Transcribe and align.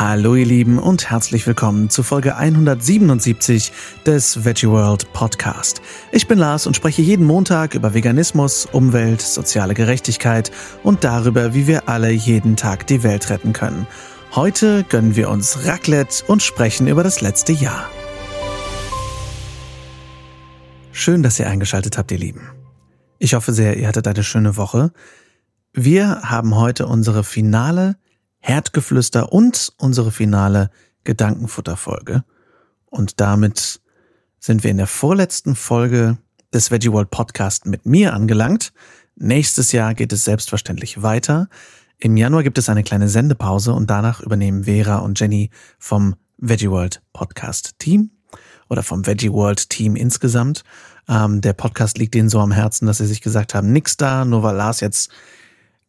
Hallo 0.00 0.34
ihr 0.34 0.46
Lieben 0.46 0.78
und 0.78 1.10
herzlich 1.10 1.46
willkommen 1.46 1.90
zu 1.90 2.02
Folge 2.02 2.34
177 2.34 3.70
des 4.06 4.46
Veggie 4.46 4.66
World 4.66 5.12
Podcast. 5.12 5.82
Ich 6.10 6.26
bin 6.26 6.38
Lars 6.38 6.66
und 6.66 6.74
spreche 6.74 7.02
jeden 7.02 7.26
Montag 7.26 7.74
über 7.74 7.92
Veganismus, 7.92 8.64
Umwelt, 8.64 9.20
soziale 9.20 9.74
Gerechtigkeit 9.74 10.52
und 10.84 11.04
darüber, 11.04 11.52
wie 11.52 11.66
wir 11.66 11.90
alle 11.90 12.10
jeden 12.10 12.56
Tag 12.56 12.86
die 12.86 13.02
Welt 13.02 13.28
retten 13.28 13.52
können. 13.52 13.86
Heute 14.34 14.84
gönnen 14.84 15.16
wir 15.16 15.28
uns 15.28 15.66
Raclette 15.66 16.24
und 16.28 16.42
sprechen 16.42 16.86
über 16.86 17.02
das 17.02 17.20
letzte 17.20 17.52
Jahr. 17.52 17.84
Schön, 20.92 21.22
dass 21.22 21.38
ihr 21.38 21.46
eingeschaltet 21.46 21.98
habt, 21.98 22.10
ihr 22.10 22.18
Lieben. 22.18 22.48
Ich 23.18 23.34
hoffe 23.34 23.52
sehr, 23.52 23.76
ihr 23.76 23.86
hattet 23.86 24.08
eine 24.08 24.24
schöne 24.24 24.56
Woche. 24.56 24.92
Wir 25.74 26.22
haben 26.22 26.56
heute 26.56 26.86
unsere 26.86 27.22
finale 27.22 27.96
Herdgeflüster 28.40 29.32
und 29.32 29.72
unsere 29.76 30.10
finale 30.10 30.70
Gedankenfutterfolge. 31.04 32.24
Und 32.86 33.20
damit 33.20 33.80
sind 34.38 34.64
wir 34.64 34.70
in 34.70 34.78
der 34.78 34.86
vorletzten 34.86 35.54
Folge 35.54 36.18
des 36.52 36.70
Veggie 36.70 36.90
World 36.90 37.10
Podcast 37.10 37.66
mit 37.66 37.86
mir 37.86 38.12
angelangt. 38.14 38.72
Nächstes 39.14 39.72
Jahr 39.72 39.94
geht 39.94 40.12
es 40.12 40.24
selbstverständlich 40.24 41.02
weiter. 41.02 41.48
Im 41.98 42.16
Januar 42.16 42.42
gibt 42.42 42.58
es 42.58 42.68
eine 42.68 42.82
kleine 42.82 43.08
Sendepause 43.08 43.74
und 43.74 43.90
danach 43.90 44.20
übernehmen 44.20 44.64
Vera 44.64 44.96
und 44.96 45.20
Jenny 45.20 45.50
vom 45.78 46.16
Veggie 46.38 46.70
World 46.70 47.02
Podcast 47.12 47.78
Team 47.78 48.10
oder 48.70 48.82
vom 48.82 49.06
Veggie 49.06 49.30
World 49.30 49.68
Team 49.68 49.96
insgesamt. 49.96 50.64
Ähm, 51.08 51.42
der 51.42 51.52
Podcast 51.52 51.98
liegt 51.98 52.14
ihnen 52.14 52.30
so 52.30 52.40
am 52.40 52.52
Herzen, 52.52 52.86
dass 52.86 52.98
sie 52.98 53.06
sich 53.06 53.20
gesagt 53.20 53.54
haben, 53.54 53.72
nix 53.72 53.96
da, 53.96 54.24
nur 54.24 54.42
weil 54.42 54.56
Lars 54.56 54.80
jetzt 54.80 55.10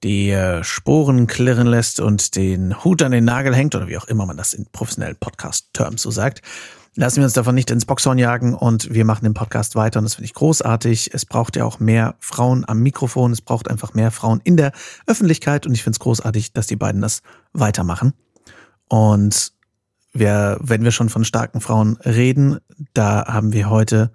die 0.03 0.59
Sporen 0.61 1.27
klirren 1.27 1.67
lässt 1.67 1.99
und 1.99 2.35
den 2.35 2.83
Hut 2.83 3.01
an 3.03 3.11
den 3.11 3.25
Nagel 3.25 3.55
hängt 3.55 3.75
oder 3.75 3.87
wie 3.87 3.97
auch 3.97 4.07
immer 4.07 4.25
man 4.25 4.37
das 4.37 4.53
in 4.53 4.65
professionellen 4.71 5.17
Podcast-Terms 5.17 6.01
so 6.01 6.11
sagt. 6.11 6.41
Lassen 6.95 7.17
wir 7.17 7.23
uns 7.23 7.33
davon 7.33 7.55
nicht 7.55 7.71
ins 7.71 7.85
Boxhorn 7.85 8.17
jagen 8.17 8.53
und 8.53 8.93
wir 8.93 9.05
machen 9.05 9.23
den 9.23 9.33
Podcast 9.33 9.75
weiter 9.75 9.99
und 9.99 10.03
das 10.03 10.15
finde 10.15 10.25
ich 10.25 10.33
großartig. 10.33 11.11
Es 11.13 11.25
braucht 11.25 11.55
ja 11.55 11.63
auch 11.63 11.79
mehr 11.79 12.15
Frauen 12.19 12.67
am 12.67 12.79
Mikrofon, 12.79 13.31
es 13.31 13.41
braucht 13.41 13.69
einfach 13.69 13.93
mehr 13.93 14.11
Frauen 14.11 14.41
in 14.43 14.57
der 14.57 14.73
Öffentlichkeit 15.07 15.65
und 15.65 15.73
ich 15.73 15.83
finde 15.83 15.95
es 15.95 15.99
großartig, 15.99 16.51
dass 16.51 16.67
die 16.67 16.75
beiden 16.75 16.99
das 16.99 17.21
weitermachen. 17.53 18.13
Und 18.89 19.53
wir, 20.11 20.57
wenn 20.59 20.83
wir 20.83 20.91
schon 20.91 21.07
von 21.07 21.23
starken 21.23 21.61
Frauen 21.61 21.95
reden, 22.03 22.59
da 22.93 23.25
haben 23.25 23.53
wir 23.53 23.69
heute 23.69 24.11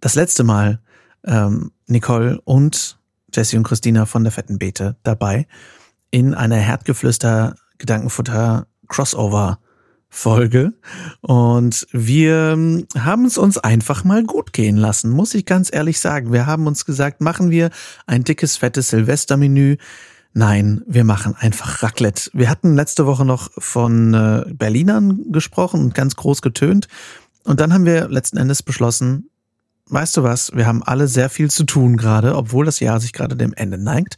das 0.00 0.16
letzte 0.16 0.42
Mal 0.42 0.80
ähm, 1.24 1.70
Nicole 1.86 2.40
und 2.42 2.98
Jesse 3.34 3.56
und 3.56 3.64
Christina 3.64 4.06
von 4.06 4.24
der 4.24 4.32
Fetten 4.32 4.58
Beete 4.58 4.96
dabei 5.02 5.46
in 6.10 6.34
einer 6.34 6.56
Herdgeflüster 6.56 7.54
Gedankenfutter 7.78 8.66
Crossover 8.88 9.58
Folge 10.12 10.72
und 11.20 11.86
wir 11.92 12.50
ähm, 12.52 12.86
haben 12.98 13.24
es 13.24 13.38
uns 13.38 13.58
einfach 13.58 14.02
mal 14.02 14.24
gut 14.24 14.52
gehen 14.52 14.76
lassen, 14.76 15.10
muss 15.10 15.34
ich 15.34 15.46
ganz 15.46 15.72
ehrlich 15.72 16.00
sagen. 16.00 16.32
Wir 16.32 16.46
haben 16.46 16.66
uns 16.66 16.84
gesagt, 16.84 17.20
machen 17.20 17.50
wir 17.50 17.70
ein 18.06 18.24
dickes, 18.24 18.56
fettes 18.56 18.88
Silvestermenü. 18.88 19.76
Nein, 20.32 20.82
wir 20.86 21.04
machen 21.04 21.36
einfach 21.38 21.84
Raclette. 21.84 22.30
Wir 22.34 22.50
hatten 22.50 22.74
letzte 22.74 23.06
Woche 23.06 23.24
noch 23.24 23.50
von 23.58 24.12
äh, 24.12 24.52
Berlinern 24.52 25.30
gesprochen 25.30 25.80
und 25.80 25.94
ganz 25.94 26.16
groß 26.16 26.42
getönt. 26.42 26.88
Und 27.44 27.60
dann 27.60 27.72
haben 27.72 27.86
wir 27.86 28.08
letzten 28.08 28.36
Endes 28.36 28.64
beschlossen, 28.64 29.29
weißt 29.90 30.16
du 30.16 30.22
was, 30.22 30.52
wir 30.54 30.66
haben 30.66 30.82
alle 30.82 31.08
sehr 31.08 31.30
viel 31.30 31.50
zu 31.50 31.64
tun 31.64 31.96
gerade, 31.96 32.36
obwohl 32.36 32.64
das 32.64 32.80
Jahr 32.80 33.00
sich 33.00 33.12
gerade 33.12 33.36
dem 33.36 33.52
Ende 33.52 33.78
neigt. 33.78 34.16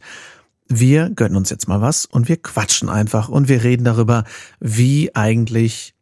Wir 0.67 1.09
gönnen 1.09 1.35
uns 1.35 1.49
jetzt 1.49 1.67
mal 1.67 1.81
was 1.81 2.05
und 2.05 2.29
wir 2.29 2.37
quatschen 2.37 2.89
einfach 2.89 3.29
und 3.29 3.47
wir 3.47 3.63
reden 3.63 3.83
darüber, 3.83 4.23
wie 4.59 5.13
eigentlich 5.15 5.93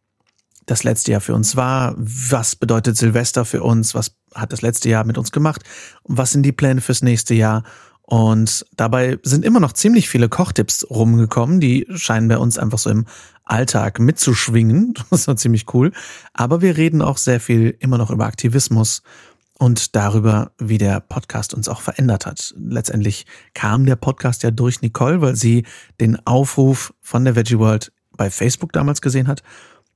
das 0.66 0.84
letzte 0.84 1.12
Jahr 1.12 1.22
für 1.22 1.34
uns 1.34 1.56
war, 1.56 1.96
was 1.98 2.56
bedeutet 2.56 2.96
Silvester 2.96 3.46
für 3.46 3.64
uns, 3.64 3.96
was 3.96 4.16
hat 4.34 4.54
das 4.54 4.62
letzte 4.62 4.90
Jahr 4.90 5.04
mit 5.04 5.18
uns 5.18 5.32
gemacht, 5.32 5.64
was 6.04 6.32
sind 6.32 6.44
die 6.44 6.52
Pläne 6.52 6.82
fürs 6.82 7.02
nächste 7.02 7.34
Jahr. 7.34 7.64
Und 8.04 8.66
dabei 8.76 9.20
sind 9.24 9.46
immer 9.46 9.60
noch 9.60 9.74
ziemlich 9.74 10.10
viele 10.10 10.30
Kochtipps 10.30 10.86
rumgekommen, 10.90 11.60
die 11.60 11.88
scheinen 11.96 12.28
bei 12.28 12.38
uns 12.38 12.58
einfach 12.58 12.78
so 12.78 12.90
im 12.90 13.06
Alltag 13.44 14.00
mitzuschwingen. 14.00 14.94
Das 15.10 15.28
war 15.28 15.36
ziemlich 15.36 15.74
cool. 15.74 15.92
Aber 16.34 16.62
wir 16.62 16.78
reden 16.78 17.02
auch 17.02 17.18
sehr 17.18 17.40
viel 17.40 17.76
immer 17.80 17.98
noch 17.98 18.12
über 18.12 18.26
Aktivismus 18.26 19.02
und 19.62 19.96
darüber, 19.96 20.54
wie 20.58 20.80
der 20.80 21.02
Podcast 21.02 21.54
uns 21.54 21.70
auch 21.70 21.82
verändert 21.82 22.26
hat. 22.26 22.52
Letztendlich 22.58 23.28
kam 23.54 23.86
der 23.86 23.96
Podcast 23.96 24.42
ja 24.42 24.50
durch 24.50 24.82
Nicole, 24.82 25.22
weil 25.22 25.36
sie 25.36 25.68
den 26.00 26.18
Aufruf 26.26 26.96
von 27.00 27.26
der 27.26 27.36
Veggie 27.36 27.60
World 27.60 27.92
bei 28.18 28.32
Facebook 28.32 28.74
damals 28.74 29.02
gesehen 29.02 29.28
hat. 29.28 29.44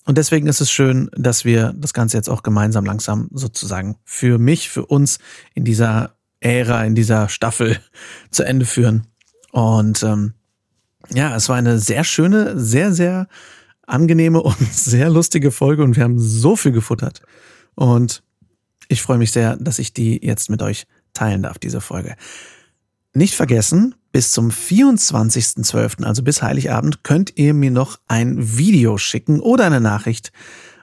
Und 0.05 0.19
deswegen 0.19 0.45
ist 0.45 0.61
es 0.61 0.69
schön, 0.69 1.09
dass 1.17 1.45
wir 1.45 1.73
das 1.75 1.95
Ganze 1.95 2.15
jetzt 2.15 2.29
auch 2.29 2.43
gemeinsam 2.43 2.85
langsam 2.85 3.27
sozusagen 3.31 3.97
für 4.03 4.37
mich, 4.37 4.69
für 4.69 4.85
uns 4.85 5.17
in 5.55 5.65
dieser 5.65 6.15
Ära, 6.41 6.85
in 6.85 6.93
dieser 6.93 7.27
Staffel 7.27 7.79
zu 8.29 8.43
Ende 8.43 8.67
führen. 8.67 9.07
Und 9.51 10.03
ähm, 10.03 10.35
ja, 11.09 11.35
es 11.35 11.49
war 11.49 11.55
eine 11.55 11.79
sehr 11.79 12.03
schöne, 12.03 12.59
sehr, 12.59 12.93
sehr 12.93 13.27
angenehme 13.87 14.41
und 14.43 14.61
sehr 14.71 15.09
lustige 15.09 15.49
Folge 15.49 15.83
und 15.83 15.95
wir 15.95 16.03
haben 16.03 16.19
so 16.19 16.55
viel 16.55 16.71
gefuttert. 16.71 17.23
Und 17.73 18.21
ich 18.87 19.01
freue 19.01 19.17
mich 19.17 19.31
sehr, 19.31 19.55
dass 19.57 19.79
ich 19.79 19.93
die 19.93 20.23
jetzt 20.25 20.49
mit 20.49 20.61
euch 20.61 20.87
teilen 21.13 21.43
darf, 21.43 21.57
diese 21.57 21.81
Folge. 21.81 22.15
Nicht 23.13 23.35
vergessen, 23.35 23.95
bis 24.11 24.31
zum 24.31 24.49
24.12., 24.49 26.03
also 26.03 26.23
bis 26.23 26.41
Heiligabend, 26.41 27.03
könnt 27.03 27.37
ihr 27.37 27.53
mir 27.53 27.71
noch 27.71 27.99
ein 28.07 28.57
Video 28.57 28.97
schicken 28.97 29.39
oder 29.39 29.65
eine 29.65 29.81
Nachricht, 29.81 30.31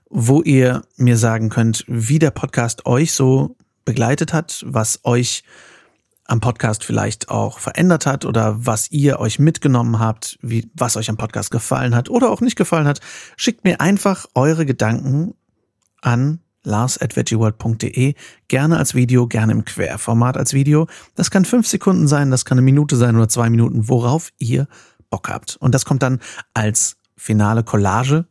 wo 0.08 0.42
ihr 0.42 0.82
mir 0.96 1.16
sagen 1.16 1.48
könnt, 1.48 1.84
wie 1.88 2.18
der 2.18 2.30
Podcast 2.30 2.86
euch 2.86 3.12
so 3.12 3.56
begleitet 3.84 4.32
hat, 4.32 4.62
was 4.66 5.00
euch 5.04 5.42
am 6.26 6.40
Podcast 6.40 6.84
vielleicht 6.84 7.28
auch 7.28 7.58
verändert 7.58 8.06
hat 8.06 8.24
oder 8.24 8.66
was 8.66 8.90
ihr 8.90 9.18
euch 9.18 9.38
mitgenommen 9.38 9.98
habt, 9.98 10.38
wie, 10.40 10.70
was 10.74 10.96
euch 10.96 11.10
am 11.10 11.16
Podcast 11.16 11.50
gefallen 11.50 11.94
hat 11.94 12.08
oder 12.08 12.30
auch 12.30 12.40
nicht 12.40 12.56
gefallen 12.56 12.86
hat. 12.86 13.00
Schickt 13.36 13.64
mir 13.64 13.80
einfach 13.80 14.26
eure 14.34 14.64
Gedanken 14.64 15.34
an 16.00 16.40
lars.veggieworld.de, 16.64 18.14
gerne 18.48 18.78
als 18.78 18.94
Video, 18.94 19.26
gerne 19.26 19.52
im 19.52 19.64
Querformat 19.64 20.36
als 20.36 20.52
Video. 20.52 20.86
Das 21.14 21.30
kann 21.30 21.44
fünf 21.44 21.66
Sekunden 21.66 22.08
sein, 22.08 22.30
das 22.30 22.44
kann 22.44 22.58
eine 22.58 22.64
Minute 22.64 22.96
sein 22.96 23.16
oder 23.16 23.28
zwei 23.28 23.50
Minuten, 23.50 23.88
worauf 23.88 24.30
ihr 24.38 24.68
Bock 25.10 25.28
habt. 25.28 25.56
Und 25.56 25.74
das 25.74 25.84
kommt 25.84 26.02
dann 26.02 26.20
als 26.54 26.96
finale 27.16 27.62
Collage 27.62 28.26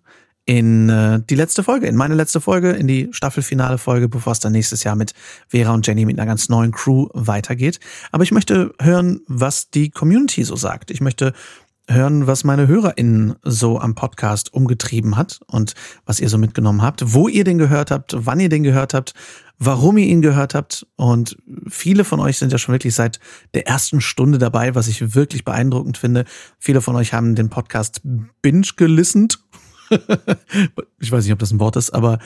in 0.46 0.90
äh, 0.90 1.22
die 1.30 1.36
letzte 1.36 1.64
Folge, 1.64 1.88
in 1.88 1.96
meine 1.96 2.16
letzte 2.16 2.42
Folge, 2.42 2.72
in 2.72 2.88
die 2.88 3.10
Staffelfinale 3.12 3.78
Folge, 3.78 4.10
bevor 4.10 4.34
es 4.34 4.40
dann 4.40 4.52
nächstes 4.52 4.84
Jahr 4.84 4.96
mit 4.96 5.14
Vera 5.48 5.74
und 5.74 5.86
Jenny 5.86 6.06
mit 6.06 6.18
einer 6.18 6.26
ganz 6.26 6.50
neuen 6.50 6.72
Crew 6.72 7.08
weitergeht. 7.14 7.80
Aber 8.12 8.24
ich 8.24 8.32
möchte 8.32 8.74
hören, 8.82 9.22
was 9.28 9.70
die 9.70 9.92
Community 9.92 10.44
so 10.44 10.56
sagt. 10.56 10.92
Ich 10.92 11.00
möchte 11.00 11.34
hören, 11.94 12.28
was 12.28 12.44
meine 12.44 12.68
HörerInnen 12.68 13.36
so 13.44 13.80
am 13.80 13.96
Podcast 13.96 14.54
umgetrieben 14.54 15.18
hat 15.18 15.40
und 15.48 15.74
was 16.06 16.20
ihr 16.20 16.30
so 16.30 16.38
mitgenommen 16.38 16.82
habt, 16.82 17.14
wo 17.14 17.28
ihr 17.28 17.44
den 17.44 17.58
gehört 17.58 17.92
habt, 17.92 18.16
wann 18.18 18.40
ihr 18.40 18.50
den 18.50 18.64
gehört 18.64 18.94
habt, 18.94 19.14
warum 19.58 19.98
ihr 19.98 20.08
ihn 20.08 20.22
gehört 20.22 20.56
habt. 20.56 20.88
Und 20.96 21.38
viele 21.68 22.04
von 22.04 22.20
euch 22.20 22.38
sind 22.38 22.52
ja 22.52 22.58
schon 22.58 22.74
wirklich 22.74 22.96
seit 22.96 23.20
der 23.54 23.68
ersten 23.68 24.02
Stunde 24.02 24.38
dabei, 24.38 24.74
was 24.74 24.88
ich 24.88 25.14
wirklich 25.14 25.46
beeindruckend 25.46 25.98
finde. 25.98 26.26
Viele 26.58 26.82
von 26.82 26.96
euch 26.96 27.14
haben 27.14 27.36
den 27.36 27.50
Podcast 27.50 28.02
binge 28.42 28.68
gelistet. 28.76 29.40
ich 31.00 31.12
weiß 31.12 31.24
nicht, 31.24 31.34
ob 31.34 31.40
das 31.40 31.52
ein 31.52 31.60
Wort 31.60 31.76
ist, 31.76 31.92
aber 31.92 32.18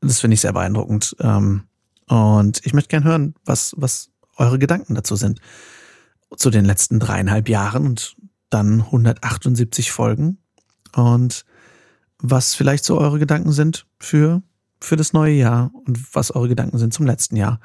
das 0.00 0.20
finde 0.20 0.34
ich 0.34 0.40
sehr 0.40 0.52
beeindruckend. 0.52 1.16
Ähm, 1.20 1.64
und 2.08 2.60
ich 2.64 2.74
möchte 2.74 2.88
gern 2.88 3.04
hören, 3.04 3.34
was, 3.44 3.74
was 3.76 4.10
eure 4.36 4.58
Gedanken 4.58 4.94
dazu 4.94 5.16
sind. 5.16 5.40
Zu 6.36 6.50
den 6.50 6.64
letzten 6.64 7.00
dreieinhalb 7.00 7.48
Jahren 7.48 7.86
und 7.86 8.16
dann 8.50 8.82
178 8.82 9.92
Folgen 9.92 10.38
und 10.94 11.44
was 12.18 12.54
vielleicht 12.54 12.84
so 12.84 12.98
eure 12.98 13.18
Gedanken 13.18 13.52
sind 13.52 13.86
für, 13.98 14.42
für 14.80 14.96
das 14.96 15.12
neue 15.12 15.34
Jahr 15.34 15.70
und 15.86 16.14
was 16.14 16.30
eure 16.34 16.48
Gedanken 16.48 16.78
sind 16.78 16.92
zum 16.92 17.06
letzten 17.06 17.36
Jahr. 17.36 17.60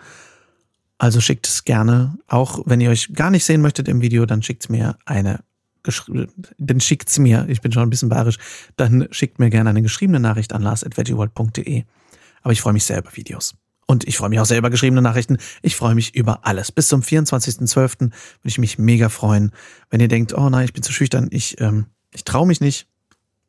Also 0.97 1.19
schickt 1.19 1.47
es 1.47 1.65
gerne, 1.65 2.17
auch 2.27 2.61
wenn 2.65 2.79
ihr 2.79 2.89
euch 2.89 3.13
gar 3.13 3.31
nicht 3.31 3.43
sehen 3.43 3.61
möchtet 3.61 3.87
im 3.87 4.01
Video, 4.01 4.25
dann 4.25 4.43
schickt 4.43 4.69
mir 4.69 4.97
eine 5.05 5.39
dann 6.57 6.79
schickt's 6.79 7.19
mir, 7.19 7.45
ich 7.47 7.61
bin 7.61 7.71
schon 7.71 7.83
ein 7.83 7.91
bisschen 7.91 8.09
bayerisch, 8.09 8.37
dann 8.75 9.07
schickt 9.11 9.37
mir 9.37 9.51
gerne 9.51 9.69
eine 9.69 9.83
geschriebene 9.83 10.19
Nachricht 10.19 10.51
an 10.51 10.63
lars.veggieworld.de. 10.63 11.83
Aber 12.41 12.51
ich 12.51 12.61
freue 12.61 12.73
mich 12.73 12.85
sehr 12.85 12.97
über 12.97 13.15
Videos. 13.15 13.55
Und 13.87 14.07
ich 14.07 14.17
freue 14.17 14.29
mich 14.29 14.39
auch 14.39 14.45
sehr 14.45 14.57
über 14.57 14.69
geschriebene 14.69 15.01
Nachrichten. 15.01 15.37
Ich 15.61 15.75
freue 15.75 15.93
mich 15.93 16.15
über 16.15 16.45
alles. 16.45 16.71
Bis 16.71 16.87
zum 16.87 17.01
24.12. 17.01 17.99
würde 17.99 18.11
ich 18.43 18.57
mich 18.57 18.79
mega 18.79 19.09
freuen. 19.09 19.51
Wenn 19.89 19.99
ihr 19.99 20.07
denkt, 20.07 20.33
oh 20.33 20.49
nein, 20.49 20.65
ich 20.65 20.73
bin 20.73 20.81
zu 20.81 20.91
schüchtern, 20.91 21.27
ich, 21.31 21.61
ähm, 21.61 21.85
ich 22.11 22.23
traue 22.23 22.47
mich 22.47 22.61
nicht, 22.61 22.87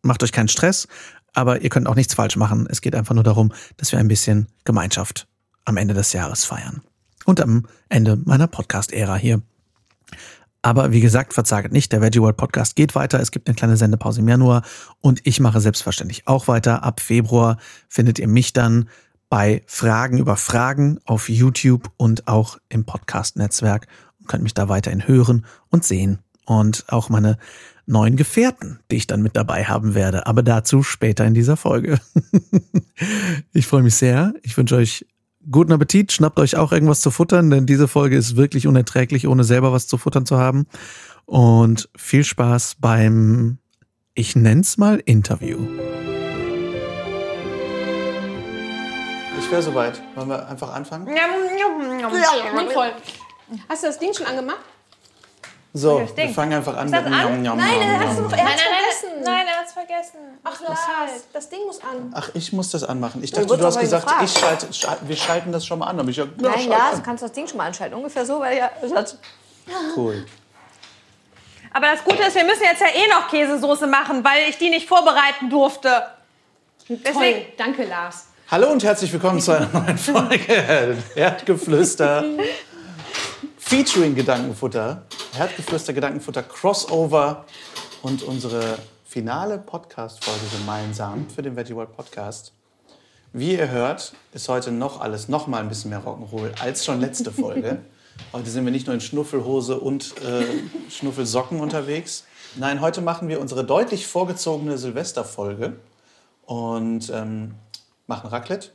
macht 0.03 0.23
euch 0.23 0.33
keinen 0.33 0.49
Stress, 0.49 0.89
aber 1.33 1.63
ihr 1.63 1.71
könnt 1.71 1.87
auch 1.87 1.95
nichts 1.95 2.15
falsch 2.15 2.37
machen. 2.37 2.67
Es 2.71 2.83
geht 2.83 2.95
einfach 2.95 3.15
nur 3.15 3.25
darum, 3.25 3.53
dass 3.79 3.93
wir 3.93 3.99
ein 3.99 4.09
bisschen 4.09 4.49
Gemeinschaft 4.65 5.27
am 5.65 5.77
Ende 5.79 5.95
des 5.95 6.13
Jahres 6.13 6.45
feiern. 6.45 6.83
Und 7.25 7.41
am 7.41 7.67
Ende 7.89 8.17
meiner 8.17 8.47
Podcast-Ära 8.47 9.17
hier. 9.17 9.43
Aber 10.63 10.93
wie 10.93 11.01
gesagt, 11.01 11.33
verzaget 11.33 11.73
nicht. 11.73 11.93
Der 11.93 12.01
Veggie 12.01 12.21
World 12.21 12.37
Podcast 12.37 12.75
geht 12.75 12.95
weiter. 12.95 13.21
Es 13.21 13.31
gibt 13.31 13.49
eine 13.49 13.55
kleine 13.55 13.77
Sendepause 13.77 14.21
im 14.21 14.29
Januar 14.29 14.63
und 15.01 15.21
ich 15.25 15.39
mache 15.41 15.61
selbstverständlich 15.61 16.27
auch 16.27 16.49
weiter. 16.49 16.83
Ab 16.83 17.01
Februar 17.01 17.59
findet 17.89 18.19
ihr 18.19 18.29
mich 18.29 18.53
dann 18.53 18.89
bei 19.29 19.63
Fragen 19.67 20.19
über 20.19 20.37
Fragen 20.37 20.99
auf 21.05 21.29
YouTube 21.29 21.91
und 21.97 22.29
auch 22.29 22.59
im 22.69 22.85
Podcast-Netzwerk 22.85 23.87
und 24.21 24.29
könnt 24.29 24.43
mich 24.43 24.55
da 24.55 24.69
weiterhin 24.69 25.07
hören 25.07 25.47
und 25.71 25.85
sehen. 25.85 26.21
Und 26.47 26.85
auch 26.89 27.09
meine 27.09 27.39
neuen 27.87 28.17
Gefährten, 28.17 28.81
die 28.91 28.97
ich 28.97 29.07
dann 29.07 29.23
mit 29.23 29.37
dabei 29.37 29.65
haben 29.65 29.95
werde. 29.95 30.27
Aber 30.27 30.43
dazu 30.43 30.83
später 30.83 31.25
in 31.25 31.35
dieser 31.35 31.57
Folge. 31.57 32.01
ich 33.53 33.67
freue 33.67 33.83
mich 33.83 33.97
sehr. 33.97 34.35
Ich 34.43 34.57
wünsche 34.57 34.77
euch 34.77 35.07
guten 35.51 35.73
Appetit, 35.73 36.13
schnappt 36.13 36.39
euch 36.39 36.57
auch 36.57 36.73
irgendwas 36.73 37.01
zu 37.01 37.11
futtern, 37.11 37.51
denn 37.51 37.67
diese 37.67 37.89
Folge 37.89 38.17
ist 38.17 38.37
wirklich 38.37 38.67
unerträglich, 38.67 39.29
ohne 39.29 39.45
selber 39.45 39.73
was 39.73 39.87
zu 39.87 39.99
futtern 39.99 40.27
zu 40.27 40.39
haben. 40.39 40.67
Und 41.25 41.89
viel 41.97 42.25
Spaß 42.25 42.77
beim, 42.81 43.59
ich 44.15 44.37
nenn's 44.37 44.77
mal, 44.77 45.03
Interview. 45.05 45.59
Ich 49.47 49.53
wäre 49.53 49.63
soweit. 49.63 50.03
Wollen 50.17 50.29
wir 50.29 50.49
einfach 50.49 50.75
anfangen? 50.75 51.07
Ja, 51.17 51.23
voll. 52.75 52.93
Hast 53.69 53.85
du 53.85 53.87
das 53.87 53.97
Ding 54.01 54.13
schon 54.13 54.27
angemacht? 54.27 54.59
So, 55.73 56.01
wir 56.17 56.29
fangen 56.31 56.55
einfach 56.55 56.77
an 56.77 56.91
mit 56.91 57.09
Njam, 57.09 57.43
Njam, 57.43 57.57
Nein, 57.57 57.81
er 57.81 58.01
hat 58.01 58.11
es 58.11 58.19
noch 58.19 58.31
nein, 58.31 58.41
vergessen. 58.41 59.21
Nenein, 59.21 59.47
er 59.47 59.57
hat 59.59 59.67
es 59.67 59.73
vergessen. 59.73 60.19
Ach, 60.43 60.61
Lars, 60.63 60.81
das 61.33 61.49
Ding 61.49 61.61
muss 61.65 61.81
an. 61.81 62.13
Ach, 62.13 62.29
ich 62.35 62.53
muss 62.53 62.71
das 62.71 62.83
anmachen. 62.83 63.23
Ich 63.23 63.31
dachte, 63.31 63.57
du 63.57 63.65
hast 63.65 63.79
gesagt, 63.79 64.11
ich 64.25 64.33
schalte, 64.33 64.69
wir 65.03 65.17
schalten 65.17 65.53
das 65.53 65.65
schon 65.65 65.79
mal 65.79 65.87
an. 65.87 66.01
Aber 66.01 66.09
ich, 66.09 66.17
ja, 66.17 66.27
nein, 66.39 66.69
Lars, 66.69 66.97
du 66.97 67.03
kannst 67.03 67.23
das 67.23 67.31
Ding 67.31 67.47
schon 67.47 67.59
mal 67.59 67.67
anschalten. 67.67 67.97
Ungefähr 67.97 68.27
so, 68.27 68.41
weil 68.41 68.59
ja... 68.59 68.71
Cool. 69.97 70.27
Aber 71.73 71.87
das 71.87 72.03
Gute 72.03 72.23
ist, 72.25 72.35
wir 72.35 72.45
müssen 72.45 72.65
jetzt 72.65 72.81
ja 72.81 72.89
eh 72.89 73.07
noch 73.09 73.29
Käsesoße 73.29 73.87
machen, 73.87 74.25
weil 74.25 74.49
ich 74.49 74.59
die 74.59 74.71
nicht 74.71 74.89
vorbereiten 74.89 75.49
durfte. 75.51 76.03
Deswegen, 76.89 77.15
Toll. 77.15 77.53
danke, 77.59 77.85
Lars. 77.85 78.27
Hallo 78.49 78.71
und 78.71 78.85
herzlich 78.85 79.13
willkommen 79.13 79.41
zu 79.41 79.51
einer 79.51 79.69
neuen 79.73 79.99
Folge 79.99 80.97
Erdgeflüster 81.17 82.25
featuring 83.59 84.15
Gedankenfutter, 84.15 85.03
Herdgeflüster 85.35 85.93
Gedankenfutter 85.93 86.45
Crossover 86.45 87.45
und 88.03 88.23
unsere 88.23 88.79
finale 89.05 89.59
Podcast-Folge 89.59 90.59
gemeinsam 90.61 91.29
für 91.29 91.43
den 91.43 91.57
Veggie 91.57 91.75
World 91.75 91.97
Podcast. 91.97 92.53
Wie 93.33 93.57
ihr 93.57 93.69
hört, 93.69 94.13
ist 94.33 94.49
heute 94.49 94.71
noch 94.71 95.01
alles 95.01 95.27
noch 95.27 95.49
mal 95.49 95.59
ein 95.59 95.69
bisschen 95.69 95.91
mehr 95.91 96.05
Rock'n'Roll 96.05 96.53
als 96.61 96.85
schon 96.85 97.01
letzte 97.01 97.33
Folge. 97.33 97.79
Heute 98.33 98.49
sind 98.49 98.65
wir 98.65 98.73
nicht 98.73 98.87
nur 98.87 98.95
in 98.95 99.01
Schnuffelhose 99.01 99.79
und 99.81 100.15
äh, 100.23 100.45
Schnuffelsocken 100.89 101.61
unterwegs. 101.61 102.25
Nein, 102.55 102.81
heute 102.81 103.03
machen 103.03 103.29
wir 103.29 103.41
unsere 103.41 103.63
deutlich 103.63 104.07
vorgezogene 104.07 104.79
Silvesterfolge 104.79 105.75
und 106.47 107.11
ähm, 107.13 107.57
machen 108.07 108.29
Raclette 108.29 108.71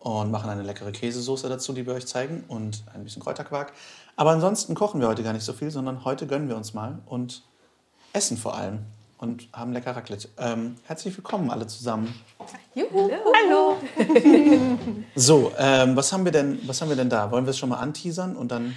und 0.00 0.30
machen 0.30 0.50
eine 0.50 0.62
leckere 0.62 0.92
Käsesoße 0.92 1.48
dazu, 1.48 1.72
die 1.72 1.86
wir 1.86 1.94
euch 1.94 2.06
zeigen 2.06 2.44
und 2.48 2.84
ein 2.94 3.04
bisschen 3.04 3.22
Kräuterquark. 3.22 3.72
Aber 4.16 4.30
ansonsten 4.30 4.74
kochen 4.74 5.00
wir 5.00 5.08
heute 5.08 5.22
gar 5.22 5.32
nicht 5.32 5.44
so 5.44 5.52
viel, 5.52 5.70
sondern 5.70 6.04
heute 6.04 6.26
gönnen 6.26 6.48
wir 6.48 6.56
uns 6.56 6.74
mal 6.74 6.98
und 7.06 7.42
essen 8.12 8.36
vor 8.36 8.56
allem 8.56 8.80
und 9.18 9.48
haben 9.52 9.72
lecker 9.72 9.96
Raclette. 9.96 10.28
Ähm, 10.38 10.76
herzlich 10.84 11.16
willkommen 11.16 11.50
alle 11.50 11.66
zusammen. 11.66 12.14
Juhu. 12.74 13.10
Hallo. 13.10 13.76
so, 15.14 15.52
ähm, 15.58 15.96
was, 15.96 16.12
haben 16.12 16.24
wir 16.24 16.32
denn, 16.32 16.60
was 16.66 16.80
haben 16.80 16.90
wir 16.90 16.96
denn 16.96 17.10
da? 17.10 17.30
Wollen 17.30 17.46
wir 17.46 17.50
es 17.50 17.58
schon 17.58 17.70
mal 17.70 17.78
anteasern 17.78 18.36
und 18.36 18.50
dann... 18.50 18.76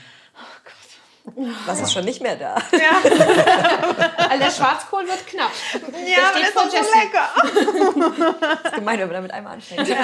Was 1.65 1.81
ist 1.81 1.94
schon 1.94 2.06
nicht 2.06 2.21
mehr 2.21 2.35
da? 2.35 2.56
Ja. 2.71 3.01
also 4.29 4.44
der 4.44 4.51
Schwarzkohl 4.51 5.06
wird 5.07 5.27
knapp. 5.27 5.51
Ja, 5.74 5.79
der 5.81 6.45
steht 6.45 6.57
aber 6.57 6.65
das 6.65 6.74
ist 6.74 6.91
so 6.91 7.00
lecker. 7.00 8.53
das 8.63 8.71
ist 8.71 8.75
gemein, 8.75 9.00
wenn 9.00 9.07
man 9.07 9.15
damit 9.15 9.31
einmal 9.31 9.53
anfängt. 9.53 9.88
Ja. 9.88 9.97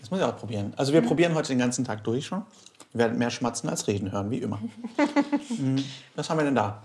Das 0.00 0.10
muss 0.10 0.20
ich 0.20 0.26
auch 0.26 0.36
probieren. 0.36 0.74
Also 0.76 0.92
wir 0.92 1.00
probieren 1.02 1.34
heute 1.34 1.48
den 1.48 1.58
ganzen 1.58 1.84
Tag 1.84 2.04
durch 2.04 2.26
schon. 2.26 2.44
Wir 2.92 3.00
werden 3.00 3.18
mehr 3.18 3.30
schmatzen 3.30 3.68
als 3.68 3.86
reden 3.86 4.12
hören, 4.12 4.30
wie 4.30 4.38
immer. 4.38 4.58
Hm, 5.48 5.84
was 6.14 6.30
haben 6.30 6.38
wir 6.38 6.44
denn 6.44 6.54
da? 6.54 6.82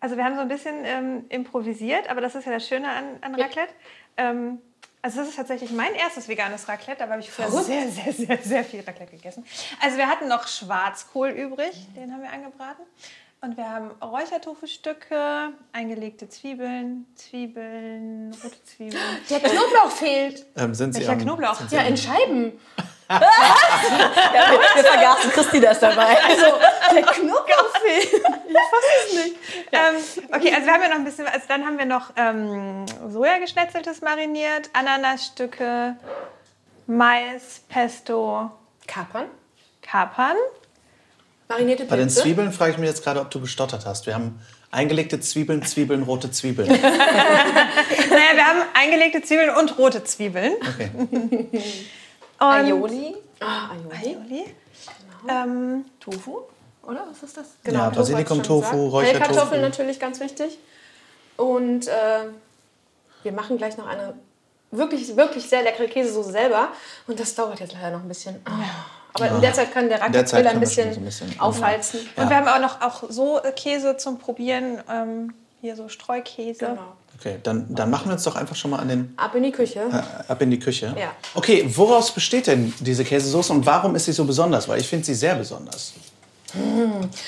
Also 0.00 0.16
wir 0.16 0.24
haben 0.24 0.34
so 0.34 0.40
ein 0.40 0.48
bisschen 0.48 0.84
ähm, 0.84 1.24
improvisiert, 1.28 2.10
aber 2.10 2.20
das 2.20 2.34
ist 2.34 2.46
ja 2.46 2.52
das 2.52 2.66
Schöne 2.66 2.88
an, 2.88 3.04
an 3.20 3.34
Raclette. 3.34 3.72
Ähm, 4.16 4.58
also 5.02 5.18
das 5.18 5.30
ist 5.30 5.36
tatsächlich 5.36 5.72
mein 5.72 5.94
erstes 5.94 6.28
veganes 6.28 6.68
Raclette. 6.68 7.00
Da 7.00 7.08
habe 7.10 7.20
ich 7.20 7.30
früher 7.30 7.50
sehr, 7.50 7.90
sehr, 7.90 8.12
sehr, 8.12 8.38
sehr 8.38 8.64
viel 8.64 8.80
Raclette 8.80 9.16
gegessen. 9.16 9.44
Also 9.82 9.96
wir 9.96 10.06
hatten 10.06 10.28
noch 10.28 10.46
Schwarzkohl 10.46 11.30
übrig, 11.30 11.88
den 11.96 12.12
haben 12.12 12.22
wir 12.22 12.30
angebraten. 12.30 12.84
Und 13.40 13.56
wir 13.56 13.68
haben 13.68 13.90
Räuchertofu-Stücke, 14.00 15.48
eingelegte 15.72 16.28
Zwiebeln, 16.28 17.06
Zwiebeln, 17.16 18.32
rote 18.44 18.62
Zwiebeln. 18.62 19.02
Der 19.28 19.40
Knoblauch 19.40 19.90
fehlt. 19.90 20.46
Ähm, 20.56 20.72
sind 20.76 20.94
Welcher 20.94 21.06
Sie 21.06 21.12
am, 21.12 21.18
Knoblauch? 21.18 21.56
Sind 21.56 21.70
Sie 21.70 21.76
ja, 21.76 21.82
in 21.82 21.96
Scheiben. 21.96 22.52
ja, 23.10 23.20
wir 24.74 24.84
vergaßen 24.84 25.32
Christina 25.32 25.70
ist 25.72 25.82
dabei. 25.82 26.16
Also, 26.22 26.46
der 26.90 27.04
fehlt. 27.04 28.22
Ich 28.52 28.68
fasse 28.70 28.92
es 29.06 29.24
nicht. 29.24 29.36
Ähm, 29.72 30.28
okay, 30.34 30.54
also 30.54 30.66
wir 30.66 30.72
haben 30.74 30.82
ja 30.82 30.88
noch 30.88 30.96
ein 30.96 31.04
bisschen, 31.04 31.26
also 31.26 31.46
dann 31.48 31.64
haben 31.64 31.78
wir 31.78 31.86
noch 31.86 32.12
ähm, 32.16 32.84
Sojageschnetzeltes 33.08 34.02
mariniert, 34.02 34.70
Ananasstücke, 34.72 35.96
Mais, 36.86 37.62
Pesto. 37.68 38.50
Kapern. 38.86 39.26
Kapern. 39.80 40.36
Marinierte 41.48 41.84
Pilze. 41.84 41.90
Bei 41.90 41.96
den 41.96 42.10
Zwiebeln 42.10 42.52
frage 42.52 42.72
ich 42.72 42.78
mich 42.78 42.88
jetzt 42.88 43.02
gerade, 43.04 43.20
ob 43.20 43.30
du 43.30 43.40
gestottert 43.40 43.86
hast. 43.86 44.06
Wir 44.06 44.14
haben 44.14 44.40
eingelegte 44.70 45.20
Zwiebeln, 45.20 45.64
Zwiebeln, 45.64 46.02
rote 46.02 46.30
Zwiebeln. 46.30 46.68
naja, 46.80 48.34
wir 48.34 48.46
haben 48.46 48.62
eingelegte 48.74 49.22
Zwiebeln 49.22 49.50
und 49.50 49.78
rote 49.78 50.04
Zwiebeln. 50.04 50.54
Okay. 50.60 50.90
Und 52.38 52.46
Aioli. 52.46 53.14
Ah, 53.40 53.70
Aioli. 53.70 54.16
Aioli. 54.16 54.44
Genau. 55.22 55.42
Ähm, 55.44 55.84
Tofu, 56.00 56.42
oder? 56.86 57.06
Was 57.10 57.22
ist 57.22 57.36
das? 57.36 57.46
Genau, 57.64 57.80
ja, 57.80 57.90
Basilikum, 57.90 58.42
Tofu, 58.42 58.88
Räuchertofu. 58.88 59.24
Kartoffeln 59.24 59.60
natürlich 59.60 59.98
ganz 60.00 60.20
wichtig. 60.20 60.58
Und 61.36 61.88
äh, 61.88 62.24
wir 63.22 63.32
machen 63.32 63.56
gleich 63.56 63.76
noch 63.76 63.86
eine 63.86 64.14
wirklich, 64.70 65.16
wirklich 65.16 65.48
sehr 65.48 65.62
leckere 65.62 65.86
Käsesoße 65.86 66.32
selber. 66.32 66.68
Und 67.06 67.18
das 67.18 67.34
dauert 67.34 67.60
jetzt 67.60 67.74
leider 67.74 67.90
noch 67.90 68.02
ein 68.02 68.08
bisschen. 68.08 68.36
Oh. 68.46 68.52
Aber 69.14 69.28
in 69.28 69.40
der 69.42 69.52
Zeit 69.52 69.72
kann 69.72 69.88
der 69.88 70.00
Raclette 70.00 70.48
ein 70.48 70.60
bisschen, 70.60 70.94
so 70.94 71.00
ein 71.00 71.04
bisschen 71.04 71.40
aufheizen. 71.40 72.00
Ja. 72.16 72.22
Und 72.22 72.30
wir 72.30 72.36
haben 72.36 72.48
auch 72.48 72.60
noch 72.60 72.80
auch 72.80 73.10
so 73.10 73.40
Käse 73.54 73.96
zum 73.96 74.18
Probieren. 74.18 74.82
Ähm, 74.90 75.34
hier 75.62 75.76
so 75.76 75.88
Streukäse. 75.88 76.66
Genau. 76.66 76.96
Okay, 77.18 77.38
dann, 77.42 77.72
dann 77.72 77.88
machen 77.88 78.06
wir 78.06 78.14
uns 78.14 78.24
doch 78.24 78.34
einfach 78.34 78.56
schon 78.56 78.72
mal 78.72 78.78
an 78.78 78.88
den... 78.88 79.14
Ab 79.16 79.32
in 79.36 79.44
die 79.44 79.52
Küche. 79.52 79.80
Äh, 79.92 80.30
ab 80.32 80.42
in 80.42 80.50
die 80.50 80.58
Küche. 80.58 80.92
Ja. 80.98 81.12
Okay, 81.34 81.64
woraus 81.68 82.10
besteht 82.10 82.48
denn 82.48 82.74
diese 82.80 83.04
Käsesoße 83.04 83.52
und 83.52 83.64
warum 83.64 83.94
ist 83.94 84.06
sie 84.06 84.12
so 84.12 84.24
besonders? 84.24 84.66
Weil 84.66 84.80
ich 84.80 84.88
finde 84.88 85.06
sie 85.06 85.14
sehr 85.14 85.36
besonders. 85.36 85.92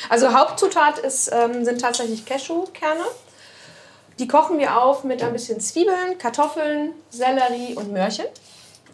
Also 0.08 0.32
Hauptzutat 0.32 0.98
ist, 0.98 1.30
ähm, 1.32 1.64
sind 1.64 1.80
tatsächlich 1.80 2.24
Cashewkerne. 2.24 3.04
Die 4.18 4.28
kochen 4.28 4.58
wir 4.58 4.80
auf 4.80 5.04
mit 5.04 5.22
ein 5.22 5.32
bisschen 5.32 5.60
Zwiebeln, 5.60 6.18
Kartoffeln, 6.18 6.92
Sellerie 7.10 7.74
und 7.74 7.92
Möhrchen. 7.92 8.26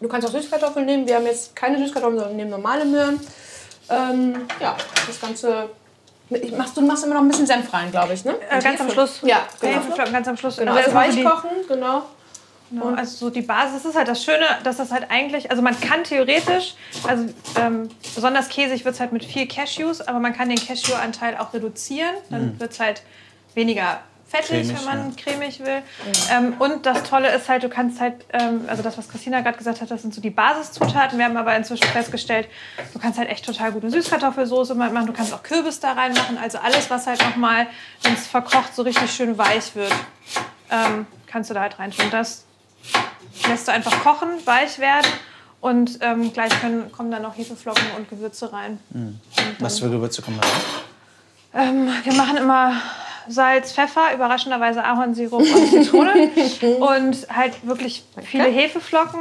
Du 0.00 0.08
kannst 0.08 0.26
auch 0.26 0.32
Süßkartoffeln 0.32 0.86
nehmen. 0.86 1.06
Wir 1.06 1.16
haben 1.16 1.26
jetzt 1.26 1.54
keine 1.54 1.78
Süßkartoffeln, 1.78 2.18
sondern 2.18 2.36
nehmen 2.36 2.50
normale 2.50 2.84
Möhren. 2.84 3.20
Ähm, 3.90 4.46
ja, 4.60 4.76
das 5.06 5.20
Ganze. 5.20 5.68
Machst, 6.56 6.76
du 6.76 6.80
machst 6.82 7.04
immer 7.04 7.14
noch 7.14 7.22
ein 7.22 7.28
bisschen 7.28 7.46
Senf 7.46 7.72
rein, 7.72 7.90
glaube 7.90 8.14
ich, 8.14 8.24
ne? 8.24 8.36
Äh, 8.48 8.62
ganz 8.62 8.80
am 8.80 8.88
Schluss. 8.88 9.18
Ja, 9.22 9.48
genau. 9.60 9.80
ganz 10.12 10.28
am 10.28 10.36
Schluss. 10.36 10.58
Genau, 10.58 10.74
also 10.74 10.94
weich 10.94 11.24
kochen, 11.24 11.50
genau. 11.66 12.02
Genau, 12.70 12.94
also 12.94 13.16
so 13.16 13.30
die 13.30 13.42
Basis 13.42 13.84
ist 13.84 13.96
halt 13.96 14.08
das 14.08 14.22
Schöne, 14.22 14.46
dass 14.62 14.76
das 14.76 14.92
halt 14.92 15.10
eigentlich, 15.10 15.50
also 15.50 15.62
man 15.62 15.78
kann 15.80 16.04
theoretisch, 16.04 16.74
also 17.06 17.26
ähm, 17.56 17.88
besonders 18.14 18.48
käsig 18.48 18.84
wird 18.84 18.94
es 18.94 19.00
halt 19.00 19.12
mit 19.12 19.24
viel 19.24 19.46
Cashews, 19.48 20.00
aber 20.00 20.20
man 20.20 20.32
kann 20.32 20.48
den 20.48 20.58
Cashew-Anteil 20.58 21.36
auch 21.36 21.52
reduzieren. 21.52 22.14
Dann 22.30 22.54
mhm. 22.54 22.60
wird 22.60 22.72
es 22.72 22.80
halt 22.80 23.02
weniger 23.54 24.00
fettig, 24.30 24.68
cremig, 24.68 24.78
wenn 24.78 24.84
man 24.84 25.10
ja. 25.10 25.16
cremig 25.16 25.60
will. 25.60 25.82
Ja. 26.28 26.38
Ähm, 26.38 26.54
und 26.60 26.86
das 26.86 27.02
Tolle 27.02 27.34
ist 27.34 27.48
halt, 27.48 27.64
du 27.64 27.68
kannst 27.68 28.00
halt, 28.00 28.24
ähm, 28.32 28.64
also 28.68 28.82
das, 28.82 28.96
was 28.96 29.08
Christina 29.08 29.40
gerade 29.40 29.58
gesagt 29.58 29.80
hat, 29.80 29.90
das 29.90 30.02
sind 30.02 30.14
so 30.14 30.20
die 30.20 30.30
Basiszutaten. 30.30 31.18
Wir 31.18 31.24
haben 31.24 31.36
aber 31.36 31.56
inzwischen 31.56 31.88
festgestellt, 31.88 32.48
du 32.92 33.00
kannst 33.00 33.18
halt 33.18 33.28
echt 33.28 33.44
total 33.44 33.72
gute 33.72 33.90
Süßkartoffelsoße 33.90 34.76
machen. 34.76 35.06
Du 35.06 35.12
kannst 35.12 35.34
auch 35.34 35.42
Kürbis 35.42 35.80
da 35.80 35.92
reinmachen. 35.92 36.38
Also 36.38 36.58
alles, 36.58 36.88
was 36.90 37.08
halt 37.08 37.20
nochmal, 37.20 37.66
wenn 38.02 38.14
es 38.14 38.28
verkocht, 38.28 38.74
so 38.74 38.82
richtig 38.82 39.10
schön 39.10 39.36
weich 39.36 39.74
wird, 39.74 39.92
ähm, 40.70 41.06
kannst 41.26 41.50
du 41.50 41.54
da 41.54 41.62
halt 41.62 41.80
reintun. 41.80 42.06
Das 42.10 42.44
lässt 43.48 43.68
du 43.68 43.72
einfach 43.72 44.02
kochen, 44.02 44.28
weich 44.44 44.78
werden. 44.78 45.10
Und 45.60 45.98
ähm, 46.00 46.32
gleich 46.32 46.58
können, 46.60 46.90
kommen 46.90 47.10
dann 47.10 47.22
noch 47.22 47.36
Hefeflocken 47.36 47.84
und 47.96 48.08
Gewürze 48.08 48.50
rein. 48.52 48.80
Mhm. 48.90 49.20
Was 49.58 49.78
für 49.78 49.90
Gewürze 49.90 50.22
kommen 50.22 50.40
da 50.40 50.48
rein? 50.48 51.68
Ähm, 51.68 51.88
wir 52.04 52.14
machen 52.14 52.38
immer 52.38 52.80
Salz, 53.28 53.72
Pfeffer, 53.72 54.14
überraschenderweise 54.14 54.82
Ahornsirup 54.82 55.42
und 55.42 55.68
Zitrone 55.68 56.30
und 56.98 57.26
halt 57.34 57.66
wirklich 57.66 58.04
viele 58.22 58.44
Hefeflocken. 58.44 59.20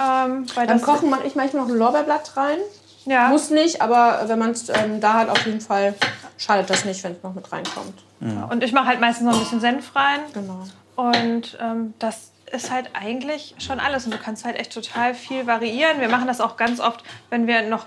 Ähm, 0.00 0.46
Beim 0.54 0.80
Kochen 0.80 1.10
mache 1.10 1.26
ich 1.26 1.34
manchmal 1.34 1.64
noch 1.64 1.70
ein 1.70 1.76
Lorbeerblatt 1.76 2.36
rein. 2.36 2.58
Ja. 3.04 3.28
Muss 3.28 3.50
nicht, 3.50 3.82
aber 3.82 4.22
wenn 4.26 4.38
man 4.38 4.52
es 4.52 4.70
ähm, 4.70 5.00
da 5.00 5.12
hat, 5.14 5.28
auf 5.28 5.44
jeden 5.44 5.60
Fall 5.60 5.94
schadet 6.38 6.70
das 6.70 6.86
nicht, 6.86 7.04
wenn 7.04 7.12
es 7.12 7.22
noch 7.22 7.34
mit 7.34 7.50
reinkommt. 7.52 8.02
Und 8.50 8.64
ich 8.64 8.72
mache 8.72 8.86
halt 8.86 9.00
meistens 9.00 9.26
noch 9.26 9.34
ein 9.34 9.40
bisschen 9.40 9.60
Senf 9.60 9.94
rein. 9.94 10.20
Genau. 10.32 10.64
Und 10.96 11.58
ähm, 11.60 11.92
das 11.98 12.30
ist 12.54 12.70
halt 12.70 12.90
eigentlich 12.94 13.54
schon 13.58 13.80
alles. 13.80 14.04
Und 14.04 14.14
du 14.14 14.18
kannst 14.18 14.44
halt 14.44 14.56
echt 14.56 14.72
total 14.72 15.14
viel 15.14 15.46
variieren. 15.46 16.00
Wir 16.00 16.08
machen 16.08 16.26
das 16.26 16.40
auch 16.40 16.56
ganz 16.56 16.80
oft, 16.80 17.04
wenn 17.30 17.46
wir 17.46 17.62
noch 17.62 17.86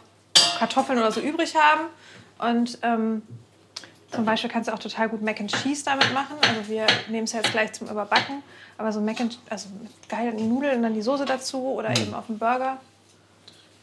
Kartoffeln 0.60 1.00
oder 1.00 1.12
so 1.12 1.22
übrig 1.22 1.56
haben. 1.56 1.88
Und 2.40 2.78
ähm, 2.84 3.22
zum 4.12 4.26
Beispiel 4.26 4.50
kannst 4.50 4.70
du 4.70 4.74
auch 4.74 4.80
total 4.80 5.10
gut 5.10 5.22
Mac 5.22 5.40
and 5.40 5.52
Cheese 5.52 5.84
damit 5.86 6.14
machen. 6.14 6.36
Also 6.42 6.70
wir 6.70 6.86
nehmen 7.10 7.26
es 7.26 7.34
jetzt 7.34 7.52
gleich 7.52 7.74
zum 7.74 7.88
Überbacken. 7.88 8.44
Aber 8.78 8.92
so 8.92 9.02
Mac 9.02 9.20
and 9.20 9.40
also 9.50 9.70
mit 9.82 9.92
geilen 10.10 10.50
Nudeln 10.50 10.78
und 10.78 10.84
dann 10.84 10.94
die 10.94 11.02
Soße 11.02 11.26
dazu 11.26 11.60
oder 11.64 11.90
eben 11.98 12.14
auf 12.14 12.28
dem 12.28 12.38
Burger. 12.38 12.78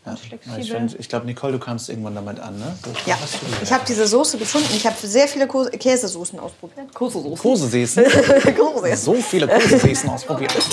Ja. 0.06 0.16
flexibel. 0.16 0.58
Ich, 0.60 0.70
find- 0.70 0.96
ich 1.00 1.08
glaube, 1.08 1.24
Nicole, 1.26 1.52
du 1.54 1.58
kamst 1.58 1.88
irgendwann 1.88 2.14
damit 2.14 2.38
an, 2.40 2.58
ne? 2.58 2.76
So, 2.84 2.90
Ja, 3.06 3.16
ich 3.62 3.72
habe 3.72 3.84
diese 3.88 4.06
Soße 4.06 4.36
gefunden. 4.38 4.68
Ich 4.76 4.86
habe 4.86 4.96
sehr 5.02 5.26
viele 5.28 5.46
Ko- 5.46 5.64
Käsesoßen 5.70 6.38
ausprobiert. 6.38 6.94
Käsesoßen. 6.94 7.38
Koseseßen. 7.38 8.04
Käsesoßen. 8.42 8.96
so 8.96 9.14
viele 9.14 9.48
Koseseßen 9.48 10.08
ausprobiert. 10.10 10.52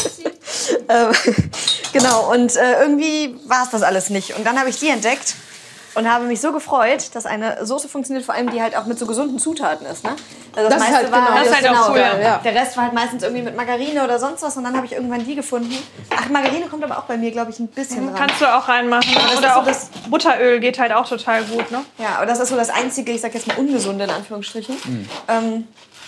Ähm, 0.90 1.12
genau, 1.94 2.32
und 2.34 2.56
äh, 2.56 2.82
irgendwie 2.82 3.36
war 3.48 3.64
es 3.64 3.70
das 3.72 3.82
alles 3.84 4.10
nicht. 4.10 4.36
Und 4.36 4.46
dann 4.46 4.60
habe 4.60 4.70
ich 4.70 4.78
die 4.78 4.90
entdeckt 4.90 5.36
und 5.96 6.12
habe 6.12 6.26
mich 6.26 6.40
so 6.42 6.52
gefreut, 6.52 7.10
dass 7.14 7.26
eine 7.26 7.66
Soße 7.66 7.88
funktioniert, 7.90 8.26
vor 8.26 8.36
allem 8.36 8.50
die 8.50 8.62
halt 8.62 8.76
auch 8.78 8.86
mit 8.86 8.98
so 9.00 9.06
gesunden 9.06 9.40
Zutaten 9.40 9.86
ist. 9.88 10.04
Ne? 10.04 10.12
Also 10.56 10.70
Das 10.70 10.82
ist 10.82 10.96
halt 10.96 11.06
genau- 11.06 11.18
das 11.36 11.48
ist 11.48 11.56
halt 11.56 11.70
auch 11.78 11.90
cool, 11.90 11.96
Der, 11.96 12.22
ja. 12.22 12.38
der 12.44 12.56
Rest 12.56 12.76
war 12.78 12.84
halt 12.86 12.94
meistens 12.94 13.24
irgendwie 13.24 13.44
mit 13.44 13.56
Margarine 13.56 14.04
oder 14.04 14.20
sonst 14.20 14.42
was 14.44 14.56
und 14.58 14.64
dann 14.64 14.76
habe 14.76 14.86
ich 14.86 14.94
irgendwann 14.94 15.26
die 15.26 15.36
gefunden. 15.36 15.76
Ach, 16.16 16.30
Margarine 16.30 16.66
kommt 16.68 16.84
aber 16.84 16.98
auch 16.98 17.04
bei 17.04 17.18
mir, 17.18 17.32
glaube 17.32 17.52
ich, 17.52 17.60
ein 17.60 17.68
bisschen 17.68 18.08
dran. 18.08 18.16
Kannst 18.16 18.42
du 18.42 18.46
auch 18.46 18.68
reinmachen. 18.68 19.14
das 19.14 19.32
ist 19.34 19.38
Oder 19.40 19.54
so 19.54 19.60
auch 19.62 19.66
das- 19.66 19.90
Butteröl 20.10 20.60
geht 20.60 20.80
halt 20.80 20.92
auch 20.94 21.08
total 21.08 21.44
gut. 21.44 21.72
Ne? 21.72 21.80
Ja, 21.98 22.16
aber 22.18 22.26
das 22.26 22.40
ist 22.40 22.50
so 22.50 22.56
das 22.56 22.70
einzige, 22.70 23.12
ich 23.12 23.22
sag 23.22 23.34
jetzt 23.34 23.48
mal 23.48 23.58
ungesunde 23.58 24.04
in 24.06 24.10
Anführungsstrichen. 24.10 25.08
Ähm, 25.28 25.68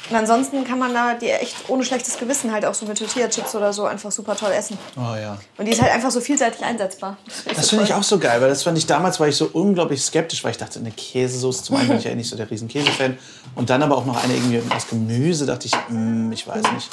und 0.10 0.16
ansonsten 0.18 0.66
kann 0.66 0.80
man 0.80 0.94
da 0.94 1.14
die 1.14 1.30
echt 1.30 1.56
ohne 1.70 1.86
schlechtes 1.86 2.18
Gewissen 2.18 2.52
halt 2.52 2.66
auch 2.66 2.74
so 2.74 2.86
mit 2.86 2.98
Tortilla-Chips 2.98 3.56
oder 3.56 3.72
so 3.72 3.86
einfach 3.86 4.12
super 4.12 4.36
toll 4.36 4.52
essen. 4.52 4.78
Oh 4.98 5.16
ja. 5.16 5.38
Und 5.58 5.66
die 5.66 5.72
ist 5.72 5.82
halt 5.82 5.94
einfach 5.94 6.12
so 6.12 6.20
vielseitig 6.20 6.62
einsetzbar. 6.64 7.18
Das 7.56 7.70
finde 7.70 7.86
ich 7.86 7.94
auch 7.94 8.04
so 8.04 8.20
geil, 8.20 8.42
weil 8.42 8.50
das 8.50 8.64
fand 8.64 8.78
ich 8.78 8.86
damals, 8.86 9.20
war 9.20 9.30
ich 9.30 9.38
so 9.38 9.50
unglaublich 9.54 10.02
skeptisch, 10.02 10.44
weil 10.44 10.52
ich 10.52 10.58
dachte, 10.58 10.80
eine 10.80 10.92
Käsesoße, 10.92 11.64
zum 11.64 11.78
einen 11.78 11.88
bin 11.88 11.98
ich 12.00 12.04
ja 12.04 12.16
nicht 12.16 12.30
so 12.30 12.36
der 12.36 12.50
riesen 12.52 12.68
Käsefan 12.68 13.18
und 13.56 13.70
dann 13.70 13.82
aber 13.82 13.98
auch 13.98 14.06
noch 14.06 14.22
eine 14.22 14.34
irgendwie 14.34 14.62
aus 14.76 14.88
Gemüse, 14.90 15.46
dachte 15.46 15.68
ich, 15.68 15.74
mm, 15.90 16.32
ich 16.34 16.46
weiß 16.46 16.64
nicht. 16.74 16.90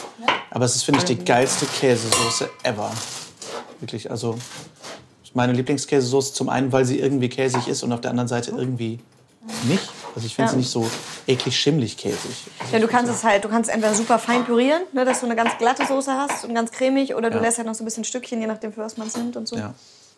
Aber 0.51 0.65
es 0.65 0.77
ist, 0.77 0.85
finde 0.85 1.01
ich, 1.01 1.05
die 1.05 1.19
geilste 1.25 1.67
Käsesoße 1.67 2.49
ever. 2.63 2.93
Wirklich, 3.81 4.11
also 4.11 4.39
meine 5.35 5.53
Lieblingskäsesoße 5.53 6.33
zum 6.35 6.49
einen, 6.49 6.73
weil 6.73 6.85
sie 6.85 7.01
irgendwie 7.01 7.29
käsig 7.29 7.67
ist 7.69 7.83
und 7.83 7.93
auf 7.93 8.01
der 8.01 8.11
anderen 8.11 8.29
Seite 8.29 8.51
irgendwie 8.51 9.01
nicht. 9.65 9.89
Also 10.15 10.27
ich 10.27 10.35
finde 10.35 10.49
Ja. 10.49 10.53
sie 10.53 10.59
nicht 10.59 10.71
so 10.71 10.89
eklig 11.27 11.57
schimmlig 11.59 11.97
käsig. 11.97 12.19
Ja, 12.73 12.79
du 12.79 12.89
kannst 12.89 13.13
es 13.13 13.23
halt, 13.25 13.45
du 13.45 13.49
kannst 13.49 13.71
entweder 13.71 13.95
super 13.95 14.19
fein 14.19 14.45
pürieren, 14.45 14.83
ne, 14.93 15.05
dass 15.05 15.21
du 15.21 15.27
eine 15.27 15.37
ganz 15.37 15.57
glatte 15.59 15.87
Soße 15.87 16.13
hast 16.13 16.45
und 16.45 16.55
ganz 16.55 16.73
cremig, 16.73 17.15
oder 17.15 17.31
du 17.31 17.37
Ja. 17.37 17.43
lässt 17.43 17.59
halt 17.59 17.67
noch 17.69 17.75
so 17.75 17.83
ein 17.83 17.87
bisschen 17.87 18.05
Stückchen, 18.05 18.41
je 18.41 18.47
nachdem 18.47 18.73
für 18.73 18.81
was 18.81 18.97
man 18.97 19.07
es 19.09 19.17
nimmt 19.17 19.37
und 19.37 19.47
so. 19.49 19.57
Ja. 19.57 19.73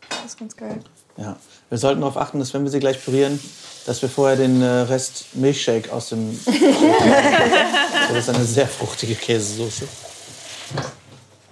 Das 0.09 0.25
ist 0.33 0.39
ganz 0.39 0.57
geil. 0.57 0.79
Ja, 1.17 1.37
wir 1.69 1.79
sollten 1.79 2.01
darauf 2.01 2.17
achten, 2.17 2.39
dass 2.39 2.53
wenn 2.55 2.65
wir 2.65 2.71
sie 2.71 2.81
gleich 2.81 3.03
pürieren, 3.05 3.39
dass 3.87 4.01
wir 4.03 4.09
vorher 4.09 4.37
den 4.37 4.61
äh, 4.63 4.67
Rest 4.67 5.27
Milchshake 5.35 5.93
aus 5.93 6.09
dem. 6.09 6.39
das 8.09 8.17
ist 8.19 8.29
eine 8.29 8.45
sehr 8.45 8.67
fruchtige 8.67 9.15
Käsesoße. 9.15 9.87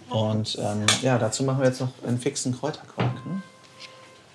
Und 0.08 0.58
ähm, 0.60 0.86
ja, 1.02 1.18
dazu 1.18 1.44
machen 1.44 1.60
wir 1.60 1.66
jetzt 1.68 1.80
noch 1.80 1.90
einen 2.06 2.18
fixen 2.20 2.58
Kräuterquark. 2.58 3.14
Ne? 3.26 3.42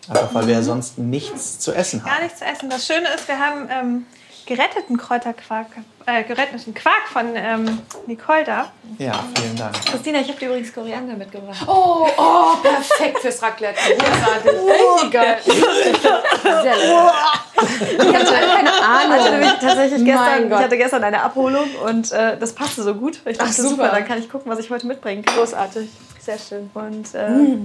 Einfach 0.09 0.33
weil 0.33 0.47
wir 0.47 0.53
ja 0.55 0.61
sonst 0.61 0.97
nichts 0.97 1.59
zu 1.59 1.73
essen 1.73 2.03
Gar 2.03 2.15
haben. 2.15 2.23
nichts 2.23 2.39
zu 2.39 2.45
essen. 2.45 2.69
Das 2.69 2.85
Schöne 2.85 3.07
ist, 3.15 3.27
wir 3.27 3.39
haben 3.39 3.67
ähm, 3.71 4.05
geretteten 4.45 4.97
Kräuterquark, 4.97 5.67
äh, 6.05 6.23
geretteten 6.23 6.73
Quark 6.75 7.07
von 7.11 7.25
ähm, 7.35 7.79
Nicole 8.05 8.43
da. 8.43 8.71
Ja, 8.99 9.23
vielen 9.39 9.55
Dank. 9.55 9.73
Christina, 9.85 10.19
ich 10.19 10.27
habe 10.27 10.37
dir 10.39 10.49
übrigens 10.49 10.71
Koriander 10.73 11.15
mitgebracht. 11.15 11.65
Oh, 11.67 12.07
oh, 12.17 12.55
perfekt 12.61 13.19
fürs 13.19 13.41
Raclette. 13.41 13.79
Großartig. 13.97 14.51
Richtig 14.69 15.11
geil. 15.11 15.37
Sehr 15.43 16.75
lecker. 16.75 17.13
Ich 17.55 18.15
hatte 18.15 18.25
keine 18.33 18.69
Ich 18.69 18.81
hatte 18.81 18.83
Ahnung. 18.85 19.31
nämlich 19.31 19.53
tatsächlich 19.59 19.99
Mein 20.01 20.05
gestern, 20.05 20.49
Gott. 20.49 20.59
ich 20.59 20.65
hatte 20.65 20.77
gestern 20.77 21.03
eine 21.03 21.21
Abholung 21.23 21.75
und 21.85 22.11
äh, 22.11 22.37
das 22.37 22.53
passte 22.53 22.83
so 22.83 22.93
gut. 22.93 23.19
Ich 23.25 23.37
dachte, 23.37 23.49
Ach, 23.51 23.55
super. 23.55 23.69
super. 23.69 23.89
dann 23.89 24.05
kann 24.05 24.19
ich 24.19 24.29
gucken, 24.29 24.51
was 24.51 24.59
ich 24.59 24.69
heute 24.69 24.85
mitbringen 24.85 25.25
kann. 25.25 25.35
Großartig. 25.37 25.89
Sehr 26.19 26.37
schön. 26.37 26.69
Und 26.75 27.15
äh, 27.15 27.57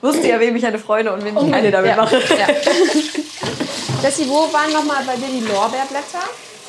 wusste 0.00 0.28
ja, 0.28 0.40
wem 0.40 0.56
ich 0.56 0.66
eine 0.66 0.78
Freude 0.78 1.12
und 1.12 1.24
wem 1.24 1.36
ich 1.36 1.54
eine 1.54 1.70
damit 1.70 1.90
ja. 1.90 1.96
mache. 1.96 2.16
Ja. 2.16 2.46
Jessie, 4.02 4.28
wo 4.28 4.52
waren 4.52 4.72
noch 4.72 4.84
mal 4.84 5.02
bei 5.04 5.16
dir 5.16 5.26
die 5.26 5.46
Lorbeerblätter? 5.46 6.22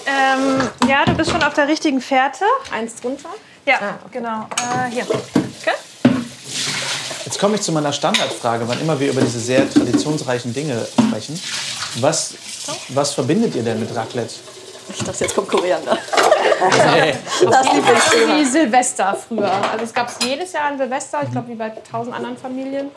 Ähm, 0.05 0.67
ja, 0.87 1.05
du 1.05 1.13
bist 1.13 1.29
schon 1.31 1.43
auf 1.43 1.53
der 1.53 1.67
richtigen 1.67 2.01
Fährte. 2.01 2.45
Eins 2.71 2.95
drunter. 2.95 3.29
Ja, 3.65 3.75
Ah, 3.81 3.99
genau. 4.11 4.47
Äh, 4.57 4.91
hier. 4.91 5.03
Okay. 5.03 5.75
Jetzt 7.25 7.39
komme 7.39 7.55
ich 7.55 7.61
zu 7.61 7.71
meiner 7.71 7.93
Standardfrage, 7.93 8.67
wann 8.67 8.81
immer 8.81 8.99
wir 8.99 9.11
über 9.11 9.21
diese 9.21 9.39
sehr 9.39 9.71
traditionsreichen 9.71 10.53
Dinge 10.53 10.87
sprechen. 11.07 11.39
Was, 11.99 12.33
was 12.89 13.13
verbindet 13.13 13.55
ihr 13.55 13.61
denn 13.61 13.79
mit 13.79 13.93
Raclette? 13.95 14.33
Ich 14.89 15.03
dachte, 15.03 15.23
jetzt 15.23 15.35
kommt 15.35 15.49
Koriander. 15.49 15.97
Nee. 16.93 17.13
Das 17.49 17.73
Lieblingsthema. 17.73 18.35
Wie 18.35 18.45
Silvester 18.45 19.15
früher. 19.27 19.51
Also 19.71 19.85
es 19.85 19.93
gab 19.93 20.09
es 20.09 20.17
jedes 20.25 20.51
Jahr 20.53 20.65
an 20.65 20.77
Silvester, 20.77 21.19
ich 21.23 21.31
glaube 21.31 21.47
wie 21.47 21.55
bei 21.55 21.69
tausend 21.69 22.15
anderen 22.15 22.37
Familien. 22.37 22.91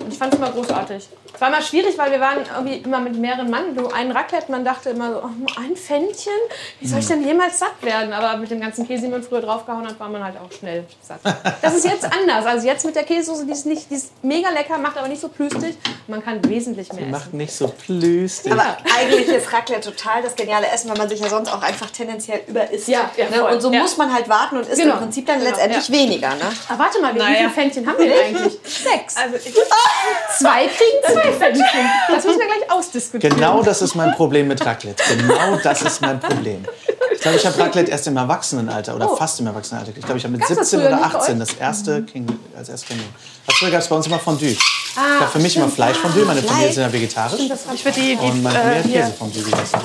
Und 0.00 0.12
ich 0.12 0.18
fand 0.18 0.32
es 0.34 0.38
immer 0.38 0.50
großartig. 0.50 1.08
Es 1.34 1.40
war 1.40 1.48
immer 1.48 1.62
schwierig, 1.62 1.98
weil 1.98 2.12
wir 2.12 2.20
waren 2.20 2.38
irgendwie 2.54 2.76
immer 2.76 3.00
mit 3.00 3.16
mehreren 3.16 3.50
Mann. 3.50 3.74
Du 3.74 3.88
ein 3.88 4.12
Raclette, 4.12 4.50
man 4.52 4.64
dachte 4.64 4.90
immer 4.90 5.10
so, 5.12 5.18
oh, 5.24 5.28
nur 5.36 5.48
ein 5.58 5.74
Pfännchen? 5.76 6.32
Wie 6.80 6.86
soll 6.86 7.00
ich 7.00 7.06
denn 7.08 7.26
jemals 7.26 7.58
satt 7.58 7.74
werden? 7.82 8.12
Aber 8.12 8.36
mit 8.36 8.50
dem 8.50 8.60
ganzen 8.60 8.86
Käse, 8.86 9.02
den 9.02 9.10
man 9.10 9.22
früher 9.22 9.40
draufgehauen 9.40 9.86
hat, 9.86 9.98
war 9.98 10.08
man 10.08 10.22
halt 10.22 10.36
auch 10.36 10.52
schnell 10.56 10.84
satt. 11.02 11.18
Das 11.60 11.74
ist 11.74 11.84
jetzt 11.84 12.04
anders. 12.04 12.46
Also 12.46 12.66
jetzt 12.66 12.84
mit 12.86 12.94
der 12.94 13.02
Käsesoße, 13.04 13.46
die 13.46 13.52
ist, 13.52 13.66
nicht, 13.66 13.90
die 13.90 13.94
ist 13.96 14.12
mega 14.22 14.48
lecker, 14.50 14.78
macht 14.78 14.96
aber 14.96 15.08
nicht 15.08 15.20
so 15.20 15.28
plüstig. 15.28 15.76
Man 16.06 16.22
kann 16.22 16.46
wesentlich 16.48 16.92
mehr 16.92 17.02
essen. 17.02 17.10
Macht 17.10 17.34
nicht 17.34 17.52
so 17.52 17.66
plüstig. 17.68 18.52
Aber 18.52 18.76
eigentlich 18.96 19.26
ist 19.26 19.52
Raclette 19.52 19.90
total 19.90 20.22
das 20.22 20.36
geniale 20.36 20.68
Essen, 20.68 20.88
weil 20.90 20.98
man 20.98 21.08
sich 21.08 21.18
ja 21.20 21.28
sonst 21.28 21.48
auch 21.52 21.62
einfach 21.62 21.90
tendenziell 21.90 22.42
überisst. 22.46 22.86
Ja, 22.86 23.10
ja, 23.16 23.28
ne? 23.30 23.36
voll. 23.38 23.52
Und 23.54 23.60
so 23.60 23.72
Ja. 23.72 23.80
muss 23.80 23.96
man 23.96 24.12
halt 24.12 24.28
warten 24.28 24.56
und 24.58 24.68
isst 24.68 24.80
Genau. 24.80 24.94
im 24.94 25.00
Prinzip 25.00 25.26
dann 25.26 25.38
Genau, 25.40 25.50
letztendlich 25.50 25.88
ja. 25.88 25.94
weniger. 25.94 26.28
Ne? 26.30 26.42
Aber 26.68 26.78
warte 26.78 27.00
mal, 27.00 27.12
wie 27.14 27.18
Naja. 27.18 27.36
viele 27.38 27.50
Pfännchen 27.50 27.86
haben 27.86 27.98
wir 27.98 28.06
denn 28.06 28.36
eigentlich? 28.36 28.58
Sechs. 28.64 29.16
Also 29.16 29.36
ich, 29.36 29.54
Zwei 30.38 30.66
kriegen 30.66 31.12
zwei 31.14 31.32
Pfännchen. 31.32 31.64
Das 32.08 32.24
müssen 32.24 32.38
wir 32.40 32.46
gleich 32.46 32.70
ausdiskutieren. 32.70 33.36
Genau 33.36 33.62
das 33.62 33.82
ist 33.82 33.94
mein 33.94 34.14
Problem 34.16 34.48
mit 34.48 34.64
Raclette. 34.64 35.02
Genau 35.16 35.56
das 35.62 35.82
ist 35.82 36.00
mein 36.00 36.18
Problem. 36.20 36.64
Ich 37.12 37.20
glaube, 37.20 37.36
ich 37.36 37.46
habe 37.46 37.58
Raclette 37.58 37.90
erst 37.90 38.06
im 38.08 38.16
Erwachsenenalter 38.16 38.94
oder 38.96 39.10
Oh. 39.12 39.16
fast 39.16 39.38
im 39.40 39.46
Erwachsenenalter. 39.46 39.92
Ich 39.96 40.04
glaube, 40.04 40.18
ich 40.18 40.24
habe 40.24 40.32
mit 40.32 40.40
Gab's 40.42 40.54
das 40.56 40.70
17 40.70 40.80
früher 40.80 40.88
oder 40.88 40.96
nicht 41.04 41.12
bei 41.12 41.18
18 41.20 41.34
euch? 41.42 41.48
das 41.48 41.56
erste 41.58 42.02
King, 42.02 42.26
als 42.58 42.68
erstes 42.68 42.88
kennengelernt. 42.88 43.16
Früher 43.52 43.70
gab 43.70 43.80
es 43.80 43.88
bei 43.88 43.96
uns 43.96 44.06
immer 44.06 44.18
Fondue. 44.18 44.48
ich 44.48 44.60
Ah, 44.96 45.20
habe 45.20 45.30
für 45.30 45.38
mich 45.38 45.56
immer 45.56 45.68
Fleischfondue. 45.68 46.24
Meine 46.24 46.42
Familie 46.42 46.70
ist 46.70 46.76
ja 46.76 46.92
vegetarisch. 46.92 47.40
ich 47.74 47.84
würde 47.84 48.00
die, 48.00 48.16
die 48.16 48.16
Und 48.16 48.42
meine 48.42 48.58
Familie 48.58 48.74
äh, 48.74 48.78
hat 48.82 48.86
hier. 48.86 49.00
Käsefondue 49.02 49.42
gegessen. 49.42 49.78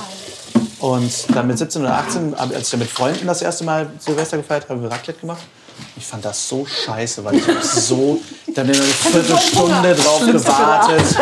Und 0.79 1.35
dann 1.35 1.47
mit 1.47 1.57
17 1.57 1.81
oder 1.81 1.93
18, 1.95 2.33
als 2.35 2.51
ich 2.57 2.69
dann 2.71 2.79
mit 2.79 2.89
Freunden 2.89 3.27
das 3.27 3.41
erste 3.41 3.63
Mal 3.65 3.89
Silvester 3.99 4.37
gefeiert 4.37 4.63
habe, 4.63 4.75
haben 4.75 4.83
wir 4.83 4.91
Raclette 4.91 5.19
gemacht. 5.19 5.41
Ich 5.97 6.05
fand 6.05 6.25
das 6.25 6.47
so 6.47 6.65
scheiße, 6.65 7.23
weil 7.23 7.35
ich 7.35 7.47
hab 7.47 7.61
so, 7.63 8.19
dann 8.53 8.65
eine 8.65 8.75
Viertelstunde 8.75 9.95
drauf 9.95 10.19
gewartet. 10.21 11.17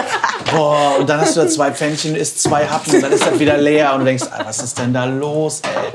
Boah, 0.51 0.97
und 0.99 1.09
dann 1.09 1.19
hast 1.21 1.35
du 1.35 1.41
da 1.41 1.47
zwei 1.47 1.71
Pfännchen, 1.71 2.15
isst 2.15 2.41
zwei 2.41 2.65
Happen 2.67 2.95
und 2.95 3.01
dann 3.01 3.11
ist 3.11 3.25
das 3.25 3.37
wieder 3.39 3.57
leer 3.57 3.93
und 3.93 3.99
du 3.99 4.05
denkst, 4.05 4.25
ah, 4.31 4.41
was 4.45 4.63
ist 4.63 4.77
denn 4.77 4.93
da 4.93 5.05
los, 5.05 5.61
ey? 5.63 5.93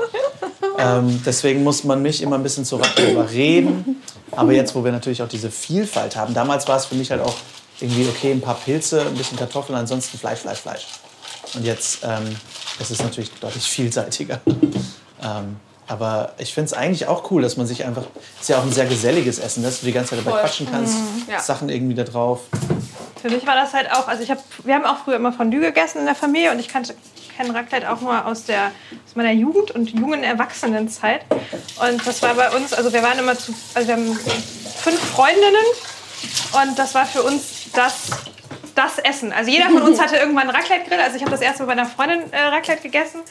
Ähm, 0.77 1.21
deswegen 1.25 1.63
muss 1.63 1.83
man 1.83 2.01
mich 2.01 2.21
immer 2.21 2.37
ein 2.37 2.43
bisschen 2.43 2.65
zu 2.65 2.77
Raclette 2.77 3.11
überreden. 3.11 4.01
Aber 4.31 4.53
jetzt, 4.53 4.75
wo 4.75 4.83
wir 4.83 4.91
natürlich 4.91 5.21
auch 5.21 5.27
diese 5.27 5.51
Vielfalt 5.51 6.15
haben, 6.15 6.33
damals 6.33 6.67
war 6.67 6.77
es 6.77 6.85
für 6.85 6.95
mich 6.95 7.11
halt 7.11 7.21
auch 7.21 7.35
irgendwie, 7.79 8.07
okay, 8.07 8.31
ein 8.31 8.41
paar 8.41 8.55
Pilze, 8.55 9.01
ein 9.01 9.15
bisschen 9.15 9.37
Kartoffeln, 9.37 9.77
ansonsten 9.77 10.17
Fleisch, 10.17 10.39
Fleisch, 10.39 10.59
Fleisch. 10.59 10.87
Und 11.53 11.65
jetzt 11.65 11.99
ähm, 12.03 12.35
ist 12.79 12.91
es 12.91 13.01
natürlich 13.01 13.31
deutlich 13.39 13.63
vielseitiger. 13.63 14.39
Ähm, 15.21 15.57
aber 15.93 16.33
ich 16.39 16.55
finde 16.55 16.65
es 16.65 16.73
eigentlich 16.73 17.05
auch 17.07 17.29
cool, 17.29 17.43
dass 17.43 17.55
man 17.55 17.67
sich 17.67 17.85
einfach, 17.85 18.01
ist 18.41 18.49
ja 18.49 18.57
auch 18.57 18.63
ein 18.63 18.71
sehr 18.71 18.87
geselliges 18.87 19.37
Essen, 19.37 19.61
dass 19.61 19.79
du 19.79 19.85
die 19.85 19.91
ganze 19.91 20.09
Zeit 20.09 20.19
dabei 20.19 20.31
Voll. 20.31 20.39
quatschen 20.41 20.67
kannst, 20.71 20.97
Ja. 21.29 21.39
Sachen 21.39 21.69
irgendwie 21.69 21.93
da 21.93 22.03
drauf. 22.03 22.41
Für 23.21 23.29
mich 23.29 23.45
war 23.45 23.55
das 23.55 23.73
halt 23.73 23.91
auch, 23.91 24.07
also 24.07 24.23
ich 24.23 24.31
habe, 24.31 24.41
wir 24.63 24.73
haben 24.73 24.85
auch 24.85 24.97
früher 25.05 25.17
immer 25.17 25.31
Fondue 25.31 25.61
gegessen 25.61 25.99
in 25.99 26.05
der 26.05 26.15
Familie 26.15 26.51
und 26.51 26.57
ich 26.57 26.67
kannte 26.67 26.95
kenne 27.37 27.53
Raclette 27.53 27.91
auch 27.91 28.01
nur 28.01 28.25
aus 28.25 28.45
der 28.45 28.71
aus 29.07 29.15
meiner 29.15 29.31
Jugend 29.31 29.71
und 29.71 29.89
jungen 29.89 30.23
Erwachsenenzeit. 30.23 31.21
Und 31.31 32.05
das 32.05 32.21
war 32.21 32.33
bei 32.35 32.49
uns, 32.51 32.73
also 32.73 32.91
wir 32.93 33.01
waren 33.01 33.17
immer 33.17 33.37
zu, 33.37 33.53
also 33.73 33.87
wir 33.87 33.95
haben 33.95 34.13
fünf 34.15 34.99
Freundinnen 34.99 35.65
und 36.53 36.77
das 36.77 36.93
war 36.95 37.05
für 37.05 37.23
uns 37.23 37.71
das 37.73 37.93
das 38.75 38.97
Essen. 38.97 39.31
Also 39.31 39.51
jeder 39.51 39.69
von 39.69 39.83
uns 39.83 39.99
hatte 40.01 40.15
irgendwann 40.15 40.49
einen 40.49 40.55
Raclette-Grill. 40.55 40.99
Also 40.99 41.15
ich 41.17 41.21
habe 41.21 41.31
das 41.31 41.41
erste 41.41 41.63
Mal 41.63 41.75
bei 41.75 41.81
einer 41.81 41.89
Freundin 41.89 42.31
äh, 42.33 42.41
Raclette 42.45 42.81
gegessen 42.81 43.21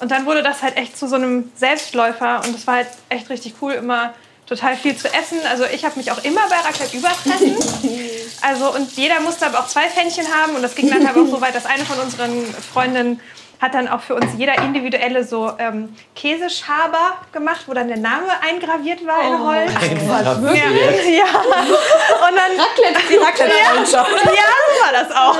und 0.00 0.10
dann 0.10 0.26
wurde 0.26 0.42
das 0.42 0.62
halt 0.62 0.76
echt 0.76 0.96
zu 0.98 1.08
so 1.08 1.16
einem 1.16 1.50
Selbstläufer 1.56 2.42
und 2.44 2.54
das 2.54 2.66
war 2.66 2.76
halt 2.76 2.88
echt 3.08 3.30
richtig 3.30 3.54
cool, 3.60 3.72
immer 3.72 4.14
total 4.46 4.76
viel 4.76 4.96
zu 4.96 5.08
essen. 5.08 5.38
Also 5.48 5.64
ich 5.64 5.84
habe 5.84 5.96
mich 5.96 6.10
auch 6.10 6.22
immer 6.22 6.42
bei 6.48 6.56
Raclette 6.56 6.96
überfressen. 6.96 7.56
Also 8.40 8.74
und 8.74 8.92
jeder 8.92 9.20
musste 9.20 9.46
aber 9.46 9.60
auch 9.60 9.68
zwei 9.68 9.88
Pfännchen 9.88 10.26
haben 10.26 10.54
und 10.54 10.60
das 10.60 10.74
ging 10.74 10.90
dann 10.90 11.06
halt 11.06 11.16
auch 11.16 11.30
so 11.30 11.40
weit, 11.40 11.54
dass 11.54 11.64
eine 11.64 11.82
von 11.86 11.98
unseren 11.98 12.44
Freundinnen 12.74 13.18
hat 13.64 13.74
dann 13.74 13.88
auch 13.88 14.00
für 14.02 14.14
uns 14.14 14.26
jeder 14.36 14.58
individuelle 14.62 15.24
so 15.24 15.52
ähm, 15.58 15.96
Käseschaber 16.14 17.14
gemacht, 17.32 17.62
wo 17.66 17.72
dann 17.72 17.88
der 17.88 17.96
Name 17.96 18.26
eingraviert 18.46 19.06
war 19.06 19.22
in 19.26 19.38
Holz. 19.42 19.72
Eingraviert. 19.74 20.56
Ja, 20.56 20.70
ja. 21.10 21.24
Und 21.24 22.36
dann 22.36 22.52
Raclette, 22.60 23.08
die 23.08 23.16
Raclette 23.16 23.52
ja, 23.56 23.84
so 23.86 23.96
war 23.96 24.92
das 24.92 25.10
auch. 25.10 25.38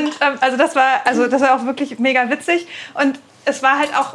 Und 0.00 0.12
ähm, 0.20 0.38
also 0.40 0.56
das 0.56 0.74
war, 0.74 1.02
also 1.04 1.26
das 1.26 1.42
war 1.42 1.54
auch 1.56 1.66
wirklich 1.66 1.98
mega 1.98 2.30
witzig. 2.30 2.66
Und 2.94 3.20
es 3.44 3.62
war 3.62 3.78
halt 3.78 3.94
auch, 3.94 4.14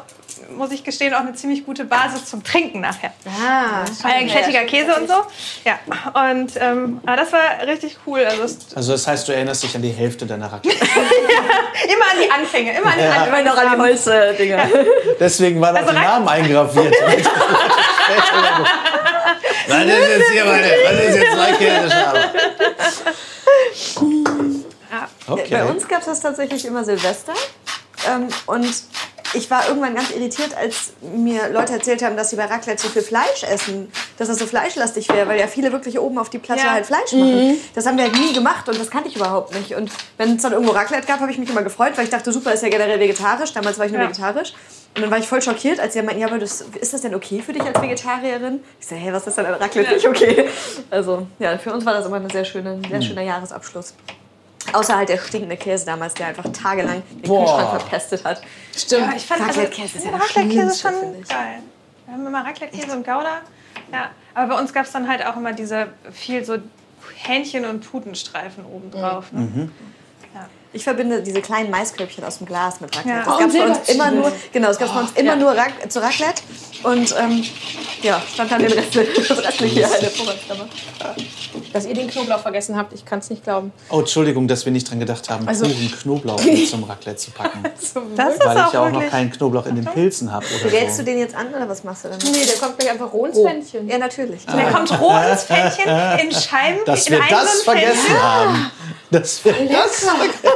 muss 0.55 0.71
ich 0.71 0.83
gestehen, 0.83 1.13
auch 1.13 1.19
eine 1.21 1.33
ziemlich 1.33 1.65
gute 1.65 1.85
Basis 1.85 2.25
zum 2.25 2.43
Trinken 2.43 2.81
nachher. 2.81 3.11
Ah, 3.25 3.83
Weil 4.03 4.29
fettiger 4.29 4.63
Käse 4.65 4.95
und 4.95 5.07
so. 5.07 5.15
Ja. 5.65 5.79
Und 6.31 6.51
ähm, 6.59 6.99
aber 7.05 7.15
das 7.17 7.31
war 7.31 7.41
richtig 7.67 7.97
cool. 8.05 8.23
Also 8.25 8.43
Also 8.75 8.91
das 8.93 9.07
heißt, 9.07 9.27
du 9.27 9.31
erinnerst 9.33 9.63
dich 9.63 9.75
an 9.75 9.81
die 9.81 9.89
Hälfte 9.91 10.25
deiner 10.25 10.51
Raclette. 10.51 10.77
immer 10.85 12.05
an 12.11 12.17
die 12.23 12.31
Anfänge, 12.31 12.77
immer 12.77 12.87
an 12.91 12.97
die 12.97 13.03
Anfänge. 13.05 13.27
Immer 13.41 13.43
noch 13.49 13.57
an 13.57 13.75
die 13.75 13.81
Holzdinger. 13.81 14.67
Deswegen 15.19 15.61
waren 15.61 15.75
auch 15.75 15.79
Also 15.81 15.91
die 15.91 15.97
Rac- 15.97 16.03
Namen 16.05 16.27
eingraviert. 16.27 16.95
Was 19.67 19.83
ist 19.85 19.87
jetzt 20.17 20.31
hier 20.31 20.45
meine? 20.45 20.67
Was 20.85 20.99
ist 21.05 21.15
jetzt 21.15 21.35
mein 21.37 21.57
Käseschaber? 21.57 22.19
Ja. 24.91 25.07
Okay. 25.27 25.47
Bei 25.51 25.65
uns 25.65 25.87
gab 25.87 25.99
es 25.99 26.05
das 26.07 26.19
tatsächlich 26.19 26.65
immer 26.65 26.83
Silvester. 26.83 27.33
Ähm, 28.09 28.27
und 28.47 28.65
ich 29.33 29.49
war 29.49 29.67
irgendwann 29.67 29.95
ganz 29.95 30.11
irritiert, 30.11 30.55
als 30.57 30.91
mir 31.01 31.49
Leute 31.49 31.73
erzählt 31.73 32.03
haben, 32.03 32.17
dass 32.17 32.29
sie 32.31 32.35
bei 32.35 32.45
Raclette 32.45 32.81
so 32.81 32.89
viel 32.89 33.01
Fleisch 33.01 33.43
essen, 33.43 33.91
dass 34.17 34.27
das 34.27 34.39
so 34.39 34.45
fleischlastig 34.45 35.07
wäre, 35.09 35.27
weil 35.27 35.39
ja 35.39 35.47
viele 35.47 35.71
wirklich 35.71 35.99
oben 35.99 36.17
auf 36.17 36.29
die 36.29 36.39
Platte 36.39 36.61
Ja. 36.63 36.71
halt 36.73 36.85
Fleisch 36.85 37.13
machen. 37.13 37.57
Das 37.73 37.85
haben 37.85 37.97
wir 37.97 38.05
halt 38.05 38.15
nie 38.15 38.33
gemacht 38.33 38.67
und 38.67 38.79
das 38.79 38.89
kannte 38.89 39.09
ich 39.09 39.15
überhaupt 39.15 39.53
nicht. 39.53 39.73
Und 39.75 39.91
wenn 40.17 40.35
es 40.35 40.41
dann 40.41 40.51
irgendwo 40.53 40.73
Raclette 40.73 41.07
gab, 41.07 41.19
habe 41.19 41.31
ich 41.31 41.37
mich 41.37 41.49
immer 41.49 41.63
gefreut, 41.63 41.93
weil 41.95 42.03
ich 42.05 42.09
dachte, 42.09 42.31
super, 42.31 42.53
ist 42.53 42.63
ja 42.63 42.69
generell 42.69 42.99
vegetarisch. 42.99 43.53
Damals 43.53 43.77
war 43.79 43.85
ich 43.85 43.91
nur 43.91 44.01
Ja. 44.01 44.07
vegetarisch. 44.07 44.53
Und 44.95 45.03
dann 45.03 45.11
war 45.11 45.17
ich 45.19 45.27
voll 45.27 45.41
schockiert, 45.41 45.79
als 45.79 45.93
sie 45.93 46.01
meinten, 46.01 46.19
ja, 46.19 46.27
aber 46.27 46.37
das, 46.37 46.61
ist 46.79 46.93
das 46.93 46.99
denn 47.01 47.15
okay 47.15 47.41
für 47.45 47.53
dich 47.53 47.63
als 47.63 47.81
Vegetarierin? 47.81 48.59
Ich 48.79 48.87
so, 48.87 48.95
hey, 48.95 49.13
was 49.13 49.25
ist 49.25 49.37
denn 49.37 49.45
an 49.45 49.53
Raclette 49.53 49.93
nicht 49.93 50.05
okay? 50.07 50.49
Also, 50.89 51.27
ja, 51.39 51.57
für 51.57 51.71
uns 51.73 51.85
war 51.85 51.93
das 51.93 52.05
immer 52.05 52.17
ein 52.17 52.29
sehr 52.29 52.43
schöner, 52.43 52.71
ein 52.71 52.83
sehr 52.89 53.01
schöner 53.01 53.21
Jahresabschluss. 53.21 53.93
Außer 54.73 54.95
halt 54.95 55.09
der 55.09 55.17
stinkende 55.17 55.57
Käse 55.57 55.85
damals, 55.85 56.13
der 56.13 56.27
einfach 56.27 56.45
tagelang 56.51 57.03
den 57.11 57.21
Boah. 57.23 57.45
Kühlschrank 57.45 57.81
verpestet 57.81 58.23
hat. 58.23 58.41
Stimmt. 58.75 59.07
Ja, 59.07 59.13
ich 59.15 59.25
fand 59.25 59.41
also, 59.41 59.61
Raclette-Käse 59.61 59.97
ist 59.97 60.05
ja 60.05 60.21
Schlimmste, 60.21 60.89
schon 60.89 60.99
finde 60.99 61.19
ich. 61.19 61.27
geil. 61.29 61.63
Wir 62.05 62.13
haben 62.13 62.27
immer 62.27 62.45
Raclette-Käse 62.45 62.91
und 62.91 63.05
Gouda. 63.05 63.41
Ja, 63.91 64.11
aber 64.33 64.55
bei 64.55 64.61
uns 64.61 64.73
gab 64.73 64.85
es 64.85 64.91
dann 64.91 65.07
halt 65.07 65.25
auch 65.25 65.35
immer 65.35 65.53
diese 65.53 65.87
viel 66.11 66.43
so 66.45 66.57
Hähnchen- 67.25 67.65
und 67.65 67.89
Putenstreifen 67.89 68.65
obendrauf. 68.65 69.31
Ne? 69.31 69.69
Ich 70.73 70.83
verbinde 70.85 71.21
diese 71.21 71.41
kleinen 71.41 71.69
Maiskörbchen 71.69 72.23
aus 72.23 72.37
dem 72.37 72.47
Glas 72.47 72.79
mit 72.79 72.95
Raclette. 72.95 73.09
Ja. 73.19 73.25
Das 73.25 73.35
Oh, 73.35 73.39
gab 73.39 73.47
es 73.49 73.53
bei 73.53 73.65
uns 73.67 73.89
immer 73.89 74.11
nur, 74.11 74.31
genau, 74.53 74.69
es 74.69 74.77
gab 74.77 74.93
bei 74.93 74.99
uns 75.01 75.11
immer 75.15 75.31
ja. 75.31 75.35
nur 75.35 75.51
Rac 75.51 75.73
zu 75.91 76.01
Raclette. 76.01 76.41
Und 76.83 77.13
ähm, 77.19 77.43
ja, 78.01 78.21
stand 78.33 78.51
dann 78.51 78.61
den 78.63 78.71
Rest, 78.71 78.95
das 79.29 79.37
restliche 79.43 79.75
hier 79.75 79.85
in 79.95 80.01
der 80.01 80.09
Vorratskammer. 80.09 80.65
Dass 81.73 81.85
ihr 81.85 81.93
den 81.93 82.09
Knoblauch 82.09 82.39
vergessen 82.39 82.75
habt, 82.77 82.93
ich 82.93 83.05
kann 83.05 83.19
es 83.19 83.29
nicht 83.29 83.43
glauben. 83.43 83.71
Oh, 83.89 83.99
Entschuldigung, 83.99 84.47
dass 84.47 84.65
wir 84.65 84.71
nicht 84.71 84.89
dran 84.89 84.99
gedacht 84.99 85.29
haben, 85.29 85.47
Also- 85.47 85.65
puren 85.65 85.91
Knoblauch 86.01 86.43
mit 86.43 86.69
zum 86.69 86.83
Raclette 86.85 87.17
zu 87.17 87.31
packen. 87.31 87.63
Das 88.15 88.35
ist 88.35 88.45
Weil 88.45 88.55
ich 88.57 88.61
auch 88.63 88.73
ja 88.73 88.83
auch 88.85 88.91
noch 88.91 89.07
keinen 89.09 89.29
Knoblauch 89.31 89.65
in 89.65 89.75
den 89.75 89.85
Pilzen 89.85 90.31
habe 90.31 90.45
oder 90.63 90.71
Rätst 90.71 90.97
so. 90.97 91.03
du 91.03 91.11
den 91.11 91.19
jetzt 91.19 91.35
an 91.35 91.47
oder 91.53 91.67
was 91.67 91.83
machst 91.83 92.05
du 92.05 92.09
damit? 92.09 92.23
Nee, 92.31 92.45
der 92.45 92.55
kommt 92.55 92.77
gleich 92.79 92.91
einfach 92.91 93.11
roh 93.11 93.25
ins 93.25 93.37
Pfännchen. 93.39 93.87
Ja, 93.89 93.97
natürlich. 93.97 94.45
Da 94.45 94.71
kommt 94.71 94.99
roh 94.99 95.11
ins 95.31 95.43
Pfännchen 95.43 95.85
in 96.23 96.31
Scheiben. 96.31 96.79
Dass 96.85 97.07
in 97.07 97.13
wir 97.13 97.19
das 97.29 97.61
vergessen 97.63 97.97
Pfännchen. 97.97 98.23
haben. 98.23 98.71
Dass 99.11 99.43
wir 99.43 99.53
das 99.53 100.01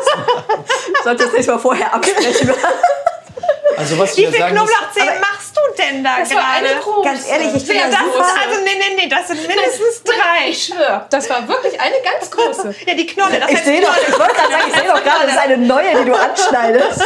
Sollte 1.04 1.26
das 1.26 1.34
nicht 1.34 1.48
mal 1.48 1.60
vorher 1.60 1.94
absprechen. 1.94 2.52
Also 3.78 4.00
was 4.00 4.16
Wie 4.16 4.26
viel 4.26 4.40
sagen 4.40 4.56
Knoblauchzehen 4.56 5.20
machst 5.20 5.54
du 5.58 5.62
denn 5.78 6.02
da 6.02 6.20
Das 6.20 6.34
war 6.34 6.48
eine 6.56 6.68
gerade? 6.70 6.80
große. 6.80 7.10
Ganz 7.10 7.28
ehrlich, 7.28 7.56
ich 7.56 7.68
bin 7.68 7.76
Ja, 7.76 7.88
das 7.90 8.00
super. 8.00 8.20
ist, 8.22 8.48
also 8.48 8.62
nee, 8.64 8.70
nee, 8.80 8.96
nee, 9.04 9.10
das 9.10 9.28
sind 9.28 9.46
mindestens 9.46 10.02
drei. 10.04 10.48
Ich 10.50 10.64
schwöre, 10.68 11.06
das 11.10 11.30
war 11.30 11.46
wirklich 11.46 11.80
eine 11.82 11.96
ganz 12.02 12.32
große. 12.32 12.74
Ja, 12.88 12.94
die 12.94 13.06
Knolle. 13.06 13.38
Das 13.38 13.52
Ich 13.52 13.60
sehe 13.64 13.82
doch, 13.82 13.94
ich 13.98 14.18
wollte 14.18 14.34
gerade 14.34 14.52
sagen, 14.54 14.64
ich 14.70 14.76
sehe 14.76 14.88
doch 14.88 15.04
gerade, 15.04 15.24
das 15.26 15.32
ist 15.34 15.40
eine 15.40 15.58
neue, 15.58 15.90
die 16.00 16.06
du 16.06 16.14
anschneidest. 16.18 17.02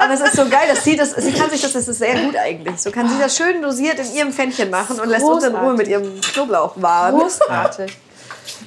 Aber 0.00 0.14
es 0.14 0.20
ist 0.20 0.34
so 0.34 0.48
geil, 0.48 0.66
dass 0.68 0.82
sie 0.82 0.96
das, 0.96 1.10
sie 1.12 1.32
kann 1.32 1.48
sich 1.48 1.62
das, 1.62 1.72
das 1.74 1.86
ist 1.86 1.98
sehr 1.98 2.16
gut 2.16 2.36
eigentlich. 2.36 2.80
So 2.80 2.90
kann 2.90 3.08
sie 3.08 3.18
das 3.20 3.36
schön 3.36 3.62
dosiert 3.62 4.00
in 4.00 4.14
ihrem 4.16 4.32
Pfännchen 4.32 4.70
machen 4.70 4.98
und 4.98 5.08
lässt 5.08 5.24
uns 5.24 5.44
in 5.44 5.54
Ruhe 5.54 5.74
mit 5.74 5.86
ihrem 5.86 6.20
Knoblauch 6.20 6.72
wahren. 6.74 7.20
Großartig. 7.20 7.96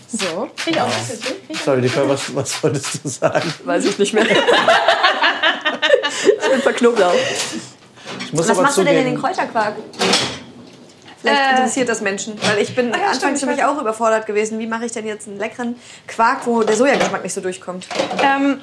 So, 0.08 0.50
krieg 0.56 0.76
ich 0.76 0.82
auch 0.82 0.90
sorry, 1.66 1.82
Nicole, 1.82 2.10
was, 2.10 2.34
was 2.36 2.64
wolltest 2.64 3.04
du 3.04 3.10
sagen? 3.10 3.54
Weiß 3.66 3.86
ich 3.86 3.98
nicht 4.00 4.14
mehr. 4.14 4.26
ich 4.30 4.38
bin 6.50 6.62
für 6.62 6.74
Knoblauch. 6.74 7.14
Ich 8.26 8.34
muss 8.34 8.42
Was 8.48 8.52
aber 8.52 8.64
machst 8.64 8.78
du 8.78 8.84
denn 8.84 8.98
in 8.98 9.06
den 9.06 9.16
zugeben, 9.18 9.36
Kräuterquark? 9.36 9.76
Vielleicht 11.22 11.42
Äh. 11.42 11.52
interessiert 11.52 11.90
das 11.90 12.02
Menschen, 12.02 12.40
weil 12.42 12.60
ich 12.60 12.76
bin 12.76 12.92
ja, 12.92 13.08
anfangs 13.12 13.42
nämlich 13.42 13.64
auch 13.64 13.80
überfordert 13.80 14.26
gewesen. 14.26 14.60
Wie 14.60 14.68
mache 14.68 14.86
ich 14.86 14.92
denn 14.92 15.06
jetzt 15.06 15.28
einen 15.28 15.38
leckeren 15.40 15.76
Quark, 16.08 16.46
wo 16.46 16.64
der 16.64 16.76
Sojageschmack 16.76 17.24
nicht 17.24 17.34
so 17.34 17.42
durchkommt? 17.42 17.88
Ähm, 18.24 18.62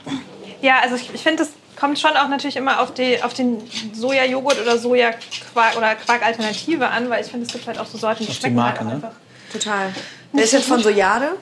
ja, 0.63 0.79
also 0.83 0.95
ich, 0.97 1.13
ich 1.13 1.23
finde, 1.23 1.45
das 1.45 1.53
kommt 1.79 1.99
schon 1.99 2.13
auch 2.17 2.29
natürlich 2.29 2.57
immer 2.57 2.81
auf, 2.81 2.95
die, 2.95 3.23
auf 3.23 3.35
den 3.35 3.63
Sojajoghurt 3.93 4.61
oder 4.63 4.79
Sojaquark 4.79 5.77
oder 5.77 5.95
Quark-Alternative 5.97 6.89
an, 6.89 7.11
weil 7.11 7.23
ich 7.25 7.31
finde, 7.31 7.47
es 7.47 7.53
gibt 7.53 7.67
halt 7.67 7.79
auch 7.79 7.87
so 7.87 7.99
Sorten, 7.99 8.21
die 8.25 8.31
die 8.31 8.35
schmecken 8.35 8.57
Marke, 8.57 8.81
halt 8.81 8.89
ne? 8.89 8.95
einfach. 8.95 9.11
Total. 9.55 9.95
Der 10.33 10.45
ist 10.45 10.53
jetzt 10.53 10.67
von 10.67 10.83
Sojade. 10.83 11.37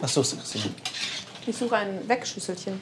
was 0.00 0.14
suchst 0.14 0.32
du, 0.32 0.36
Christine? 0.38 0.74
Ich 1.46 1.56
suche 1.56 1.76
ein 1.76 2.08
Wegschüsselchen. 2.08 2.80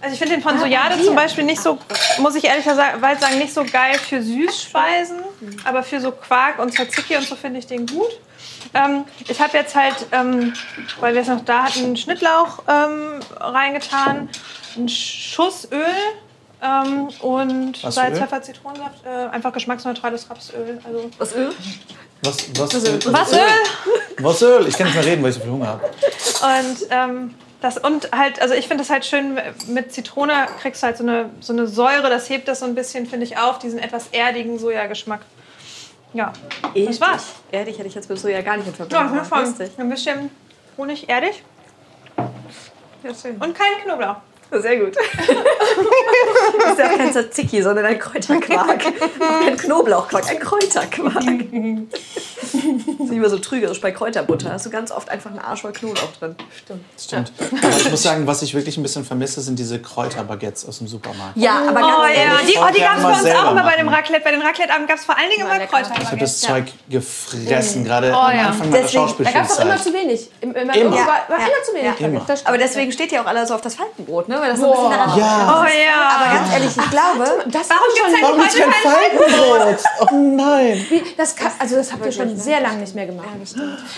Also 0.00 0.12
ich 0.12 0.18
finde 0.20 0.36
den 0.36 0.42
von 0.42 0.58
Sojade 0.60 1.02
zum 1.02 1.16
Beispiel 1.16 1.42
nicht 1.42 1.60
so, 1.60 1.76
muss 2.18 2.36
ich 2.36 2.44
ehrlicherweise 2.44 3.20
sagen, 3.20 3.38
nicht 3.38 3.52
so 3.52 3.64
geil 3.64 3.98
für 3.98 4.22
Süßspeisen, 4.22 5.18
aber 5.64 5.82
für 5.82 6.00
so 6.00 6.12
Quark 6.12 6.60
und 6.60 6.72
Tzatziki 6.72 7.16
und 7.16 7.26
so 7.26 7.34
finde 7.34 7.58
ich 7.58 7.66
den 7.66 7.84
gut. 7.84 8.20
Ähm, 8.74 9.04
ich 9.26 9.40
habe 9.40 9.56
jetzt 9.56 9.74
halt, 9.74 9.96
ähm, 10.12 10.52
weil 11.00 11.14
wir 11.14 11.22
es 11.22 11.28
noch 11.28 11.44
da 11.44 11.64
hatten, 11.64 11.84
einen 11.84 11.96
Schnittlauch 11.96 12.62
ähm, 12.68 13.18
reingetan, 13.40 14.28
einen 14.76 14.88
Schuss 14.88 15.66
Öl 15.72 15.84
ähm, 16.62 17.08
und 17.20 17.76
Salz? 17.78 18.18
Pfeffer, 18.18 18.42
Zitronensaft, 18.42 19.04
äh, 19.04 19.08
einfach 19.30 19.52
geschmacksneutrales 19.52 20.30
Rapsöl. 20.30 20.80
Also 20.84 21.10
Was 21.18 21.34
Öl? 21.34 21.52
Was, 22.22 22.36
was, 22.58 22.74
was 23.12 23.32
Öl? 23.32 23.40
Was 24.18 24.42
Öl? 24.42 24.66
Ich 24.66 24.76
kann 24.76 24.86
nicht 24.88 24.96
mehr 24.96 25.04
reden, 25.06 25.22
weil 25.22 25.30
ich 25.30 25.36
so 25.36 25.42
viel 25.42 25.50
Hunger 25.52 25.68
habe. 25.68 25.84
Und 25.84 26.86
ähm, 26.90 27.34
das 27.60 27.78
und 27.78 28.10
halt, 28.12 28.40
also 28.40 28.54
ich 28.54 28.66
finde 28.68 28.82
das 28.82 28.90
halt 28.90 29.04
schön 29.04 29.38
mit 29.68 29.92
Zitrone 29.92 30.46
kriegst 30.60 30.82
du 30.82 30.86
halt 30.86 30.96
so 30.96 31.04
eine, 31.04 31.30
so 31.40 31.52
eine 31.52 31.66
Säure, 31.66 32.08
das 32.10 32.28
hebt 32.28 32.48
das 32.48 32.60
so 32.60 32.66
ein 32.66 32.74
bisschen, 32.74 33.06
finde 33.06 33.26
ich, 33.26 33.38
auf, 33.38 33.58
diesen 33.58 33.78
etwas 33.78 34.08
erdigen 34.12 34.58
Sojageschmack. 34.58 35.20
Ja, 36.14 36.32
das 36.74 37.00
war's. 37.00 37.24
Erdig 37.52 37.78
hätte 37.78 37.88
ich 37.88 37.94
jetzt 37.94 38.08
mit 38.08 38.18
Soja 38.18 38.40
gar 38.42 38.56
nicht 38.56 38.66
in 38.66 38.72
Ja, 38.72 38.86
Verbindung. 38.86 39.24
fangen 39.24 39.46
Lustig. 39.46 39.70
ein 39.78 39.90
bisschen 39.90 40.30
Honig, 40.76 41.08
erdig 41.08 41.42
und 43.40 43.54
kein 43.54 43.84
Knoblauch. 43.84 44.16
Sehr 44.50 44.76
gut. 44.78 44.96
das 46.58 46.72
ist 46.72 46.78
ja 46.78 46.86
auch 46.86 46.96
kein 46.96 47.12
Tzatziki, 47.12 47.62
sondern 47.62 47.86
ein 47.86 47.98
Kräuterquark. 47.98 48.80
Kein 49.44 49.56
Knoblauchquark, 49.56 50.30
ein 50.30 50.38
Kräuterquark. 50.38 51.24
nicht 53.10 53.20
mehr 53.20 53.30
so 53.30 53.38
trügerisch 53.38 53.80
bei 53.80 53.90
Kräuterbutter. 53.92 54.52
hast 54.52 54.66
du 54.66 54.70
ganz 54.70 54.90
oft 54.90 55.08
einfach 55.10 55.30
einen 55.30 55.38
Arsch 55.38 55.62
voll 55.62 55.72
Knoblauch 55.72 56.12
drin. 56.18 56.36
Stimmt. 56.62 56.84
Stimmt. 56.98 57.32
Aber 57.62 57.76
ich 57.76 57.90
muss 57.90 58.02
sagen, 58.02 58.26
was 58.26 58.42
ich 58.42 58.54
wirklich 58.54 58.76
ein 58.76 58.82
bisschen 58.82 59.04
vermisse, 59.04 59.40
sind 59.40 59.58
diese 59.58 59.80
Kräuterbaguettes 59.80 60.66
aus 60.68 60.78
dem 60.78 60.88
Supermarkt. 60.88 61.36
Ja, 61.36 61.62
aber 61.68 61.80
Oh 61.80 62.02
ganz 62.02 62.16
ja, 62.16 62.22
ehrlich. 62.22 62.46
die, 62.54 62.58
oh, 62.58 62.66
die 62.74 62.80
gab 62.80 62.96
es 62.96 63.02
mal 63.02 63.12
bei 63.22 63.30
uns 63.30 63.38
auch 63.38 63.50
immer 63.52 63.62
bei 63.62 63.76
dem 63.76 63.88
Raclette. 63.88 64.24
Bei 64.24 64.30
den 64.32 64.42
Raclette-Abend 64.42 64.88
gab 64.88 64.98
es 64.98 65.04
vor 65.04 65.16
allen 65.16 65.30
Dingen 65.30 65.46
immer 65.46 65.58
lecker. 65.58 65.80
Ich 65.80 66.06
habe 66.06 66.16
das. 66.16 66.40
Zeug 66.40 66.66
gefressen, 66.88 67.84
gerade 67.84 68.10
Oh, 68.12 68.16
am 68.16 68.36
ja. 68.36 68.46
Anfang 68.48 68.70
meiner 68.70 68.82
Deswegen- 68.82 69.14
Da 69.24 69.30
gab 69.30 69.44
es 69.44 69.56
doch 69.56 69.62
immer 69.64 69.72
Schauspielschulzeit. 69.76 69.80
zu 69.82 69.92
wenig. 69.94 70.30
Im, 70.40 70.54
immer, 70.54 70.74
Immer. 70.76 70.90
War, 70.96 71.06
war 71.06 71.38
Ja, 71.38 71.46
immer 71.46 71.62
zu 71.64 71.74
wenig. 71.74 72.00
ja. 72.00 72.06
Immer. 72.06 72.26
Aber 72.44 72.58
deswegen 72.58 72.92
steht 72.92 73.12
ja 73.12 73.22
auch 73.22 73.26
alles 73.26 73.48
so 73.48 73.54
auf 73.54 73.60
das 73.60 73.74
Faltenbrot, 73.74 74.28
ne? 74.28 74.40
Weil 74.40 74.50
das 74.50 74.60
so 74.60 74.66
ein 74.66 74.70
bisschen 74.72 74.90
daran 74.90 75.18
Ja. 75.18 75.62
Oh 75.62 75.66
ja. 75.66 76.08
Aber 76.16 76.34
ganz 76.34 76.52
ehrlich, 76.52 76.68
ich 76.76 76.90
glaube, 76.90 77.44
das 77.50 77.68
Warum 77.70 78.22
Warum 78.22 78.38
gibt's 78.40 78.56
kein 78.56 78.72
Faltenbrot? 78.72 79.78
Oh 80.00 80.14
nein. 80.14 80.86
das, 81.16 81.34
also 81.58 81.76
das 81.76 81.92
habt 81.92 82.04
ihr 82.06 82.12
schon 82.12 82.36
sehr 82.36 82.60
lange 82.60 82.78
nicht 82.78 82.87
mehr 82.94 83.06
gemacht. 83.06 83.26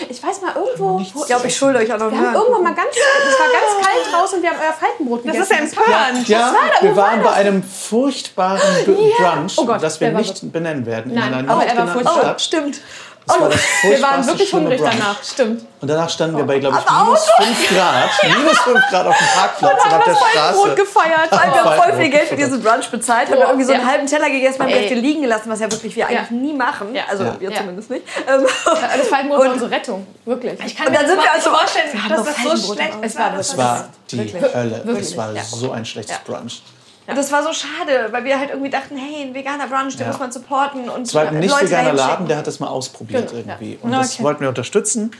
Ich 0.09 0.23
weiß 0.23 0.41
mal 0.41 0.53
irgendwo. 0.55 0.97
wo- 0.97 1.01
ich 1.01 1.13
glaube, 1.27 1.47
ich 1.47 1.55
schulde 1.55 1.79
euch 1.79 1.91
auch 1.93 1.97
noch 1.99 2.11
wir 2.11 2.17
haben 2.19 2.33
irgendwann 2.35 2.63
mal 2.63 2.73
ganz, 2.75 2.89
es 2.95 3.39
war 3.39 3.47
ganz 3.47 3.87
kalt 3.87 4.13
draußen 4.13 4.37
und 4.37 4.43
wir 4.43 4.49
haben 4.49 4.59
euer 4.61 4.73
Faltenbrot 4.73 5.25
Das 5.25 5.31
gegessen. 5.33 5.65
ist 5.65 5.75
ja 5.75 5.81
empörend. 6.07 6.27
Ja, 6.27 6.55
wir 6.81 6.95
waren 6.95 7.23
bei 7.23 7.31
einem 7.33 7.63
furchtbaren 7.63 8.59
Brunch, 8.85 9.53
Oh 9.57 9.65
Gott, 9.65 9.81
das 9.83 9.99
wir 9.99 10.11
nicht 10.11 10.51
benennen 10.51 10.85
werden, 10.85 11.13
Nein, 11.13 11.27
in 11.27 11.33
einer 11.33 11.51
aber 11.51 11.63
nicht 11.63 11.73
er 11.75 11.77
war 11.87 11.93
furchtbar. 11.93 12.33
Oh, 12.35 12.39
stimmt. 12.39 12.81
Das 13.27 13.39
war 13.39 13.49
das 13.49 13.59
Oh, 13.83 13.89
Wir 13.89 14.01
waren 14.01 14.25
wirklich 14.27 14.51
hungrig 14.53 14.79
Brunch. 14.81 14.93
danach, 14.99 15.23
stimmt. 15.23 15.65
Und 15.79 15.87
danach 15.87 16.09
standen 16.09 16.37
wir 16.37 16.43
bei, 16.43 16.59
glaube 16.59 16.77
ich, 16.79 16.91
minus 16.91 17.29
5 17.37 17.69
Grad. 17.69 18.09
Minus 18.37 18.57
5 18.59 18.79
Grad 18.89 19.07
auf 19.07 19.17
dem 19.17 19.27
Parkplatz 19.27 19.85
und 19.85 19.93
auf 19.93 20.03
der 20.33 20.51
Brot 20.53 20.75
gefeiert, 20.75 21.31
weil 21.31 21.39
wir 21.53 21.63
haben 21.63 21.81
voll 21.83 21.93
viel 22.01 22.09
Geld 22.09 22.27
für 22.27 22.35
diesen 22.35 22.61
Brunch 22.61 22.89
bezahlt, 22.89 23.29
haben 23.29 23.37
wir 23.37 23.45
irgendwie 23.45 23.63
so 23.65 23.73
einen 23.73 23.81
Ja. 23.83 23.87
halben 23.89 24.07
Teller 24.07 24.29
gegessen, 24.29 24.59
haben 24.59 24.67
die 24.67 24.73
Ey. 24.73 24.79
Hälfte 24.81 24.95
liegen 24.95 25.21
gelassen, 25.21 25.49
was 25.49 25.59
ja 25.59 25.71
wirklich 25.71 25.95
wir 25.95 26.07
eigentlich 26.07 26.29
Ja. 26.29 26.35
nie 26.35 26.53
machen. 26.53 26.93
Ja. 26.95 27.03
Also 27.09 27.23
Ja. 27.23 27.35
wir 27.39 27.51
Ja. 27.51 27.57
zumindest 27.57 27.89
nicht. 27.89 28.03
Ähm, 28.27 28.45
Das 28.97 29.07
Faltenbrot 29.07 29.45
war 29.45 29.53
unsere 29.53 29.71
Rettung, 29.71 30.07
wirklich. 30.25 30.59
Ich 30.65 30.75
kann 30.75 30.87
Und 30.87 30.95
dann 30.95 31.07
sind 31.07 31.21
wir 31.21 31.31
also- 31.31 31.49
vorstellen, 31.51 31.89
wir 31.93 32.03
haben 32.03 32.09
dass 32.25 32.25
das 32.25 32.59
so 32.65 32.73
schlecht 32.73 32.93
im 32.95 33.03
Es 33.03 33.15
war 33.17 33.31
Das 33.31 33.49
Es 33.49 33.57
war 33.57 33.85
die. 34.11 34.33
Hölle. 34.53 34.83
Es 34.99 35.15
war 35.17 35.33
so 35.43 35.71
ein 35.71 35.85
schlechtes. 35.85 36.17
Brunch. 36.25 36.61
Und 37.07 37.17
das 37.17 37.31
war 37.31 37.43
so 37.43 37.49
schade, 37.51 38.07
weil 38.11 38.23
wir 38.23 38.39
halt 38.39 38.51
irgendwie 38.51 38.69
dachten, 38.69 38.95
hey, 38.95 39.23
ein 39.23 39.33
veganer 39.33 39.67
Brunch, 39.67 39.95
den 39.97 40.01
Ja. 40.05 40.07
muss 40.11 40.19
man 40.19 40.31
supporten. 40.31 40.87
Und 40.89 41.07
Es 41.07 41.13
war 41.15 41.27
ein 41.27 41.39
nicht 41.39 41.49
Leute 41.51 41.65
veganer 41.65 41.83
dahin 41.93 41.97
Laden, 41.97 42.27
der 42.27 42.37
hat 42.37 42.47
das 42.47 42.59
mal 42.59 42.67
ausprobiert 42.67 43.29
Genau, 43.31 43.39
irgendwie. 43.49 43.73
ja. 43.73 43.77
Und 43.81 43.91
das 43.91 44.13
okay. 44.15 44.23
wollten 44.23 44.41
wir 44.41 44.49
unterstützen 44.49 45.11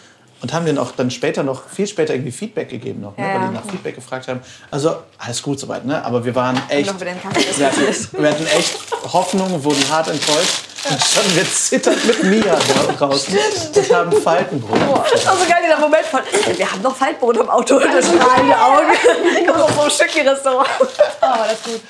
und 0.41 0.53
haben 0.53 0.65
denen 0.65 0.77
auch 0.77 0.91
dann 0.91 1.11
später 1.11 1.43
noch, 1.43 1.67
viel 1.69 1.87
später 1.87 2.13
irgendwie 2.13 2.31
Feedback 2.31 2.69
gegeben 2.69 3.01
noch, 3.01 3.17
ne? 3.17 3.27
Ja, 3.27 3.39
weil 3.41 3.47
die 3.49 3.53
nach 3.53 3.65
Feedback 3.65 3.95
gefragt 3.95 4.27
haben. 4.27 4.41
Also 4.69 4.95
alles 5.17 5.41
gut 5.41 5.59
soweit, 5.59 5.85
ne? 5.85 6.03
Aber 6.05 6.23
wir 6.23 6.33
waren 6.35 6.59
echt, 6.69 6.99
wir 6.99 7.11
hatten, 7.11 8.07
wir 8.17 8.29
hatten 8.29 8.45
echt 8.47 8.77
Hoffnung, 9.11 9.63
wurden 9.63 9.87
hart 9.89 10.07
enttäuscht. 10.07 10.65
Und 10.89 11.01
standen 11.01 11.35
wir 11.35 11.45
zitternd 11.45 12.05
mit 12.05 12.23
Mia 12.23 12.57
draußen 12.97 13.37
und 13.75 13.93
haben 13.93 14.21
Faltenbrot. 14.21 14.79
Das 15.13 15.25
war 15.27 15.37
so 15.37 15.45
geil, 15.45 15.61
dieser 15.63 15.79
Moment 15.79 16.05
von, 16.05 16.21
ey, 16.31 16.57
wir 16.57 16.71
haben 16.71 16.81
noch 16.81 16.95
Faltbrot 16.95 17.37
im 17.37 17.49
Auto 17.49 17.75
und 17.75 17.93
das 17.93 18.07
strahlende 18.07 18.59
Augen. 18.59 18.91
Ich 19.39 19.47
komme 19.47 19.63
auf 19.63 19.75
so 19.75 19.81
ein 19.81 19.91
Stückchen-Restaurant. 19.91 20.67
Oh, 20.79 20.87
das 21.21 21.53
ist 21.53 21.63
gut. 21.65 21.81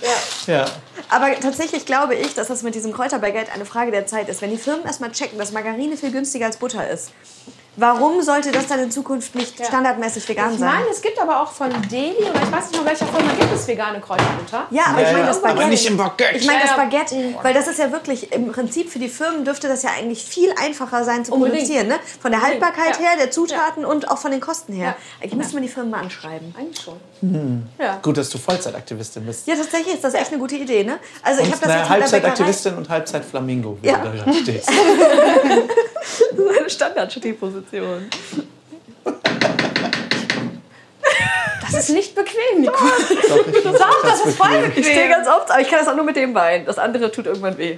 Ja. 0.47 0.53
Ja. 0.53 0.65
Aber 1.09 1.27
tatsächlich 1.39 1.85
glaube 1.85 2.15
ich, 2.15 2.33
dass 2.33 2.47
das 2.47 2.63
mit 2.63 2.75
diesem 2.75 2.91
Kräuterbaguette 2.91 3.51
eine 3.53 3.65
Frage 3.65 3.91
der 3.91 4.07
Zeit 4.07 4.27
ist. 4.27 4.41
Wenn 4.41 4.51
die 4.51 4.57
Firmen 4.57 4.85
erstmal 4.85 5.11
checken, 5.11 5.39
dass 5.39 5.51
Margarine 5.51 5.95
viel 5.95 6.11
günstiger 6.11 6.47
als 6.47 6.57
Butter 6.57 6.89
ist, 6.89 7.11
warum 7.77 8.21
sollte 8.21 8.51
das 8.51 8.67
dann 8.67 8.79
in 8.79 8.91
Zukunft 8.91 9.33
nicht 9.35 9.65
standardmäßig 9.65 10.27
vegan 10.27 10.53
Ich 10.53 10.59
sein? 10.59 10.69
meine, 10.73 10.89
es 10.89 11.01
gibt 11.01 11.19
aber 11.21 11.41
auch 11.41 11.51
von 11.51 11.69
Deli, 11.89 12.15
oder 12.17 12.41
ich 12.43 12.51
weiß 12.51 12.67
nicht 12.67 12.75
von 12.77 12.85
welcher 12.85 13.05
Firma 13.05 13.31
gibt 13.39 13.53
es 13.53 13.67
vegane 13.67 13.99
Kräuterbutter. 14.01 14.67
Ja, 14.71 14.83
aber 14.87 15.01
Ja, 15.01 15.07
ich 15.07 15.13
meine 15.13 15.19
ja, 15.21 15.25
das 15.27 15.37
aber 15.37 15.47
Baguette. 15.49 15.69
nicht 15.69 15.85
im 15.87 15.97
Baguette. 15.97 16.37
Ich 16.37 16.45
meine 16.47 16.59
das 16.61 16.71
Ja, 16.71 16.77
ja. 16.77 16.83
Baguette, 16.83 17.35
weil 17.41 17.53
das 17.53 17.67
ist 17.67 17.79
ja 17.79 17.91
wirklich, 17.91 18.31
im 18.33 18.51
Prinzip 18.51 18.89
für 18.91 18.99
die 18.99 19.09
Firmen 19.09 19.45
dürfte 19.45 19.67
das 19.67 19.83
ja 19.83 19.91
eigentlich 19.97 20.23
viel 20.25 20.53
einfacher 20.61 21.03
sein 21.03 21.23
zu 21.25 21.33
Unbedingt. 21.33 21.59
produzieren. 21.63 21.87
Ne? 21.87 21.99
Von 22.21 22.31
der 22.31 22.41
Haltbarkeit 22.41 22.97
Ja. 22.99 23.07
her, 23.07 23.17
der 23.17 23.31
Zutaten 23.31 23.85
und 23.85 24.09
auch 24.11 24.17
von 24.17 24.31
den 24.31 24.41
Kosten 24.41 24.73
her. 24.73 24.87
Ja. 24.89 24.95
Eigentlich 25.23 25.35
müsste 25.35 25.53
man 25.55 25.63
die 25.63 25.69
Firmen 25.69 25.91
mal 25.91 26.01
anschreiben. 26.01 26.53
Eigentlich 26.57 26.83
schon. 26.83 26.99
Ja. 27.79 27.99
Gut, 28.01 28.17
dass 28.17 28.29
du 28.31 28.37
Vollzeitaktivistin 28.39 29.25
bist. 29.25 29.45
Ja, 29.47 29.55
tatsächlich 29.55 29.93
ist 29.95 30.03
das 30.03 30.13
echt 30.15 30.29
eine 30.31 30.39
gute 30.39 30.55
Idee. 30.55 30.83
Ne? 30.83 30.99
Also 31.21 31.41
ich 31.41 31.47
Und 31.47 31.53
habe 31.55 31.65
das 31.67 31.75
jetzt. 31.75 31.89
Halbzeitaktivistin 31.89 32.75
und 32.75 32.89
Halbzeit-Flamingo, 32.89 33.77
wie 33.81 33.87
Ja. 33.87 33.97
du 33.99 34.17
da 34.25 34.33
stehst. 34.33 34.69
eine 36.59 36.69
Standard-Position. 36.69 38.09
Das 41.61 41.73
ist 41.73 41.89
nicht 41.91 42.15
bequem, 42.15 42.61
Nico. 42.61 42.73
Doch, 42.73 43.47
ich 43.47 43.63
Doch, 43.63 44.01
das 44.03 44.25
ist 44.25 44.37
voll 44.37 44.49
Ich 44.75 44.85
stehe 44.85 45.05
bequem. 45.05 45.09
ganz 45.11 45.27
oft, 45.27 45.51
aber 45.51 45.61
ich 45.61 45.69
kann 45.69 45.79
das 45.79 45.87
auch 45.87 45.95
nur 45.95 46.03
mit 46.05 46.15
dem 46.15 46.33
Bein. 46.33 46.65
Das 46.65 46.77
andere 46.77 47.11
tut 47.11 47.27
irgendwann 47.27 47.57
weh. 47.57 47.77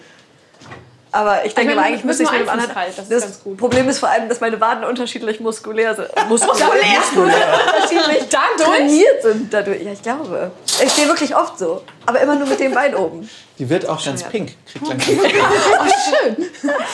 Aber 1.14 1.46
ich 1.46 1.54
denke 1.54 1.76
meine, 1.76 1.82
mal, 1.82 1.88
eigentlich 1.88 2.04
müsste 2.04 2.24
ich 2.24 2.32
mit 2.32 2.42
dem 2.42 2.50
anderen. 2.50 2.72
einflusskalt, 2.72 2.98
das 2.98 3.08
ist 3.18 3.22
ganz 3.22 3.44
gut. 3.44 3.58
Problem 3.58 3.88
ist 3.88 4.00
vor 4.00 4.10
allem, 4.10 4.28
dass 4.30 4.42
meine 4.42 4.60
Waden 4.60 4.84
unterschiedlich 4.84 5.40
muskulär 5.40 5.94
sind. 5.94 6.08
Muskulär. 6.28 6.58
unterschiedlich 7.16 8.24
Dadurch? 8.30 8.68
trainiert 8.68 9.22
sind 9.22 9.54
dadurch. 9.54 9.84
Ja, 9.84 9.92
ich 9.92 10.02
glaube. 10.02 10.50
Ich 10.66 10.92
stehe 10.92 11.08
wirklich 11.08 11.36
oft 11.36 11.60
so. 11.60 11.84
Aber 12.08 12.20
immer 12.20 12.34
nur 12.36 12.48
mit 12.48 12.60
dem 12.60 12.74
Bein 12.74 12.96
oben. 12.96 13.30
Die 13.60 13.70
wird 13.70 13.88
auch 13.88 14.04
ganz 14.04 14.24
pink. 14.24 14.54
Kriegt 14.66 14.88
langsam 14.88 15.12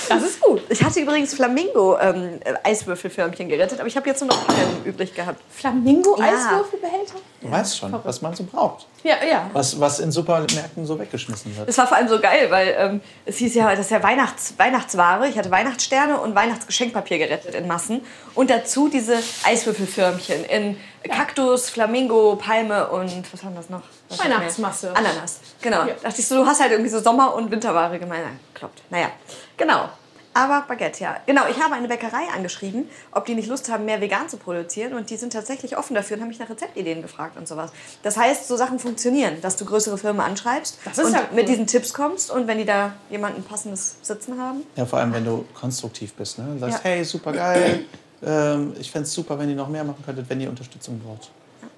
Das 0.09 0.21
ist 0.21 0.41
gut. 0.41 0.63
Ich 0.67 0.83
hatte 0.83 0.99
übrigens 0.99 1.33
Flamingo-Eiswürfelförmchen 1.33 3.47
gerettet, 3.47 3.79
aber 3.79 3.87
ich 3.87 3.95
habe 3.95 4.09
jetzt 4.09 4.19
nur 4.19 4.27
noch 4.27 4.45
Perlen 4.45 4.83
übrig 4.83 5.15
gehabt. 5.15 5.39
Flamingo-Eiswürfelbehälter? 5.55 7.15
Du 7.41 7.49
weißt 7.49 7.77
schon, 7.77 7.95
was 8.03 8.21
man 8.21 8.35
so 8.35 8.43
braucht. 8.43 8.85
Ja, 9.03 9.15
ja. 9.23 9.49
Was, 9.53 9.79
was 9.79 9.99
in 9.99 10.11
Supermärkten 10.11 10.85
so 10.85 10.99
weggeschmissen 10.99 11.55
wird. 11.55 11.69
Das 11.69 11.77
war 11.77 11.87
vor 11.87 11.95
allem 11.95 12.09
so 12.09 12.19
geil, 12.19 12.51
weil 12.51 12.75
ähm, 12.77 13.01
es 13.25 13.37
hieß 13.37 13.55
ja, 13.55 13.69
das 13.71 13.81
ist 13.81 13.91
ja 13.91 14.03
Weihnachts 14.03 14.55
Weihnachtsware. 14.57 15.27
Ich 15.27 15.37
hatte 15.37 15.49
Weihnachtssterne 15.49 16.19
und 16.19 16.35
Weihnachtsgeschenkpapier 16.35 17.17
gerettet 17.17 17.55
in 17.55 17.67
Massen. 17.67 18.01
Und 18.35 18.49
dazu 18.49 18.89
diese 18.89 19.17
Eiswürfelförmchen 19.43 20.43
in 20.45 20.77
Kaktus, 21.09 21.69
Flamingo, 21.69 22.35
Palme 22.35 22.87
und 22.89 23.31
was 23.31 23.43
haben 23.43 23.55
das 23.55 23.69
noch? 23.69 23.83
Was? 24.09 24.19
Weihnachtsmasse. 24.19 24.93
Ananas, 24.93 25.39
genau. 25.61 25.85
Ja. 25.85 25.93
Dachte 26.03 26.19
ich 26.19 26.27
so, 26.27 26.35
du 26.35 26.45
hast 26.45 26.59
halt 26.59 26.71
irgendwie 26.71 26.89
so 26.89 26.99
Sommer- 26.99 27.33
und 27.35 27.51
Winterware 27.51 27.97
gemeint. 27.97 28.23
Na, 28.25 28.37
kloppt. 28.53 28.81
Naja, 28.89 29.11
genau. 29.55 29.87
Aber 30.33 30.63
Baguette, 30.67 31.03
ja. 31.03 31.17
Genau, 31.25 31.47
ich 31.49 31.59
habe 31.59 31.73
eine 31.73 31.87
Bäckerei 31.87 32.27
angeschrieben, 32.35 32.87
ob 33.11 33.25
die 33.25 33.35
nicht 33.35 33.47
Lust 33.47 33.69
haben, 33.69 33.85
mehr 33.85 33.99
vegan 33.99 34.29
zu 34.29 34.37
produzieren. 34.37 34.93
Und 34.93 35.09
die 35.09 35.17
sind 35.17 35.33
tatsächlich 35.33 35.77
offen 35.77 35.95
dafür 35.95 36.17
und 36.17 36.21
haben 36.21 36.29
mich 36.29 36.39
nach 36.39 36.49
Rezeptideen 36.49 37.01
gefragt 37.01 37.35
und 37.37 37.47
sowas. 37.47 37.71
Das 38.03 38.15
heißt, 38.15 38.47
so 38.47 38.55
Sachen 38.55 38.79
funktionieren, 38.79 39.41
dass 39.41 39.55
du 39.55 39.65
größere 39.65 39.97
Firmen 39.97 40.21
anschreibst 40.21 40.77
und 40.85 41.11
ja 41.11 41.19
cool. 41.29 41.35
mit 41.35 41.49
diesen 41.49 41.65
Tipps 41.67 41.93
kommst. 41.93 42.29
Und 42.31 42.47
wenn 42.47 42.57
die 42.59 42.65
da 42.65 42.93
jemanden 43.09 43.43
passendes 43.43 43.95
Sitzen 44.01 44.39
haben. 44.39 44.63
Ja, 44.75 44.85
vor 44.85 44.99
allem, 44.99 45.13
wenn 45.13 45.25
du 45.25 45.45
konstruktiv 45.53 46.13
bist. 46.13 46.37
Ne? 46.37 46.45
Du 46.53 46.59
sagst, 46.59 46.77
Ja. 46.83 46.89
hey, 46.91 47.03
super 47.03 47.33
geil. 47.33 47.85
Ähm, 48.25 48.73
ich 48.79 48.91
fände 48.91 49.07
es 49.07 49.13
super, 49.13 49.39
wenn 49.39 49.49
ihr 49.49 49.55
noch 49.55 49.69
mehr 49.69 49.83
machen 49.83 50.03
könntet, 50.05 50.29
wenn 50.29 50.39
ihr 50.41 50.49
Unterstützung 50.49 50.99
braucht. 50.99 51.31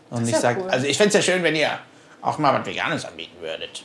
Und 0.09 0.23
nicht 0.23 0.33
ja 0.33 0.39
sagt, 0.39 0.61
cool. 0.61 0.69
also 0.69 0.85
ich 0.87 0.97
fände 0.97 1.17
es 1.17 1.25
ja 1.25 1.33
schön, 1.33 1.43
wenn 1.43 1.55
ihr 1.55 1.69
auch 2.21 2.37
mal 2.37 2.53
was 2.59 2.65
Veganes 2.65 3.05
anbieten 3.05 3.37
würdet. 3.39 3.83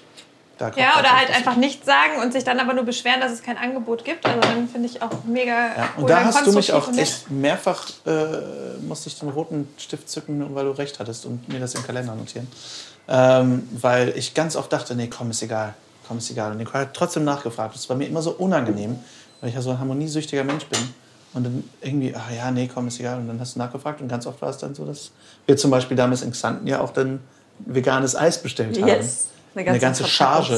Ja, 0.58 0.98
oder 0.98 1.16
halt 1.16 1.34
einfach 1.34 1.56
nichts 1.56 1.84
sagen 1.84 2.20
und 2.22 2.32
sich 2.32 2.44
dann 2.44 2.58
aber 2.60 2.72
nur 2.72 2.84
beschweren, 2.84 3.20
dass 3.20 3.32
es 3.32 3.42
kein 3.42 3.58
Angebot 3.58 4.04
gibt. 4.04 4.24
Also 4.24 4.40
dann 4.40 4.68
finde 4.68 4.88
ich 4.88 5.02
auch 5.02 5.24
mega. 5.24 5.76
Ja, 5.76 5.88
und 5.96 6.08
da 6.08 6.24
hast 6.24 6.46
du 6.46 6.52
mich 6.52 6.72
auch 6.72 6.90
echt 6.96 7.30
mehrfach, 7.30 7.88
äh, 8.06 8.12
musste 8.86 9.08
ich 9.08 9.18
den 9.18 9.28
roten 9.28 9.68
Stift 9.76 10.08
zücken, 10.08 10.54
weil 10.54 10.64
du 10.64 10.70
recht 10.70 10.98
hattest 10.98 11.26
und 11.26 11.48
mir 11.48 11.60
das 11.60 11.74
im 11.74 11.82
Kalender 11.82 12.14
notieren. 12.14 12.48
Ähm, 13.08 13.68
weil 13.72 14.16
ich 14.16 14.34
ganz 14.34 14.56
oft 14.56 14.72
dachte, 14.72 14.94
nee, 14.94 15.08
komm, 15.08 15.30
ist 15.30 15.42
egal, 15.42 15.74
komm, 16.08 16.18
ist 16.18 16.30
egal. 16.30 16.52
Und 16.52 16.58
Nicole 16.58 16.84
hat 16.84 16.94
trotzdem 16.94 17.24
nachgefragt. 17.24 17.74
Das 17.74 17.88
war 17.88 17.96
mir 17.96 18.06
immer 18.06 18.22
so 18.22 18.32
unangenehm, 18.32 18.98
weil 19.40 19.50
ich 19.50 19.54
ja 19.54 19.60
so 19.60 19.70
ein 19.70 19.78
harmoniesüchtiger 19.78 20.44
Mensch 20.44 20.64
bin. 20.66 20.80
Und 21.34 21.44
dann 21.44 21.64
irgendwie, 21.82 22.14
ach 22.16 22.30
ja, 22.34 22.50
nee, 22.50 22.68
komm, 22.72 22.88
ist 22.88 22.98
egal. 22.98 23.18
Und 23.18 23.28
dann 23.28 23.38
hast 23.38 23.56
du 23.56 23.58
nachgefragt 23.58 24.00
und 24.00 24.08
ganz 24.08 24.26
oft 24.26 24.40
war 24.40 24.48
es 24.48 24.56
dann 24.56 24.74
so, 24.74 24.86
dass 24.86 25.10
wir 25.44 25.56
zum 25.58 25.70
Beispiel 25.70 25.96
damals 25.96 26.22
in 26.22 26.30
Xanten 26.30 26.66
ja 26.66 26.80
auch 26.80 26.90
dann 26.90 27.20
veganes 27.58 28.16
Eis 28.16 28.42
bestellt 28.42 28.80
haben. 28.80 28.88
Yes. 28.88 29.26
Eine 29.56 29.70
Eine 29.70 29.80
ganze 29.80 30.02
ganze 30.02 30.12
Charge, 30.12 30.54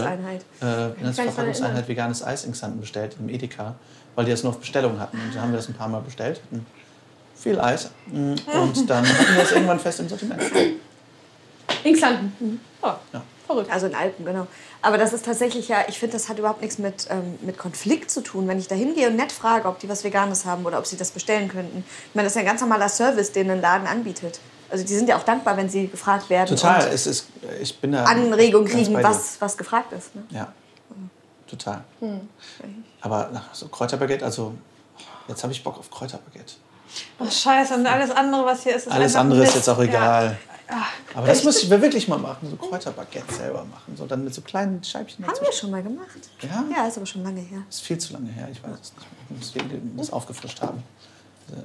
äh, 0.61 0.65
eine 0.65 0.95
ganze 1.01 1.23
Verpackungseinheit 1.23 1.87
veganes 1.87 2.25
Eis 2.25 2.45
in 2.45 2.51
Xanten 2.53 2.81
bestellt, 2.81 3.17
im 3.21 3.29
Edeka, 3.29 3.77
weil 4.17 4.25
die 4.25 4.33
das 4.33 4.43
nur 4.43 4.51
auf 4.51 4.59
Bestellung 4.59 4.99
hatten. 4.99 5.19
Und 5.19 5.35
dann 5.35 5.43
haben 5.43 5.53
wir 5.53 5.57
das 5.59 5.69
ein 5.69 5.75
paar 5.75 5.89
Mal 5.89 6.01
bestellt. 6.01 6.41
hatten 6.47 6.67
Viel 7.37 7.61
Eis. 7.61 7.91
Mm, 8.07 8.33
Und 8.33 8.91
dann 8.91 9.09
hatten 9.09 9.35
wir 9.35 9.43
das 9.43 9.53
irgendwann 9.53 9.79
fest 9.79 10.01
im 10.01 10.09
Sortiment. 10.09 10.43
Inkslanden. 11.85 12.61
Oh, 12.83 12.89
Ja. 13.13 13.23
verrückt. 13.47 13.71
Also 13.71 13.87
in 13.87 13.95
Alpen, 13.95 14.25
genau. 14.25 14.49
Aber 14.83 14.99
das 14.99 15.13
ist 15.13 15.25
tatsächlich 15.25 15.69
ja, 15.69 15.85
ich 15.89 15.99
finde, 15.99 16.15
das 16.15 16.29
hat 16.29 16.39
überhaupt 16.41 16.61
nichts 16.61 16.79
mit, 16.79 17.07
ähm, 17.11 17.39
mit 17.43 17.57
Konflikt 17.57 18.11
zu 18.11 18.21
tun. 18.21 18.49
Wenn 18.49 18.59
ich 18.59 18.67
da 18.67 18.75
hingehe 18.75 19.09
und 19.09 19.17
nett 19.17 19.31
frage, 19.31 19.69
ob 19.69 19.79
die 19.79 19.89
was 19.89 20.03
Veganes 20.03 20.45
haben 20.45 20.67
oder 20.67 20.79
ob 20.79 20.87
sie 20.87 20.97
das 20.97 21.13
bestellen 21.13 21.49
könnten. 21.49 21.85
Ich 22.09 22.15
meine, 22.15 22.27
das 22.27 22.33
ist 22.33 22.37
ja 22.37 22.41
ein 22.41 22.47
ganz 22.47 22.61
normaler 22.61 22.89
Service, 22.89 23.31
den 23.31 23.49
ein 23.51 23.61
Laden 23.61 23.87
anbietet. 23.87 24.41
Also 24.71 24.85
die 24.85 24.95
sind 24.95 25.09
ja 25.09 25.17
auch 25.17 25.23
dankbar, 25.23 25.57
wenn 25.57 25.69
sie 25.69 25.89
gefragt 25.89 26.29
werden 26.29 26.49
Total. 26.49 26.89
Es 26.89 27.07
ist, 27.07 27.27
ich 27.61 27.79
bin 27.79 27.93
da 27.93 28.05
Anregung 28.05 28.65
kriegen, 28.67 28.95
was, 29.03 29.41
was 29.41 29.57
gefragt 29.57 29.93
ist. 29.93 30.15
Ne? 30.15 30.23
Ja, 30.31 30.53
total. 31.47 31.85
Aber 33.01 33.31
nach 33.33 33.55
so 33.55 33.69
Kräuterbaguette, 33.69 34.25
also 34.25 34.55
jetzt 35.27 35.43
habe 35.43 35.53
ich 35.53 35.63
Bock 35.63 35.79
auf 35.79 35.91
Kräuterbaguette. 35.91 36.55
Oh, 37.19 37.27
scheiße, 37.29 37.75
und 37.75 37.87
alles 37.87 38.11
andere, 38.11 38.45
was 38.45 38.63
hier 38.63 38.77
ist, 38.77 38.87
ist 38.87 38.93
Alles 38.93 39.15
andere 39.15 39.45
ist 39.45 39.55
jetzt 39.55 39.69
auch 39.69 39.79
egal. 39.81 40.39
Ja. 40.71 40.87
Aber 41.15 41.27
das 41.27 41.45
muss 41.45 41.63
ich 41.63 41.71
wirklich 41.71 42.09
mal 42.09 42.19
machen, 42.19 42.49
so 42.51 42.57
Kräuterbaguette 42.57 43.35
selber 43.35 43.65
machen. 43.65 43.97
So 43.97 44.07
dann 44.07 44.23
mit 44.25 44.35
so 44.35 44.43
kleinen 44.43 44.85
Scheibchen 44.85 45.27
Haben 45.27 45.37
wir 45.41 45.53
schon 45.53 45.71
mal 45.71 45.83
gemacht. 45.83 46.09
Ja? 46.43 46.65
Ja, 46.71 46.87
ist 46.87 46.99
aber 46.99 47.07
schon 47.07 47.23
lange 47.23 47.41
her. 47.41 47.63
Das 47.67 47.77
ist 47.77 47.85
viel 47.85 47.97
zu 47.97 48.13
lange 48.13 48.29
her, 48.31 48.49
ich 48.53 48.63
weiß 48.63 48.73
es 48.73 48.93
nicht. 48.95 49.07
Deswegen 49.31 49.97
das 49.97 50.13
aufgefrischt 50.13 50.61
haben. 50.61 50.83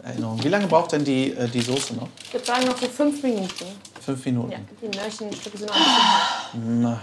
Erinnerung. 0.04 0.44
Wie 0.44 0.50
lange 0.50 0.68
braucht 0.68 0.92
denn 0.94 1.04
die, 1.04 1.32
äh, 1.32 1.48
die 1.48 1.62
Soße 1.62 1.94
noch? 1.96 2.08
Ich 2.26 2.34
würde 2.34 2.46
sagen, 2.46 2.66
noch 2.66 2.78
so 2.78 2.88
fünf 2.88 3.22
Minuten. 3.24 3.66
Fünf 4.04 4.26
Minuten. 4.26 4.52
Ja, 4.52 4.58
die 4.82 4.98
Möhrchenstücke 4.98 5.58
sind 5.58 5.70
noch 5.70 5.76
ein 5.76 6.62
bisschen 6.62 6.98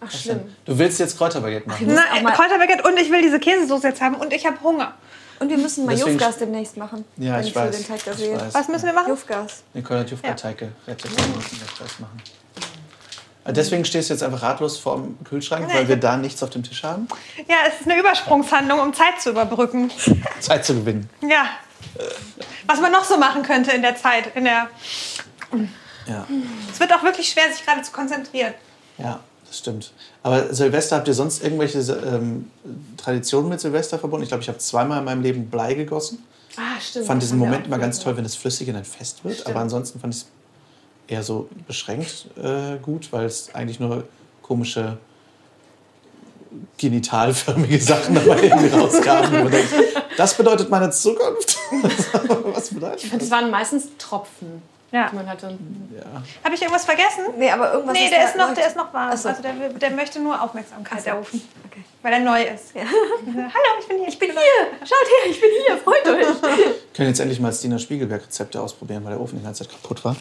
Ach, 0.00 0.10
schlimm. 0.10 0.40
Du 0.64 0.78
willst 0.78 1.00
jetzt 1.00 1.16
Kräuterbaguette 1.16 1.68
machen? 1.68 1.86
Nein, 1.86 2.22
mal- 2.22 2.32
Kräuterbaguette 2.32 2.82
und 2.86 2.98
ich 2.98 3.10
will 3.10 3.22
diese 3.22 3.40
Käsesoße 3.40 3.88
jetzt 3.88 4.00
haben 4.00 4.16
und 4.16 4.32
ich 4.32 4.44
habe 4.46 4.60
Hunger. 4.62 4.94
Und 5.38 5.50
wir 5.50 5.58
müssen 5.58 5.84
mal 5.84 5.94
Jufgas 5.98 6.38
demnächst 6.38 6.76
machen. 6.76 7.04
Ja, 7.18 7.34
wenn 7.34 7.40
ich 7.42 7.48
ich 7.48 7.56
weiß. 7.56 7.76
den 7.76 7.86
Teig 7.86 8.04
da 8.04 8.12
Ich 8.12 8.32
weiß. 8.32 8.54
Was 8.54 8.68
müssen 8.68 8.86
wir 8.86 8.92
machen? 8.94 9.08
Jufgas. 9.10 9.62
Nicole 9.74 10.00
hat 10.00 10.10
Jufka-Teig 10.10 10.58
gerettet. 10.58 11.10
Wir 11.16 11.36
müssen 11.36 11.60
das 11.78 11.98
machen. 11.98 12.22
Äh, 13.44 13.52
Deswegen 13.52 13.84
stehst 13.84 14.08
du 14.08 14.14
jetzt 14.14 14.22
einfach 14.22 14.42
ratlos 14.42 14.78
vor 14.78 14.96
dem 14.96 15.22
Kühlschrank, 15.24 15.68
weil 15.72 15.88
wir 15.88 15.96
da 15.96 16.16
nichts 16.16 16.42
auf 16.42 16.50
dem 16.50 16.62
Tisch 16.62 16.82
haben. 16.82 17.06
Ja, 17.48 17.56
es 17.68 17.80
ist 17.80 17.90
eine 17.90 18.00
Übersprungshandlung, 18.00 18.80
um 18.80 18.94
Zeit 18.94 19.20
zu 19.20 19.30
überbrücken. 19.30 19.90
Zeit 20.40 20.64
zu 20.64 20.74
gewinnen. 20.74 21.08
Ja. 21.22 21.46
Was 22.66 22.80
man 22.80 22.92
noch 22.92 23.04
so 23.04 23.16
machen 23.16 23.42
könnte 23.42 23.70
in 23.72 23.82
der 23.82 23.96
Zeit. 23.96 24.34
In 24.36 24.44
der 24.44 24.68
Ja. 26.06 26.26
es 26.72 26.78
wird 26.80 26.92
auch 26.92 27.02
wirklich 27.02 27.28
schwer, 27.28 27.50
sich 27.52 27.64
gerade 27.64 27.82
zu 27.82 27.92
konzentrieren. 27.92 28.54
ja. 28.98 29.20
Das 29.48 29.58
stimmt. 29.58 29.92
Aber 30.24 30.52
Silvester, 30.52 30.96
habt 30.96 31.06
ihr 31.06 31.14
sonst 31.14 31.40
irgendwelche 31.40 31.78
ähm, 31.78 32.50
Traditionen 32.96 33.48
mit 33.48 33.60
Silvester 33.60 33.96
verbunden? 33.96 34.24
Ich 34.24 34.28
glaube, 34.28 34.42
ich 34.42 34.48
habe 34.48 34.58
zweimal 34.58 34.98
in 34.98 35.04
meinem 35.04 35.22
Leben 35.22 35.48
Blei 35.48 35.74
gegossen. 35.74 36.26
Ah, 36.56 36.80
stimmt. 36.80 37.06
fand 37.06 37.22
diesen 37.22 37.38
Moment 37.38 37.66
immer 37.68 37.78
ganz 37.78 38.00
toll, 38.00 38.16
wenn 38.16 38.24
es 38.24 38.34
flüssig 38.34 38.66
und 38.66 38.74
dann 38.74 38.84
fest 38.84 39.24
wird. 39.24 39.46
Aber 39.46 39.60
ansonsten 39.60 40.00
fand 40.00 40.14
ich 40.14 40.22
es 40.22 40.26
eher 41.06 41.22
so 41.22 41.48
beschränkt 41.68 42.26
äh, 42.42 42.76
gut, 42.82 43.12
weil 43.12 43.26
es 43.26 43.54
eigentlich 43.54 43.78
nur 43.78 44.02
komische 44.42 44.98
genitalförmige 46.78 47.80
Sachen 47.80 48.16
dabei 48.16 48.52
rauskamen. 48.72 49.52
Das 50.16 50.34
bedeutet 50.34 50.70
meine 50.70 50.90
Zukunft. 50.90 51.58
Was 52.54 52.68
bedeutet 52.72 53.02
gemacht. 53.02 53.20
Das 53.22 53.30
waren 53.30 53.50
meistens 53.50 53.88
Tropfen, 53.98 54.62
Ja. 54.92 55.08
die 55.10 55.16
man 55.16 55.28
hatte. 55.28 55.58
Ja. 55.94 56.22
Habe 56.44 56.54
ich 56.54 56.60
irgendwas 56.62 56.84
vergessen? 56.84 57.24
Nee, 57.36 57.50
aber 57.50 57.72
irgendwas 57.74 57.94
Nee, 57.94 58.04
ist 58.06 58.12
der 58.12 58.24
ist 58.28 58.36
noch, 58.36 58.54
der 58.54 58.66
ist 58.66 58.76
noch 58.76 58.92
warm. 58.94 59.16
So. 59.16 59.28
Also 59.28 59.42
der, 59.42 59.52
der 59.70 59.90
möchte 59.90 60.18
nur 60.20 60.40
Aufmerksamkeit 60.40 61.02
so. 61.02 61.10
errufen. 61.10 61.42
Okay. 61.70 61.84
Weil 62.02 62.12
er 62.14 62.20
neu 62.20 62.42
ist. 62.42 62.72
Hallo, 62.74 62.86
ich 63.80 63.86
bin 63.88 63.98
hier. 63.98 64.08
Ich 64.08 64.18
bin 64.18 64.30
hier! 64.30 64.40
Schaut 64.80 64.90
her, 64.90 65.30
ich 65.30 65.40
bin 65.40 65.50
hier, 65.66 65.76
freut 65.78 66.06
euch! 66.06 66.42
Wir 66.42 66.74
können 66.94 67.08
jetzt 67.08 67.20
endlich 67.20 67.40
mal 67.40 67.52
Stina 67.52 67.78
Spiegelberg 67.78 68.22
Rezepte 68.24 68.60
ausprobieren, 68.60 69.04
weil 69.04 69.12
der 69.12 69.20
Ofen 69.20 69.38
die 69.38 69.44
ganze 69.44 69.64
Zeit 69.64 69.72
kaputt 69.72 70.04
war. 70.04 70.16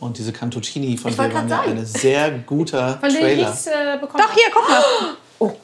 Und 0.00 0.18
diese 0.18 0.32
Cantuccini 0.32 0.96
von 0.98 1.10
Ich 1.12 1.16
dir 1.16 1.32
waren 1.32 1.48
ja 1.48 1.60
ein 1.60 1.86
sehr 1.86 2.30
guter 2.40 2.98
Von 2.98 3.08
ich 3.10 3.16
Trailer. 3.20 3.48
nichts 3.50 3.66
äh, 3.68 3.98
bekommen 4.00 4.24
Doch, 4.26 4.32
hier, 4.32 4.50
guck 4.52 4.68
mal. 4.68 5.54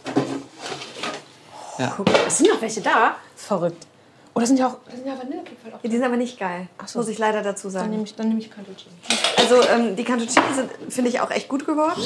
Ja. 1.78 1.98
habe. 1.98 2.04
Es 2.26 2.38
sind 2.38 2.48
noch 2.50 2.60
welche 2.60 2.80
da. 2.80 3.16
Verrückt. 3.38 3.86
Oh, 4.34 4.40
das 4.40 4.48
sind 4.48 4.58
ja 4.58 4.66
auch 4.66 4.76
das 4.84 4.96
sind 4.96 5.06
ja 5.06 5.16
Vanillekipferl 5.16 5.74
auch. 5.74 5.80
Die 5.80 5.90
sind 5.90 6.02
aber 6.02 6.16
nicht 6.16 6.38
geil, 6.38 6.68
so. 6.86 6.98
muss 6.98 7.08
ich 7.08 7.18
leider 7.18 7.42
dazu 7.42 7.68
Dann 7.68 7.72
sagen. 7.72 7.90
nehme 7.90 8.02
ich, 8.02 8.14
dann 8.14 8.28
nehme 8.28 8.40
ich 8.40 8.50
Cantuccini. 8.50 8.94
Also 9.36 9.62
ähm, 9.62 9.96
die 9.96 10.04
Cantuccini 10.04 10.46
sind, 10.54 10.70
finde 10.92 11.10
ich, 11.10 11.20
auch 11.20 11.30
echt 11.30 11.48
gut 11.48 11.64
geworden. 11.64 12.02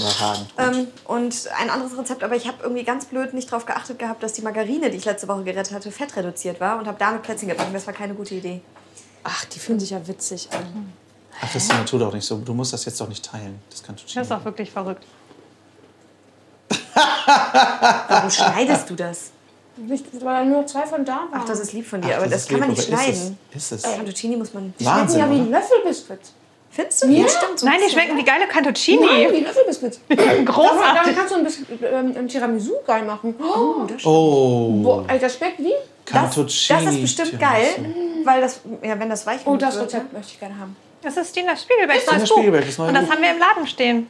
Ähm, 0.59 0.89
und 1.05 1.49
ein 1.59 1.71
anderes 1.71 1.99
Rezept, 1.99 2.23
aber 2.23 2.37
ich 2.37 2.47
habe 2.47 2.59
irgendwie 2.63 2.85
ganz 2.85 3.07
blöd 3.07 3.35
nicht 3.35 3.51
darauf 3.51 3.67
geachtet 3.67 3.99
gehabt, 3.99 4.23
dass 4.23 4.35
die 4.35 4.43
Margarine, 4.43 4.91
die 4.91 4.99
ich 4.99 5.05
letzte 5.05 5.27
Woche 5.27 5.43
gerettet 5.43 5.75
hatte, 5.75 5.91
fettreduziert 5.91 6.61
war 6.61 6.79
und 6.79 6.87
habe 6.87 6.99
damit 6.99 7.23
Plätzchen 7.23 7.49
gebacken. 7.49 7.73
Das 7.73 7.87
war 7.87 7.95
keine 7.95 8.15
gute 8.15 8.35
Idee. 8.35 8.61
Ach, 9.25 9.45
die 9.47 9.59
fühlen 9.59 9.81
sich 9.81 9.91
ja 9.91 10.07
witzig 10.07 10.49
an. 10.53 10.93
Ach, 11.39 11.53
das 11.53 11.63
ist 11.63 11.71
der 11.71 11.79
Natur 11.79 11.99
doch 11.99 12.13
nicht 12.13 12.25
so. 12.27 12.37
Du 12.39 12.55
musst 12.55 12.73
das 12.73 12.85
jetzt 12.85 13.01
doch 13.01 13.09
nicht 13.09 13.25
teilen, 13.25 13.59
das 13.71 13.83
Cantuccini. 13.83 14.15
Das 14.15 14.27
ist 14.27 14.33
auch 14.33 14.45
wirklich 14.45 14.71
verrückt. 14.71 15.05
Warum 16.95 18.31
schneidest 18.31 18.89
du 18.91 18.95
das? 18.95 19.33
Nicht, 19.77 20.07
weil 20.25 20.47
nur 20.47 20.67
zwei 20.67 20.83
von 20.87 21.05
da 21.05 21.13
waren. 21.13 21.29
Ach, 21.33 21.45
das 21.45 21.61
ist 21.61 21.73
lieb 21.73 21.87
von 21.87 22.01
dir, 22.01 22.11
Ach, 22.15 22.19
aber 22.19 22.27
das, 22.29 22.43
ist 22.43 22.49
kann 22.51 22.61
man 22.61 22.69
lieb, 22.71 22.79
nicht 22.79 22.93
aber 22.93 23.03
schneiden. 23.03 23.39
Ist 23.55 23.73
es? 23.73 23.85
Ist 23.85 23.97
Cantuccini 23.97 24.37
muss 24.37 24.53
man. 24.55 24.75
Die 24.79 24.85
schmecken 24.85 25.01
Wahnsinn, 25.01 25.21
ja 25.21 25.31
wie 25.31 25.35
ein 25.37 25.51
Löffelbiskuit. 25.51 26.19
Findest 26.71 27.03
du? 27.05 27.09
Ja. 27.09 27.29
stimmt. 27.29 27.59
So 27.59 27.67
Nein, 27.67 27.79
die 27.87 27.91
schmecken 27.93 28.17
wie 28.17 28.25
geile 28.25 28.47
Cantuccini. 28.47 29.05
Nein, 29.05 29.33
wie 29.33 29.41
Löffelbiskuit. 29.41 29.99
Damit 30.09 30.47
Großartig. 30.47 31.17
kannst 31.17 31.33
du 31.33 31.37
ein 31.39 31.45
bisschen 31.45 31.67
ähm, 31.83 32.15
ein 32.17 32.29
Tiramisu 32.29 32.73
geil 32.87 33.05
machen. 33.05 33.35
Oh, 33.41 33.85
das, 33.87 34.05
Oh, 34.07 34.71
boah, 34.83 35.05
das 35.21 35.35
schmeckt 35.37 35.59
wie? 35.59 35.73
das, 36.05 36.13
Cantuccini. 36.15 36.85
das 36.85 36.95
ist 36.95 37.01
bestimmt 37.03 37.31
Tiramisu. 37.31 37.53
geil, 37.83 37.95
weil 38.25 38.41
das, 38.41 38.61
ja, 38.83 38.99
wenn 38.99 39.09
das 39.11 39.27
weich 39.27 39.41
Oh, 39.45 39.57
das 39.57 39.75
wird, 39.75 39.87
Rezept 39.87 40.13
möchte 40.13 40.33
ich 40.33 40.41
gerne 40.41 40.59
haben. 40.59 40.77
Das 41.03 41.17
ist 41.17 41.31
Stina 41.31 41.57
Spiegelbergs 41.57 42.03
Stina 42.03 42.19
neues 42.19 42.29
Buch. 42.29 42.37
Spiegelberg, 42.37 42.67
das 42.67 42.79
neue 42.79 42.89
Und 42.89 42.95
das 42.95 43.05
Buch. 43.05 43.13
haben 43.13 43.23
wir 43.23 43.31
im 43.31 43.39
Laden 43.39 43.67
stehen. 43.67 44.07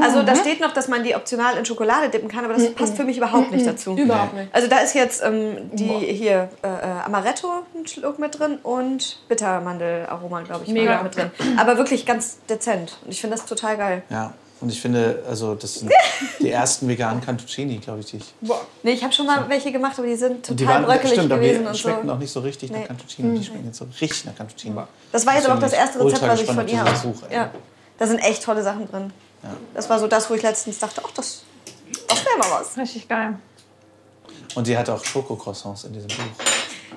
Also 0.00 0.22
da 0.22 0.34
steht 0.34 0.60
noch, 0.60 0.72
dass 0.72 0.88
man 0.88 1.02
die 1.04 1.14
optional 1.14 1.56
in 1.58 1.64
Schokolade 1.64 2.08
dippen 2.08 2.28
kann, 2.28 2.44
aber 2.44 2.54
das 2.54 2.72
passt 2.72 2.96
für 2.96 3.04
mich 3.04 3.18
überhaupt 3.18 3.50
nicht 3.50 3.66
dazu. 3.66 3.94
Überhaupt 3.96 4.34
nicht. 4.34 4.48
Also 4.54 4.66
da 4.68 4.78
ist 4.78 4.94
jetzt 4.94 5.22
ähm, 5.22 5.70
die 5.72 5.84
hier 5.88 6.48
äh, 6.62 6.68
äh, 6.68 6.70
Amaretto 7.04 7.48
ein 7.74 7.86
Schluck 7.86 8.18
mit 8.18 8.38
drin 8.38 8.58
und 8.62 9.18
Bittermandelaroma, 9.28 10.42
glaube 10.42 10.64
ich, 10.64 10.72
Mega. 10.72 11.02
mit 11.02 11.16
drin. 11.16 11.30
Aber 11.58 11.76
wirklich 11.76 12.06
ganz 12.06 12.38
dezent. 12.48 12.96
Und 13.04 13.10
ich 13.10 13.20
finde 13.20 13.36
das 13.36 13.44
total 13.44 13.76
geil. 13.76 14.02
Ja, 14.08 14.32
und 14.62 14.70
ich 14.70 14.80
finde, 14.80 15.22
also 15.28 15.54
das 15.54 15.74
sind 15.80 15.90
die 16.40 16.50
ersten 16.50 16.88
veganen 16.88 17.20
Cantuccini, 17.20 17.78
glaube 17.78 18.00
ich, 18.00 18.06
die 18.06 18.16
ich. 18.18 18.34
Boah. 18.40 18.60
Nee, 18.82 18.92
ich 18.92 19.02
habe 19.02 19.12
schon 19.12 19.26
mal 19.26 19.46
welche 19.48 19.70
gemacht, 19.72 19.98
aber 19.98 20.06
die 20.06 20.16
sind 20.16 20.48
Und 20.48 20.58
die 20.58 20.64
total 20.64 20.82
waren 20.82 20.84
bröckelig 20.86 21.12
stimmt, 21.12 21.32
aber 21.32 21.40
gewesen 21.42 21.62
die 21.62 21.68
und 21.68 21.76
schmecken 21.78 22.06
so. 22.06 22.12
auch 22.14 22.18
nicht 22.18 22.32
so 22.32 22.40
richtig 22.40 22.70
Nee. 22.70 22.78
nach 22.80 22.86
Cantuccini. 22.86 23.38
Die 23.38 23.44
schmecken 23.44 23.66
jetzt 23.66 23.78
so 23.78 23.86
richtig 24.00 24.24
nach 24.24 24.34
Cantuccini. 24.36 24.74
Das 25.10 25.26
war 25.26 25.34
jetzt 25.34 25.46
aber 25.46 25.56
auch 25.56 25.60
das 25.60 25.72
erste 25.72 26.02
Rezept, 26.04 26.22
was 26.22 26.40
ich 26.40 26.46
von 26.50 26.66
ihr 26.68 26.80
habe. 26.80 27.14
ey. 27.28 27.36
Ja, 27.36 27.50
da 27.98 28.06
sind 28.06 28.18
echt 28.20 28.42
tolle 28.42 28.62
Sachen 28.62 28.88
drin. 28.90 29.12
Das 29.74 29.90
war 29.90 29.98
so 29.98 30.06
das, 30.06 30.30
wo 30.30 30.34
ich 30.34 30.42
letztens 30.42 30.78
dachte, 30.78 31.02
ach, 31.04 31.10
das, 31.10 31.42
das 32.08 32.24
wäre 32.24 32.38
mal 32.38 32.60
was. 32.60 32.76
Richtig 32.78 33.08
geil. 33.08 33.34
Und 34.54 34.66
sie 34.66 34.78
hat 34.78 34.88
auch 34.88 35.04
Schokocroissants 35.04 35.84
in 35.84 35.92
diesem 35.94 36.08
Buch. 36.08 36.44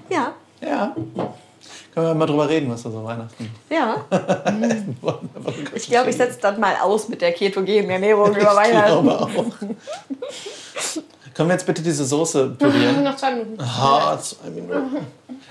Ja, 0.09 0.33
Ja. 0.61 0.95
Können 1.95 2.07
wir 2.07 2.13
mal 2.13 2.25
drüber 2.25 2.47
reden, 2.49 2.69
was 2.69 2.83
da 2.83 2.91
so 2.91 3.03
Weihnachten. 3.03 3.49
ja. 3.69 4.05
Ich 5.73 5.87
glaube, 5.87 6.09
ich 6.09 6.17
setze 6.17 6.39
dann 6.41 6.59
mal 6.59 6.75
aus 6.81 7.07
mit 7.09 7.21
der 7.21 7.31
ketogenen 7.31 7.89
Ernährung 7.89 8.31
über 8.31 8.39
Ich 8.41 8.45
Weihnachten. 8.57 9.03
glaube 9.03 9.21
auch. 9.21 9.45
Können 11.35 11.49
wir 11.49 11.53
jetzt 11.53 11.65
bitte 11.65 11.81
diese 11.81 12.05
Soße 12.05 12.55
pürieren? 12.57 13.03
Noch 13.03 13.15
zwei 13.17 13.31
Minuten. 13.35 13.61
Ah, 13.61 14.17
zwei 14.17 14.49
Minuten. 14.49 15.05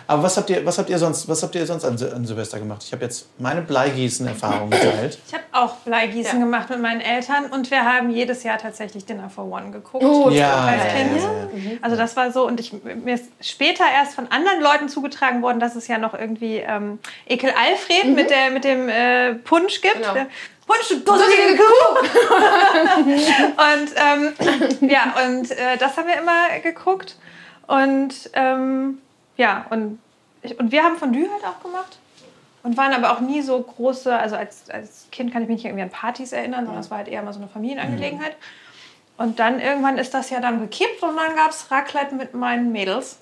Aber 0.06 0.22
was 0.22 0.36
habt 0.36 0.48
ihr, 0.50 0.64
was 0.64 0.78
habt 0.78 0.88
ihr 0.90 0.98
sonst, 0.98 1.28
was 1.28 1.42
habt 1.42 1.54
ihr 1.54 1.66
sonst 1.66 1.84
an, 1.84 1.96
Sil- 2.00 2.12
an 2.12 2.26
Silvester 2.26 2.58
gemacht? 2.58 2.82
Ich 2.84 2.92
habe 2.92 3.04
jetzt 3.04 3.26
meine 3.38 3.62
Bleigießen-Erfahrung 3.62 4.70
geteilt. 4.70 5.18
Ich 5.26 5.32
habe 5.34 5.44
auch 5.52 5.74
Bleigießen 5.76 6.38
Ja. 6.38 6.44
gemacht 6.44 6.68
mit 6.70 6.80
meinen 6.80 7.00
Eltern 7.00 7.46
und 7.46 7.70
wir 7.70 7.84
haben 7.84 8.10
jedes 8.10 8.42
Jahr 8.42 8.58
tatsächlich 8.58 9.04
Dinner 9.04 9.30
for 9.30 9.44
One 9.50 9.70
geguckt. 9.70 10.04
Oh, 10.04 10.30
Ja, 10.30 10.56
als 10.64 10.82
ja, 10.84 10.90
Kind. 10.90 11.16
ja, 11.16 11.70
ja. 11.72 11.78
Also 11.82 11.96
das 11.96 12.16
war 12.16 12.32
so 12.32 12.46
und 12.46 12.60
ich, 12.60 12.72
mir 12.82 13.14
ist 13.14 13.26
später 13.40 13.84
erst 13.94 14.14
von 14.14 14.26
anderen 14.30 14.60
Leuten 14.62 14.88
zugetragen 14.88 15.42
worden, 15.42 15.60
dass 15.60 15.74
es 15.76 15.86
ja 15.88 15.98
noch 15.98 16.14
irgendwie 16.14 16.56
ähm, 16.58 16.98
Ekel 17.26 17.50
Alfred 17.50 18.14
mit, 18.14 18.30
der, 18.30 18.50
mit 18.50 18.64
dem 18.64 18.88
äh, 18.88 19.34
Punsch 19.34 19.80
gibt. 19.80 19.96
Genau. 19.96 20.26
Kuh! 21.58 21.98
und 23.72 23.90
ähm, 23.96 24.90
ja, 24.90 25.14
und 25.26 25.50
äh, 25.50 25.76
das 25.78 25.96
haben 25.96 26.08
wir 26.08 26.18
immer 26.18 26.58
geguckt. 26.62 27.16
Und 27.66 28.30
ähm, 28.32 28.98
ja, 29.36 29.66
und, 29.70 29.98
ich, 30.42 30.58
und 30.58 30.72
wir 30.72 30.82
haben 30.82 30.96
Fondue 30.96 31.28
halt 31.30 31.44
auch 31.44 31.62
gemacht. 31.62 31.98
Und 32.62 32.78
waren 32.78 32.94
aber 32.94 33.12
auch 33.12 33.20
nie 33.20 33.42
so 33.42 33.60
große, 33.60 34.16
also 34.16 34.36
als, 34.36 34.70
als 34.70 35.06
Kind 35.12 35.30
kann 35.32 35.42
ich 35.42 35.48
mich 35.48 35.56
nicht 35.56 35.66
irgendwie 35.66 35.82
an 35.82 35.90
Partys 35.90 36.32
erinnern, 36.32 36.64
sondern 36.64 36.80
es 36.80 36.90
war 36.90 36.96
halt 36.98 37.08
eher 37.08 37.22
mal 37.22 37.34
so 37.34 37.40
eine 37.40 37.48
Familienangelegenheit. 37.48 38.36
Und 39.18 39.38
dann 39.38 39.60
irgendwann 39.60 39.98
ist 39.98 40.14
das 40.14 40.30
ja 40.30 40.40
dann 40.40 40.60
gekippt 40.60 41.02
und 41.02 41.14
dann 41.14 41.36
gab 41.36 41.50
es 41.50 41.70
Raclette 41.70 42.14
mit 42.14 42.32
meinen 42.32 42.72
Mädels. 42.72 43.18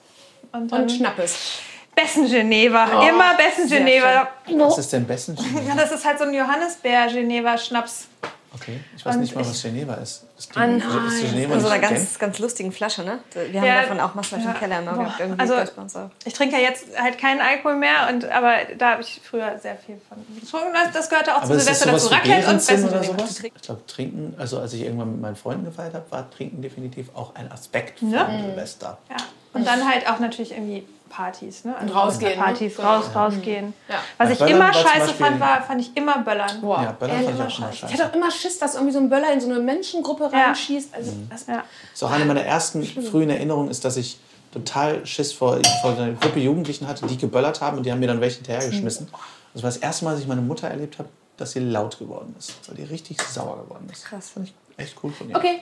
Und, 0.52 0.70
dann 0.70 0.82
Und 0.82 0.92
Schnappes. 0.92 1.60
Bessen 1.94 2.26
Geneva. 2.28 2.86
Oh, 3.00 3.08
Immer 3.08 3.34
Bessen 3.36 3.68
sehr 3.68 3.78
Geneva. 3.80 4.28
Was 4.48 4.78
ist 4.78 4.92
denn 4.92 5.06
besten 5.06 5.36
Ja, 5.66 5.74
das 5.76 5.92
ist 5.92 6.04
halt 6.04 6.18
so 6.18 6.24
ein 6.24 6.32
Johannisbeer-Geneva-Schnaps. 6.34 8.08
Okay, 8.54 8.80
ich 8.94 9.04
weiß 9.04 9.14
Und 9.14 9.22
nicht 9.22 9.34
mal, 9.34 9.40
was 9.46 9.62
Geneva 9.62 9.94
ist. 9.94 10.24
ist 10.38 10.54
die, 10.54 10.58
Ah, 10.58 10.66
nein. 10.66 10.78
ist 11.08 11.22
die 11.22 11.26
Geneva 11.28 11.54
In 11.54 11.60
so 11.60 11.68
einer 11.68 11.78
nicht 11.78 11.88
ganz, 11.90 12.18
ganz 12.18 12.38
lustigen 12.38 12.70
Flasche, 12.70 13.02
ne? 13.02 13.18
Wir 13.32 13.60
haben 13.60 13.66
Ja, 13.66 13.80
davon 13.80 13.98
auch 13.98 14.14
Massenflaschen 14.14 14.44
ja. 14.48 14.52
im 14.52 14.58
Keller 14.60 14.78
immer 14.80 14.92
gehabt. 15.04 15.20
Irgendwie 15.20 15.40
also-. 15.40 16.10
Ich 16.26 16.34
trinke 16.34 16.56
ja 16.56 16.60
jetzt 16.60 16.84
halt 17.00 17.16
keinen 17.18 17.40
Alkohol 17.40 17.76
mehr, 17.76 18.08
und, 18.10 18.26
aber 18.30 18.56
da 18.76 18.90
habe 18.92 19.02
ich 19.02 19.22
früher 19.24 19.58
sehr 19.58 19.76
viel 19.76 19.98
von 20.06 20.18
getrunken. 20.38 20.68
Das, 20.92 21.08
gehörte 21.08 21.34
auch 21.34 21.42
Aber 21.42 21.54
zu 21.54 21.60
Silvester 21.60 21.92
dazu. 21.92 22.08
Raclette 22.08 22.48
und 22.50 22.66
Bessen 22.66 22.88
oder 22.90 23.02
sowas? 23.02 23.42
Ich 23.42 23.62
glaube, 23.62 23.86
Trinken, 23.86 24.34
also 24.38 24.58
als 24.58 24.74
ich 24.74 24.82
irgendwann 24.82 25.12
mit 25.12 25.20
meinen 25.22 25.36
Freunden 25.36 25.64
gefeiert 25.64 25.94
habe, 25.94 26.04
war 26.10 26.30
Trinken 26.30 26.60
definitiv 26.60 27.06
auch 27.14 27.34
ein 27.34 27.50
Aspekt 27.50 28.00
von. 28.00 28.10
Silvester. 28.10 28.98
Ja. 29.08 29.16
Und 29.54 29.66
dann 29.66 29.88
halt 29.88 30.06
auch 30.10 30.18
natürlich 30.18 30.52
irgendwie 30.52 30.86
Partys. 31.12 31.64
Ne? 31.64 31.76
Also 31.78 31.94
rausgehen, 31.94 32.38
ne? 32.38 32.44
Partys, 32.44 32.76
Genau. 32.76 32.88
raus, 32.96 33.04
rausgehen. 33.14 33.74
Ja. 33.88 33.96
Was 34.18 34.30
ich 34.30 34.38
Böllern 34.38 34.54
immer 34.56 34.72
scheiße 34.72 34.98
Beispiel- 35.06 35.26
fand, 35.26 35.40
war, 35.40 35.62
fand 35.62 35.80
ich 35.80 35.96
immer 35.96 36.18
Böllern. 36.18 36.60
Boah. 36.60 36.82
Ja, 36.82 36.92
Böller 36.92 37.12
Ey, 37.12 37.24
fand 37.24 37.28
ich 37.28 37.34
immer 37.34 37.38
auch 37.38 37.40
immer 37.40 37.50
scheiße. 37.50 37.72
Ich 37.72 37.78
scheiße. 37.80 37.92
hatte 38.04 38.10
auch 38.10 38.16
immer 38.16 38.30
Schiss, 38.30 38.58
dass 38.58 38.74
irgendwie 38.74 38.92
so 38.92 38.98
ein 38.98 39.08
Böller 39.10 39.32
in 39.32 39.40
so 39.40 39.48
eine 39.50 39.60
Menschengruppe 39.60 40.30
Ja. 40.32 40.46
reinschießt. 40.46 40.94
Also, 40.94 41.12
das, 41.30 41.46
Ja. 41.46 41.56
Das 41.56 41.64
ist 41.94 42.02
auch 42.02 42.10
eine 42.10 42.24
meiner 42.24 42.42
ersten 42.44 42.82
frühen 42.84 43.30
Erinnerungen, 43.30 43.70
ist, 43.70 43.84
dass 43.84 43.96
ich 43.96 44.18
total 44.52 45.04
Schiss 45.06 45.32
vor, 45.32 45.58
vor 45.82 45.92
einer 45.92 46.12
Gruppe 46.12 46.40
Jugendlichen 46.40 46.86
hatte, 46.88 47.06
die 47.06 47.16
geböllert 47.18 47.60
haben 47.60 47.76
und 47.78 47.84
die 47.86 47.92
haben 47.92 48.00
mir 48.00 48.06
dann 48.08 48.20
welche 48.20 48.36
hinterhergeschmissen. 48.36 49.08
Das 49.54 49.62
war 49.62 49.68
das 49.70 49.76
erste 49.78 50.04
Mal, 50.04 50.12
dass 50.12 50.20
ich 50.20 50.26
meine 50.26 50.40
Mutter 50.42 50.68
erlebt 50.68 50.98
habe, 50.98 51.08
dass 51.36 51.52
sie 51.52 51.60
laut 51.60 51.98
geworden 51.98 52.34
ist, 52.38 52.54
weil 52.68 52.76
die 52.76 52.84
richtig 52.84 53.20
sauer 53.22 53.62
geworden 53.64 53.88
ist. 53.92 54.04
Krass. 54.04 54.30
Fand 54.30 54.48
ich 54.48 54.54
echt 54.76 54.94
cool 55.02 55.12
von 55.12 55.28
ihr. 55.30 55.36
okay, 55.36 55.60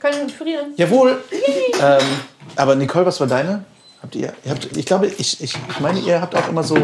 können 0.00 0.26
wir 0.26 0.34
pürieren. 0.34 0.72
Jawohl. 0.76 1.22
ähm, 1.80 1.98
aber 2.56 2.74
Nicole, 2.74 3.06
was 3.06 3.18
war 3.20 3.26
deine? 3.28 3.64
Habt 4.02 4.14
ihr, 4.16 4.32
ihr 4.44 4.50
habt, 4.50 4.76
ich 4.76 4.84
glaube, 4.86 5.06
ich, 5.06 5.40
ich, 5.40 5.54
ich 5.68 5.80
meine, 5.80 6.00
ihr 6.00 6.20
habt 6.20 6.34
auch 6.34 6.48
immer 6.48 6.64
so, 6.64 6.76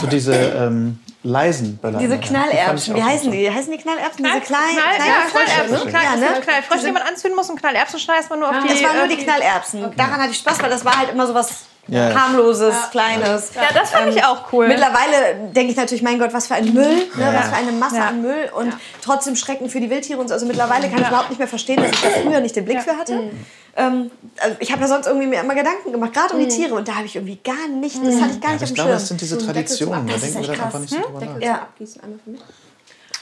so 0.00 0.06
diese 0.06 0.32
ähm, 0.34 1.00
leisen 1.24 1.76
Böller. 1.78 1.98
Diese 1.98 2.18
Knallerbsen, 2.18 2.94
wie 2.94 3.02
heißen 3.02 3.30
die? 3.32 3.50
Heißen 3.50 3.72
die 3.72 3.78
Knallerbsen? 3.78 4.24
Knall, 4.24 4.40
Diese 4.40 4.46
kleinen, 4.52 4.76
Knall, 4.76 4.94
kleinen 4.94 5.08
ja, 5.08 5.44
Knallerbsen? 5.66 5.90
Knall, 5.90 6.02
Ja, 6.04 6.10
das 6.12 6.20
ne? 6.20 6.40
Knallfrösche, 6.40 6.86
die 6.86 6.92
man 6.92 7.02
anzünden 7.02 7.36
muss 7.36 7.50
und 7.50 7.58
Knallerbsen 7.60 7.98
schneidest 7.98 8.30
man 8.30 8.38
nur 8.38 8.48
auf 8.50 8.56
die... 8.62 8.68
Das 8.68 8.82
waren 8.84 8.96
nur 8.96 9.08
die 9.08 9.20
äh, 9.20 9.24
Knallerbsen. 9.24 9.96
Daran 9.96 10.20
hatte 10.20 10.30
ich 10.30 10.38
Spaß, 10.38 10.62
weil 10.62 10.70
das 10.70 10.84
war 10.84 10.96
halt 10.96 11.10
immer 11.10 11.26
so 11.26 11.34
was 11.34 11.64
Ja, 11.88 12.10
ja. 12.10 12.14
harmloses, 12.20 12.74
kleines. 12.92 13.52
Ja, 13.56 13.62
das 13.74 13.90
fand 13.90 14.14
ich 14.14 14.24
auch 14.24 14.52
cool. 14.52 14.68
Mittlerweile 14.68 15.50
denke 15.52 15.72
ich 15.72 15.76
natürlich, 15.76 16.02
mein 16.02 16.20
Gott, 16.20 16.32
was 16.32 16.46
für 16.46 16.54
ein 16.54 16.72
Müll, 16.72 17.08
ne? 17.16 17.34
was 17.36 17.48
für 17.48 17.56
eine 17.56 17.72
Masse 17.72 17.96
Ja. 17.96 18.06
an 18.06 18.22
Müll 18.22 18.50
und 18.54 18.72
trotzdem 19.02 19.34
Schrecken 19.34 19.68
für 19.68 19.80
die 19.80 19.90
Wildtiere 19.90 20.20
und 20.20 20.28
so. 20.28 20.34
Also 20.34 20.46
mittlerweile 20.46 20.88
kann 20.88 21.00
ich 21.02 21.08
überhaupt 21.08 21.30
nicht 21.30 21.38
mehr 21.40 21.48
verstehen, 21.48 21.82
dass 21.82 21.90
ich 21.90 22.00
da 22.00 22.08
früher 22.10 22.40
nicht 22.40 22.54
den 22.54 22.64
Blick 22.64 22.82
für 22.82 22.96
hatte. 22.96 23.30
Ähm, 23.76 24.10
also 24.38 24.56
ich 24.60 24.70
habe 24.70 24.82
ja 24.82 24.88
sonst 24.88 25.06
irgendwie 25.06 25.26
mir 25.26 25.40
immer 25.40 25.54
Gedanken 25.54 25.92
gemacht, 25.92 26.12
gerade 26.12 26.34
um 26.34 26.40
die 26.40 26.48
Tiere 26.48 26.74
und 26.74 26.86
da 26.86 26.96
habe 26.96 27.06
ich 27.06 27.16
irgendwie 27.16 27.38
gar 27.42 27.68
nicht, 27.68 27.96
das 28.04 28.20
hatte 28.20 28.34
ich 28.34 28.40
gar 28.40 28.50
Ja, 28.50 28.52
nicht 28.52 28.62
ich 28.62 28.62
auf 28.62 28.68
dem 28.68 28.74
glaube, 28.74 28.88
Schirm. 28.90 28.98
das 28.98 29.08
sind 29.08 29.20
diese 29.20 29.38
Traditionen. 29.38 30.06
Da 30.06 30.12
Das 30.12 30.22
ist 30.24 30.34
denken 30.34 30.48
wir 30.48 30.50
echt 30.52 30.60
dann 30.60 30.66
einfach 30.66 30.80
krass. 30.80 30.90
nicht 30.90 30.94
so 30.94 31.06
drüber 31.08 31.20
Deckel 31.20 31.34
nach. 31.34 31.42
Ja. 31.46 31.68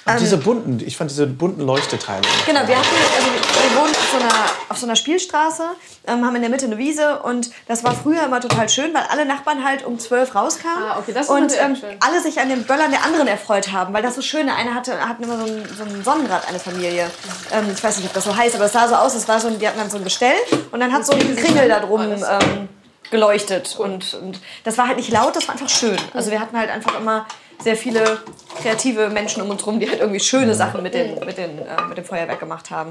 Und 0.06 0.18
diese 0.20 0.38
bunten, 0.38 0.80
ich 0.84 0.96
fand 0.96 1.10
diese 1.10 1.26
bunten 1.26 1.60
Leuchteteile. 1.60 2.22
Genau, 2.46 2.66
wir 2.66 2.76
hatten, 2.76 2.88
also 3.16 3.28
wir 3.30 3.80
wohnen 3.80 3.90
auf 3.90 4.08
so 4.10 4.16
einer, 4.16 4.34
auf 4.70 4.78
so 4.78 4.86
einer 4.86 4.96
Spielstraße, 4.96 5.62
ähm, 6.06 6.24
haben 6.24 6.34
in 6.36 6.40
der 6.42 6.50
Mitte 6.50 6.64
eine 6.66 6.78
Wiese 6.78 7.18
und 7.20 7.50
das 7.68 7.84
war 7.84 7.94
früher 7.94 8.24
immer 8.24 8.40
total 8.40 8.68
schön, 8.68 8.94
weil 8.94 9.02
alle 9.10 9.26
Nachbarn 9.26 9.62
halt 9.62 9.84
um 9.84 9.98
zwölf 9.98 10.34
rauskamen 10.34 10.82
Ah, 10.82 10.98
okay, 10.98 11.12
das 11.12 11.26
ist 11.26 11.30
und 11.30 11.52
ähm, 11.60 11.76
schön. 11.76 11.90
alle 12.00 12.20
sich 12.22 12.40
an 12.40 12.48
den 12.48 12.64
Böllern 12.64 12.90
der 12.90 13.04
anderen 13.04 13.28
erfreut 13.28 13.72
haben, 13.72 13.92
weil 13.92 14.02
das 14.02 14.14
so 14.16 14.22
schön, 14.22 14.46
der 14.46 14.56
eine 14.56 14.74
hatte, 14.74 14.98
hatten 15.06 15.22
immer 15.22 15.36
so 15.36 15.44
ein, 15.44 15.62
so 15.76 15.84
ein 15.84 16.02
Sonnenrad, 16.02 16.48
eine 16.48 16.58
Familie. 16.58 17.10
Ähm, 17.52 17.66
ich 17.72 17.84
weiß 17.84 17.98
nicht, 17.98 18.06
ob 18.06 18.14
das 18.14 18.24
so 18.24 18.34
heißt, 18.34 18.54
aber 18.56 18.64
es 18.64 18.72
sah 18.72 18.88
so 18.88 18.94
aus, 18.94 19.14
es 19.14 19.28
war 19.28 19.38
so, 19.38 19.50
die 19.50 19.66
hatten 19.68 19.78
dann 19.78 19.90
so 19.90 19.98
ein 19.98 20.04
Gestell 20.04 20.34
und 20.72 20.80
dann 20.80 20.92
hat 20.92 21.04
so 21.04 21.12
ein 21.12 21.36
Kringel 21.36 21.68
da 21.68 21.78
drum 21.80 22.00
ähm, 22.00 22.68
geleuchtet 23.10 23.76
und, 23.78 24.14
und 24.14 24.40
das 24.64 24.78
war 24.78 24.86
halt 24.86 24.96
nicht 24.96 25.10
laut, 25.10 25.34
das 25.36 25.46
war 25.48 25.54
einfach 25.54 25.68
schön. 25.68 25.96
Also 26.14 26.30
wir 26.30 26.40
hatten 26.40 26.56
halt 26.56 26.70
einfach 26.70 26.98
immer 26.98 27.26
sehr 27.62 27.76
viele 27.76 28.18
kreative 28.60 29.08
Menschen 29.08 29.42
um 29.42 29.50
uns 29.50 29.66
rum, 29.66 29.80
die 29.80 29.88
halt 29.88 30.00
irgendwie 30.00 30.20
schöne 30.20 30.54
Sachen 30.54 30.82
mit, 30.82 30.94
den, 30.94 31.18
mit, 31.24 31.36
den, 31.38 31.58
äh, 31.58 31.82
mit 31.88 31.98
dem 31.98 32.04
Feuerwerk 32.04 32.40
gemacht 32.40 32.70
haben. 32.70 32.90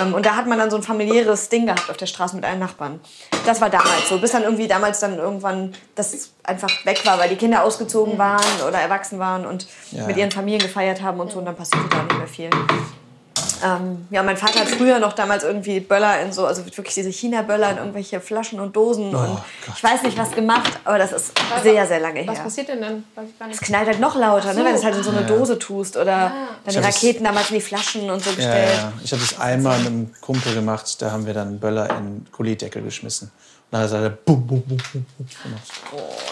Ähm, 0.00 0.14
und 0.14 0.24
da 0.26 0.36
hat 0.36 0.46
man 0.46 0.58
dann 0.58 0.70
so 0.70 0.76
ein 0.76 0.82
familiäres 0.82 1.48
Ding 1.48 1.66
gehabt 1.66 1.88
auf 1.90 1.96
der 1.96 2.06
Straße 2.06 2.34
mit 2.36 2.44
allen 2.44 2.58
Nachbarn. 2.58 3.00
Das 3.46 3.60
war 3.60 3.70
damals 3.70 4.08
so, 4.08 4.18
bis 4.18 4.32
dann 4.32 4.42
irgendwie 4.42 4.66
damals 4.68 5.00
dann 5.00 5.18
irgendwann 5.18 5.74
das 5.94 6.30
einfach 6.42 6.70
weg 6.84 7.04
war, 7.04 7.18
weil 7.18 7.28
die 7.28 7.36
Kinder 7.36 7.62
ausgezogen 7.64 8.18
waren 8.18 8.44
oder 8.66 8.78
erwachsen 8.78 9.18
waren 9.18 9.46
und 9.46 9.66
Ja. 9.92 10.06
mit 10.06 10.16
ihren 10.16 10.30
Familien 10.30 10.60
gefeiert 10.62 11.02
haben 11.02 11.20
und 11.20 11.30
so 11.30 11.38
und 11.38 11.44
dann 11.44 11.56
passierte 11.56 11.88
da 11.90 12.02
nicht 12.02 12.18
mehr 12.18 12.26
viel. 12.28 12.50
Ähm, 13.64 14.06
ja, 14.10 14.22
mein 14.22 14.36
Vater 14.36 14.60
hat 14.60 14.68
früher 14.68 14.98
noch 14.98 15.12
damals 15.14 15.42
irgendwie 15.44 15.80
Böller 15.80 16.20
in 16.20 16.32
so, 16.32 16.46
also 16.46 16.64
wirklich 16.66 16.94
diese 16.94 17.10
China-Böller 17.10 17.70
in 17.72 17.78
irgendwelche 17.78 18.20
Flaschen 18.20 18.60
und 18.60 18.74
Dosen 18.76 19.14
und 19.14 19.16
Oh 19.16 19.40
Gott. 19.66 19.74
ich 19.76 19.82
weiß 19.84 20.02
nicht 20.02 20.18
was 20.18 20.30
gemacht, 20.32 20.72
aber 20.84 20.98
das 20.98 21.12
ist 21.12 21.32
sehr, 21.62 21.86
sehr 21.86 22.00
lange 22.00 22.26
Was 22.26 22.36
her. 22.36 22.44
passiert 22.44 22.68
denn 22.68 22.80
dann? 22.80 23.04
Es 23.50 23.60
knallt 23.60 23.86
halt 23.86 24.00
noch 24.00 24.16
lauter, 24.16 24.52
ne, 24.52 24.64
wenn 24.64 24.72
du 24.72 24.78
es 24.78 24.84
halt 24.84 24.96
in 24.96 25.02
so 25.02 25.10
eine 25.10 25.20
Ja. 25.22 25.26
Dose 25.26 25.58
tust 25.58 25.96
oder 25.96 26.32
dann 26.64 26.74
die 26.74 26.78
Raketen 26.80 27.24
damals 27.24 27.50
in 27.50 27.56
die 27.56 27.62
Flaschen 27.62 28.10
und 28.10 28.22
so 28.22 28.30
Ja, 28.30 28.36
gestellt. 28.36 28.70
ja. 28.76 28.92
Ich 29.02 29.12
habe 29.12 29.22
das 29.22 29.40
einmal 29.40 29.78
mit 29.78 29.86
einem 29.88 30.14
Kumpel 30.20 30.54
gemacht, 30.54 31.00
da 31.00 31.10
haben 31.10 31.24
wir 31.26 31.34
dann 31.34 31.58
Böller 31.60 31.88
in 31.98 32.26
Gullideckel 32.32 32.82
geschmissen. 32.82 33.30
Und 33.74 33.80
dann 33.82 33.90
hat 33.90 34.02
er 34.04 34.10
bum, 34.10 34.46
bum, 34.46 34.62
bum, 34.62 34.76
bum, 34.92 35.04
bum 35.18 35.26
gemacht. 35.42 35.62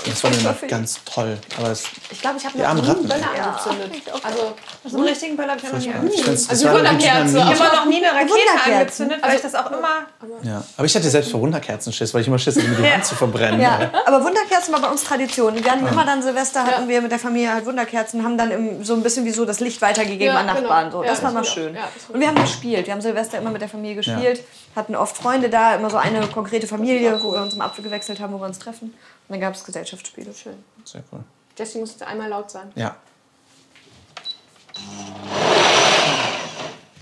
das 0.06 0.22
war 0.22 0.30
mir 0.30 0.36
immer 0.38 0.54
ganz 0.68 1.00
toll. 1.04 1.36
Aber 1.58 1.70
es, 1.70 1.86
Ich 2.12 2.20
glaube, 2.20 2.36
ich 2.38 2.46
habe 2.46 2.56
noch 2.56 3.00
nie. 3.00 3.02
Böller 3.08 3.16
angezündet. 3.34 4.02
Also, 4.22 4.54
So 4.88 4.96
einen 4.98 5.08
richtigen 5.08 5.36
Böller 5.36 5.48
habe 5.54 5.60
ich 5.60 5.68
immer 5.68 5.78
nie 5.80 5.92
angezündet. 5.92 6.28
das 6.28 6.48
Also. 6.50 6.68
Ich 6.68 6.70
habe 6.72 6.78
immer 6.78 7.74
noch 7.74 7.84
nie 7.86 7.96
eine 7.96 8.14
Rakete 8.16 8.72
angezündet, 8.76 9.18
weil 9.22 9.34
ich 9.34 9.42
das 9.42 9.56
auch 9.56 9.72
immer. 9.72 10.06
Ja. 10.44 10.62
Aber 10.76 10.86
ich 10.86 10.94
hatte 10.94 11.10
selbst 11.10 11.32
vor 11.32 11.40
Wunderkerzen 11.40 11.92
Schiss, 11.92 12.14
weil 12.14 12.20
ich 12.20 12.28
immer 12.28 12.38
Schiss 12.38 12.54
hatte, 12.54 12.68
mir 12.68 12.76
die 12.76 12.88
Hand 12.88 13.06
zu 13.06 13.16
verbrennen. 13.16 13.60
Ja, 13.60 13.90
aber 14.06 14.22
Wunderkerzen 14.24 14.72
war 14.72 14.80
bei 14.80 14.88
uns 14.88 15.02
Tradition. 15.02 15.56
Wir 15.56 15.68
hatten 15.72 15.84
immer 15.84 16.04
dann 16.04 16.22
Silvester, 16.22 16.64
hatten 16.64 16.86
wir 16.86 17.02
mit 17.02 17.10
der 17.10 17.18
Familie 17.18 17.54
halt 17.54 17.66
Wunderkerzen, 17.66 18.22
haben 18.22 18.38
dann 18.38 18.52
im, 18.52 18.84
so 18.84 18.94
ein 18.94 19.02
bisschen 19.02 19.24
wie 19.24 19.32
so 19.32 19.44
das 19.44 19.58
Licht 19.58 19.82
weitergegeben 19.82 20.26
Ja, 20.32 20.38
an 20.38 20.46
Nachbarn. 20.46 20.90
genau. 20.90 21.02
So. 21.02 21.08
Das 21.08 21.20
war 21.24 21.32
das 21.32 21.34
mal 21.34 21.44
schön. 21.44 21.74
das 21.74 21.82
Und 22.08 22.20
wir 22.20 22.28
haben 22.28 22.40
gespielt. 22.40 22.86
Wir 22.86 22.92
haben 22.94 23.00
Silvester 23.00 23.38
immer 23.38 23.50
mit 23.50 23.62
der 23.62 23.68
Familie 23.68 23.96
gespielt, 23.96 24.44
hatten 24.74 24.96
oft 24.96 25.16
Freunde 25.16 25.50
da, 25.50 25.74
immer 25.74 25.90
so 25.90 25.96
eine 25.96 26.26
konkrete 26.28 26.66
Familie, 26.66 27.22
wo 27.22 27.32
wir 27.32 27.42
uns 27.42 27.54
im 27.54 27.60
Apfel 27.60 27.84
gewechselt 27.84 28.20
haben, 28.20 28.32
wo 28.32 28.38
wir 28.38 28.46
uns 28.46 28.58
treffen. 28.58 28.88
Und 28.88 28.94
dann 29.28 29.40
gab 29.40 29.54
es 29.54 29.64
Gesellschaftsspiele. 29.64 30.32
Schön. 30.34 30.64
Sehr 30.84 31.02
cool. 31.12 31.20
Jesse 31.58 31.78
muss 31.78 31.90
jetzt 31.90 32.02
einmal 32.02 32.28
laut 32.28 32.50
sein. 32.50 32.72
Ja. 32.74 32.96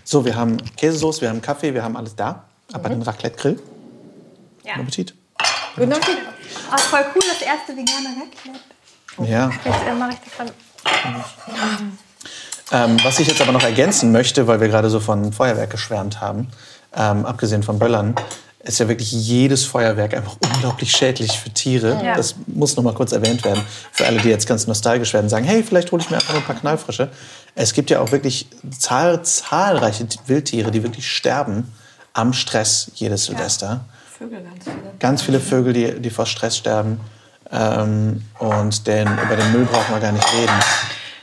So, 0.05 0.25
wir 0.25 0.35
haben 0.35 0.57
Käsesoße, 0.77 1.21
wir 1.21 1.29
haben 1.29 1.41
Kaffee, 1.41 1.73
wir 1.73 1.85
haben 1.85 1.97
alles 1.97 2.17
da. 2.17 2.45
Aber 2.73 2.89
den 2.89 3.03
Raclette-Grill. 3.03 3.61
Ja. 4.65 4.73
Guten 4.75 4.81
Appetit. 4.81 5.15
Guten 5.77 5.93
Appetit. 5.93 6.19
Ah, 6.71 6.79
voll 6.79 7.05
cool, 7.15 7.23
das 7.29 7.43
erste 7.43 7.77
vegane 7.77 8.09
Raclette. 8.09 9.31
Ja. 9.31 9.51
Jetzt 9.65 9.87
äh, 9.87 9.95
mache 9.95 10.11
ich 10.13 10.19
das 10.19 10.37
dann. 10.39 11.99
Ähm, 12.73 12.99
was 13.03 13.19
ich 13.19 13.27
jetzt 13.27 13.41
aber 13.41 13.53
noch 13.53 13.63
ergänzen 13.63 14.13
möchte, 14.13 14.47
weil 14.47 14.61
wir 14.61 14.69
gerade 14.69 14.91
so 14.91 15.01
von 15.01 15.33
Feuerwerk 15.33 15.71
geschwärmt 15.71 16.21
haben, 16.21 16.49
ähm, 16.95 17.27
abgesehen 17.27 17.63
von 17.63 17.79
Böllern, 17.79 18.15
ist 18.63 18.79
ja 18.79 18.89
wirklich 18.89 19.11
jedes 19.13 19.65
Feuerwerk 19.65 20.15
einfach 20.15 20.37
unglaublich 20.45 20.93
schädlich 20.93 21.33
für 21.33 21.51
Tiere. 21.51 22.01
Ja. 22.05 22.15
Das 22.15 22.35
muss 22.47 22.77
noch 22.77 22.85
mal 22.85 22.93
kurz 22.93 23.13
erwähnt 23.13 23.43
werden. 23.45 23.63
Für 23.91 24.07
alle, 24.07 24.21
die 24.21 24.29
jetzt 24.29 24.47
ganz 24.47 24.67
nostalgisch 24.67 25.15
werden, 25.15 25.31
sagen, 25.31 25.47
hey, 25.47 25.63
vielleicht 25.63 25.91
hole 25.93 26.03
ich 26.03 26.11
mir 26.11 26.17
einfach 26.17 26.35
ein 26.35 26.43
paar 26.43 26.57
Knallfrische. 26.57 27.11
Es 27.55 27.73
gibt 27.73 27.91
ja 27.91 28.01
auch 28.01 28.13
wirklich 28.13 28.49
zahl 28.79 29.23
zahlreiche 29.23 30.07
Wildtiere, 30.27 30.71
die 30.71 30.83
wirklich 30.83 31.11
sterben 31.11 31.73
am 32.13 32.33
Stress 32.33 32.91
jedes 32.95 33.27
Silvester. 33.27 33.87
Vögel 34.19 34.43
ganz 34.43 34.65
viele. 34.65 34.93
Ganz 34.99 35.23
viele 35.23 35.41
Vögel, 35.41 35.73
die, 35.73 36.01
die 36.01 36.11
vor 36.11 36.27
Stress 36.27 36.57
sterben. 36.59 37.01
Ähm, 37.51 38.23
und 38.39 38.87
den, 38.87 39.09
über 39.25 39.37
den 39.37 39.53
Müll 39.53 39.65
brauchen 39.65 39.95
wir 39.95 40.01
gar 40.01 40.13
nicht 40.13 40.33
reden. 40.35 40.53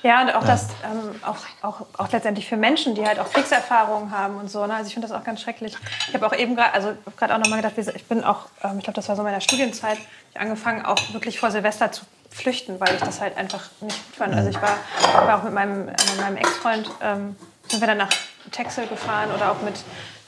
Ja, 0.03 0.21
und 0.21 0.33
auch 0.35 0.43
das, 0.43 0.63
ähm, 0.83 1.06
auch, 1.23 1.37
auch, 1.61 1.85
auch 1.97 2.11
letztendlich 2.11 2.47
für 2.47 2.57
Menschen, 2.57 2.95
die 2.95 3.05
halt 3.05 3.19
auch 3.19 3.31
Kriegserfahrungen 3.31 4.11
haben 4.11 4.37
und 4.37 4.49
so. 4.49 4.65
Ne? 4.65 4.73
Also 4.73 4.87
ich 4.87 4.93
finde 4.93 5.07
das 5.07 5.17
auch 5.17 5.23
ganz 5.23 5.41
schrecklich. 5.41 5.75
Ich 6.07 6.13
habe 6.13 6.25
auch 6.25 6.33
eben 6.33 6.55
gerade, 6.55 6.73
also 6.73 6.93
gerade 7.17 7.33
auch 7.33 7.39
nochmal 7.39 7.61
gedacht, 7.61 7.77
ich 7.77 8.05
bin 8.05 8.23
auch, 8.23 8.45
ähm, 8.63 8.77
ich 8.77 8.83
glaube, 8.83 8.95
das 8.95 9.09
war 9.09 9.15
so 9.15 9.21
in 9.21 9.27
meiner 9.27 9.41
Studienzeit, 9.41 9.97
ich 10.31 10.39
angefangen 10.39 10.85
auch 10.85 10.97
wirklich 11.13 11.39
vor 11.39 11.51
Silvester 11.51 11.91
zu 11.91 12.05
flüchten, 12.29 12.79
weil 12.79 12.95
ich 12.95 13.01
das 13.01 13.21
halt 13.21 13.37
einfach 13.37 13.69
nicht 13.81 13.97
fand. 14.15 14.33
Also 14.33 14.49
ich 14.49 14.61
war, 14.61 14.77
war 15.25 15.39
auch 15.39 15.43
mit 15.43 15.53
meinem, 15.53 15.87
äh, 15.87 15.91
mit 15.91 16.21
meinem 16.21 16.37
Ex-Freund, 16.37 16.89
ähm, 17.01 17.35
sind 17.67 17.81
wir 17.81 17.87
dann 17.87 17.97
nach 17.97 18.09
Texel 18.51 18.87
gefahren 18.87 19.29
oder 19.35 19.51
auch 19.51 19.61
mit, 19.61 19.75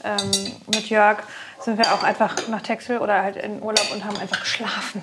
ähm, 0.04 0.54
mit 0.68 0.90
Jörg 0.90 1.20
sind 1.62 1.78
wir 1.78 1.94
auch 1.94 2.04
einfach 2.04 2.48
nach 2.48 2.62
Texel 2.62 3.00
oder 3.00 3.22
halt 3.22 3.36
in 3.36 3.62
Urlaub 3.62 3.92
und 3.92 4.06
haben 4.06 4.18
einfach 4.18 4.40
geschlafen. 4.40 5.02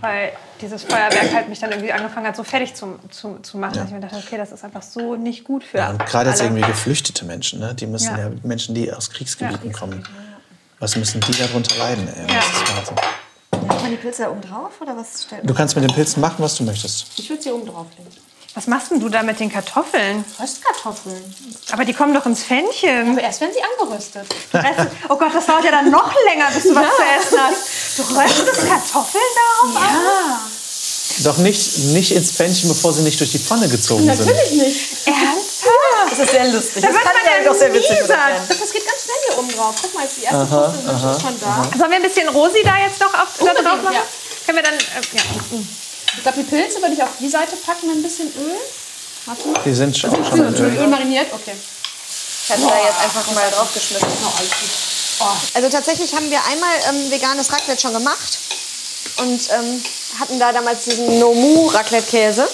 Weil 0.00 0.32
dieses 0.60 0.84
Feuerwerk 0.84 1.34
halt 1.34 1.48
mich 1.48 1.58
dann 1.58 1.70
irgendwie 1.70 1.92
angefangen 1.92 2.26
hat, 2.26 2.36
so 2.36 2.44
fertig 2.44 2.74
zu, 2.74 2.98
zu, 3.10 3.38
zu 3.42 3.58
machen, 3.58 3.74
dass 3.74 3.86
ich 3.88 3.92
mir 3.94 4.00
dachte, 4.00 4.16
okay, 4.16 4.36
das 4.36 4.52
ist 4.52 4.64
einfach 4.64 4.82
so 4.82 5.16
nicht 5.16 5.44
gut 5.44 5.64
für 5.64 5.78
Ja, 5.78 5.90
und 5.90 6.06
gerade 6.06 6.30
jetzt 6.30 6.40
irgendwie 6.40 6.62
geflüchtete 6.62 7.24
Menschen, 7.24 7.58
ne? 7.60 7.74
die 7.74 7.86
müssen 7.86 8.16
ja. 8.16 8.28
Ja. 8.28 8.30
Menschen, 8.42 8.74
die 8.74 8.92
aus 8.92 9.10
Kriegsgebieten 9.10 9.70
Ja. 9.72 9.76
kommen. 9.76 10.06
Was 10.78 10.94
müssen 10.96 11.20
die 11.20 11.32
darunter 11.32 11.76
leiden? 11.78 12.06
Ey? 12.08 12.32
Ja. 12.32 12.36
Das 12.36 12.46
ist 12.46 12.76
Wahnsinn. 12.76 12.96
Macht 13.66 13.82
man 13.82 13.90
die 13.90 13.96
Pilze 13.96 14.22
da 14.22 14.30
oben 14.30 14.42
drauf 14.42 14.72
oder 14.80 14.96
was 14.96 15.24
stellt 15.24 15.48
Du 15.48 15.54
kannst 15.54 15.74
mit 15.74 15.84
den 15.84 15.92
Pilzen 15.94 16.20
machen, 16.20 16.36
was 16.38 16.56
du 16.56 16.64
möchtest. 16.64 17.18
Ich 17.18 17.28
würde 17.28 17.42
sie 17.42 17.50
oben 17.50 17.66
drauflegen. 17.66 18.10
Was 18.56 18.66
machst 18.66 18.90
denn 18.90 19.00
du 19.00 19.10
da 19.10 19.22
mit 19.22 19.38
den 19.38 19.52
Kartoffeln? 19.52 20.24
Röstkartoffeln. 20.40 21.22
Aber 21.72 21.84
die 21.84 21.92
kommen 21.92 22.14
doch 22.14 22.24
ins 22.24 22.42
Pfännchen. 22.42 23.10
Aber 23.12 23.20
erst 23.20 23.42
werden 23.42 23.52
sie 23.52 23.60
angeröstet. 23.62 24.26
Oh 25.10 25.16
Gott, 25.16 25.34
das 25.34 25.44
dauert 25.44 25.62
ja 25.62 25.72
dann 25.72 25.90
noch 25.90 26.10
länger, 26.24 26.46
bis 26.54 26.62
du 26.62 26.74
was 26.74 26.86
zu 26.96 27.02
essen 27.02 27.38
hast. 27.38 27.98
Du 27.98 28.02
röstest 28.18 28.66
Kartoffeln 28.66 29.24
darauf? 29.36 29.74
Ja. 29.74 30.40
Doch 31.24 31.36
nicht, 31.36 31.78
nicht 31.92 32.12
ins 32.12 32.32
Pfännchen, 32.32 32.70
bevor 32.70 32.94
sie 32.94 33.02
nicht 33.02 33.20
durch 33.20 33.32
die 33.32 33.38
Pfanne 33.38 33.68
gezogen 33.68 34.06
sind. 34.06 34.26
Natürlich 34.26 34.50
nicht. 34.52 35.06
Ernsthaft? 35.06 36.12
Das 36.12 36.18
ist 36.18 36.30
sehr 36.30 36.48
lustig. 36.48 36.82
Da 36.82 36.88
Das 36.88 36.96
wird 36.96 37.04
kann 37.04 37.12
man 37.14 37.44
ja 37.44 37.52
doch 37.52 37.58
sehr 37.58 37.74
witzig 37.74 37.98
das 37.98 38.72
geht 38.72 38.86
ganz 38.86 39.02
schnell 39.04 39.16
hier 39.28 39.38
oben 39.38 39.52
drauf. 39.54 39.74
Guck 39.82 39.94
mal, 39.94 40.04
jetzt 40.04 40.16
die 40.16 40.22
erste 40.24 40.46
Kartoffel 40.46 41.14
ist 41.14 41.20
schon 41.20 41.40
da. 41.40 41.62
Sollen 41.76 41.90
wir 41.90 41.96
ein 41.98 42.02
bisschen 42.02 42.28
Rosi 42.30 42.62
da 42.64 42.78
jetzt 42.78 43.00
noch 43.00 43.12
auf, 43.12 43.28
da 43.38 43.52
drauf 43.52 43.82
machen? 43.82 43.96
ja. 43.96 44.02
Können 44.46 44.58
wir 44.58 44.62
dann, 44.64 44.74
äh, 44.74 45.02
ja. 45.12 45.22
Ich 46.16 46.22
glaube, 46.22 46.38
die 46.42 46.44
Pilze 46.48 46.80
würde 46.80 46.94
ich 46.94 47.02
auf 47.02 47.10
die 47.20 47.28
Seite 47.28 47.56
packen 47.56 47.88
mit 47.88 47.96
ein 47.96 48.02
bisschen 48.02 48.28
Öl. 48.28 48.56
Warte 49.26 49.48
mal. 49.48 49.60
Die 49.64 49.74
sind 49.74 49.96
schon, 49.96 50.10
Die 50.10 50.28
schon 50.28 50.36
sind 50.38 50.58
Öl. 50.60 50.76
Öl 50.76 50.86
mariniert. 50.88 51.26
Okay. 51.32 51.52
Ich 51.54 52.50
hatte 52.52 52.62
da 52.62 52.78
jetzt 52.84 53.00
einfach 53.00 53.30
mal 53.32 53.50
draufgeschmissen. 53.50 54.08
Oh, 54.24 54.30
gut. 54.38 55.28
Also 55.54 55.68
tatsächlich 55.68 56.14
haben 56.14 56.30
wir 56.30 56.38
einmal 56.44 56.70
ähm, 56.90 57.10
veganes 57.10 57.50
Raclette 57.52 57.80
schon 57.80 57.92
gemacht 57.92 58.38
und 59.16 59.40
ähm, 59.50 59.82
hatten 60.20 60.38
da 60.38 60.52
damals 60.52 60.84
diesen 60.84 61.18
Nomu 61.18 61.68
Raclette-Käse. 61.68 62.48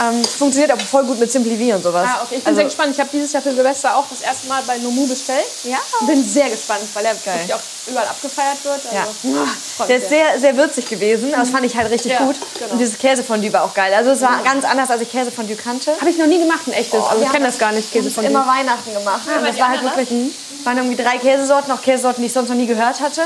Ähm, 0.00 0.24
funktioniert 0.24 0.70
aber 0.70 0.80
voll 0.80 1.04
gut 1.04 1.18
mit 1.18 1.30
Simply 1.32 1.56
V 1.70 1.74
und 1.76 1.82
sowas. 1.82 2.06
Ah, 2.08 2.22
okay. 2.22 2.36
Ich 2.36 2.44
bin 2.44 2.46
also, 2.46 2.56
sehr 2.58 2.64
gespannt. 2.66 2.92
Ich 2.94 3.00
habe 3.00 3.10
dieses 3.12 3.32
Jahr 3.32 3.42
für 3.42 3.52
Silvester 3.52 3.96
auch 3.96 4.04
das 4.08 4.20
erste 4.20 4.46
Mal 4.46 4.62
bei 4.64 4.78
Nomu 4.78 5.06
bestellt. 5.08 5.44
Ja. 5.64 5.78
Bin 6.06 6.24
sehr 6.24 6.48
gespannt, 6.48 6.82
weil 6.94 7.04
er 7.04 7.14
Geil. 7.16 7.34
wirklich 7.34 7.54
auch 7.54 7.60
überall 7.88 8.06
abgefeiert 8.06 8.64
wird. 8.64 8.80
Also, 8.86 8.96
Ja. 8.96 9.44
ah, 9.80 9.84
Der 9.86 9.96
ist 9.96 10.08
sehr, 10.08 10.38
sehr 10.38 10.56
würzig 10.56 10.88
gewesen. 10.88 11.32
aber 11.34 11.42
Das 11.42 11.50
fand 11.50 11.64
ich 11.66 11.76
halt 11.76 11.90
richtig 11.90 12.12
Ja, 12.12 12.18
gut. 12.24 12.36
genau. 12.58 12.72
Und 12.72 12.78
dieses 12.78 12.96
Käsefondue 12.96 13.52
war 13.52 13.64
auch 13.64 13.74
geil. 13.74 13.92
Also 13.92 14.10
es 14.12 14.20
war 14.20 14.40
ganz 14.44 14.64
anders, 14.64 14.88
als 14.90 15.02
ich 15.02 15.10
Käsefondue 15.10 15.56
kannte. 15.56 15.92
Habe 16.00 16.10
ich 16.10 16.18
noch 16.18 16.26
nie 16.26 16.38
gemacht, 16.38 16.60
ein 16.68 16.74
echtes. 16.74 16.94
also 17.02 17.18
wir 17.18 17.26
ich 17.26 17.32
kenne 17.32 17.46
das 17.46 17.58
gar 17.58 17.72
nicht, 17.72 17.90
Käse 17.90 18.04
Wir 18.04 18.12
von 18.12 18.24
haben 18.24 18.30
immer 18.30 18.46
Weihnachten 18.46 18.92
gemacht. 18.94 19.22
und 19.26 19.42
weil 19.42 19.50
das 19.50 19.58
war 19.58 19.68
halt 19.68 19.78
anderen, 19.80 19.96
wirklich, 19.98 20.34
waren 20.64 20.76
irgendwie 20.76 21.02
drei 21.02 21.18
Käsesorten, 21.18 21.72
auch 21.72 21.82
Käsesorten, 21.82 22.22
die 22.22 22.26
ich 22.28 22.32
sonst 22.32 22.50
noch 22.50 22.56
nie 22.56 22.66
gehört 22.66 23.00
hatte. 23.00 23.22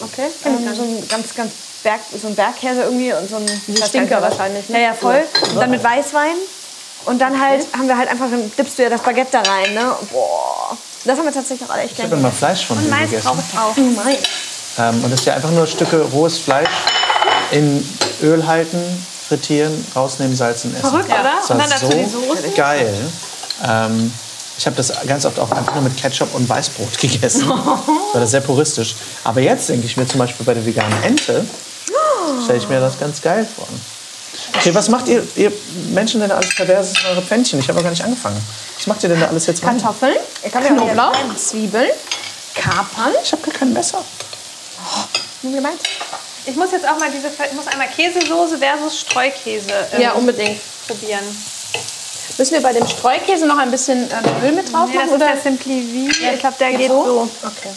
Okay, 0.00 0.26
ich 0.40 0.46
Ähm, 0.46 0.74
so 0.76 0.82
ein 0.82 1.08
ganz, 1.08 1.34
ganz 1.34 1.50
Berg, 1.84 2.00
so 2.20 2.26
ein 2.26 2.34
Bergkäse 2.34 2.82
irgendwie 2.82 3.12
und 3.12 3.28
so 3.30 3.36
ein 3.36 3.46
Stinker 3.86 4.20
was. 4.20 4.30
wahrscheinlich, 4.30 4.68
ne? 4.68 4.80
Ja, 4.80 4.86
ja, 4.88 4.94
voll. 4.94 5.22
Und 5.50 5.56
dann 5.60 5.70
mit 5.70 5.84
Weißwein. 5.84 6.34
Und 7.04 7.20
dann 7.20 7.38
halt 7.40 7.66
haben 7.76 7.86
wir 7.86 7.96
halt 7.98 8.08
einfach, 8.08 8.26
dann 8.30 8.50
dippst 8.58 8.78
du 8.78 8.82
ja 8.82 8.88
das 8.88 9.02
Baguette 9.02 9.28
da 9.32 9.42
rein, 9.42 9.74
ne? 9.74 9.92
Und 10.00 10.10
boah. 10.10 10.76
Das 11.04 11.18
haben 11.18 11.26
wir 11.26 11.32
tatsächlich 11.34 11.68
auch 11.68 11.72
alle 11.74 11.82
echt 11.82 11.92
Ich 11.92 11.96
gerne 11.98 12.10
habe 12.12 12.20
immer 12.20 12.32
Fleisch 12.32 12.64
von 12.64 12.82
dir 12.82 12.88
Mais 12.88 13.10
gegessen. 13.10 13.28
brauche 13.28 13.42
ich 13.52 13.58
auch. 13.58 14.04
Nein. 14.04 14.16
Ähm, 14.78 15.04
und 15.04 15.10
das 15.12 15.20
ist 15.20 15.26
ja 15.26 15.34
einfach 15.34 15.50
nur 15.50 15.66
Stücke 15.66 16.00
rohes 16.00 16.38
Fleisch 16.38 16.68
in 17.50 17.86
Öl 18.22 18.46
halten, 18.46 18.78
frittieren, 19.28 19.86
rausnehmen, 19.94 20.34
salzen, 20.34 20.74
essen. 20.74 20.88
Verrückt, 20.88 21.10
oder? 21.10 21.34
Das 21.40 21.50
Und 21.50 21.58
dann 21.58 21.68
dazu 21.70 21.86
so 21.86 21.92
die 21.92 22.04
Soße. 22.06 22.48
geil. 22.56 22.92
Ähm, 23.62 24.12
ich 24.56 24.64
habe 24.66 24.76
das 24.76 24.92
ganz 25.06 25.26
oft 25.26 25.38
auch 25.38 25.50
einfach 25.50 25.74
nur 25.74 25.82
mit 25.84 25.96
Ketchup 26.00 26.34
und 26.34 26.48
Weißbrot 26.48 26.98
gegessen. 26.98 27.48
war 27.50 27.82
das 28.14 28.30
sehr 28.30 28.40
puristisch. 28.40 28.94
Aber 29.24 29.40
jetzt 29.40 29.68
denke 29.68 29.84
ich 29.86 29.96
mir 29.98 30.06
zum 30.06 30.18
Beispiel 30.20 30.46
bei 30.46 30.54
der 30.54 30.64
veganen 30.64 31.02
Ente, 31.02 31.44
stelle 32.44 32.58
ich 32.58 32.68
mir 32.68 32.80
das 32.80 32.98
ganz 32.98 33.20
geil 33.22 33.46
vor. 33.56 33.66
Okay, 34.56 34.74
was 34.74 34.88
macht 34.88 35.08
ihr, 35.08 35.26
ihr 35.36 35.52
Menschen 35.90 36.20
denn 36.20 36.30
alles 36.32 36.54
Perverses 36.54 36.98
in 37.00 37.06
eure 37.10 37.22
Pfännchen? 37.22 37.58
Ich 37.60 37.68
habe 37.68 37.76
noch 37.76 37.84
gar 37.84 37.90
nicht 37.90 38.04
angefangen. 38.04 38.40
Was 38.76 38.86
macht 38.86 39.02
ihr 39.02 39.08
denn 39.08 39.20
da 39.20 39.26
alles 39.26 39.46
jetzt 39.46 39.62
rein? 39.64 39.78
Kartoffeln, 39.80 40.16
Knoblauch, 40.50 41.14
Zwiebeln, 41.36 41.90
Kapern. 42.54 43.12
Ich 43.22 43.32
habe 43.32 43.42
gar 43.42 43.54
kein 43.54 43.72
Messer. 43.72 44.02
Wie 45.42 45.52
gemeint? 45.52 45.80
Ich 46.46 46.56
muss 46.56 46.72
jetzt 46.72 46.86
auch 46.86 46.98
mal 46.98 47.10
diese, 47.10 47.28
ich 47.28 47.52
muss 47.54 47.66
einmal 47.68 47.88
Käsesoße 47.88 48.58
versus 48.58 49.00
Streukäse 49.00 49.70
ähm, 49.92 50.00
Ja, 50.02 50.12
unbedingt. 50.12 50.60
probieren. 50.86 51.24
Müssen 52.36 52.54
wir 52.54 52.62
bei 52.62 52.72
dem 52.72 52.86
Streukäse 52.86 53.46
noch 53.46 53.58
ein 53.58 53.70
bisschen 53.70 54.10
äh, 54.10 54.46
Öl 54.46 54.52
mit 54.52 54.72
drauf 54.72 54.88
Nee, 54.88 54.94
das 54.98 55.06
machen? 55.06 55.08
ist 55.08 55.14
oder? 55.14 55.32
der 55.34 55.40
Simpli 55.40 56.08
V. 56.10 56.24
Ich 56.34 56.40
glaube, 56.40 56.56
der 56.58 56.70
Geht 56.70 56.78
geht 56.80 56.88
so? 56.90 57.04
so. 57.04 57.30
Okay. 57.46 57.70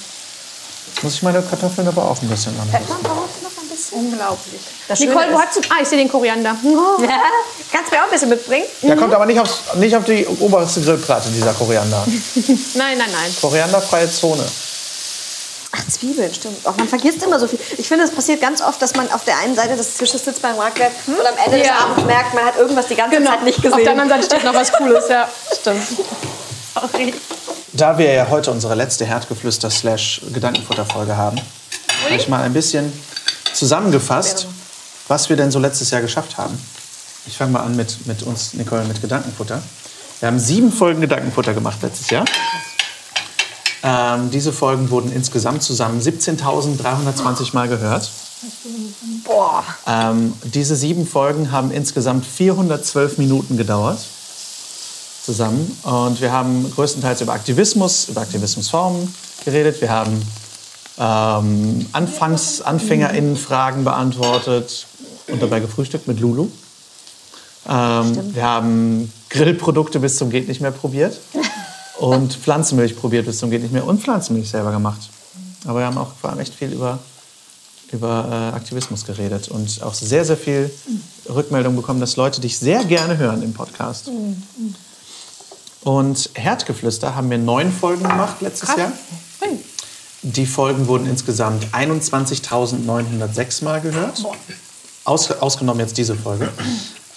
Muss 1.03 1.13
ich 1.13 1.23
meine 1.23 1.41
Kartoffeln 1.41 1.87
aber 1.87 2.03
auch 2.09 2.21
ein 2.21 2.27
bisschen 2.27 2.59
an. 2.59 2.67
Pfeffer 2.69 2.97
brauchst 3.03 3.35
du 3.39 3.43
noch 3.43 3.61
ein 3.61 3.69
bisschen? 3.69 3.97
Unglaublich. 3.99 4.61
Das 4.87 4.99
Nicole, 4.99 5.25
Schöne 5.25 5.35
wo 5.35 5.39
hast 5.41 5.55
du... 5.55 5.61
Ah, 5.69 5.81
ich 5.81 5.87
sehe 5.87 5.97
den 5.99 6.09
Koriander. 6.09 6.55
Ja, 6.99 7.19
kannst 7.71 7.91
du 7.91 7.95
mir 7.95 8.01
auch 8.01 8.05
ein 8.07 8.11
bisschen 8.11 8.29
mitbringen? 8.29 8.65
Der 8.81 8.95
kommt 8.95 9.13
aber 9.13 9.25
nicht, 9.25 9.39
aufs, 9.39 9.59
nicht 9.75 9.95
auf 9.95 10.05
die 10.05 10.25
oberste 10.39 10.81
Grillplatte, 10.81 11.29
dieser 11.29 11.53
Koriander. 11.53 12.03
Nein, 12.73 12.97
nein, 12.97 13.09
nein. 13.11 13.35
Korianderfreie 13.41 14.09
Zone. 14.11 14.43
Ach, 15.71 15.87
Zwiebeln, 15.89 16.33
stimmt. 16.33 16.65
Auch 16.65 16.75
man 16.77 16.87
vergisst 16.87 17.21
immer 17.21 17.39
so 17.39 17.47
viel. 17.47 17.59
Ich 17.77 17.87
finde, 17.87 18.05
es 18.05 18.11
passiert 18.11 18.41
ganz 18.41 18.61
oft, 18.61 18.81
dass 18.81 18.95
man 18.95 19.11
auf 19.11 19.25
der 19.25 19.37
einen 19.39 19.53
Seite 19.55 19.75
des 19.75 19.95
Tisches 19.97 20.23
sitzt 20.23 20.41
beim 20.41 20.57
Raclette 20.57 20.93
und 21.07 21.13
am 21.19 21.35
Ende 21.45 21.57
des 21.59 21.67
Ja. 21.67 21.79
Abends 21.79 22.05
merkt, 22.05 22.33
man 22.33 22.45
hat 22.45 22.57
irgendwas 22.57 22.87
die 22.87 22.95
ganze 22.95 23.21
Zeit 23.23 23.43
nicht 23.43 23.57
Auf 23.57 23.61
der 23.63 23.71
gesehen. 23.71 23.87
anderen 23.99 24.09
Seite 24.09 24.25
steht 24.25 24.43
noch 24.45 24.53
was 24.55 24.71
Cooles, 24.73 25.03
ja. 25.09 25.27
Stimmt. 25.61 25.83
Sorry. 26.73 27.13
Da 27.77 27.97
wir 27.99 28.11
ja 28.11 28.27
heute 28.29 28.49
unsere 28.49 28.73
letzte 28.73 29.05
Herdgeflüster-Gedankenfutter-Folge 29.05 31.15
haben, 31.15 31.37
habe 32.05 32.15
ich 32.15 32.27
mal 32.27 32.41
ein 32.41 32.53
bisschen 32.53 32.91
zusammengefasst, 33.53 34.47
was 35.07 35.29
wir 35.29 35.35
denn 35.35 35.51
so 35.51 35.59
letztes 35.59 35.91
Jahr 35.91 36.01
geschafft 36.01 36.39
haben. 36.39 36.57
Ich 37.27 37.37
fange 37.37 37.51
mal 37.51 37.59
an 37.59 37.75
mit, 37.75 38.07
mit 38.07 38.23
uns, 38.23 38.55
Nicole, 38.55 38.83
mit 38.85 38.99
Gedankenfutter. 38.99 39.61
Wir 40.19 40.27
haben 40.27 40.39
sieben 40.39 40.71
Folgen 40.71 41.01
Gedankenfutter 41.01 41.53
gemacht 41.53 41.77
letztes 41.83 42.09
Jahr. 42.09 42.25
Ähm, 43.83 44.31
diese 44.31 44.51
Folgen 44.51 44.89
wurden 44.89 45.11
insgesamt 45.11 45.61
zusammen 45.61 46.01
17.320 46.01 47.53
Mal 47.53 47.67
gehört. 47.67 48.09
Boah. 49.23 49.63
Ähm, 49.85 50.33
diese 50.45 50.75
sieben 50.75 51.05
Folgen 51.05 51.51
haben 51.51 51.69
insgesamt 51.69 52.25
412 52.25 53.19
Minuten 53.19 53.55
gedauert. 53.55 53.99
Zusammen. 55.27 55.77
Und 55.83 56.21
wir 56.21 56.31
haben 56.31 56.71
größtenteils 56.71 57.19
über 57.19 57.33
Aktivismus, 57.33 58.07
über 58.07 58.21
Aktivismusformen 58.21 59.13
geredet. 59.43 59.81
Wir 59.81 59.89
haben 59.89 60.21
ähm, 60.97 61.85
Anfangs 61.91 62.61
AnfängerInnen-Fragen 62.61 63.83
beantwortet 63.83 64.87
und 65.27 65.41
dabei 65.41 65.59
gefrühstückt 65.59 66.07
mit 66.07 66.21
Lulu. 66.21 66.47
Ähm, 67.67 68.35
wir 68.35 68.43
haben 68.43 69.11
Grillprodukte 69.27 69.99
bis 69.99 70.15
zum 70.15 70.29
Geht 70.29 70.47
nicht 70.47 70.61
mehr 70.61 70.71
probiert. 70.71 71.19
Und 71.99 72.33
Pflanzenmilch 72.33 72.95
probiert 72.95 73.25
bis 73.25 73.39
zum 73.39 73.49
Geht 73.49 73.63
nicht 73.63 73.73
mehr. 73.73 73.85
Und 73.85 74.01
Pflanzenmilch 74.01 74.49
selber 74.49 74.71
gemacht. 74.71 75.09
Aber 75.65 75.79
wir 75.79 75.87
haben 75.87 75.97
auch 75.97 76.13
vor 76.21 76.29
allem 76.29 76.39
echt 76.39 76.53
viel 76.53 76.71
über 76.71 76.99
über 77.91 78.51
äh, 78.53 78.55
Aktivismus 78.55 79.05
geredet 79.05 79.47
und 79.47 79.81
auch 79.81 79.93
sehr, 79.93 80.25
sehr 80.25 80.37
viel 80.37 80.69
Rückmeldung 81.29 81.75
bekommen, 81.75 81.99
dass 81.99 82.15
Leute 82.15 82.41
dich 82.41 82.57
sehr 82.57 82.83
gerne 82.85 83.17
hören 83.17 83.41
im 83.41 83.53
Podcast. 83.53 84.09
Und 85.87 86.31
Herdgeflüster 86.33 87.15
haben 87.15 87.29
wir 87.29 87.37
neun 87.37 87.71
Folgen 87.71 88.03
gemacht 88.03 88.41
letztes 88.41 88.75
Jahr. 88.75 88.91
Die 90.21 90.45
Folgen 90.45 90.85
wurden 90.87 91.07
insgesamt 91.07 91.65
21.906 91.71 93.63
Mal 93.63 93.79
gehört. 93.79 94.21
Aus, 95.05 95.31
ausgenommen 95.31 95.79
jetzt 95.79 95.97
diese 95.97 96.15
Folge. 96.15 96.49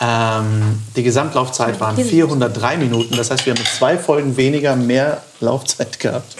Ähm, 0.01 0.81
die 0.95 1.03
Gesamtlaufzeit 1.03 1.81
waren 1.81 1.97
403 1.97 2.77
Minuten. 2.77 3.17
Das 3.17 3.33
heißt, 3.33 3.45
wir 3.45 3.55
haben 3.55 3.59
mit 3.61 3.67
zwei 3.67 3.99
Folgen 3.99 4.37
weniger 4.37 4.77
mehr 4.77 5.21
Laufzeit 5.41 5.99
gehabt. 5.99 6.37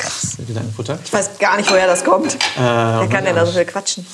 Gedankenfutter. 0.47 1.01
Ich 1.05 1.13
weiß 1.13 1.31
gar 1.41 1.57
nicht, 1.57 1.69
woher 1.69 1.89
das 1.89 2.05
kommt. 2.05 2.39
Wer 2.55 3.09
kann 3.11 3.25
denn 3.25 3.35
da 3.35 3.45
so 3.45 3.51
viel 3.51 3.65
quatschen? 3.65 4.07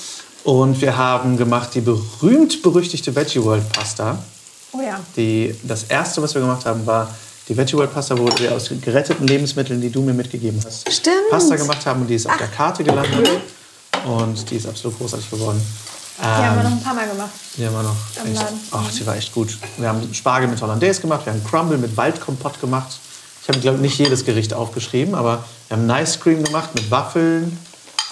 Und 0.42 0.80
wir 0.80 0.96
haben 0.96 1.36
gemacht 1.36 1.74
die 1.74 1.82
berühmt-berüchtigte 1.82 3.14
Veggie 3.14 3.44
World 3.44 3.70
Pasta. 3.74 4.18
Oh 4.72 4.80
ja. 4.80 5.00
Die, 5.16 5.54
das 5.64 5.84
erste, 5.84 6.22
was 6.22 6.34
wir 6.34 6.40
gemacht 6.40 6.64
haben, 6.64 6.86
war 6.86 7.10
die 7.48 7.56
Veggie 7.56 7.74
World 7.76 7.92
Pasta, 7.94 8.18
wo 8.18 8.26
wir 8.38 8.52
aus 8.54 8.70
geretteten 8.82 9.26
Lebensmitteln, 9.26 9.80
die 9.80 9.90
du 9.90 10.02
mir 10.02 10.14
mitgegeben 10.14 10.60
hast, 10.64 10.90
Stimmt. 10.92 11.30
Pasta 11.30 11.56
gemacht 11.56 11.84
haben. 11.86 12.02
Und 12.02 12.08
die 12.08 12.14
ist 12.16 12.26
auf 12.28 12.36
der 12.36 12.48
Karte 12.48 12.82
gelandet. 12.84 13.28
Und 14.04 14.50
die 14.50 14.56
ist 14.56 14.66
absolut 14.66 14.98
großartig 14.98 15.30
geworden. 15.30 15.60
Die 16.18 16.24
haben 16.24 16.56
wir 16.56 16.64
Ähm, 16.64 16.70
noch 16.70 16.76
ein 16.78 16.82
paar 16.82 16.94
Mal 16.94 17.08
gemacht. 17.08 17.30
die 17.56 17.66
haben 17.66 17.74
wir 17.74 17.82
noch. 17.82 17.96
Echt, 18.24 18.52
ach, 18.70 18.90
die 18.90 19.06
war 19.06 19.16
echt 19.16 19.32
gut. 19.34 19.56
Wir 19.76 19.88
haben 19.88 20.12
Spargel 20.14 20.48
mit 20.48 20.60
Hollandaise 20.60 21.00
gemacht, 21.00 21.26
wir 21.26 21.32
haben 21.32 21.44
Crumble 21.44 21.76
mit 21.78 21.96
Waldkompott 21.96 22.60
gemacht. 22.60 22.98
Ich 23.42 23.48
habe, 23.48 23.60
glaube 23.60 23.78
nicht 23.78 23.98
jedes 23.98 24.24
Gericht 24.24 24.52
aufgeschrieben, 24.54 25.14
aber 25.14 25.44
wir 25.68 25.76
haben 25.76 25.86
Nice 25.86 26.18
Cream 26.18 26.42
gemacht 26.42 26.70
mit 26.74 26.90
Waffeln, 26.90 27.56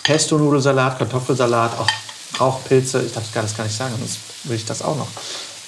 Pesto-Nudelsalat, 0.04 0.98
Kartoffelsalat, 0.98 1.72
auch 1.78 1.88
Rauchpilze. 2.40 3.02
Ich 3.02 3.12
darf 3.14 3.24
das 3.32 3.56
gar 3.56 3.64
nicht 3.64 3.76
sagen, 3.76 3.94
sonst 3.98 4.18
will 4.44 4.56
ich 4.56 4.64
das 4.66 4.82
auch 4.82 4.96
noch. 4.96 5.08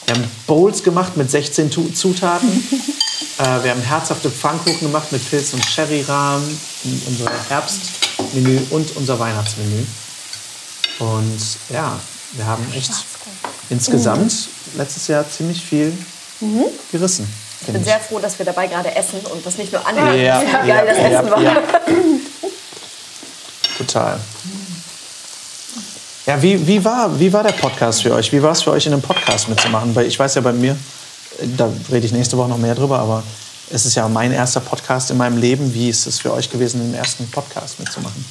Wir 0.06 0.14
haben 0.14 0.24
Bowls 0.46 0.82
gemacht 0.82 1.16
mit 1.16 1.30
16 1.30 1.70
Tu- 1.70 1.92
Zutaten. 1.92 2.48
äh, 3.38 3.64
wir 3.64 3.70
haben 3.70 3.82
herzhafte 3.82 4.30
Pfannkuchen 4.30 4.80
gemacht 4.80 5.10
mit 5.12 5.28
Pilz 5.28 5.52
und 5.52 5.64
Sherry-Rahmen, 5.64 6.60
unser 7.06 7.30
Herbstmenü 7.48 8.60
und 8.70 8.96
unser 8.96 9.18
Weihnachtsmenü. 9.18 9.84
Und 10.98 11.40
ja, 11.70 11.98
wir 12.32 12.46
haben 12.46 12.66
echt 12.74 12.92
insgesamt 13.70 14.32
letztes 14.76 15.08
Jahr 15.08 15.28
ziemlich 15.28 15.62
viel 15.62 15.96
gerissen. 16.90 17.26
Ich 17.62 17.72
bin 17.72 17.84
sehr 17.84 17.98
froh, 18.00 18.18
dass 18.18 18.38
wir 18.38 18.46
dabei 18.46 18.66
gerade 18.66 18.94
essen 18.94 19.20
und 19.32 19.44
das 19.44 19.56
nicht 19.58 19.72
nur 19.72 19.84
anhören, 19.86 20.18
Ja, 20.20 20.40
wie 20.42 20.68
ja, 20.68 20.76
geil 20.76 20.86
das 20.86 20.98
ja, 20.98 21.04
Essen 21.04 21.30
war. 21.30 21.40
ja. 21.40 21.56
Total. 23.78 24.20
Ja, 26.26 26.42
wie, 26.42 26.66
wie, 26.66 26.84
war, 26.84 27.18
wie 27.18 27.32
war 27.32 27.42
der 27.42 27.52
Podcast 27.52 28.02
für 28.02 28.12
euch? 28.12 28.32
Wie 28.32 28.42
war 28.42 28.52
es 28.52 28.62
für 28.62 28.72
euch, 28.72 28.86
in 28.86 28.92
einem 28.92 29.02
Podcast 29.02 29.48
mitzumachen? 29.48 29.94
Weil 29.94 30.06
ich 30.06 30.18
weiß 30.18 30.34
ja 30.34 30.40
bei 30.40 30.52
mir, 30.52 30.76
da 31.56 31.70
rede 31.90 32.06
ich 32.06 32.12
nächste 32.12 32.36
Woche 32.36 32.48
noch 32.48 32.58
mehr 32.58 32.74
drüber, 32.74 32.98
aber 32.98 33.22
es 33.70 33.84
ist 33.84 33.94
ja 33.96 34.08
mein 34.08 34.32
erster 34.32 34.60
Podcast 34.60 35.10
in 35.10 35.16
meinem 35.16 35.38
Leben. 35.38 35.72
Wie 35.74 35.88
ist 35.88 36.06
es 36.06 36.20
für 36.20 36.32
euch 36.32 36.50
gewesen, 36.50 36.80
den 36.80 36.94
ersten 36.94 37.28
Podcast 37.30 37.78
mitzumachen? 37.80 38.24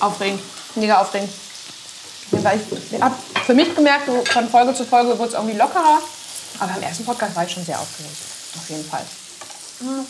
Aufregend. 0.00 0.40
Mega 0.76 1.00
aufregend. 1.00 1.30
Ja, 2.30 2.52
Ich 2.92 3.00
habe 3.02 3.14
für 3.46 3.54
mich 3.54 3.74
gemerkt, 3.74 4.08
von 4.28 4.48
Folge 4.48 4.74
zu 4.74 4.84
Folge 4.84 5.18
wurde 5.18 5.28
es 5.28 5.34
irgendwie 5.34 5.56
lockerer. 5.56 5.98
Aber 6.60 6.74
am 6.74 6.82
ersten 6.82 7.04
Podcast 7.04 7.34
war 7.34 7.44
ich 7.44 7.52
schon 7.52 7.64
sehr 7.64 7.78
aufgeregt. 7.78 8.16
Auf 8.56 8.68
jeden 8.70 8.84
Fall. 8.84 9.02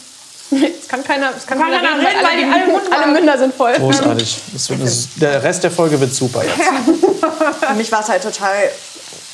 Es 0.50 0.88
kann 0.88 1.04
keiner, 1.04 1.30
es 1.36 1.46
kann 1.46 1.58
Kann 1.58 1.70
keiner 1.70 1.98
reden, 1.98 2.24
weil 2.24 2.36
reden, 2.38 2.50
weil 2.50 2.62
alle 2.62 2.72
Münder, 2.72 2.96
alle 2.96 3.12
Münder 3.12 3.38
sind 3.38 3.54
voll. 3.54 3.74
Großartig. 3.74 4.38
Das 4.54 4.70
wird, 4.70 4.82
das, 4.82 5.08
der 5.16 5.42
Rest 5.42 5.62
der 5.62 5.70
Folge 5.70 6.00
wird 6.00 6.14
super 6.14 6.42
jetzt. 6.42 6.56
Für 7.68 7.74
mich 7.74 7.92
war 7.92 8.00
es 8.00 8.08
halt 8.08 8.22
total 8.22 8.56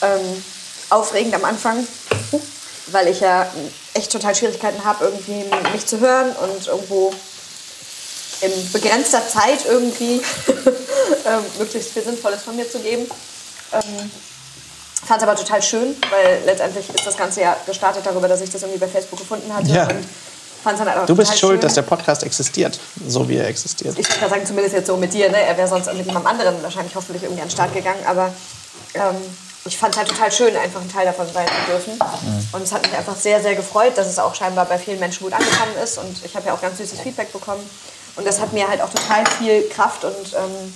ähm, 0.02 0.42
aufregend 0.90 1.32
am 1.36 1.44
Anfang, 1.44 1.86
weil 2.88 3.08
ich 3.08 3.20
ja 3.20 3.46
echt 3.94 4.12
total 4.12 4.34
Schwierigkeiten 4.34 4.84
habe, 4.84 5.04
irgendwie 5.04 5.44
mich 5.72 5.86
zu 5.86 6.00
hören 6.00 6.32
und 6.36 6.66
irgendwo 6.66 7.12
in 8.40 8.72
begrenzter 8.72 9.26
Zeit 9.26 9.64
irgendwie 9.66 10.14
ähm, 11.26 11.44
möglichst 11.58 11.92
viel 11.92 12.02
Sinnvolles 12.02 12.42
von 12.42 12.56
mir 12.56 12.68
zu 12.68 12.78
geben. 12.78 13.06
Ähm, 13.72 14.10
Fand 15.06 15.22
es 15.22 15.28
aber 15.28 15.36
total 15.36 15.62
schön, 15.62 15.96
weil 16.10 16.42
letztendlich 16.46 16.88
ist 16.88 17.06
das 17.06 17.16
Ganze 17.16 17.42
ja 17.42 17.56
gestartet 17.66 18.06
darüber, 18.06 18.26
dass 18.26 18.40
ich 18.40 18.50
das 18.50 18.62
irgendwie 18.62 18.80
bei 18.80 18.88
Facebook 18.88 19.18
gefunden 19.18 19.52
hatte. 19.52 19.68
Ja. 19.68 19.86
Halt 19.86 20.04
Du 21.06 21.14
bist 21.14 21.38
schuld, 21.38 21.52
schön. 21.52 21.60
dass 21.60 21.74
der 21.74 21.82
Podcast 21.82 22.22
existiert, 22.22 22.80
so 23.06 23.28
wie 23.28 23.36
er 23.36 23.48
existiert. 23.48 23.98
ich 23.98 24.08
würde 24.08 24.30
sagen, 24.30 24.46
zumindest 24.46 24.74
jetzt 24.74 24.86
so 24.86 24.96
mit 24.96 25.12
dir, 25.12 25.28
ne? 25.28 25.38
Er 25.38 25.54
wäre 25.58 25.68
sonst 25.68 25.92
mit 25.92 26.06
jemandem 26.06 26.26
anderen 26.26 26.62
wahrscheinlich 26.62 26.94
hoffentlich 26.94 27.22
irgendwie 27.22 27.42
an 27.42 27.48
den 27.48 27.52
Start 27.52 27.74
gegangen, 27.74 28.02
aber 28.06 28.32
ähm, 28.94 29.16
ich 29.66 29.78
fand 29.78 29.94
es 29.94 29.98
halt 29.98 30.08
total 30.08 30.30
schön, 30.30 30.54
einfach 30.56 30.80
ein 30.80 30.92
Teil 30.92 31.06
davon 31.06 31.26
sein 31.32 31.46
zu 31.46 31.72
dürfen. 31.72 31.98
Und 32.52 32.62
es 32.62 32.72
hat 32.72 32.82
mich 32.82 32.96
einfach 32.96 33.16
sehr, 33.16 33.40
sehr 33.40 33.54
gefreut, 33.54 33.96
dass 33.96 34.06
es 34.06 34.18
auch 34.18 34.34
scheinbar 34.34 34.66
bei 34.66 34.78
vielen 34.78 35.00
Menschen 35.00 35.24
gut 35.24 35.32
angekommen 35.32 35.76
ist 35.82 35.98
und 35.98 36.24
ich 36.24 36.36
habe 36.36 36.46
ja 36.46 36.54
auch 36.54 36.60
ganz 36.60 36.78
süßes 36.78 37.00
Feedback 37.00 37.32
bekommen. 37.32 37.68
Und 38.16 38.26
das 38.26 38.40
hat 38.40 38.52
mir 38.52 38.68
halt 38.68 38.80
auch 38.80 38.90
total 38.90 39.24
viel 39.26 39.68
Kraft 39.70 40.04
und 40.04 40.34
ähm, 40.34 40.74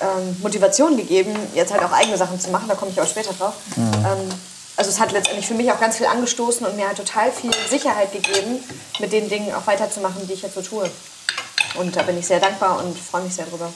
ähm, 0.00 0.36
Motivation 0.42 0.96
gegeben, 0.96 1.34
jetzt 1.54 1.72
halt 1.72 1.82
auch 1.82 1.92
eigene 1.92 2.16
Sachen 2.16 2.40
zu 2.40 2.50
machen, 2.50 2.68
da 2.68 2.74
komme 2.74 2.90
ich 2.90 3.00
auch 3.00 3.06
später 3.06 3.32
drauf. 3.34 3.54
Ähm, 3.76 4.30
also 4.76 4.90
es 4.90 4.98
hat 4.98 5.12
letztendlich 5.12 5.46
für 5.46 5.54
mich 5.54 5.70
auch 5.70 5.78
ganz 5.78 5.98
viel 5.98 6.06
angestoßen 6.06 6.66
und 6.66 6.76
mir 6.76 6.88
hat 6.88 6.96
total 6.96 7.30
viel 7.30 7.52
Sicherheit 7.68 8.12
gegeben, 8.12 8.62
mit 8.98 9.12
den 9.12 9.28
Dingen 9.28 9.54
auch 9.54 9.66
weiterzumachen, 9.66 10.26
die 10.26 10.32
ich 10.32 10.42
jetzt 10.42 10.54
so 10.54 10.62
tue. 10.62 10.90
Und 11.74 11.94
da 11.94 12.02
bin 12.02 12.18
ich 12.18 12.26
sehr 12.26 12.40
dankbar 12.40 12.78
und 12.78 12.98
freue 12.98 13.22
mich 13.22 13.34
sehr 13.34 13.46
drüber. 13.46 13.72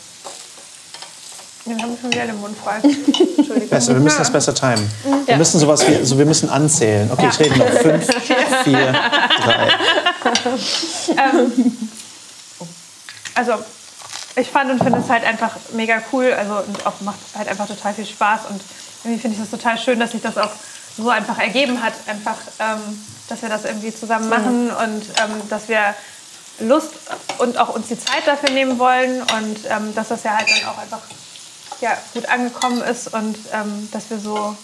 Den 1.67 1.83
habe 1.83 1.93
ich 1.93 2.01
schon 2.01 2.13
wieder 2.13 2.27
den 2.27 2.41
Mund 2.41 2.57
Besser, 3.71 3.95
wir 3.95 4.01
müssen 4.01 4.19
das 4.19 4.33
besser 4.33 4.55
timen. 4.55 4.91
Wir 5.27 5.37
müssen 5.37 5.59
sowas 5.59 5.87
wie, 5.89 5.97
also 5.97 6.19
wir 6.19 6.27
müssen 6.27 6.49
anzählen. 6.49 7.11
Okay, 7.11 7.29
ich 7.31 7.39
rede 7.39 7.59
noch. 7.59 7.69
Fünf, 7.69 8.07
vier, 8.65 8.93
drei. 9.43 9.69
Also 13.35 13.53
ich 14.37 14.49
fand 14.49 14.71
und 14.71 14.83
finde 14.83 14.99
es 14.99 15.09
halt 15.09 15.25
einfach 15.25 15.57
mega 15.73 16.03
cool. 16.13 16.33
Also 16.33 16.55
und 16.67 16.87
auch 16.87 17.01
macht 17.01 17.19
halt 17.37 17.49
einfach 17.49 17.67
total 17.67 17.95
viel 17.95 18.07
Spaß. 18.07 18.43
Und 18.51 18.61
irgendwie 19.05 19.21
finde 19.21 19.37
ich 19.37 19.43
das 19.43 19.51
total 19.51 19.79
schön, 19.79 20.01
dass 20.01 20.13
sich 20.13 20.23
das 20.23 20.37
auch 20.37 20.51
so 20.97 21.09
einfach 21.11 21.39
ergeben 21.39 21.83
hat. 21.83 21.95
Einfach, 22.07 22.37
ähm, 22.59 23.05
dass 23.29 23.43
wir 23.43 23.49
das 23.49 23.65
irgendwie 23.65 23.95
zusammen 23.95 24.29
machen 24.29 24.71
und 24.71 25.03
ähm, 25.23 25.49
dass 25.49 25.69
wir 25.69 25.95
Lust 26.61 26.91
und 27.39 27.57
auch 27.59 27.75
uns 27.75 27.87
die 27.89 27.99
Zeit 27.99 28.27
dafür 28.27 28.51
nehmen 28.51 28.79
wollen 28.79 29.23
und 29.23 29.59
ähm, 29.69 29.95
dass 29.95 30.09
das 30.09 30.25
ja 30.25 30.37
halt 30.37 30.49
dann 30.51 30.69
auch 30.69 30.79
einfach 30.79 31.01
ja, 31.81 31.97
gut 32.15 32.27
angekommen 32.27 32.83
ist 32.83 33.13
und 33.13 33.37
ähm, 33.53 33.89
dass 33.93 34.11
wir 34.11 34.19
so, 34.19 34.57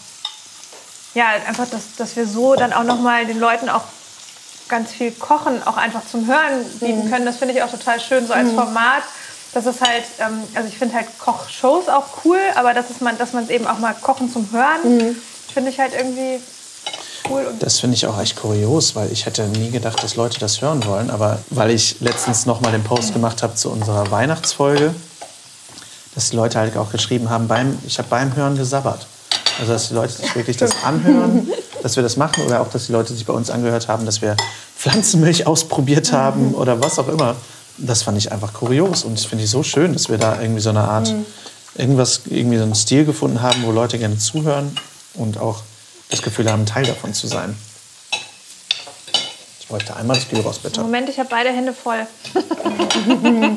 ja, 1.14 1.26
einfach, 1.46 1.68
dass, 1.68 1.96
dass 1.96 2.16
wir 2.16 2.26
so 2.26 2.54
dann 2.54 2.72
auch 2.72 2.84
nochmal 2.84 3.26
den 3.26 3.38
Leuten 3.38 3.68
auch 3.68 3.84
ganz 4.68 4.92
viel 4.92 5.12
Kochen 5.12 5.62
auch 5.66 5.76
einfach 5.76 6.02
zum 6.10 6.26
Hören 6.26 6.64
bieten 6.80 7.10
können. 7.10 7.26
Das 7.26 7.36
finde 7.36 7.54
ich 7.54 7.62
auch 7.62 7.70
total 7.70 8.00
schön, 8.00 8.26
so 8.26 8.32
als 8.32 8.50
Format. 8.52 9.02
Das 9.52 9.66
ist 9.66 9.80
halt, 9.80 10.04
ähm, 10.18 10.42
also 10.54 10.68
ich 10.68 10.76
finde 10.78 10.96
halt 10.96 11.06
Kochshows 11.18 11.88
auch 11.88 12.06
cool, 12.24 12.38
aber 12.56 12.74
das 12.74 12.90
ist 12.90 13.00
man, 13.00 13.16
dass 13.18 13.32
man 13.32 13.44
es 13.44 13.50
eben 13.50 13.66
auch 13.66 13.78
mal 13.78 13.94
kochen 13.94 14.32
zum 14.32 14.50
Hören, 14.50 15.16
finde 15.52 15.70
ich 15.70 15.78
halt 15.78 15.92
irgendwie 15.96 16.40
cool. 17.30 17.46
Und 17.46 17.62
Das 17.62 17.78
finde 17.78 17.94
ich 17.94 18.06
auch 18.06 18.18
echt 18.20 18.36
kurios, 18.36 18.96
weil 18.96 19.12
ich 19.12 19.26
hätte 19.26 19.44
nie 19.44 19.70
gedacht, 19.70 20.02
dass 20.02 20.16
Leute 20.16 20.40
das 20.40 20.60
hören 20.60 20.84
wollen. 20.86 21.10
Aber 21.10 21.38
weil 21.50 21.70
ich 21.70 22.00
letztens 22.00 22.46
noch 22.46 22.60
mal 22.60 22.72
den 22.72 22.82
Post 22.82 23.12
gemacht 23.12 23.42
habe 23.42 23.54
zu 23.54 23.70
unserer 23.70 24.10
Weihnachtsfolge, 24.10 24.94
dass 26.14 26.30
die 26.30 26.36
Leute 26.36 26.58
halt 26.58 26.76
auch 26.76 26.90
geschrieben 26.90 27.30
haben, 27.30 27.48
beim, 27.48 27.78
ich 27.86 27.98
habe 27.98 28.08
beim 28.08 28.34
Hören 28.34 28.56
gesabbert. 28.56 29.06
Also 29.58 29.72
dass 29.72 29.88
die 29.88 29.94
Leute 29.94 30.12
sich 30.12 30.34
wirklich 30.34 30.56
das 30.56 30.82
anhören, 30.84 31.48
dass 31.82 31.96
wir 31.96 32.02
das 32.02 32.16
machen 32.16 32.44
oder 32.44 32.60
auch, 32.60 32.68
dass 32.68 32.86
die 32.86 32.92
Leute 32.92 33.14
sich 33.14 33.24
bei 33.24 33.32
uns 33.32 33.50
angehört 33.50 33.88
haben, 33.88 34.04
dass 34.04 34.20
wir 34.20 34.36
Pflanzenmilch 34.76 35.46
ausprobiert 35.46 36.12
haben 36.12 36.54
oder 36.54 36.80
was 36.80 36.98
auch 36.98 37.08
immer. 37.08 37.36
Das 37.78 38.02
fand 38.02 38.18
ich 38.18 38.32
einfach 38.32 38.52
kurios 38.52 39.04
und 39.04 39.18
das 39.18 39.26
finde 39.26 39.44
ich 39.44 39.50
so 39.50 39.62
schön, 39.62 39.92
dass 39.92 40.08
wir 40.08 40.18
da 40.18 40.40
irgendwie 40.40 40.60
so 40.60 40.70
eine 40.70 40.82
Art, 40.82 41.12
irgendwas, 41.76 42.22
irgendwie 42.26 42.56
so 42.56 42.62
einen 42.64 42.74
Stil 42.74 43.04
gefunden 43.04 43.42
haben, 43.42 43.62
wo 43.64 43.72
Leute 43.72 43.98
gerne 43.98 44.18
zuhören 44.18 44.76
und 45.14 45.38
auch 45.38 45.62
das 46.10 46.22
Gefühl 46.22 46.50
haben, 46.50 46.66
Teil 46.66 46.86
davon 46.86 47.14
zu 47.14 47.26
sein. 47.26 47.56
Ich 49.60 49.68
bräuchte 49.68 49.96
einmal 49.96 50.16
das 50.16 50.28
Gyros, 50.28 50.58
bitte. 50.58 50.82
Moment, 50.82 51.08
ich 51.08 51.18
habe 51.18 51.28
beide 51.28 51.50
Hände 51.50 51.72
voll. 51.72 52.06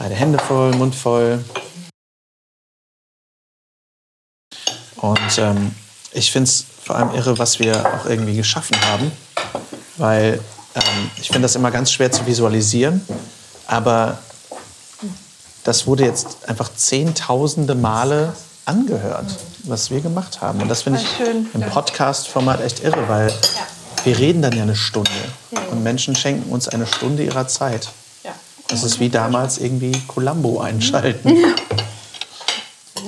Beide 0.00 0.14
Hände 0.14 0.38
voll, 0.38 0.74
Mund 0.76 0.94
voll. 0.94 1.44
Und 4.96 5.38
ähm, 5.38 5.74
ich 6.12 6.32
finde 6.32 6.48
es 6.48 6.64
vor 6.82 6.96
allem 6.96 7.14
irre, 7.14 7.38
was 7.38 7.58
wir 7.58 7.84
auch 7.84 8.06
irgendwie 8.06 8.34
geschaffen 8.34 8.80
haben. 8.86 9.12
Weil 9.98 10.40
ähm, 10.74 11.10
ich 11.18 11.26
finde 11.26 11.42
das 11.42 11.54
immer 11.54 11.70
ganz 11.70 11.92
schwer 11.92 12.10
zu 12.10 12.24
visualisieren. 12.24 13.02
Aber 13.66 14.16
das 15.64 15.86
wurde 15.86 16.06
jetzt 16.06 16.48
einfach 16.48 16.72
zehntausende 16.74 17.74
Male 17.74 18.32
angehört, 18.64 19.36
was 19.64 19.90
wir 19.90 20.00
gemacht 20.00 20.40
haben. 20.40 20.62
Und 20.62 20.68
das 20.68 20.80
finde 20.80 21.00
ich 21.00 21.20
im 21.52 21.60
Podcast-Format 21.60 22.62
echt 22.62 22.82
irre, 22.82 23.06
weil 23.06 23.30
wir 24.04 24.18
reden 24.18 24.40
dann 24.40 24.56
ja 24.56 24.62
eine 24.62 24.76
Stunde. 24.76 25.10
Und 25.70 25.82
Menschen 25.82 26.16
schenken 26.16 26.50
uns 26.50 26.68
eine 26.68 26.86
Stunde 26.86 27.22
ihrer 27.22 27.48
Zeit. 27.48 27.90
Das 28.70 28.84
ist 28.84 29.00
wie 29.00 29.08
damals 29.08 29.58
irgendwie 29.58 29.92
Columbo 30.06 30.60
einschalten. 30.60 31.36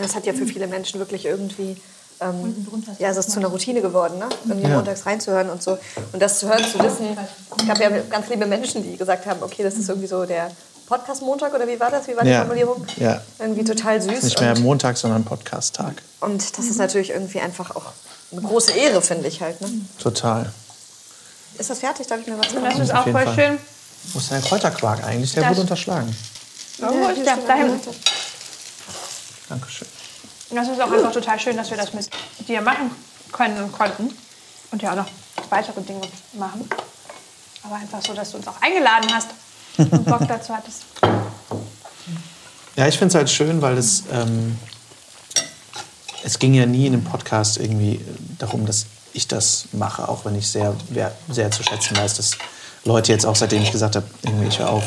Das 0.00 0.14
hat 0.14 0.26
ja 0.26 0.32
für 0.32 0.46
viele 0.46 0.66
Menschen 0.66 0.98
wirklich 0.98 1.24
irgendwie. 1.26 1.76
Ähm, 2.20 2.54
ja, 2.98 3.08
es 3.10 3.16
ist 3.16 3.30
zu 3.32 3.38
einer 3.40 3.48
Routine 3.48 3.80
geworden, 3.82 4.18
ne? 4.18 4.28
irgendwie 4.46 4.68
Ja. 4.68 4.76
montags 4.76 5.04
reinzuhören 5.06 5.50
und 5.50 5.62
so. 5.62 5.76
Und 6.12 6.22
das 6.22 6.38
zu 6.38 6.48
hören, 6.48 6.64
zu 6.64 6.78
wissen. 6.78 7.16
Es 7.58 7.66
gab 7.66 7.80
ja 7.80 7.90
ganz 8.10 8.28
liebe 8.28 8.46
Menschen, 8.46 8.82
die 8.82 8.96
gesagt 8.96 9.26
haben: 9.26 9.42
Okay, 9.42 9.62
das 9.62 9.74
ist 9.74 9.88
irgendwie 9.88 10.06
so 10.08 10.24
der 10.24 10.50
Podcast-Montag 10.86 11.52
oder 11.54 11.66
wie 11.66 11.78
war 11.80 11.90
das? 11.90 12.06
Wie 12.06 12.16
war 12.16 12.22
die 12.24 12.30
Ja. 12.30 12.40
Formulierung? 12.40 12.86
Ja. 12.96 13.20
Irgendwie 13.38 13.64
total 13.64 14.00
süß. 14.00 14.22
Nicht 14.22 14.40
mehr 14.40 14.52
und, 14.56 14.62
Montag, 14.62 14.96
sondern 14.96 15.24
Podcast-Tag. 15.24 15.94
und 16.20 16.58
das 16.58 16.64
ist 16.66 16.78
natürlich 16.78 17.10
irgendwie 17.10 17.40
einfach 17.40 17.74
auch 17.74 17.86
eine 18.30 18.40
große 18.42 18.72
Ehre, 18.72 19.02
finde 19.02 19.26
ich 19.28 19.40
halt. 19.42 19.60
Ne? 19.60 19.68
Total. 20.00 20.50
Ist 21.58 21.70
das 21.70 21.80
fertig? 21.80 22.06
Darf 22.06 22.20
ich 22.20 22.26
mir 22.28 22.38
was 22.38 22.52
Das 22.52 22.62
machen? 22.62 22.82
ist 22.82 22.94
auch 22.94 23.02
voll 23.04 23.24
Fall. 23.24 23.34
schön. 23.34 23.58
Wo 24.12 24.18
ist 24.18 24.30
denn 24.30 24.40
der 24.40 24.48
Kräuterquark 24.48 25.04
eigentlich? 25.04 25.32
Der 25.32 25.42
Das- 25.42 25.50
wurde 25.52 25.60
unterschlagen. 25.62 26.16
Wo 26.78 27.08
ist 27.08 27.24
der? 27.26 27.36
Da 27.36 27.54
hinten. 27.54 27.80
Dankeschön. 29.48 29.88
Das 30.50 30.68
ist 30.68 30.80
auch 30.80 30.90
einfach 30.90 31.12
total 31.12 31.38
schön, 31.40 31.56
dass 31.56 31.70
wir 31.70 31.76
das 31.76 31.92
mit 31.94 32.08
dir 32.46 32.60
machen 32.60 32.90
können 33.30 33.62
und 33.62 33.72
konnten. 33.72 34.10
Und 34.70 34.82
ja 34.82 34.92
auch 34.92 34.96
noch 34.96 35.08
weitere 35.50 35.80
Dinge 35.82 36.00
machen. 36.34 36.68
Aber 37.62 37.76
einfach 37.76 38.02
so, 38.04 38.12
dass 38.14 38.30
du 38.32 38.38
uns 38.38 38.48
auch 38.48 38.60
eingeladen 38.60 39.08
hast 39.14 39.28
und 39.78 40.04
Bock 40.04 40.26
dazu 40.26 40.54
hattest. 40.54 40.82
Ja, 42.76 42.88
ich 42.88 42.98
finde 42.98 43.08
es 43.08 43.14
halt 43.14 43.30
schön, 43.30 43.60
weil 43.62 43.76
es, 43.78 44.02
ähm, 44.10 44.58
es 46.24 46.38
ging 46.38 46.54
ja 46.54 46.66
nie 46.66 46.86
in 46.86 46.92
dem 46.92 47.04
Podcast 47.04 47.58
irgendwie 47.58 48.04
darum, 48.38 48.66
dass 48.66 48.86
ich 49.12 49.28
das 49.28 49.66
mache, 49.72 50.08
auch 50.08 50.24
wenn 50.24 50.34
ich 50.36 50.48
sehr, 50.48 50.74
sehr 51.28 51.50
zu 51.50 51.62
schätzen 51.62 51.96
weiß, 51.96 52.14
dass 52.14 52.30
Leute 52.84 53.12
jetzt 53.12 53.26
auch, 53.26 53.36
seitdem 53.36 53.62
ich 53.62 53.72
gesagt 53.72 53.96
habe, 53.96 54.06
irgendwie 54.22 54.48
ich 54.48 54.58
höre 54.58 54.70
auf, 54.70 54.84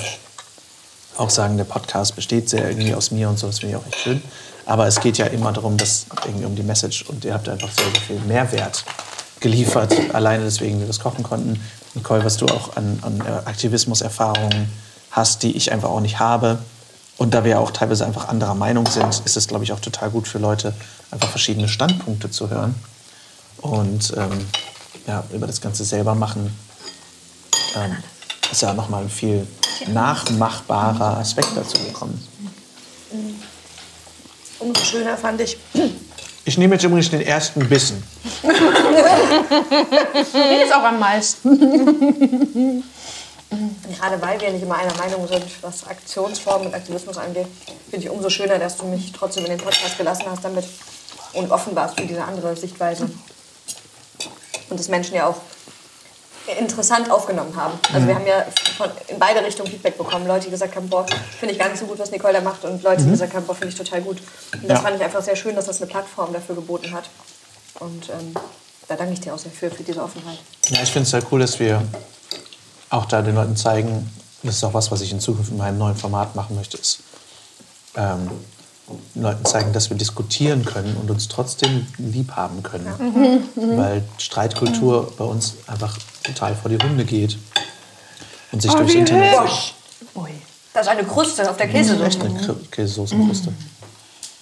auch 1.18 1.30
sagen, 1.30 1.58
der 1.58 1.64
Podcast 1.64 2.16
besteht 2.16 2.50
sehr 2.50 2.70
irgendwie 2.70 2.94
aus 2.94 3.12
mir 3.12 3.30
und 3.30 3.40
so, 3.40 3.48
das 3.48 3.60
finde 3.60 3.76
ich 3.76 3.82
auch 3.82 3.88
echt 3.88 4.00
schön. 4.00 4.22
Aber 4.66 4.88
es 4.88 5.00
geht 5.00 5.18
ja 5.18 5.28
immer 5.28 5.54
darum, 5.54 5.78
dass 5.78 6.08
irgendwie 6.26 6.46
um 6.46 6.56
die 6.56 6.64
Message 6.64 7.04
und 7.04 7.24
ihr 7.24 7.34
habt 7.34 7.48
einfach 7.48 7.70
sehr, 7.70 7.86
sehr 7.92 8.02
viel 8.02 8.20
Mehrwert 8.28 8.84
geliefert, 9.40 9.94
alleine 10.14 10.44
deswegen 10.44 10.80
wir 10.80 10.88
das 10.88 11.00
kochen 11.00 11.24
konnten. 11.24 11.62
Nicole, 11.94 12.26
was 12.26 12.38
du 12.38 12.48
auch 12.48 12.76
an, 12.76 13.00
an 13.02 13.22
äh, 13.22 13.48
Aktivismuserfahrungen 13.48 14.70
hast, 15.12 15.44
die 15.44 15.56
ich 15.56 15.72
einfach 15.72 15.90
auch 15.90 16.02
nicht 16.02 16.20
habe. 16.20 16.58
Und 17.18 17.34
da 17.34 17.46
wir 17.46 17.52
ja 17.52 17.60
auch 17.60 17.72
teilweise 17.72 18.06
einfach 18.06 18.28
anderer 18.28 18.56
Meinung 18.56 18.86
sind, 18.88 19.22
ist 19.24 19.38
es, 19.38 19.48
glaube 19.48 19.64
ich, 19.64 19.72
auch 19.72 19.80
total 19.80 20.10
gut 20.10 20.28
für 20.28 20.40
Leute, 20.40 20.74
einfach 21.12 21.30
verschiedene 21.30 21.70
Standpunkte 21.70 22.30
zu 22.30 22.50
hören. 22.50 22.76
Und 23.62 24.14
ähm, 24.18 24.48
ja, 25.08 25.24
über 25.32 25.48
das 25.48 25.62
Ganze 25.62 25.86
selber 25.86 26.16
machen 26.16 26.54
ähm, 27.76 27.98
ist 28.52 28.62
ja 28.62 28.74
nochmal 28.74 29.04
ein 29.04 29.10
viel 29.10 29.48
nachmachbarer 29.88 31.18
Aspekt 31.18 31.50
dazu 31.56 31.78
gekommen. 31.84 32.26
Umso 34.60 34.84
schöner 34.84 35.18
fand 35.18 35.42
ich. 35.42 35.58
Ich 36.46 36.58
nehme 36.58 36.76
jetzt 36.76 36.84
übrigens 36.84 37.10
den 37.10 37.22
ersten 37.22 37.68
Bissen. 37.68 38.04
Mir 38.44 38.52
ist 40.64 40.74
auch 40.74 40.84
am 40.84 41.00
meisten. 41.00 42.84
Gerade 43.98 44.22
weil 44.22 44.40
wir 44.40 44.52
nicht 44.52 44.64
immer 44.64 44.76
einer 44.76 44.96
Meinung 44.96 45.28
sind, 45.28 45.44
was 45.62 45.88
Aktionsformen 45.88 46.68
und 46.68 46.74
Aktivismus 46.74 47.18
angeht, 47.18 47.48
finde 47.90 48.06
ich 48.06 48.12
umso 48.12 48.30
schöner, 48.30 48.60
dass 48.60 48.78
du 48.78 48.86
mich 48.86 49.12
trotzdem 49.12 49.46
in 49.46 49.52
den 49.52 49.60
Podcast 49.60 49.98
gelassen 49.98 50.26
hast 50.30 50.44
damit 50.44 50.66
und 51.34 51.52
offen 51.52 51.76
warst 51.76 52.00
für 52.00 52.06
diese 52.06 52.24
andere 52.24 52.56
Sichtweise. 52.56 53.10
Und 54.70 54.80
das 54.80 54.88
Menschen 54.88 55.16
ja 55.16 55.28
auch 55.28 55.38
interessant 56.54 57.10
aufgenommen 57.10 57.56
haben. 57.56 57.74
Also 57.94 58.08
wir 58.08 58.16
haben 58.16 58.28
ja 58.28 58.46
von, 58.78 58.90
in 59.08 59.18
beide 59.20 59.44
Richtungen 59.44 59.70
Feedback 59.70 59.98
bekommen. 59.98 60.28
Leute, 60.28 60.46
die 60.46 60.52
gesagt 60.52 60.76
haben, 60.76 60.88
boah, 60.90 61.06
finde 61.40 61.54
ich 61.54 61.60
gar 61.60 61.70
nicht 61.70 61.80
so 61.80 61.86
gut, 61.86 61.98
was 62.00 62.12
Nicole 62.12 62.34
da 62.34 62.42
macht. 62.42 62.64
Und 62.66 62.84
Leute, 62.84 63.04
die 63.04 63.10
gesagt 63.10 63.34
haben, 63.34 63.46
boah, 63.46 63.56
finde 63.56 63.70
ich 63.74 63.76
total 63.78 64.02
gut. 64.02 64.18
Und 64.54 64.64
das 64.70 64.78
Ja. 64.80 64.84
fand 64.84 64.96
ich 64.98 65.04
einfach 65.04 65.24
sehr 65.24 65.36
schön, 65.36 65.56
dass 65.56 65.66
das 65.66 65.82
eine 65.82 65.90
Plattform 65.90 66.34
dafür 66.34 66.56
geboten 66.56 66.92
hat. 66.92 67.06
Und 67.80 68.10
ähm, 68.10 68.34
da 68.88 68.96
danke 68.96 69.14
ich 69.14 69.22
dir 69.22 69.34
auch 69.34 69.38
sehr 69.40 69.52
für, 69.52 69.70
für 69.72 69.84
diese 69.84 70.02
Offenheit. 70.04 70.38
Ja, 70.70 70.82
ich 70.84 70.92
finde 70.92 71.04
es 71.04 71.12
sehr 71.12 71.24
cool, 71.32 71.40
dass 71.40 71.60
wir 71.60 71.82
auch 72.90 73.06
da 73.06 73.22
den 73.22 73.36
Leuten 73.36 73.56
zeigen, 73.58 74.10
das 74.44 74.56
ist 74.58 74.64
auch 74.64 74.74
was, 74.74 74.92
was 74.92 75.02
ich 75.02 75.12
in 75.12 75.20
Zukunft 75.20 75.52
in 75.52 75.58
meinem 75.58 75.78
neuen 75.80 75.96
Format 75.96 76.36
machen 76.36 76.56
möchte, 76.56 76.78
ist 76.78 77.00
ähm, 77.96 78.30
Leuten 79.16 79.44
zeigen, 79.46 79.74
dass 79.74 79.90
wir 79.90 79.98
diskutieren 79.98 80.64
können 80.64 80.96
und 80.98 81.10
uns 81.10 81.28
trotzdem 81.28 81.88
lieb 81.98 82.34
haben 82.34 82.62
können. 82.62 83.50
Weil 83.56 84.04
Streitkultur 84.20 85.12
bei 85.18 85.24
uns 85.26 85.56
einfach 85.66 85.98
total 86.26 86.56
vor 86.56 86.70
die 86.70 86.78
Hunde 86.84 87.06
geht 87.06 87.38
und 88.52 88.62
sich 88.62 88.72
durchs 88.74 88.94
wie 88.94 88.98
Internet 89.00 89.40
hübsch. 89.42 89.74
Da 90.74 90.82
ist 90.82 90.88
eine 90.90 91.04
Kruste 91.06 91.50
auf 91.50 91.56
der 91.56 91.68
Das 91.68 91.76
ist 91.82 91.92
Käse. 91.92 92.06
echt 92.06 92.22
eine 92.22 92.40
Kr- 92.40 92.70
Käsesoßenkruste. 92.72 93.54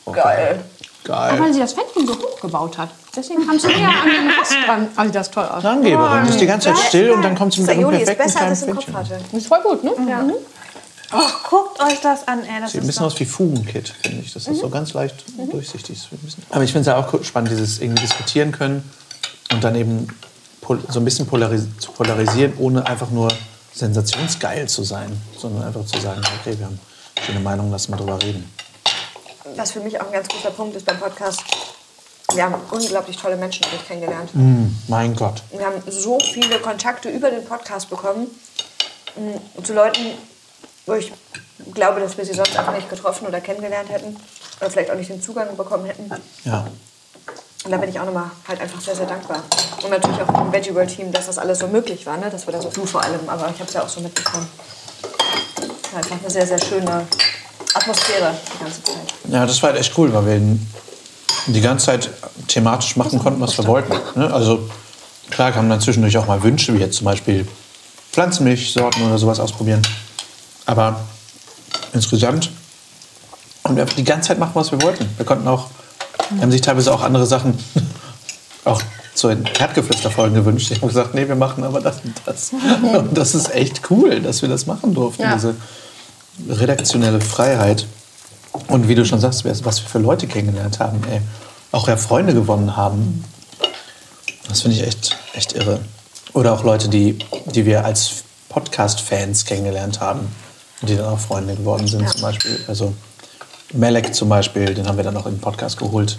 Oh, 0.06 0.12
Geil. 0.12 0.64
Geil. 1.04 1.40
Weil 1.40 1.54
sie 1.54 1.60
das 1.60 1.74
Fenster 1.74 2.00
so 2.08 2.14
hoch 2.14 2.40
gebaut 2.42 2.78
hat. 2.78 2.90
Deswegen 3.16 3.46
kam 3.46 3.60
sie 3.60 3.68
näher 3.68 3.90
an 3.90 4.08
den 4.10 4.32
Rost 4.40 4.54
dran. 4.66 4.88
Also 4.96 5.12
das 5.14 5.30
toll 5.30 5.46
aus. 5.46 5.64
Angeberin, 5.64 6.26
ist 6.26 6.40
die 6.40 6.46
ganze 6.48 6.70
Zeit 6.70 6.78
still 6.88 7.12
und 7.12 7.22
dann 7.22 7.36
kommt 7.36 7.54
sie 7.54 7.62
mit 7.62 7.70
einem 7.70 7.82
Sayuri 7.82 7.98
ist 7.98 8.06
perfekten 8.06 8.34
besser, 8.34 8.46
als 8.46 8.62
ich 8.64 8.68
im 8.70 8.76
Kopf 8.76 8.94
hatte. 8.94 9.20
Ist 9.34 9.48
voll 9.48 9.62
gut, 9.62 9.84
ne? 9.84 9.92
Ja. 10.10 10.26
Oh, 11.16 11.20
guckt 11.50 11.80
euch 11.84 12.00
das 12.02 12.28
an. 12.28 12.40
Ey, 12.44 12.62
das 12.62 12.72
Sieht 12.72 12.82
ein 12.82 12.88
bisschen 12.88 13.06
aus 13.06 13.20
wie 13.20 13.26
Fugenkit, 13.26 13.94
finde 14.02 14.22
ich. 14.24 14.34
Das 14.34 14.48
ist 14.48 14.60
so 14.60 14.70
ganz 14.70 14.94
leicht 14.94 15.24
durchsichtig. 15.52 16.08
ein 16.12 16.18
bisschen- 16.20 16.44
Aber 16.50 16.64
ich 16.64 16.72
finde 16.72 16.90
es 16.90 16.96
ja 16.96 16.98
auch 16.98 17.24
spannend, 17.24 17.52
dieses 17.52 17.80
irgendwie 17.80 18.02
diskutieren 18.02 18.52
können 18.52 18.90
und 19.52 19.64
dann 19.64 19.76
eben 19.76 20.08
so 20.90 21.00
ein 21.00 21.06
bisschen 21.06 21.26
polaris 21.26 21.66
zu 21.80 21.92
polarisieren, 21.92 22.54
ohne 22.58 22.86
einfach 22.86 23.10
nur 23.10 23.30
sensationsgeil 23.74 24.68
zu 24.68 24.84
sein, 24.84 25.20
sondern 25.38 25.64
einfach 25.64 25.86
zu 25.86 26.00
sagen, 26.00 26.22
okay, 26.40 26.58
wir 26.58 26.66
haben 26.66 26.80
schöne 27.26 27.40
Meinung, 27.40 27.72
lass 27.72 27.90
mal 27.90 27.98
drüber 27.98 28.22
reden. 28.22 28.52
Was 29.56 29.72
für 29.72 29.80
mich 29.80 30.00
auch 30.00 30.08
ein 30.08 30.14
ganz 30.14 30.28
großer 30.28 30.52
Punkt 30.52 30.76
ist 30.76 30.86
beim 30.86 31.00
Podcast, 31.00 31.42
wir 32.34 32.44
haben 32.44 32.56
unglaublich 32.72 33.18
tolle 33.18 33.36
Menschen 33.36 33.64
dadurch 33.64 33.88
kennengelernt. 33.88 34.32
Mein 34.88 35.16
Gott. 35.16 35.44
Wir 35.52 35.66
haben 35.66 35.82
so 35.90 36.20
viele 36.20 36.60
Kontakte 36.60 37.10
über 37.10 37.30
den 37.30 37.46
Podcast 37.46 37.90
bekommen 37.90 38.28
mh, 39.16 39.64
zu 39.64 39.74
Leuten, 39.74 40.02
wo 40.86 40.94
ich 40.94 41.12
glaube, 41.74 42.00
dass 42.00 42.18
wir 42.18 42.26
sie 42.26 42.34
sonst 42.34 42.58
einfach 42.58 42.74
nicht 42.76 42.90
getroffen 42.90 43.28
oder 43.28 43.42
kennengelernt 43.42 43.90
hätten 43.90 44.18
oder 44.60 44.70
vielleicht 44.70 44.92
auch 44.92 44.96
nicht 44.96 45.10
den 45.10 45.22
Zugang 45.22 45.56
bekommen 45.56 45.86
hätten. 45.86 46.10
Ja. 46.46 46.68
Und 47.64 47.72
da 47.72 47.78
bin 47.78 47.90
ich 47.90 48.00
auch 48.00 48.06
nochmal 48.06 48.30
halt 48.48 48.60
einfach 48.60 48.82
sehr, 48.82 48.96
sehr 48.96 49.06
dankbar. 49.06 49.42
Und 49.84 49.90
natürlich 49.90 50.22
auch 50.22 50.28
dem 50.28 50.52
Veggie 50.52 50.76
World 50.76 50.94
Team, 50.94 51.12
dass 51.12 51.28
das 51.28 51.38
alles 51.38 51.60
so 51.60 51.68
möglich 51.68 52.06
war, 52.06 52.18
ne? 52.18 52.30
dass 52.30 52.46
wir 52.46 52.54
da 52.54 52.62
so, 52.62 52.70
du 52.70 52.86
vor 52.86 53.02
allem, 53.02 53.22
aber 53.28 53.50
ich 53.50 53.60
habe 53.60 53.66
es 53.68 53.74
ja 53.74 53.84
auch 53.84 53.90
so 53.90 54.02
mitbekommen. 54.02 54.48
War 55.92 56.00
Einfach 56.00 56.20
eine 56.20 56.30
sehr, 56.30 56.46
sehr 56.46 56.60
schöne 56.60 57.08
Atmosphäre 57.74 58.36
die 58.54 58.64
ganze 58.64 58.84
Zeit. 58.84 58.96
Ja, 59.30 59.46
das 59.46 59.62
war 59.62 59.72
halt 59.72 59.80
echt 59.80 59.98
cool, 59.98 60.14
weil 60.14 60.26
wir 60.26 60.58
die 61.48 61.62
ganze 61.62 61.88
Zeit 61.88 62.10
thematisch 62.48 62.96
machen 62.96 63.20
konnten, 63.20 63.42
was 63.42 63.58
wir 63.58 63.66
wollten. 63.66 63.94
Ne? 64.16 64.32
Also 64.34 64.70
klar 65.30 65.52
kamen 65.52 65.70
dann 65.70 65.82
zwischendurch 65.82 66.18
auch 66.18 66.28
mal 66.28 66.42
Wünsche, 66.44 66.74
wie 66.74 66.80
jetzt 66.80 66.98
zum 66.98 67.06
Beispiel 67.06 67.48
Pflanzenmilchsorten 68.12 69.06
oder 69.06 69.18
sowas 69.18 69.40
ausprobieren. 69.40 69.82
Aber 70.66 71.00
insgesamt 71.94 72.52
haben 73.64 73.76
wir 73.76 73.84
einfach 73.84 73.96
die 73.96 74.04
ganze 74.04 74.30
Zeit 74.30 74.40
machen, 74.40 74.52
was 74.54 74.72
wir 74.72 74.82
wollten. 74.82 75.10
Wir 75.18 75.26
konnten 75.26 75.48
auch, 75.48 75.68
wir 76.30 76.42
haben 76.42 76.52
sich 76.52 76.62
teilweise 76.62 76.94
auch 76.94 77.02
andere 77.02 77.26
Sachen 77.26 77.58
auch 78.66 78.82
zu 79.14 79.28
den 79.28 79.46
Erdgeflüsterfolgen 79.46 80.34
gewünscht. 80.36 80.72
Ich 80.72 80.78
habe 80.78 80.88
gesagt, 80.88 81.14
nee, 81.14 81.28
wir 81.28 81.36
machen 81.36 81.64
aber 81.64 81.82
das 81.82 81.98
und 82.04 82.16
das. 82.26 82.52
Und 82.94 83.18
das 83.18 83.36
ist 83.36 83.54
echt 83.54 83.82
cool, 83.92 84.22
dass 84.22 84.42
wir 84.42 84.50
das 84.50 84.66
machen 84.66 84.94
durften, 84.94 85.22
Ja. 85.22 85.36
diese 85.36 85.56
redaktionelle 86.50 87.22
Freiheit. 87.22 87.86
Und 88.68 88.88
wie 88.88 88.96
du 88.96 89.06
schon 89.06 89.20
sagst, 89.20 89.46
was 89.46 89.82
wir 89.84 89.90
für 89.90 90.00
Leute 90.00 90.28
kennengelernt 90.28 90.80
haben, 90.80 91.02
ey. 91.12 91.22
Auch 91.72 91.88
ja 91.88 91.98
Freunde 91.98 92.34
gewonnen 92.34 92.76
haben. 92.76 93.24
Das 94.48 94.62
finde 94.62 94.78
ich 94.78 94.84
echt, 94.84 95.18
echt 95.34 95.54
irre. 95.54 95.80
Oder 96.34 96.54
auch 96.54 96.64
Leute, 96.64 96.90
die, 96.90 97.18
die 97.54 97.66
wir 97.66 97.86
als 97.86 98.24
Podcast-Fans 98.50 99.46
kennengelernt 99.46 100.00
haben 100.00 100.28
die 100.88 100.96
dann 100.96 101.06
auch 101.06 101.20
Freunde 101.20 101.56
geworden 101.56 101.88
sind 101.88 102.08
zum 102.10 102.22
Beispiel. 102.22 102.60
Also 102.68 102.94
Melek 103.74 104.14
zum 104.14 104.30
Beispiel, 104.30 104.74
den 104.74 104.88
haben 104.88 104.98
wir 104.98 105.04
dann 105.04 105.18
auch 105.18 105.26
in 105.26 105.36
den 105.36 105.42
Podcast 105.42 105.78
geholt. 105.78 106.18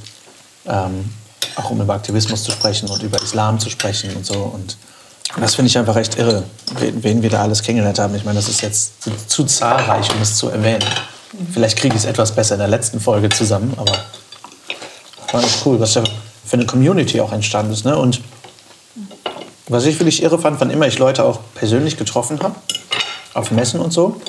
Ähm, 0.66 1.10
auch 1.56 1.70
um 1.70 1.80
über 1.80 1.94
Aktivismus 1.94 2.42
zu 2.42 2.50
sprechen 2.50 2.88
und 2.88 3.02
über 3.02 3.20
Islam 3.22 3.58
zu 3.60 3.70
sprechen 3.70 4.14
und 4.16 4.26
so. 4.26 4.34
Und 4.34 4.76
das 5.40 5.54
finde 5.54 5.68
ich 5.68 5.78
einfach 5.78 5.96
echt 5.96 6.18
irre, 6.18 6.44
wen, 6.78 7.22
wir 7.22 7.30
da 7.30 7.42
alles 7.42 7.62
kennengelernt 7.62 7.98
haben. 7.98 8.14
Ich 8.14 8.24
meine, 8.24 8.38
das 8.38 8.48
ist 8.48 8.60
jetzt 8.60 9.02
zu, 9.02 9.10
zu 9.26 9.44
zahlreich, 9.44 10.12
um 10.14 10.20
es 10.20 10.36
zu 10.36 10.48
erwähnen. 10.48 10.84
Vielleicht 11.52 11.78
kriege 11.78 11.94
ich 11.94 12.02
es 12.02 12.08
etwas 12.08 12.32
besser 12.32 12.54
in 12.54 12.60
der 12.60 12.68
letzten 12.68 13.00
Folge 13.00 13.28
zusammen, 13.28 13.74
aber 13.76 13.92
war 15.32 15.42
echt 15.42 15.66
cool, 15.66 15.80
was 15.80 15.94
da 15.94 16.04
für 16.44 16.54
eine 16.54 16.66
Community 16.66 17.20
auch 17.20 17.32
entstanden 17.32 17.72
ist. 17.72 17.84
Ne? 17.84 17.96
Und 17.96 18.20
was 19.68 19.84
ich 19.84 19.98
wirklich 19.98 20.22
irre 20.22 20.38
fand, 20.38 20.60
wann 20.60 20.70
immer 20.70 20.86
ich 20.86 20.98
Leute 20.98 21.24
auch 21.24 21.40
persönlich 21.54 21.96
getroffen 21.96 22.38
habe, 22.40 22.54
auf 23.32 23.50
Messen 23.50 23.80
und 23.80 23.92
so, 23.92 24.20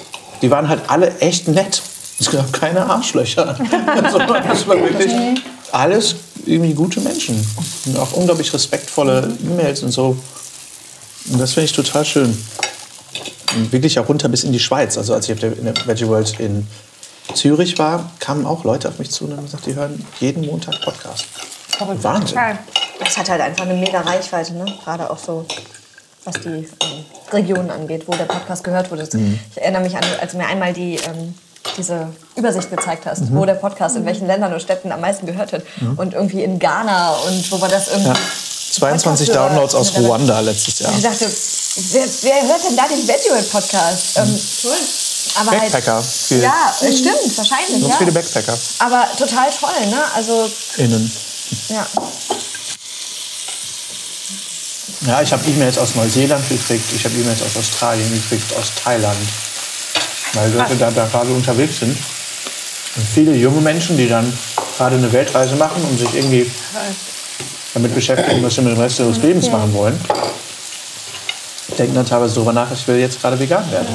die 0.42 0.50
waren 0.50 0.68
halt 0.68 0.82
alle 0.88 1.20
echt 1.20 1.48
nett. 1.48 1.82
Es 2.20 2.32
gab 2.32 2.52
keine 2.54 2.86
Arschlöcher. 2.86 3.58
also, 4.04 4.20
das 4.20 4.68
war 4.68 4.80
wirklich 4.80 5.14
alles 5.72 6.16
irgendwie 6.46 6.74
gute 6.74 7.02
Menschen. 7.02 7.46
Und 7.86 7.98
auch 7.98 8.14
unglaublich 8.14 8.54
respektvolle 8.54 9.36
E-Mails 9.44 9.84
und 9.84 9.92
so. 9.92 10.18
Und 11.32 11.40
das 11.40 11.54
finde 11.54 11.66
ich 11.66 11.74
total 11.74 12.06
schön. 12.06 12.38
Und 13.56 13.72
wirklich 13.72 14.00
auch 14.00 14.08
runter 14.08 14.30
bis 14.30 14.44
in 14.44 14.52
die 14.52 14.60
Schweiz. 14.60 14.98
Also 14.98 15.14
als 15.14 15.28
ich 15.28 15.34
auf 15.34 15.40
der, 15.40 15.58
in 15.58 15.66
der 15.66 15.74
Veggie 15.86 16.08
World 16.08 16.40
in 16.40 16.68
Zürich 17.34 17.78
war, 17.80 18.12
kamen 18.20 18.46
auch 18.46 18.64
Leute 18.64 18.90
auf 18.90 19.00
mich 19.00 19.10
zu 19.10 19.26
und 19.26 19.36
haben 19.36 19.46
gesagt, 19.46 19.66
die 19.66 19.76
hören 19.76 20.06
jeden 20.20 20.46
Montag 20.46 20.82
Podcast. 20.82 21.26
Wahnsinn. 21.80 22.36
Geil. 22.36 22.60
Das 23.00 23.18
hat 23.18 23.30
halt 23.30 23.42
einfach 23.42 23.66
eine 23.66 23.74
mega 23.74 24.00
Reichweite, 24.02 24.54
ne? 24.54 24.66
gerade 24.84 25.10
auch 25.10 25.18
so, 25.18 25.46
was 26.24 26.36
die 26.36 26.50
ähm, 26.50 27.06
Regionen 27.34 27.70
angeht, 27.70 28.04
wo 28.08 28.14
der 28.14 28.26
Podcast 28.26 28.64
gehört 28.64 28.90
wurde. 28.92 29.08
Ich 29.52 29.62
erinnere 29.62 29.82
mich 29.82 29.96
an, 29.98 30.04
als 30.22 30.34
mir 30.34 30.48
einmal 30.48 30.72
die, 30.74 30.96
ähm, 30.96 31.34
diese 31.78 32.08
Übersicht 32.36 32.70
gezeigt 32.70 33.06
hast, 33.06 33.24
wo 33.34 33.46
der 33.46 33.54
Podcast 33.56 33.96
in 33.96 34.06
welchen 34.06 34.28
Ländern 34.28 34.54
und 34.54 34.62
Städten 34.62 34.92
am 34.92 35.02
meisten 35.02 35.26
gehört 35.26 35.52
wird. 35.52 35.66
Und 35.98 36.14
irgendwie 36.14 36.44
in 36.44 36.60
Ghana 36.60 37.12
und 37.28 37.52
wo 37.52 37.60
war 37.62 37.70
das 37.70 37.88
irgendwie. 37.90 38.10
Ja. 38.10 38.16
22 38.72 39.30
Podcast-Hörer- 39.30 39.48
Downloads 39.50 39.76
aus 39.76 39.96
Ruanda 39.96 40.40
letztes 40.42 40.80
Jahr. 40.80 40.92
Ich 40.98 41.04
dachte, 41.04 41.26
wer, 41.92 42.04
wer 42.22 42.42
hört 42.48 42.64
denn 42.70 42.76
da 42.76 42.88
den 42.88 43.08
Veggie 43.08 43.30
World 43.30 43.50
Podcast? 43.52 44.18
Ähm, 44.18 44.40
aber 45.40 45.52
halt, 45.52 45.62
Backpacker. 45.72 46.02
Viel. 46.02 46.42
ja, 46.42 46.74
äh, 46.82 46.92
stimmt, 46.92 47.38
wahrscheinlich. 47.38 47.82
Ganz 47.82 47.88
Ja. 47.94 47.98
viele 47.98 48.12
Backpacker. 48.12 48.58
Aber 48.80 49.08
total 49.18 49.50
toll, 49.52 49.88
ne? 49.90 50.04
Also, 50.14 50.50
Innen. 50.78 51.10
ja. 51.70 51.86
Ja, 55.08 55.22
ich 55.22 55.32
habe 55.32 55.46
E-Mails 55.48 55.78
aus 55.78 55.96
Neuseeland 55.96 56.48
gekriegt, 56.50 56.86
ich 56.96 57.04
habe 57.06 57.14
E-Mails 57.16 57.42
aus 57.44 57.56
Australien 57.58 58.12
gekriegt, 58.12 58.52
aus 58.58 58.72
Thailand. 58.84 59.18
Weil 60.36 60.52
Leute 60.52 60.76
da, 60.76 60.92
da 60.92 61.06
gerade 61.06 61.32
unterwegs 61.32 61.80
sind. 61.80 61.98
Und 62.96 63.08
viele 63.14 63.36
junge 63.36 63.62
Menschen, 63.62 63.98
die 63.98 64.08
dann 64.08 64.32
gerade 64.78 64.96
eine 64.96 65.12
Weltreise 65.12 65.56
machen 65.56 65.84
und 65.84 65.98
sich 65.98 66.14
irgendwie 66.14 66.50
damit 67.74 67.94
beschäftigen, 67.94 68.42
was 68.44 68.56
sie 68.56 68.62
mit 68.62 68.74
dem 68.74 68.80
Rest 68.80 69.00
ihres 69.00 69.18
Lebens 69.18 69.50
machen 69.50 69.74
wollen, 69.74 70.00
denken 71.78 71.96
dann 71.96 72.06
teilweise 72.06 72.36
darüber 72.36 72.54
nach, 72.54 72.72
ich 72.72 72.88
will 72.88 72.98
jetzt 72.98 73.20
gerade 73.20 73.40
vegan 73.40 73.70
werden. 73.72 73.88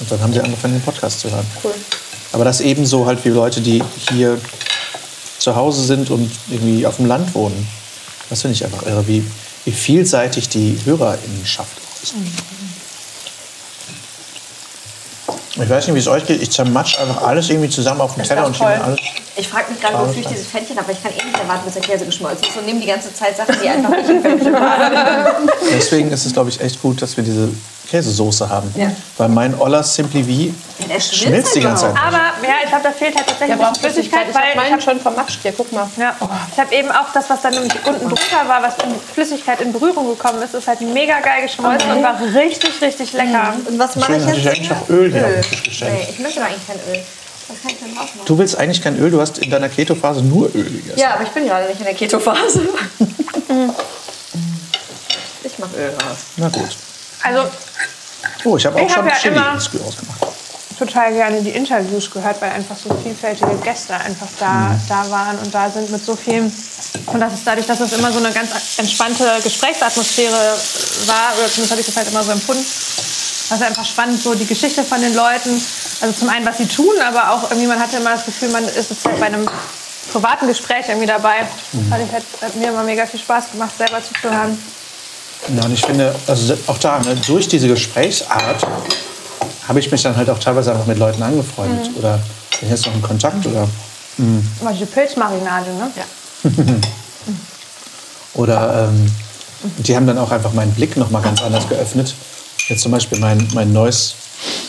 Und 0.00 0.10
dann 0.10 0.20
haben 0.20 0.32
sie 0.32 0.40
angefangen, 0.40 0.74
den 0.74 0.82
Podcast 0.82 1.20
zu 1.20 1.30
hören. 1.30 1.46
Cool. 1.62 1.74
Aber 2.32 2.44
das 2.44 2.60
ebenso 2.60 3.06
halt 3.06 3.22
wie 3.24 3.28
Leute, 3.28 3.60
die 3.60 3.82
hier 4.10 4.38
zu 5.38 5.54
Hause 5.54 5.84
sind 5.84 6.10
und 6.10 6.30
irgendwie 6.50 6.86
auf 6.86 6.96
dem 6.96 7.06
Land 7.06 7.34
wohnen. 7.34 7.68
Das 8.30 8.40
finde 8.40 8.54
ich 8.54 8.64
einfach 8.64 8.86
irre, 8.86 9.06
wie, 9.06 9.22
wie 9.64 9.72
vielseitig 9.72 10.48
die 10.48 10.78
Hörerinnenschaft 10.84 11.76
ist. 12.02 12.14
Ich 15.62 15.70
weiß 15.70 15.86
nicht, 15.86 15.94
wie 15.94 16.00
es 16.00 16.08
euch 16.08 16.26
geht. 16.26 16.42
Ich 16.42 16.50
zermatsch 16.50 16.98
einfach 16.98 17.22
alles 17.22 17.48
irgendwie 17.48 17.68
zusammen 17.68 18.00
auf 18.00 18.14
dem 18.14 18.24
Teller 18.24 18.46
und 18.46 18.56
schiebe 18.56 18.68
alles. 18.68 18.98
Ich 19.36 19.48
frage 19.48 19.70
mich 19.70 19.80
gerade, 19.80 19.98
wofür 19.98 20.20
ich 20.20 20.26
dieses 20.26 20.46
Fännchen 20.46 20.76
habe, 20.76 20.88
aber 20.88 20.92
ich 20.92 21.02
kann 21.02 21.12
eh 21.12 21.24
nicht 21.24 21.38
erwarten, 21.38 21.64
bis 21.64 21.74
der 21.74 21.82
Käse 21.82 22.04
geschmolzen 22.04 22.46
ist 22.46 22.56
und 22.56 22.66
nehme 22.66 22.80
die 22.80 22.86
ganze 22.86 23.14
Zeit 23.14 23.36
Sachen, 23.36 23.56
die 23.62 23.68
einfach 23.68 23.90
nicht 23.90 24.10
im 24.10 24.20
Fännchen 24.20 24.52
waren. 24.52 25.48
Deswegen 25.72 26.10
ist 26.10 26.26
es, 26.26 26.32
glaube 26.32 26.50
ich, 26.50 26.60
echt 26.60 26.82
gut, 26.82 27.00
dass 27.00 27.16
wir 27.16 27.24
diese 27.24 27.48
Käsesoße 27.90 28.48
haben. 28.48 28.72
Ja. 28.76 28.90
Weil 29.18 29.28
mein 29.28 29.58
Oller 29.58 29.82
Simply 29.82 30.22
V 30.22 30.54
Der 30.88 31.00
schmilzt 31.00 31.14
schmilzt 31.16 31.54
die 31.56 31.60
halt 31.60 31.68
ganze 31.68 31.86
Zeit. 31.86 31.96
Aber 32.06 32.16
ja, 32.16 32.54
ich 32.62 32.68
glaube, 32.68 32.84
da 32.84 32.90
fehlt 32.90 33.14
halt 33.16 33.26
tatsächlich 33.26 33.58
braucht 33.58 33.72
bisschen 33.74 33.92
Flüssigkeit, 33.92 34.26
Ich 34.28 34.34
weil 34.34 34.42
habe 34.42 34.50
ich 34.50 34.56
meinen 34.56 34.72
habe 34.72 34.82
schon 34.82 35.00
vermatscht 35.00 35.38
hier, 35.42 35.52
guck 35.52 35.72
mal. 35.72 35.88
ja, 35.96 36.14
ich 36.52 36.58
hab 36.58 36.72
eben 36.72 36.90
auch 36.90 37.12
das, 37.12 37.28
was 37.28 37.42
dann 37.42 37.54
nämlich 37.54 37.74
unten 37.84 38.08
drunter 38.08 38.48
war, 38.48 38.62
was 38.62 38.74
in 38.84 38.94
Flüssigkeit 39.14 39.60
in 39.60 39.72
Berührung 39.72 40.08
gekommen 40.08 40.42
ist, 40.42 40.54
ist 40.54 40.66
halt 40.68 40.80
mega 40.80 41.20
geil 41.20 41.42
geschmolzen 41.42 41.90
und 41.90 42.02
war 42.02 42.18
richtig, 42.34 42.80
richtig 42.80 43.12
lecker. 43.12 43.54
Und 43.68 43.78
was 43.78 43.96
mache 43.96 44.16
ich 44.16 44.26
jetzt? 44.26 44.38
ich 44.38 44.48
eigentlich 44.48 44.70
noch 44.70 44.88
Öl 44.88 45.12
hier 45.12 45.20
Öl. 45.20 45.26
auf 45.26 45.32
den 45.32 45.50
Tisch 45.50 45.62
gestellt. 45.62 45.92
Nee, 45.94 46.06
ich 46.10 46.18
möchte 46.20 46.40
doch 46.40 46.46
eigentlich 46.46 46.66
kein 46.66 46.76
Öl. 46.94 47.02
Was 47.48 47.60
kann 47.60 47.70
ich 47.72 47.78
denn 47.78 47.94
drauf 47.94 48.14
machen? 48.14 48.26
Du 48.26 48.38
willst 48.38 48.56
eigentlich 48.56 48.80
kein 48.82 48.98
Öl, 48.98 49.10
du 49.10 49.20
hast 49.20 49.38
in 49.38 49.50
deiner 49.50 49.68
Keto-Phase 49.68 50.22
nur 50.22 50.46
Öl 50.54 50.64
gegessen. 50.64 50.98
Ja, 50.98 51.14
aber 51.14 51.24
ich 51.24 51.30
bin 51.30 51.46
gerade 51.46 51.68
nicht 51.68 51.78
in 51.78 51.84
der 51.84 51.94
Keto-Phase. 51.94 52.60
ich 55.44 55.58
mache 55.58 55.76
Öl 55.76 55.90
raus. 55.90 56.18
Na 56.36 56.48
gut. 56.48 56.70
Also 57.22 57.48
Oh, 58.44 58.56
ich 58.56 58.66
habe 58.66 58.76
auch 58.80 58.86
Ich 58.86 58.92
schon 58.92 59.04
hab 59.04 59.12
ja 59.12 59.18
Chili 59.18 59.60
Spiel 59.60 59.80
ausgemacht. 59.82 60.18
total 60.78 61.12
gerne 61.12 61.40
die 61.42 61.50
Interviews 61.50 62.10
gehört, 62.10 62.40
weil 62.40 62.50
einfach 62.50 62.76
so 62.76 62.92
vielfältige 63.02 63.54
Gäste 63.62 63.94
einfach 63.94 64.26
da, 64.38 64.74
da 64.88 65.08
waren 65.10 65.38
und 65.38 65.54
da 65.54 65.70
sind 65.70 65.90
mit 65.90 66.04
so 66.04 66.16
viel. 66.16 66.50
Und 67.06 67.20
das 67.20 67.34
ist 67.34 67.46
dadurch, 67.46 67.66
dass 67.66 67.80
es 67.80 67.92
immer 67.92 68.10
so 68.12 68.18
eine 68.18 68.32
ganz 68.32 68.50
entspannte 68.78 69.38
Gesprächsatmosphäre 69.42 70.56
war, 71.06 71.32
oder 71.38 71.46
zumindest 71.48 71.70
habe 71.70 71.80
ich 71.80 71.86
das 71.86 71.96
halt 71.96 72.08
immer 72.08 72.22
so 72.24 72.32
empfunden, 72.32 72.64
war 73.48 73.58
es 73.58 73.62
einfach 73.62 73.84
spannend, 73.84 74.20
so 74.20 74.34
die 74.34 74.46
Geschichte 74.46 74.82
von 74.82 75.00
den 75.00 75.14
Leuten. 75.14 75.62
Also 76.00 76.14
zum 76.18 76.28
einen, 76.30 76.44
was 76.46 76.58
sie 76.58 76.66
tun, 76.66 76.94
aber 77.06 77.30
auch 77.30 77.44
irgendwie, 77.50 77.68
man 77.68 77.78
hatte 77.78 77.98
immer 77.98 78.10
das 78.10 78.24
Gefühl, 78.24 78.48
man 78.48 78.64
ist 78.64 78.90
jetzt 78.90 79.04
halt 79.04 79.20
bei 79.20 79.26
einem 79.26 79.48
privaten 80.12 80.48
Gespräch 80.48 80.88
irgendwie 80.88 81.06
dabei. 81.06 81.46
Das 81.72 82.00
hat, 82.12 82.22
hat 82.40 82.56
mir 82.56 82.68
immer 82.70 82.82
mega 82.82 83.06
viel 83.06 83.20
Spaß 83.20 83.52
gemacht, 83.52 83.72
selber 83.78 84.02
zuzuhören. 84.02 84.58
Ja, 85.48 85.64
und 85.64 85.72
ich 85.72 85.84
finde, 85.84 86.14
also 86.26 86.54
auch 86.66 86.78
da, 86.78 87.00
ne, 87.00 87.16
durch 87.26 87.48
diese 87.48 87.68
Gesprächsart 87.68 88.66
habe 89.66 89.80
ich 89.80 89.90
mich 89.90 90.02
dann 90.02 90.16
halt 90.16 90.30
auch 90.30 90.38
teilweise 90.38 90.72
einfach 90.72 90.86
mit 90.86 90.98
Leuten 90.98 91.22
angefreundet. 91.22 91.90
Oder 91.98 92.20
bin 92.60 92.70
jetzt 92.70 92.86
noch 92.86 92.94
in 92.94 93.02
Kontakt 93.02 93.44
oder, 93.46 93.68
Mal 94.62 94.74
diese 94.74 94.86
Pilzmarinade, 94.86 95.70
ne? 95.72 95.90
Ja. 95.96 96.50
oder 98.34 98.88
ähm, 98.88 99.10
die 99.78 99.96
haben 99.96 100.06
dann 100.06 100.18
auch 100.18 100.30
einfach 100.30 100.52
meinen 100.52 100.72
Blick 100.72 100.96
noch 100.96 101.10
mal 101.10 101.22
ganz 101.22 101.42
anders 101.42 101.68
geöffnet. 101.68 102.14
Jetzt 102.68 102.82
zum 102.82 102.92
Beispiel 102.92 103.18
mein, 103.18 103.48
mein 103.54 103.72
neues 103.72 104.14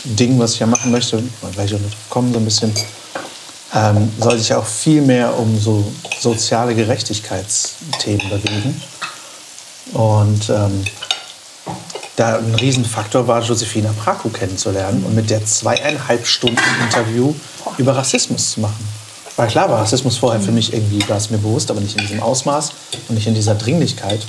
Ding, 0.03 0.39
was 0.39 0.53
ich 0.53 0.59
ja 0.59 0.67
machen 0.67 0.91
möchte, 0.91 1.21
mal 1.41 1.51
gleich 1.51 1.73
auch 1.73 1.79
noch 1.79 1.89
drauf 1.89 2.09
kommen, 2.09 2.33
so 2.33 2.39
ein 2.39 2.45
bisschen, 2.45 2.73
ähm, 3.73 4.11
soll 4.19 4.37
sich 4.37 4.53
auch 4.53 4.65
viel 4.65 5.01
mehr 5.01 5.37
um 5.37 5.59
so 5.59 5.91
soziale 6.19 6.73
Gerechtigkeitsthemen 6.75 8.29
bewegen. 8.29 8.81
Und 9.93 10.49
ähm, 10.49 10.83
da 12.15 12.37
ein 12.37 12.55
Riesenfaktor 12.55 13.27
war, 13.27 13.41
Josefina 13.41 13.93
Praku 13.97 14.29
kennenzulernen 14.29 15.03
und 15.05 15.15
mit 15.15 15.29
der 15.29 15.45
zweieinhalb 15.45 16.27
Stunden 16.27 16.61
Interview 16.83 17.33
über 17.77 17.95
Rassismus 17.95 18.51
zu 18.51 18.61
machen. 18.61 18.87
Weil 19.35 19.47
klar 19.47 19.69
war 19.69 19.79
Rassismus 19.79 20.17
vorher 20.17 20.39
für 20.39 20.51
mich 20.51 20.73
irgendwie, 20.73 21.07
war 21.09 21.17
es 21.17 21.31
mir 21.31 21.39
bewusst, 21.39 21.71
aber 21.71 21.81
nicht 21.81 21.95
in 21.97 22.01
diesem 22.01 22.21
Ausmaß 22.21 22.71
und 23.09 23.15
nicht 23.15 23.25
in 23.25 23.33
dieser 23.33 23.55
Dringlichkeit. 23.55 24.25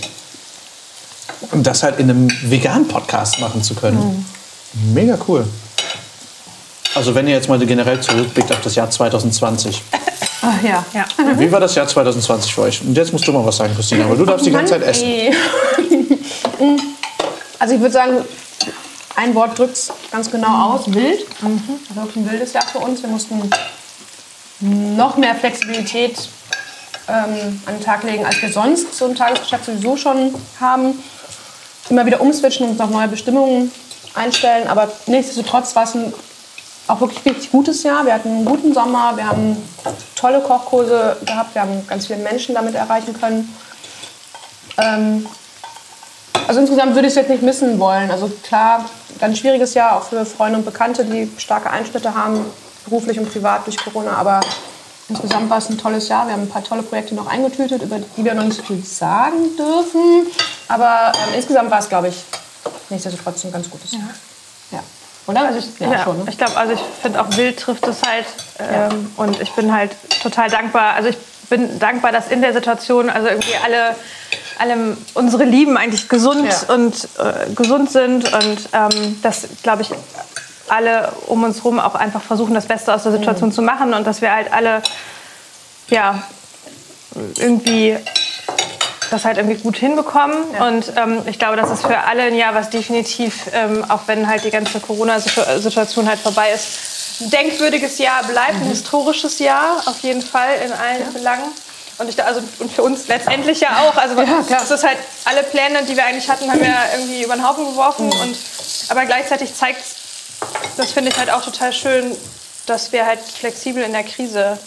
Und 1.51 1.67
das 1.67 1.83
halt 1.83 1.99
in 1.99 2.09
einem 2.09 2.29
veganen 2.43 2.89
Podcast 2.89 3.39
machen 3.39 3.63
zu 3.63 3.75
können. 3.75 4.25
Mega 4.95 5.19
cool. 5.29 5.47
Also 6.95 7.15
wenn 7.15 7.27
ihr 7.27 7.35
jetzt 7.35 7.49
mal 7.49 7.59
generell 7.59 8.01
zurückblickt 8.01 8.51
auf 8.51 8.61
das 8.63 8.77
Jahr 8.77 8.89
2020, 8.89 9.83
Ach, 10.47 10.63
ja. 10.63 10.85
Ja. 10.93 11.07
Wie 11.39 11.51
war 11.51 11.61
das 11.61 11.75
Jahr 11.75 11.87
2020 11.87 12.55
für 12.55 12.63
euch? 12.63 12.83
Und 12.83 12.95
jetzt 12.95 13.13
musst 13.13 13.27
du 13.27 13.33
mal 13.33 13.45
was 13.47 13.57
sagen, 13.57 13.75
Christina, 13.75 14.09
weil 14.09 14.17
du 14.17 14.27
darfst 14.27 14.45
die 14.45 14.51
ganze 14.51 14.75
Zeit 14.75 14.83
essen. 14.83 15.05
Ey. 15.05 15.35
Also 17.59 17.77
ich 17.77 17.81
würde 17.81 17.95
sagen, 17.95 18.17
ein 19.17 19.35
Wort 19.35 19.59
drückt 19.59 19.73
es 19.73 19.91
ganz 20.11 20.31
genau 20.31 20.75
aus. 20.75 20.93
Wild. 20.93 21.25
Also 21.41 21.95
wirklich 21.95 22.17
ein 22.17 22.31
wildes 22.31 22.53
Jahr 22.53 22.67
für 22.67 22.79
uns. 22.79 23.01
Wir 23.01 23.09
mussten 23.09 23.49
noch 24.61 25.17
mehr 25.17 25.35
Flexibilität 25.35 26.29
ähm, 27.09 27.63
an 27.65 27.77
den 27.77 27.81
Tag 27.83 28.03
legen, 28.03 28.27
als 28.27 28.43
wir 28.43 28.53
sonst 28.53 28.95
so 28.95 29.07
im 29.07 29.15
Tagesgeschäft 29.15 29.65
sowieso 29.65 29.97
schon 29.97 30.35
haben. 30.61 31.03
Immer 31.89 32.05
wieder 32.05 32.21
umswitchen 32.21 32.69
und 32.69 32.79
noch 32.79 32.91
neue 32.91 33.09
Bestimmungen 33.09 33.73
einstellen. 34.15 34.69
Aber 34.69 34.91
nichtsdestotrotz 35.07 35.75
war 35.75 35.85
es 35.85 35.95
ein 35.95 36.13
auch 36.87 37.01
wirklich 37.01 37.25
richtig 37.25 37.51
gutes 37.51 37.83
Jahr. 37.83 38.05
Wir 38.05 38.15
hatten 38.15 38.29
einen 38.29 38.45
guten 38.45 38.75
Sommer, 38.75 39.17
wir 39.17 39.27
haben 39.27 39.57
tolle 40.15 40.41
Kochkurse 40.41 41.17
gehabt, 41.25 41.55
wir 41.55 41.63
haben 41.63 41.87
ganz 41.87 42.07
viele 42.07 42.19
Menschen 42.21 42.55
damit 42.55 42.75
erreichen 42.75 43.19
können. 43.19 43.55
Ähm, 44.79 45.27
also 46.47 46.61
insgesamt 46.61 46.95
würde 46.95 47.09
ich 47.09 47.13
es 47.13 47.17
jetzt 47.17 47.31
nicht 47.31 47.43
missen 47.43 47.79
wollen. 47.79 48.11
Also 48.11 48.31
klar, 48.43 48.85
ganz 49.19 49.39
schwieriges 49.39 49.75
Jahr, 49.75 49.97
auch 49.97 50.03
für 50.03 50.27
Freunde 50.27 50.59
und 50.59 50.65
Bekannte, 50.65 51.05
die 51.05 51.31
starke 51.39 51.71
Einschnitte 51.71 52.15
haben, 52.15 52.45
beruflich 52.85 53.19
und 53.19 53.33
privat 53.33 53.67
durch 53.67 53.79
Corona. 53.79 54.13
Aber 54.13 54.41
insgesamt 55.09 55.49
war 55.49 55.59
es 55.59 55.71
ein 55.71 55.79
tolles 55.79 56.09
Jahr. 56.09 56.27
Wir 56.27 56.35
haben 56.35 56.43
ein 56.43 56.49
paar 56.49 56.65
tolle 56.65 56.83
Projekte 56.83 57.15
noch 57.15 57.29
eingetütet, 57.29 57.83
über 57.83 57.99
die 57.99 58.25
wir 58.25 58.35
noch 58.35 58.45
nicht 58.45 58.57
so 58.57 58.63
viel 58.63 58.85
sagen 58.85 59.57
dürfen. 59.57 60.27
Aber 60.69 61.13
ähm, 61.15 61.35
insgesamt 61.35 61.71
war 61.71 61.79
es, 61.79 61.89
glaube 61.89 62.09
ich, 62.09 62.25
nichtsdestotrotz 62.91 63.45
ein 63.45 63.53
ganz 63.53 63.71
gutes 63.71 63.93
Jahr. 63.93 64.03
Ja. 64.03 64.34
Oder? 65.27 65.47
Also 65.47 65.59
ich, 65.59 65.81
Ja, 65.81 66.07
ich 66.29 66.39
glaube, 66.39 66.57
also 66.57 66.73
ich 66.75 66.81
finde 67.03 67.21
auch 67.21 67.37
wild 67.37 67.59
trifft 67.59 67.87
es 67.87 68.03
halt. 68.03 68.27
Ähm, 68.59 69.11
Und 69.17 69.41
ich 69.41 69.53
bin 69.53 69.73
halt 69.75 69.93
total 70.23 70.51
dankbar. 70.51 70.95
Also 70.95 71.09
ich 71.09 71.17
bin 71.49 71.79
dankbar, 71.79 72.13
dass 72.13 72.29
in 72.29 72.41
der 72.43 72.53
Situation 72.53 73.09
also 73.11 73.29
irgendwie 73.29 73.55
alle, 73.65 73.97
alle 74.59 74.97
unsere 75.15 75.45
Lieben 75.45 75.77
eigentlich 75.77 76.09
gesund 76.09 76.47
Ja. 76.69 76.75
und 76.75 76.95
äh, 77.19 77.51
gesund 77.55 77.91
sind 77.91 78.33
und 78.33 78.59
ähm, 78.73 79.21
dass, 79.23 79.47
glaube 79.63 79.83
ich, 79.83 79.91
alle 80.69 81.13
um 81.27 81.43
uns 81.45 81.59
herum 81.59 81.79
auch 81.79 81.95
einfach 81.95 82.23
versuchen, 82.23 82.55
das 82.55 82.67
Beste 82.67 82.95
aus 82.95 83.03
der 83.03 83.13
Situation 83.13 83.53
zu 83.53 83.63
machen 83.63 83.93
und 83.95 84.07
dass 84.07 84.21
wir 84.23 84.33
halt 84.33 84.53
alle 84.53 84.83
ja 85.91 86.23
irgendwie 87.37 87.97
das 89.15 89.25
halt 89.25 89.39
irgendwie 89.39 89.57
gut 89.57 89.77
hinbekommen. 89.77 90.37
Und 90.61 90.93
ähm, 90.97 91.23
ich 91.27 91.39
glaube, 91.39 91.57
das 91.57 91.71
ist 91.71 91.83
für 91.87 91.99
alle 91.99 92.23
ein 92.25 92.35
Jahr, 92.35 92.55
was 92.55 92.71
definitiv, 92.71 93.47
ähm, 93.53 93.85
auch 93.89 94.03
wenn 94.07 94.29
halt 94.29 94.45
die 94.45 94.51
ganze 94.51 94.81
Corona-Situation 94.81 96.09
halt 96.09 96.19
vorbei 96.19 96.51
ist, 96.53 97.21
ein 97.21 97.31
denkwürdiges 97.31 97.99
Jahr 97.99 98.25
bleibt, 98.25 98.55
ein 98.55 98.69
historisches 98.69 99.39
Jahr 99.39 99.83
auf 99.87 100.01
jeden 100.01 100.23
Fall 100.23 100.51
in 100.65 100.73
allen 100.73 101.13
Belangen. 101.13 101.45
Und, 101.99 102.09
ich, 102.09 102.23
also, 102.23 102.41
und 102.59 102.73
für 102.73 102.83
uns 102.83 103.07
letztendlich 103.07 103.61
ja 103.61 103.69
auch. 103.83 103.97
Also 103.97 104.17
das 104.49 104.71
ist 104.71 104.85
halt 104.85 104.99
alle 105.25 105.45
Pläne, 105.45 105.85
die 105.89 105.97
wir 105.97 106.05
eigentlich 106.05 106.29
hatten, 106.29 106.51
haben 106.51 106.61
wir 106.61 106.75
irgendwie 106.93 107.23
über 107.23 107.37
den 107.37 107.49
Haufen 107.49 107.67
geworfen. 107.67 108.13
Und, 108.13 108.37
aber 108.89 109.07
gleichzeitig 109.07 109.55
zeigt 109.55 109.81
das 110.77 110.93
finde 110.93 111.11
ich 111.11 111.19
halt 111.19 111.31
auch 111.31 111.43
total 111.43 111.73
schön, 111.73 112.17
dass 112.67 112.93
wir 112.93 113.07
halt 113.07 113.21
flexibel 113.21 113.83
in 113.83 113.93
der 113.93 114.05
Krise 114.05 114.59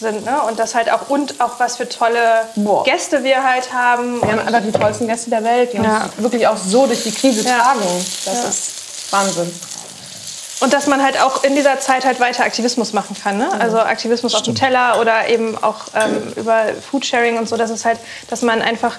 sind. 0.00 0.24
Ne? 0.24 0.42
Und 0.48 0.58
das 0.58 0.74
halt 0.74 0.90
auch, 0.90 1.08
und 1.08 1.40
auch 1.40 1.58
was 1.60 1.76
für 1.76 1.88
tolle 1.88 2.42
Boah. 2.56 2.84
Gäste 2.84 3.22
wir 3.24 3.44
halt 3.44 3.72
haben. 3.72 4.20
Wir 4.22 4.32
haben 4.32 4.40
einfach 4.40 4.62
die 4.62 4.72
tollsten 4.72 5.06
Gäste 5.06 5.30
der 5.30 5.44
Welt, 5.44 5.72
die 5.72 5.76
Ja. 5.78 6.04
uns 6.04 6.12
wirklich 6.18 6.46
auch 6.46 6.56
so 6.56 6.86
durch 6.86 7.02
die 7.04 7.12
Krise 7.12 7.42
Ja. 7.46 7.58
tragen. 7.58 7.80
Das 8.24 8.34
Ja. 8.42 8.48
ist 8.48 9.12
Wahnsinn. 9.12 9.60
Und 10.60 10.72
dass 10.72 10.86
man 10.88 11.02
halt 11.04 11.20
auch 11.22 11.44
in 11.44 11.54
dieser 11.54 11.78
Zeit 11.78 12.04
halt 12.04 12.18
weiter 12.18 12.42
Aktivismus 12.44 12.92
machen 12.92 13.16
kann. 13.22 13.38
Ne? 13.38 13.48
Also 13.60 13.78
Aktivismus 13.78 14.34
auf 14.34 14.42
dem 14.42 14.56
Teller 14.56 14.98
oder 15.00 15.28
eben 15.28 15.56
auch 15.62 15.82
ähm, 15.94 16.32
über 16.34 16.64
Foodsharing 16.90 17.38
und 17.38 17.48
so. 17.48 17.56
Das 17.56 17.70
ist 17.70 17.84
halt, 17.84 17.98
dass 18.28 18.42
man 18.42 18.60
einfach, 18.60 18.96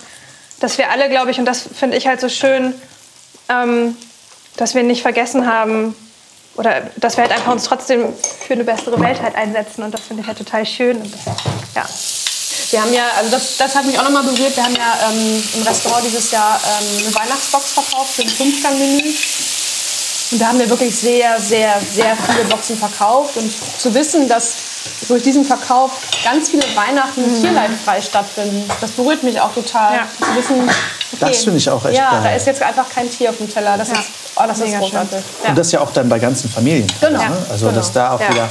dass 0.61 0.77
wir 0.77 0.89
alle, 0.89 1.09
glaube 1.09 1.32
ich, 1.32 1.39
und 1.39 1.45
das 1.45 1.61
finde 1.77 1.97
ich 1.97 2.07
halt 2.07 2.21
so 2.21 2.30
schön, 2.30 2.73
ähm, 3.49 3.97
dass 4.55 4.73
wir 4.73 4.84
nicht 4.84 5.01
vergessen 5.01 5.51
haben, 5.51 5.95
oder 6.60 6.82
dass 6.97 7.16
wir 7.16 7.24
halt 7.24 7.32
einfach 7.32 7.53
uns 7.53 7.64
trotzdem 7.64 8.14
für 8.45 8.53
eine 8.53 8.66
bessere 8.66 8.99
Welt 8.99 9.22
halt 9.22 9.34
einsetzen. 9.36 9.82
Und 9.82 9.93
das 9.93 10.01
finde 10.01 10.22
ich 10.22 10.28
halt 10.28 10.38
total 10.38 10.66
schön. 10.66 11.01
Das, 11.01 11.26
ja. 11.74 11.86
Wir 12.72 12.82
haben 12.82 12.93
ja, 12.93 13.05
also 13.18 13.32
das, 13.32 13.57
das 13.57 13.74
hat 13.76 13.86
mich 13.86 13.97
auch 13.97 14.03
nochmal 14.03 14.24
berührt, 14.24 14.55
wir 14.55 14.64
haben 14.64 14.76
ja 14.76 15.10
ähm, 15.10 15.43
im 15.55 15.64
Restaurant 15.64 16.05
dieses 16.05 16.30
Jahr 16.30 16.60
ähm, 16.64 17.05
eine 17.05 17.16
Weihnachtsbox 17.16 17.72
verkauft 17.72 18.14
für 18.14 18.22
ein 18.24 18.30
Fünfgang-Menü. 18.30 19.14
Und 20.32 20.39
da 20.39 20.47
haben 20.49 20.60
wir 20.60 20.70
wirklich 20.70 20.95
sehr, 20.95 21.39
sehr, 21.39 21.82
sehr 21.82 22.16
viele 22.16 22.45
Boxen 22.45 22.78
verkauft. 22.78 23.38
Und 23.38 23.51
zu 23.80 23.93
wissen, 23.95 24.28
dass 24.28 24.55
durch 25.07 25.23
diesen 25.23 25.43
Verkauf 25.45 25.91
ganz 26.23 26.49
viele 26.49 26.63
Weihnachten 26.75 27.23
tierleidfrei 27.41 28.01
stattfinden, 28.01 28.69
das 28.82 28.91
berührt 28.91 29.23
mich 29.23 29.39
auch 29.39 29.53
total. 29.53 29.95
Ja. 29.95 30.07
Zu 30.17 30.36
wissen, 30.36 30.61
okay, 30.63 31.32
Das 31.32 31.43
finde 31.43 31.57
ich 31.57 31.69
auch 31.69 31.84
echt 31.86 31.97
Ja, 31.97 32.11
geil. 32.11 32.21
da 32.23 32.30
ist 32.36 32.47
jetzt 32.47 32.61
einfach 32.61 32.88
kein 32.89 33.09
Tier 33.09 33.30
auf 33.32 33.38
dem 33.38 33.51
Teller. 33.51 33.77
Das 33.77 33.89
Ja. 33.89 33.93
ist, 33.95 34.09
oh, 34.36 34.43
das 34.47 34.59
ist 34.59 34.65
Mega 34.67 34.80
großartig. 34.80 35.19
Und 35.47 35.57
das 35.57 35.71
ja 35.71 35.82
auch 35.82 35.91
dann 35.91 36.07
bei 36.09 36.19
ganzen 36.19 36.49
Familien. 36.49 36.88
Genau. 37.01 37.19
Ne? 37.19 37.38
Also, 37.49 37.65
Genau. 37.67 37.77
dass 37.77 37.91
da 37.91 38.11
auch 38.11 38.19
Ja. 38.21 38.30
wieder 38.30 38.49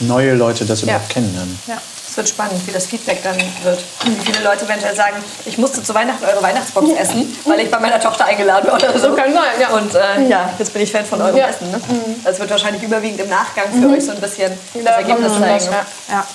neue 0.00 0.34
Leute 0.34 0.64
das 0.64 0.82
überhaupt 0.82 1.08
kennenlernen. 1.08 1.58
ja. 1.66 1.78
Es 2.12 2.16
wird 2.18 2.28
spannend, 2.28 2.66
wie 2.66 2.72
das 2.72 2.84
Feedback 2.84 3.22
dann 3.22 3.38
wird. 3.62 3.82
Wie 4.04 4.14
viele 4.26 4.44
Leute 4.44 4.66
eventuell 4.66 4.94
sagen, 4.94 5.16
ich 5.46 5.56
musste 5.56 5.82
zu 5.82 5.94
Weihnachten 5.94 6.22
eure 6.26 6.42
Weihnachtsbox 6.42 6.90
essen, 6.90 7.34
weil 7.46 7.60
ich 7.60 7.70
bei 7.70 7.78
meiner 7.80 7.98
Tochter 7.98 8.26
eingeladen 8.26 8.66
war 8.68 8.74
oder 8.74 8.98
so. 8.98 9.14
Kann 9.14 9.32
sein, 9.32 9.58
ja. 9.58 9.70
Und 9.70 9.94
äh, 9.94 10.28
ja, 10.28 10.50
jetzt 10.58 10.74
bin 10.74 10.82
ich 10.82 10.92
Fan 10.92 11.06
von 11.06 11.22
eurem 11.22 11.34
Ja. 11.38 11.46
Essen. 11.48 11.70
Ne? 11.70 11.80
Das 12.22 12.38
wird 12.38 12.50
wahrscheinlich 12.50 12.82
überwiegend 12.82 13.18
im 13.20 13.30
Nachgang 13.30 13.64
für 13.72 13.88
euch 13.88 14.04
so 14.04 14.10
ein 14.10 14.20
bisschen 14.20 14.52
das 14.74 14.84
Da 14.84 14.90
Ergebnis 14.90 15.32
zeigen. 15.32 15.64
ja. 15.64 15.86
ja. 16.10 16.26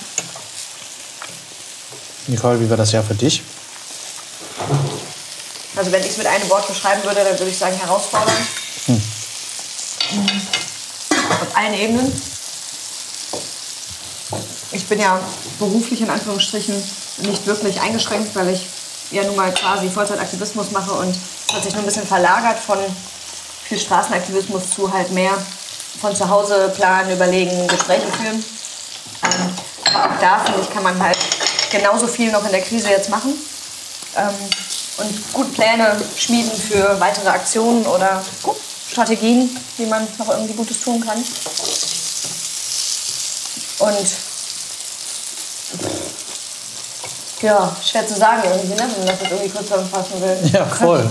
Nicole, 2.26 2.60
wie 2.60 2.68
war 2.68 2.76
das 2.76 2.90
Jahr 2.90 3.04
für 3.04 3.14
dich? 3.14 3.40
Also 5.76 5.92
wenn 5.92 6.00
ich 6.00 6.10
es 6.10 6.16
mit 6.16 6.26
einem 6.26 6.50
Wort 6.50 6.66
beschreiben 6.66 7.04
würde, 7.04 7.20
dann 7.22 7.38
würde 7.38 7.52
ich 7.52 7.56
sagen 7.56 7.76
herausfordernd. 7.78 8.32
Auf 11.30 11.56
allen 11.56 11.74
Ebenen. 11.74 12.22
Ich 14.70 14.84
bin 14.86 15.00
ja 15.00 15.18
beruflich 15.58 16.00
in 16.00 16.10
Anführungsstrichen 16.10 16.74
nicht 17.22 17.46
wirklich 17.46 17.80
eingeschränkt, 17.80 18.34
weil 18.34 18.50
ich 18.50 18.66
ja 19.10 19.24
nun 19.24 19.36
mal 19.36 19.52
quasi 19.52 19.88
Vollzeitaktivismus 19.88 20.70
mache 20.70 20.92
und 20.92 21.14
es 21.48 21.54
hat 21.54 21.62
sich 21.62 21.72
nur 21.72 21.82
ein 21.82 21.86
bisschen 21.86 22.06
verlagert 22.06 22.58
von 22.58 22.78
viel 23.64 23.78
Straßenaktivismus 23.78 24.70
zu 24.74 24.92
halt 24.92 25.10
mehr 25.12 25.32
von 26.00 26.14
zu 26.14 26.28
Hause 26.28 26.72
planen, 26.76 27.12
überlegen, 27.12 27.66
Gespräche 27.66 28.06
führen. 28.12 28.44
Ähm, 29.24 29.50
aber 29.92 30.14
auch 30.14 30.20
da, 30.20 30.38
finde 30.40 30.60
ich, 30.60 30.70
kann 30.70 30.82
man 30.82 30.98
halt 31.02 31.18
genauso 31.70 32.06
viel 32.06 32.30
noch 32.30 32.44
in 32.44 32.52
der 32.52 32.62
Krise 32.62 32.88
jetzt 32.88 33.10
machen 33.10 33.34
ähm, 34.16 34.34
und 34.98 35.32
gut 35.32 35.54
Pläne 35.54 36.00
schmieden 36.16 36.52
für 36.52 36.98
weitere 37.00 37.28
Aktionen 37.28 37.84
oder 37.86 38.22
Strategien, 38.90 39.56
wie 39.76 39.86
man 39.86 40.06
noch 40.18 40.28
irgendwie 40.28 40.54
Gutes 40.54 40.80
tun 40.80 41.04
kann. 41.04 41.18
Und 43.78 44.08
ja, 47.42 47.76
schwer 47.84 48.06
zu 48.06 48.14
sagen 48.14 48.42
irgendwie, 48.44 48.74
ne? 48.74 48.88
wenn 48.90 48.98
man 48.98 49.06
das 49.06 49.20
jetzt 49.20 49.32
irgendwie 49.32 49.50
kurz 49.50 49.68
zusammenfassen 49.68 50.20
will. 50.20 50.50
Ja, 50.52 50.64
voll. 50.66 51.10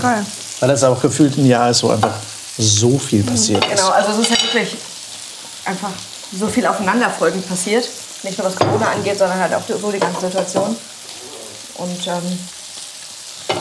Weil 0.60 0.68
das 0.68 0.84
auch 0.84 1.00
gefühlt 1.00 1.36
ein 1.38 1.46
Jahr 1.46 1.70
ist, 1.70 1.82
wo 1.82 1.90
einfach 1.90 2.14
so 2.58 2.98
viel 2.98 3.22
passiert 3.22 3.64
ist. 3.64 3.76
Genau, 3.76 3.90
also 3.90 4.10
es 4.12 4.18
ist 4.18 4.30
ja 4.30 4.36
wirklich 4.42 4.76
einfach 5.64 5.90
so 6.38 6.46
viel 6.48 6.66
aufeinanderfolgend 6.66 7.48
passiert. 7.48 7.88
Nicht 8.24 8.36
nur 8.36 8.48
was 8.48 8.56
Corona 8.56 8.90
angeht, 8.90 9.18
sondern 9.18 9.38
halt 9.38 9.54
auch 9.54 9.62
so 9.66 9.92
die 9.92 10.00
ganze 10.00 10.20
Situation. 10.20 10.76
Und 11.76 12.06
ähm, 12.08 12.38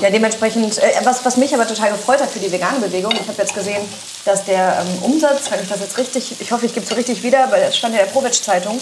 ja, 0.02 0.10
dementsprechend, 0.10 0.78
äh, 0.80 0.92
was, 1.04 1.24
was 1.24 1.38
mich 1.38 1.54
aber 1.54 1.68
total 1.68 1.92
gefreut 1.92 2.20
hat 2.20 2.30
für 2.30 2.40
die 2.40 2.52
vegane 2.52 2.80
Bewegung, 2.80 3.12
ich 3.14 3.28
habe 3.28 3.38
jetzt 3.38 3.54
gesehen, 3.54 3.88
dass 4.26 4.46
der 4.46 4.80
ähm, 4.82 5.04
Umsatz, 5.04 5.52
wenn 5.52 5.62
ich 5.62 5.70
das 5.70 5.80
jetzt 5.80 5.98
richtig, 5.98 6.36
ich 6.40 6.52
hoffe, 6.52 6.66
ich 6.66 6.74
gebe 6.74 6.84
es 6.84 6.90
so 6.90 6.96
richtig 6.96 7.24
wieder, 7.24 7.52
weil 7.52 7.62
es 7.64 7.78
stand 7.78 7.94
ja 7.94 8.02
in 8.02 8.08
der 8.08 8.14
Prowitsch-Zeitung, 8.14 8.82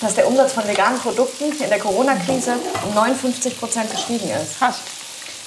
dass 0.00 0.14
der 0.14 0.26
Umsatz 0.26 0.52
von 0.52 0.66
veganen 0.66 0.98
Produkten 0.98 1.52
in 1.52 1.68
der 1.68 1.78
Corona-Krise 1.78 2.54
um 2.86 2.94
59 2.94 3.58
Prozent 3.58 3.90
gestiegen 3.90 4.30
ist. 4.30 4.58
Krass. 4.58 4.76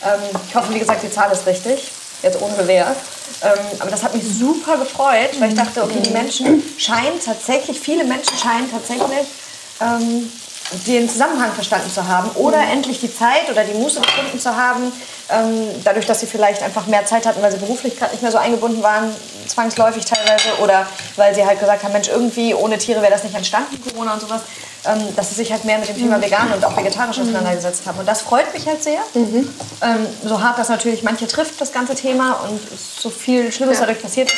Ähm, 0.04 0.20
ich 0.48 0.56
hoffe, 0.56 0.74
wie 0.74 0.80
gesagt, 0.80 1.04
die 1.04 1.12
Zahl 1.12 1.32
ist 1.32 1.46
richtig, 1.46 1.92
jetzt 2.22 2.42
ohne 2.42 2.56
Gewehr. 2.56 2.96
Ähm, 3.44 3.52
aber 3.80 3.92
das 3.92 4.04
hat 4.04 4.14
mich 4.14 4.24
super 4.24 4.78
gefreut, 4.78 5.40
weil 5.40 5.50
ich 5.50 5.56
dachte, 5.56 5.84
okay, 5.84 6.00
die 6.00 6.12
Menschen 6.12 6.64
scheinen 6.78 7.20
tatsächlich, 7.24 7.80
viele 7.80 8.04
Menschen 8.04 8.38
scheinen 8.38 8.70
tatsächlich 8.70 9.28
ähm, 9.80 10.32
den 10.88 11.10
Zusammenhang 11.10 11.52
verstanden 11.52 11.92
zu 11.92 12.08
haben 12.08 12.30
oder 12.32 12.60
endlich 12.60 13.00
die 13.00 13.14
Zeit 13.14 13.50
oder 13.50 13.64
die 13.64 13.74
Muße 13.74 14.00
gefunden 14.00 14.40
zu 14.40 14.56
haben, 14.56 14.92
ähm, 15.30 15.68
dadurch, 15.84 16.06
dass 16.06 16.22
sie 16.22 16.26
vielleicht 16.26 16.64
einfach 16.64 16.88
mehr 16.88 17.06
Zeit 17.06 17.26
hatten, 17.26 17.42
weil 17.42 17.52
sie 17.52 17.58
beruflich 17.58 17.98
gerade 17.98 18.12
nicht 18.12 18.22
mehr 18.22 18.32
so 18.32 18.38
eingebunden 18.38 18.82
waren, 18.82 19.14
zwangsläufig 19.48 20.06
teilweise, 20.06 20.50
oder 20.62 20.88
weil 21.16 21.36
sie 21.36 21.46
halt 21.46 21.60
gesagt 21.60 21.84
haben, 21.84 21.94
Mensch, 21.94 22.08
irgendwie 22.08 22.54
ohne 22.54 22.78
Tiere 22.78 23.02
wäre 23.02 23.12
das 23.12 23.24
nicht 23.24 23.36
entstanden, 23.36 23.82
Corona 23.90 24.14
und 24.14 24.22
sowas, 24.22 24.42
dass 25.16 25.30
sie 25.30 25.36
sich 25.36 25.52
halt 25.52 25.64
mehr 25.66 25.78
mit 25.78 25.90
dem 25.90 25.98
Thema 25.98 26.22
vegan 26.22 26.52
und 26.54 26.66
auch 26.66 26.76
vegetarisch 26.76 27.20
auseinandergesetzt 27.20 27.84
haben. 27.86 28.00
Und 28.00 28.08
das 28.08 28.22
freut 28.22 28.52
mich 28.54 28.68
halt 28.68 28.82
sehr. 28.84 29.00
Ähm, 29.82 30.08
so 30.24 30.42
hart 30.42 30.58
das 30.58 30.70
natürlich 30.70 31.04
manche 31.04 31.28
trifft, 31.28 31.62
das 31.62 31.72
ganze 31.72 31.96
Thema, 31.96 32.40
und 32.50 32.60
so 33.00 33.10
viel 33.10 33.52
Schlimmes 33.52 33.80
dadurch 33.80 34.02
passiert 34.02 34.32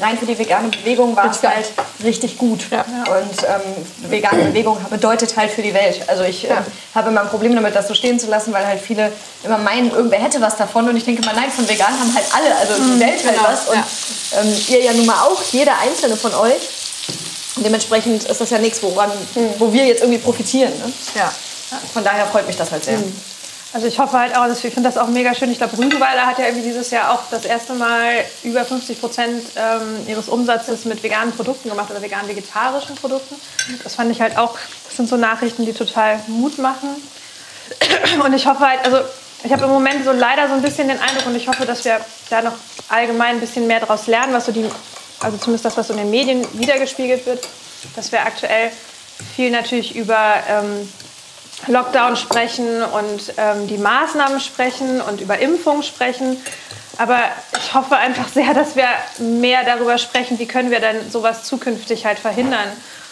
rein 0.00 0.18
für 0.18 0.26
die 0.26 0.38
vegane 0.38 0.68
Bewegung 0.68 1.14
war 1.16 1.30
es 1.30 1.42
halt 1.42 1.66
richtig 2.02 2.38
gut. 2.38 2.60
Und 2.72 3.42
ähm, 3.44 4.10
vegane 4.10 4.44
Bewegung 4.44 4.78
bedeutet 4.90 5.36
halt 5.36 5.50
für 5.50 5.62
die 5.62 5.74
Welt. 5.74 6.08
Also 6.08 6.24
ich 6.24 6.48
äh, 6.50 6.54
habe 6.94 7.10
immer 7.10 7.22
ein 7.22 7.28
Problem 7.28 7.54
damit, 7.54 7.74
das 7.74 7.88
so 7.88 7.94
stehen 7.94 8.18
zu 8.18 8.26
lassen, 8.26 8.52
weil 8.52 8.66
halt 8.66 8.80
viele 8.80 9.12
immer 9.44 9.58
meinen, 9.58 9.90
irgendwer 9.90 10.20
hätte 10.20 10.40
was 10.40 10.56
davon. 10.56 10.88
Und 10.88 10.96
ich 10.96 11.04
denke 11.04 11.24
mal, 11.24 11.34
nein, 11.34 11.50
von 11.50 11.68
vegan 11.68 11.98
haben 11.98 12.14
halt 12.14 12.26
alle, 12.32 12.56
also 12.56 12.74
die 12.82 13.00
Welt 13.00 13.24
halt 13.24 13.36
genau, 13.36 13.48
was. 13.48 13.68
Und 13.68 14.46
ähm, 14.46 14.64
ihr 14.68 14.82
ja 14.82 14.92
nun 14.92 15.06
mal 15.06 15.22
auch, 15.22 15.42
jeder 15.52 15.78
einzelne 15.78 16.16
von 16.16 16.34
euch. 16.34 16.83
Dementsprechend 17.56 18.24
ist 18.24 18.40
das 18.40 18.50
ja 18.50 18.58
nichts, 18.58 18.82
woran, 18.82 19.10
wo 19.58 19.72
wir 19.72 19.86
jetzt 19.86 20.02
irgendwie 20.02 20.18
profitieren. 20.18 20.72
Ne? 20.78 20.92
Ja. 21.14 21.32
Von 21.92 22.04
daher 22.04 22.26
freut 22.26 22.46
mich 22.46 22.56
das 22.56 22.70
halt 22.72 22.84
sehr. 22.84 22.98
Also 23.72 23.88
ich 23.88 23.98
hoffe 23.98 24.16
halt 24.16 24.36
auch, 24.36 24.46
dass, 24.46 24.62
ich 24.62 24.72
finde 24.72 24.88
das 24.88 24.96
auch 24.96 25.08
mega 25.08 25.34
schön. 25.34 25.50
Ich 25.50 25.58
glaube, 25.58 25.76
Rügenwalder 25.76 26.26
hat 26.26 26.38
ja 26.38 26.46
irgendwie 26.46 26.62
dieses 26.62 26.92
Jahr 26.92 27.12
auch 27.12 27.22
das 27.32 27.44
erste 27.44 27.74
Mal 27.74 28.24
über 28.44 28.64
50 28.64 29.00
Prozent 29.00 29.42
ähm, 29.56 30.06
ihres 30.06 30.28
Umsatzes 30.28 30.84
mit 30.84 31.02
veganen 31.02 31.34
Produkten 31.34 31.70
gemacht 31.70 31.90
oder 31.90 32.00
vegan-vegetarischen 32.00 32.94
Produkten. 32.94 33.34
Das 33.82 33.96
fand 33.96 34.12
ich 34.12 34.20
halt 34.20 34.38
auch, 34.38 34.56
das 34.86 34.96
sind 34.96 35.08
so 35.08 35.16
Nachrichten, 35.16 35.66
die 35.66 35.72
total 35.72 36.20
Mut 36.28 36.58
machen. 36.58 36.88
Und 38.24 38.32
ich 38.32 38.46
hoffe 38.46 38.60
halt, 38.60 38.84
also 38.84 38.98
ich 39.42 39.52
habe 39.52 39.64
im 39.64 39.70
Moment 39.70 40.04
so 40.04 40.12
leider 40.12 40.46
so 40.46 40.54
ein 40.54 40.62
bisschen 40.62 40.86
den 40.86 41.00
Eindruck 41.00 41.26
und 41.26 41.34
ich 41.34 41.48
hoffe, 41.48 41.66
dass 41.66 41.84
wir 41.84 41.98
da 42.30 42.42
noch 42.42 42.54
allgemein 42.88 43.36
ein 43.36 43.40
bisschen 43.40 43.66
mehr 43.66 43.80
daraus 43.80 44.06
lernen, 44.06 44.32
was 44.32 44.46
so 44.46 44.52
die, 44.52 44.64
also 45.20 45.36
zumindest 45.38 45.64
das, 45.64 45.76
was 45.76 45.90
in 45.90 45.96
den 45.96 46.10
Medien 46.10 46.46
wiedergespiegelt 46.54 47.26
wird, 47.26 47.46
dass 47.96 48.12
wir 48.12 48.20
aktuell 48.20 48.70
viel 49.34 49.50
natürlich 49.50 49.94
über 49.94 50.34
ähm, 50.48 50.88
Lockdown 51.66 52.16
sprechen 52.16 52.82
und 52.82 53.34
ähm, 53.36 53.66
die 53.68 53.78
Maßnahmen 53.78 54.40
sprechen 54.40 55.00
und 55.00 55.20
über 55.20 55.38
Impfung 55.38 55.82
sprechen. 55.82 56.36
Aber 56.98 57.18
ich 57.58 57.74
hoffe 57.74 57.96
einfach 57.96 58.28
sehr, 58.28 58.54
dass 58.54 58.76
wir 58.76 58.88
mehr 59.18 59.64
darüber 59.64 59.98
sprechen, 59.98 60.38
wie 60.38 60.46
können 60.46 60.70
wir 60.70 60.80
denn 60.80 61.10
sowas 61.10 61.44
zukünftig 61.44 62.06
halt 62.06 62.18
verhindern. 62.18 62.68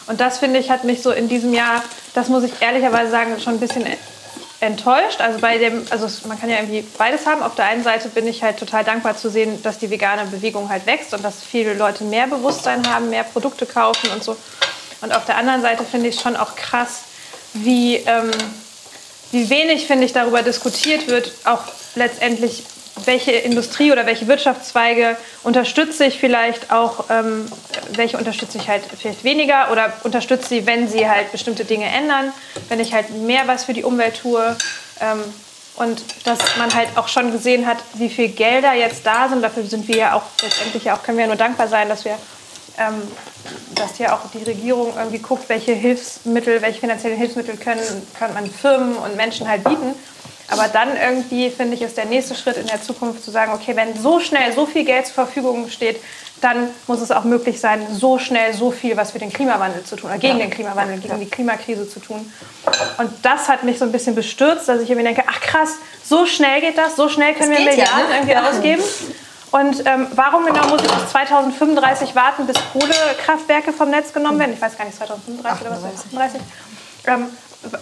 Und 0.06 0.20
das 0.20 0.38
finde 0.38 0.58
ich 0.58 0.70
hat 0.70 0.84
mich 0.84 1.02
so 1.02 1.10
in 1.10 1.28
diesem 1.28 1.54
Jahr, 1.54 1.82
das 2.14 2.28
muss 2.28 2.44
ich 2.44 2.52
ehrlicherweise 2.60 3.10
sagen, 3.10 3.40
schon 3.40 3.54
ein 3.54 3.60
bisschen 3.60 3.86
enttäuscht. 4.62 5.20
Also 5.20 5.40
bei 5.40 5.58
dem, 5.58 5.84
also 5.90 6.06
es- 6.06 6.24
man 6.24 6.40
kann 6.40 6.48
ja 6.48 6.56
irgendwie 6.56 6.82
beides 6.96 7.26
haben. 7.26 7.42
Auf 7.42 7.54
der 7.56 7.66
einen 7.66 7.82
Seite 7.82 8.08
bin 8.08 8.26
ich 8.26 8.42
halt 8.42 8.58
total 8.58 8.84
dankbar 8.84 9.16
zu 9.16 9.28
sehen, 9.30 9.62
dass 9.62 9.78
die 9.78 9.90
vegane 9.90 10.24
Bewegung 10.26 10.68
halt 10.68 10.86
wächst 10.86 11.12
und 11.14 11.24
dass 11.24 11.42
viele 11.42 11.74
Leute 11.74 12.04
mehr 12.04 12.26
Bewusstsein 12.28 12.86
haben, 12.92 13.10
mehr 13.10 13.24
Produkte 13.24 13.66
kaufen 13.66 14.08
und 14.10 14.22
so. 14.22 14.36
Und 15.00 15.14
auf 15.14 15.24
der 15.24 15.36
anderen 15.36 15.62
Seite 15.62 15.84
finde 15.84 16.08
ich 16.08 16.20
schon 16.20 16.36
auch 16.36 16.54
krass, 16.54 17.00
wie, 17.54 17.96
ähm, 17.96 18.30
wie 19.32 19.50
wenig, 19.50 19.86
finde 19.86 20.04
ich, 20.06 20.12
darüber 20.12 20.42
diskutiert 20.42 21.08
wird, 21.08 21.32
auch 21.44 21.64
letztendlich, 21.96 22.62
welche 23.04 23.32
Industrie 23.32 23.90
oder 23.92 24.06
welche 24.06 24.28
Wirtschaftszweige 24.28 25.16
unterstütze 25.42 26.04
ich 26.04 26.18
vielleicht 26.18 26.70
auch, 26.70 27.06
ähm, 27.10 27.50
welche 27.94 28.18
unterstütze 28.18 28.58
ich 28.58 28.68
halt 28.68 28.82
vielleicht 28.98 29.24
weniger 29.24 29.70
oder 29.72 29.92
unterstütze 30.04 30.48
sie, 30.48 30.66
wenn 30.66 30.88
sie 30.88 31.08
halt 31.08 31.32
bestimmte 31.32 31.64
Dinge 31.64 31.86
ändern, 31.86 32.32
wenn 32.68 32.80
ich 32.80 32.92
halt 32.92 33.10
mehr 33.10 33.46
was 33.46 33.64
für 33.64 33.72
die 33.72 33.84
Umwelt 33.84 34.20
tue. 34.20 34.56
Ähm, 35.00 35.22
und 35.76 36.02
dass 36.24 36.38
man 36.58 36.72
halt 36.74 36.88
auch 36.96 37.08
schon 37.08 37.32
gesehen 37.32 37.66
hat, 37.66 37.78
wie 37.94 38.10
viel 38.10 38.28
Gelder 38.28 38.74
jetzt 38.74 39.06
da 39.06 39.28
sind. 39.28 39.42
Dafür 39.42 39.64
sind 39.64 39.88
wir 39.88 39.96
ja 39.96 40.14
auch 40.14 40.22
letztendlich 40.42 40.84
ja 40.84 40.94
auch, 40.94 41.02
können 41.02 41.16
wir 41.16 41.24
ja 41.24 41.28
nur 41.28 41.36
dankbar 41.36 41.66
sein, 41.66 41.88
dass 41.88 42.04
wir 42.04 42.18
ähm, 42.78 43.02
dass 43.74 43.98
ja 43.98 44.14
auch 44.14 44.30
die 44.32 44.42
Regierung 44.42 44.92
irgendwie 44.96 45.18
guckt, 45.18 45.48
welche 45.48 45.72
Hilfsmittel, 45.72 46.62
welche 46.62 46.80
finanziellen 46.80 47.18
Hilfsmittel 47.18 47.56
können, 47.56 47.80
kann 48.18 48.32
man 48.34 48.48
Firmen 48.50 48.96
und 48.96 49.16
Menschen 49.16 49.48
halt 49.48 49.64
bieten. 49.64 49.94
Aber 50.48 50.68
dann 50.68 50.88
irgendwie, 50.96 51.50
finde 51.50 51.74
ich, 51.74 51.82
ist 51.82 51.96
der 51.96 52.04
nächste 52.04 52.34
Schritt 52.34 52.56
in 52.58 52.66
der 52.66 52.82
Zukunft 52.82 53.24
zu 53.24 53.30
sagen, 53.30 53.52
okay, 53.52 53.74
wenn 53.74 53.96
so 53.96 54.20
schnell 54.20 54.52
so 54.52 54.66
viel 54.66 54.84
Geld 54.84 55.06
zur 55.06 55.14
Verfügung 55.14 55.70
steht, 55.70 56.00
dann 56.42 56.68
muss 56.88 57.00
es 57.00 57.10
auch 57.10 57.24
möglich 57.24 57.60
sein, 57.60 57.86
so 57.90 58.18
schnell 58.18 58.52
so 58.52 58.72
viel 58.72 58.96
was 58.96 59.12
für 59.12 59.20
den 59.20 59.32
Klimawandel 59.32 59.84
zu 59.84 59.96
tun, 59.96 60.10
oder 60.10 60.18
gegen 60.18 60.38
den 60.40 60.50
Klimawandel, 60.50 60.98
gegen 60.98 61.20
die 61.20 61.30
Klimakrise 61.30 61.88
zu 61.88 62.00
tun. 62.00 62.30
Und 62.98 63.10
das 63.22 63.48
hat 63.48 63.62
mich 63.62 63.78
so 63.78 63.84
ein 63.84 63.92
bisschen 63.92 64.14
bestürzt, 64.14 64.68
dass 64.68 64.80
ich 64.80 64.90
irgendwie 64.90 65.06
denke, 65.06 65.22
ach 65.26 65.40
krass, 65.40 65.76
so 66.04 66.26
schnell 66.26 66.60
geht 66.60 66.76
das, 66.76 66.96
so 66.96 67.08
schnell 67.08 67.34
können 67.34 67.50
wir 67.50 67.58
geht 67.58 67.78
ja, 67.78 67.96
Milliarden 67.96 68.08
ne? 68.08 68.14
irgendwie 68.16 68.32
Ja. 68.32 68.50
ausgeben. 68.50 68.82
Und 69.52 69.86
ähm, 69.86 70.06
warum 70.14 70.46
genau 70.46 70.66
muss 70.68 70.82
ich 70.82 70.90
bis 70.90 71.10
2035 71.10 72.14
warten, 72.14 72.46
bis 72.46 72.56
Kohlekraftwerke 72.72 73.72
vom 73.72 73.90
Netz 73.90 74.12
genommen 74.12 74.38
werden? 74.38 74.54
Ich 74.54 74.60
weiß 74.60 74.76
gar 74.76 74.86
nicht, 74.86 74.96
2035 74.96 75.66
oder 75.66 75.76
was? 75.76 76.00
38. 76.06 76.40
Ähm, 77.06 77.26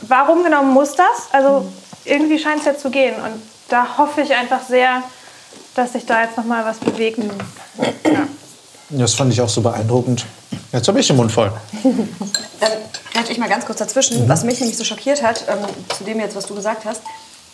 warum 0.02 0.42
genau 0.42 0.64
muss 0.64 0.96
das? 0.96 1.28
Also 1.32 1.66
irgendwie 2.04 2.38
scheint 2.38 2.60
es 2.60 2.66
ja 2.66 2.76
zu 2.76 2.90
gehen. 2.90 3.14
Und 3.14 3.40
da 3.68 3.98
hoffe 3.98 4.20
ich 4.22 4.34
einfach 4.34 4.62
sehr, 4.62 5.02
dass 5.76 5.92
sich 5.92 6.04
da 6.06 6.22
jetzt 6.22 6.36
noch 6.36 6.44
mal 6.44 6.64
was 6.64 6.78
bewegt. 6.78 7.20
Das 8.90 9.14
fand 9.14 9.32
ich 9.32 9.40
auch 9.40 9.48
so 9.48 9.60
beeindruckend. 9.60 10.26
Jetzt 10.72 10.88
habe 10.88 10.98
ich 10.98 11.06
den 11.06 11.16
Mund 11.16 11.30
voll. 11.30 11.52
Ähm, 12.62 12.68
Greife 13.12 13.32
ich 13.32 13.38
mal 13.38 13.48
ganz 13.48 13.64
kurz 13.64 13.78
dazwischen. 13.78 14.28
Was 14.28 14.44
mich 14.44 14.60
nämlich 14.60 14.76
so 14.76 14.84
schockiert 14.84 15.22
hat, 15.22 15.44
ähm, 15.48 15.58
zu 15.96 16.04
dem 16.04 16.20
jetzt, 16.20 16.36
was 16.36 16.46
du 16.46 16.54
gesagt 16.54 16.84
hast, 16.84 17.00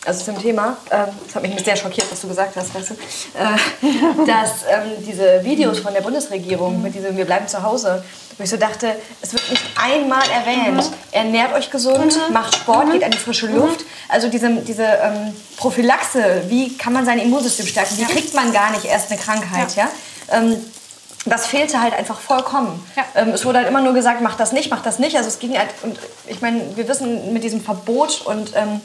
also 0.07 0.23
zum 0.23 0.41
Thema, 0.41 0.77
ähm, 0.89 1.07
das 1.25 1.35
hat 1.35 1.43
mich 1.43 1.63
sehr 1.63 1.75
schockiert, 1.75 2.07
was 2.09 2.21
du 2.21 2.29
gesagt 2.29 2.55
hast, 2.55 2.73
weißt 2.73 2.91
du, 2.91 2.93
äh, 2.93 4.25
dass 4.25 4.63
ähm, 4.69 5.05
diese 5.05 5.43
Videos 5.43 5.79
von 5.79 5.93
der 5.93 6.01
Bundesregierung 6.01 6.81
mit 6.81 6.95
diesem 6.95 7.17
Wir 7.17 7.25
bleiben 7.25 7.47
zu 7.47 7.61
Hause, 7.61 8.03
wo 8.37 8.43
ich 8.43 8.49
so 8.49 8.57
dachte, 8.57 8.95
es 9.21 9.33
wird 9.33 9.49
nicht 9.49 9.63
einmal 9.75 10.23
erwähnt. 10.29 10.91
Ernährt 11.11 11.53
euch 11.53 11.69
gesund, 11.71 12.17
macht 12.31 12.55
Sport, 12.55 12.91
geht 12.91 13.03
an 13.03 13.11
die 13.11 13.17
frische 13.17 13.47
Luft. 13.47 13.83
Also 14.07 14.29
diese, 14.29 14.49
diese 14.61 14.83
ähm, 14.83 15.33
Prophylaxe, 15.57 16.43
wie 16.47 16.77
kann 16.77 16.93
man 16.93 17.05
sein 17.05 17.19
Immunsystem 17.19 17.65
stärken, 17.65 17.97
wie 17.97 18.05
kriegt 18.05 18.33
man 18.33 18.53
gar 18.53 18.71
nicht 18.71 18.85
erst 18.85 19.11
eine 19.11 19.19
Krankheit, 19.19 19.75
ja? 19.75 19.89
Ähm, 20.31 20.55
das 21.25 21.47
fehlte 21.47 21.81
halt 21.81 21.93
einfach 21.93 22.19
vollkommen. 22.19 22.81
Ja. 22.95 23.03
Ähm, 23.15 23.29
es 23.29 23.43
wurde 23.43 23.59
halt 23.59 23.67
immer 23.67 23.81
nur 23.81 23.93
gesagt, 23.93 24.21
mach 24.21 24.35
das 24.37 24.53
nicht, 24.53 24.69
mach 24.71 24.81
das 24.81 24.99
nicht. 24.99 25.17
Also 25.17 25.27
es 25.27 25.39
ging 25.39 25.57
halt, 25.57 25.69
und 25.83 25.99
ich 26.27 26.41
meine, 26.41 26.61
wir 26.77 26.87
wissen 26.87 27.33
mit 27.33 27.43
diesem 27.43 27.61
Verbot 27.61 28.21
und 28.25 28.53
ähm, 28.55 28.79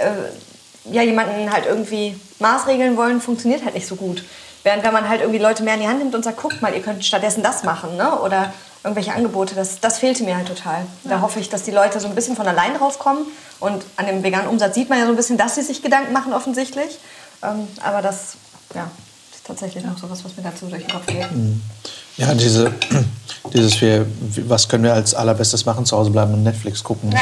äh, 0.00 0.92
ja, 0.92 1.02
jemanden 1.02 1.52
halt 1.52 1.66
irgendwie 1.66 2.18
maßregeln 2.38 2.96
wollen, 2.96 3.20
funktioniert 3.20 3.64
halt 3.64 3.74
nicht 3.74 3.86
so 3.86 3.96
gut. 3.96 4.24
Während 4.62 4.84
wenn 4.84 4.92
man 4.92 5.08
halt 5.08 5.20
irgendwie 5.20 5.40
Leute 5.40 5.62
mehr 5.62 5.74
in 5.74 5.80
die 5.80 5.88
Hand 5.88 5.98
nimmt 6.00 6.14
und 6.14 6.24
sagt, 6.24 6.38
guckt 6.38 6.60
mal, 6.60 6.74
ihr 6.74 6.82
könnt 6.82 7.04
stattdessen 7.04 7.42
das 7.42 7.62
machen, 7.62 7.96
ne? 7.96 8.18
oder 8.20 8.52
irgendwelche 8.82 9.12
Angebote, 9.12 9.54
das, 9.54 9.80
das 9.80 9.98
fehlte 9.98 10.24
mir 10.24 10.36
halt 10.36 10.48
total. 10.48 10.86
Da 11.04 11.20
hoffe 11.20 11.40
ich, 11.40 11.48
dass 11.48 11.62
die 11.62 11.70
Leute 11.70 12.00
so 12.00 12.08
ein 12.08 12.14
bisschen 12.14 12.36
von 12.36 12.46
allein 12.46 12.74
drauf 12.74 12.98
kommen. 12.98 13.26
Und 13.58 13.84
an 13.96 14.06
dem 14.06 14.22
veganen 14.22 14.48
Umsatz 14.48 14.74
sieht 14.74 14.88
man 14.88 14.98
ja 14.98 15.04
so 15.04 15.10
ein 15.10 15.16
bisschen, 15.16 15.36
dass 15.36 15.54
sie 15.54 15.62
sich 15.62 15.82
Gedanken 15.82 16.12
machen, 16.12 16.32
offensichtlich. 16.32 16.98
Ähm, 17.42 17.68
aber 17.82 18.00
das, 18.00 18.36
ja, 18.74 18.90
ist 19.32 19.46
tatsächlich 19.46 19.84
noch 19.84 19.98
so 19.98 20.08
was, 20.08 20.24
was 20.24 20.36
mir 20.36 20.42
dazu 20.42 20.66
durch 20.66 20.82
den 20.82 20.90
Kopf 20.90 21.06
geht. 21.06 21.26
Ja, 22.16 22.32
diese, 22.34 22.72
dieses 23.52 23.80
wir, 23.80 24.06
was 24.46 24.68
können 24.68 24.84
wir 24.84 24.92
als 24.92 25.14
allerbestes 25.14 25.64
machen? 25.64 25.86
Zu 25.86 25.96
Hause 25.96 26.10
bleiben 26.10 26.34
und 26.34 26.42
Netflix 26.42 26.84
gucken. 26.84 27.14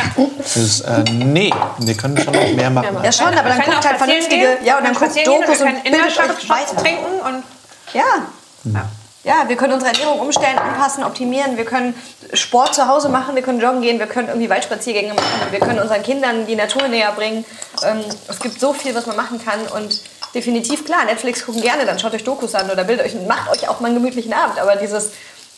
Dieses, 0.55 0.81
äh, 0.81 1.05
nee, 1.11 1.53
wir 1.79 1.95
können 1.95 2.19
schon 2.19 2.35
noch 2.35 2.53
mehr 2.53 2.71
machen. 2.71 2.99
Ja, 3.03 3.13
schon, 3.13 3.27
aber 3.29 3.49
dann 3.49 3.61
guckt 3.61 3.79
auch 3.79 3.85
halt 3.85 3.99
vernünftige, 3.99 4.37
gehen, 4.37 4.65
ja, 4.65 4.79
und 4.79 4.85
dann 4.85 4.95
guckt 4.95 5.17
Dokus 5.27 5.61
und 5.61 5.67
können 5.67 5.83
bildet 5.83 6.19
euch 6.19 6.49
weiter. 6.49 6.77
trinken 6.77 7.21
und 7.25 7.45
Ja. 7.95 8.85
Ja, 9.25 9.45
wir 9.47 9.57
können 9.57 9.75
unsere 9.75 9.93
Ernährung 9.93 10.21
umstellen, 10.21 10.57
anpassen, 10.57 11.05
optimieren. 11.05 11.57
Wir 11.57 11.65
können 11.65 11.93
Sport 12.33 12.75
zu 12.75 12.89
Hause 12.89 13.09
machen, 13.09 13.35
wir 13.35 13.43
können 13.43 13.61
joggen 13.61 13.83
gehen, 13.83 13.99
wir 13.99 14.07
können 14.07 14.29
irgendwie 14.29 14.49
Waldspaziergänge 14.49 15.13
machen, 15.13 15.51
wir 15.51 15.59
können 15.59 15.81
unseren 15.81 16.03
Kindern 16.03 16.47
die 16.47 16.55
Natur 16.55 16.89
näher 16.89 17.13
bringen. 17.13 17.45
Ähm, 17.83 17.99
es 18.29 18.39
gibt 18.39 18.59
so 18.61 18.73
viel, 18.73 18.95
was 18.95 19.07
man 19.07 19.17
machen 19.17 19.39
kann 19.45 19.61
und 19.75 20.01
definitiv 20.35 20.85
klar, 20.85 21.05
Netflix 21.05 21.45
gucken 21.45 21.61
gerne, 21.61 21.85
dann 21.85 21.99
schaut 21.99 22.15
euch 22.15 22.25
Dokus 22.25 22.55
an 22.55 22.71
oder 22.71 22.85
bildet 22.85 23.07
euch 23.07 23.15
und 23.17 23.27
macht 23.27 23.51
euch 23.51 23.69
auch 23.69 23.81
mal 23.81 23.89
einen 23.89 23.97
gemütlichen 23.97 24.33
Abend. 24.33 24.59
Aber 24.61 24.77
dieses, 24.77 25.11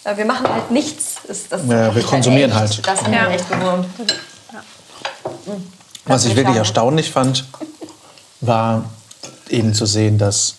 wir 0.04 0.24
machen 0.24 0.48
halt 0.48 0.70
nichts, 0.70 1.16
ist 1.28 1.52
das. 1.52 1.62
Ja, 1.68 1.94
wir 1.94 2.02
konsumieren 2.02 2.50
echt, 2.50 2.58
halt. 2.60 2.86
Das 2.86 3.02
hat 3.02 3.12
Ja. 3.12 3.28
echt 3.30 3.48
gewurmt. 3.48 3.86
Was 6.06 6.24
ich 6.24 6.34
wirklich 6.36 6.56
erstaunlich 6.56 7.10
fand, 7.10 7.44
war 8.40 8.84
eben 9.48 9.74
zu 9.74 9.86
sehen, 9.86 10.18
dass, 10.18 10.54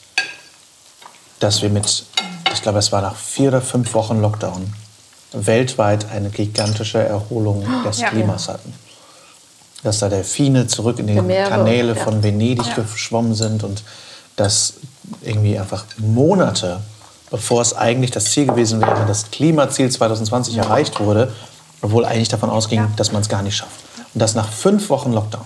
dass 1.40 1.62
wir 1.62 1.70
mit, 1.70 2.06
ich 2.54 2.62
glaube, 2.62 2.80
es 2.80 2.92
war 2.92 3.02
nach 3.02 3.16
vier 3.16 3.50
oder 3.50 3.62
fünf 3.62 3.94
Wochen 3.94 4.22
Lockdown, 4.22 4.74
weltweit 5.34 6.06
eine 6.12 6.30
gigantische 6.30 7.00
Erholung 7.00 7.66
des 7.86 8.00
Ja. 8.00 8.10
Klimas 8.10 8.48
hatten. 8.48 8.74
Dass 9.84 10.00
da 10.00 10.10
Delfine 10.10 10.68
zurück 10.68 11.00
in 11.00 11.08
die 11.08 11.20
Meere, 11.20 11.50
Kanäle 11.50 11.96
von 11.96 12.22
Venedig 12.22 12.76
geschwommen 12.76 13.34
sind 13.34 13.64
und 13.64 13.82
dass 14.36 14.74
irgendwie 15.24 15.58
einfach 15.58 15.86
Monate, 15.98 16.82
bevor 17.32 17.62
es 17.62 17.74
eigentlich 17.74 18.12
das 18.12 18.26
Ziel 18.26 18.46
gewesen 18.46 18.82
wäre, 18.82 19.06
das 19.08 19.32
Klimaziel 19.32 19.90
2020 19.90 20.58
erreicht 20.58 21.00
wurde, 21.00 21.34
obwohl 21.82 22.06
eigentlich 22.06 22.30
davon 22.30 22.50
ausging, 22.50 22.88
dass 22.98 23.12
man 23.12 23.22
es 23.22 23.30
gar 23.30 23.42
nicht 23.42 23.56
schafft. 23.56 23.80
Und 24.14 24.20
das 24.22 24.36
nach 24.36 24.50
fünf 24.50 24.90
Wochen 24.90 25.14
Lockdown. 25.14 25.46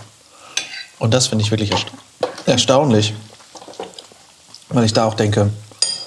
Und 0.98 1.14
das 1.14 1.28
finde 1.28 1.44
ich 1.44 1.50
wirklich 1.50 1.70
ersta 1.70 1.90
erstaunlich, 2.46 3.14
weil 4.68 4.84
ich 4.84 4.92
da 4.92 5.04
auch 5.04 5.14
denke, 5.14 5.50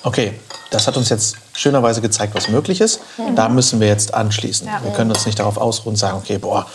okay, 0.04 0.34
das 0.72 0.88
hat 0.88 0.98
uns 0.98 1.10
jetzt 1.10 1.36
schönerweise 1.54 2.02
gezeigt, 2.02 2.36
was 2.36 2.48
möglich 2.50 2.80
ist. 2.82 3.00
Da 3.36 3.50
müssen 3.50 3.80
wir 3.80 3.88
jetzt 3.88 4.14
anschließen. 4.14 4.68
Ja. 4.68 4.82
Wir 4.84 4.92
können 4.92 5.12
uns 5.12 5.26
nicht 5.26 5.40
darauf 5.40 5.58
ausruhen 5.58 5.94
und 5.94 5.98
sagen, 5.98 6.18
okay, 6.18 6.38
boah, 6.38 6.66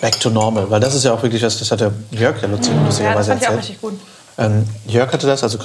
back 0.00 0.18
to 0.20 0.30
normal. 0.30 0.70
Weil 0.70 0.80
das 0.80 0.94
ist 0.94 1.04
ja 1.04 1.12
auch 1.12 1.22
wirklich 1.22 1.42
was, 1.42 1.58
das 1.58 1.70
hat 1.70 1.80
der 1.80 1.92
Jörg 2.10 2.40
ja 2.42 2.48
lustig- 2.48 2.70
ja, 2.72 2.76
das 2.78 2.86
lustigerweise 2.86 3.30
fand 3.30 3.42
ich 3.42 3.48
auch 3.48 3.52
erzählt. 3.52 3.58
richtig 3.58 3.80
gut. 3.80 4.00
Ähm, 4.38 4.64
Jörg 4.86 5.12
hatte 5.12 5.26
das, 5.26 5.42
also 5.42 5.58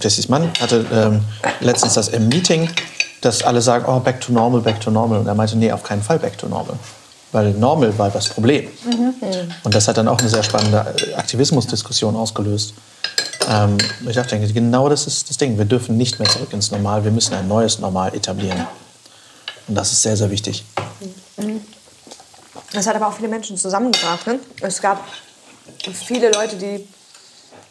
Jessys 0.00 0.28
Mann, 0.28 0.50
hatte 0.60 0.86
ähm, 0.92 1.24
letztens 1.60 1.94
das 1.94 2.08
im 2.08 2.28
Meeting 2.28 2.68
dass 3.22 3.42
alle 3.44 3.62
sagen, 3.62 3.84
oh, 3.86 4.00
back 4.00 4.20
to 4.20 4.32
normal, 4.32 4.60
back 4.60 4.80
to 4.80 4.90
normal. 4.90 5.20
Und 5.20 5.26
er 5.26 5.34
meinte, 5.34 5.56
nee, 5.56 5.72
auf 5.72 5.82
keinen 5.82 6.02
Fall 6.02 6.18
back 6.18 6.36
to 6.36 6.48
normal. 6.48 6.76
Weil 7.30 7.52
normal 7.52 7.96
war 7.96 8.10
das 8.10 8.28
Problem. 8.28 8.68
Und 9.62 9.74
das 9.74 9.88
hat 9.88 9.96
dann 9.96 10.08
auch 10.08 10.18
eine 10.18 10.28
sehr 10.28 10.42
spannende 10.42 10.94
äh, 10.98 11.14
Aktivismusdiskussion 11.14 12.14
ausgelöst. 12.14 12.74
Ähm, 13.48 13.78
ich 14.06 14.16
dachte, 14.16 14.38
genau 14.38 14.88
das 14.88 15.06
ist 15.06 15.30
das 15.30 15.38
Ding. 15.38 15.56
Wir 15.56 15.64
dürfen 15.64 15.96
nicht 15.96 16.18
mehr 16.18 16.28
zurück 16.28 16.52
ins 16.52 16.70
Normal. 16.70 17.04
Wir 17.04 17.12
müssen 17.12 17.34
ein 17.34 17.48
neues 17.48 17.78
Normal 17.78 18.14
etablieren. 18.14 18.66
Und 19.68 19.76
das 19.76 19.92
ist 19.92 20.02
sehr, 20.02 20.16
sehr 20.16 20.30
wichtig. 20.30 20.64
Das 22.72 22.86
hat 22.86 22.96
aber 22.96 23.08
auch 23.08 23.14
viele 23.14 23.28
Menschen 23.28 23.56
zusammengebracht. 23.56 24.26
Ne? 24.26 24.40
Es 24.60 24.82
gab 24.82 25.02
viele 25.92 26.30
Leute, 26.32 26.56
die, 26.56 26.86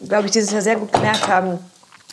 glaube 0.08 0.26
ich, 0.26 0.32
dieses 0.32 0.50
Jahr 0.52 0.62
sehr 0.62 0.76
gut 0.76 0.92
gemerkt 0.92 1.26
haben, 1.28 1.58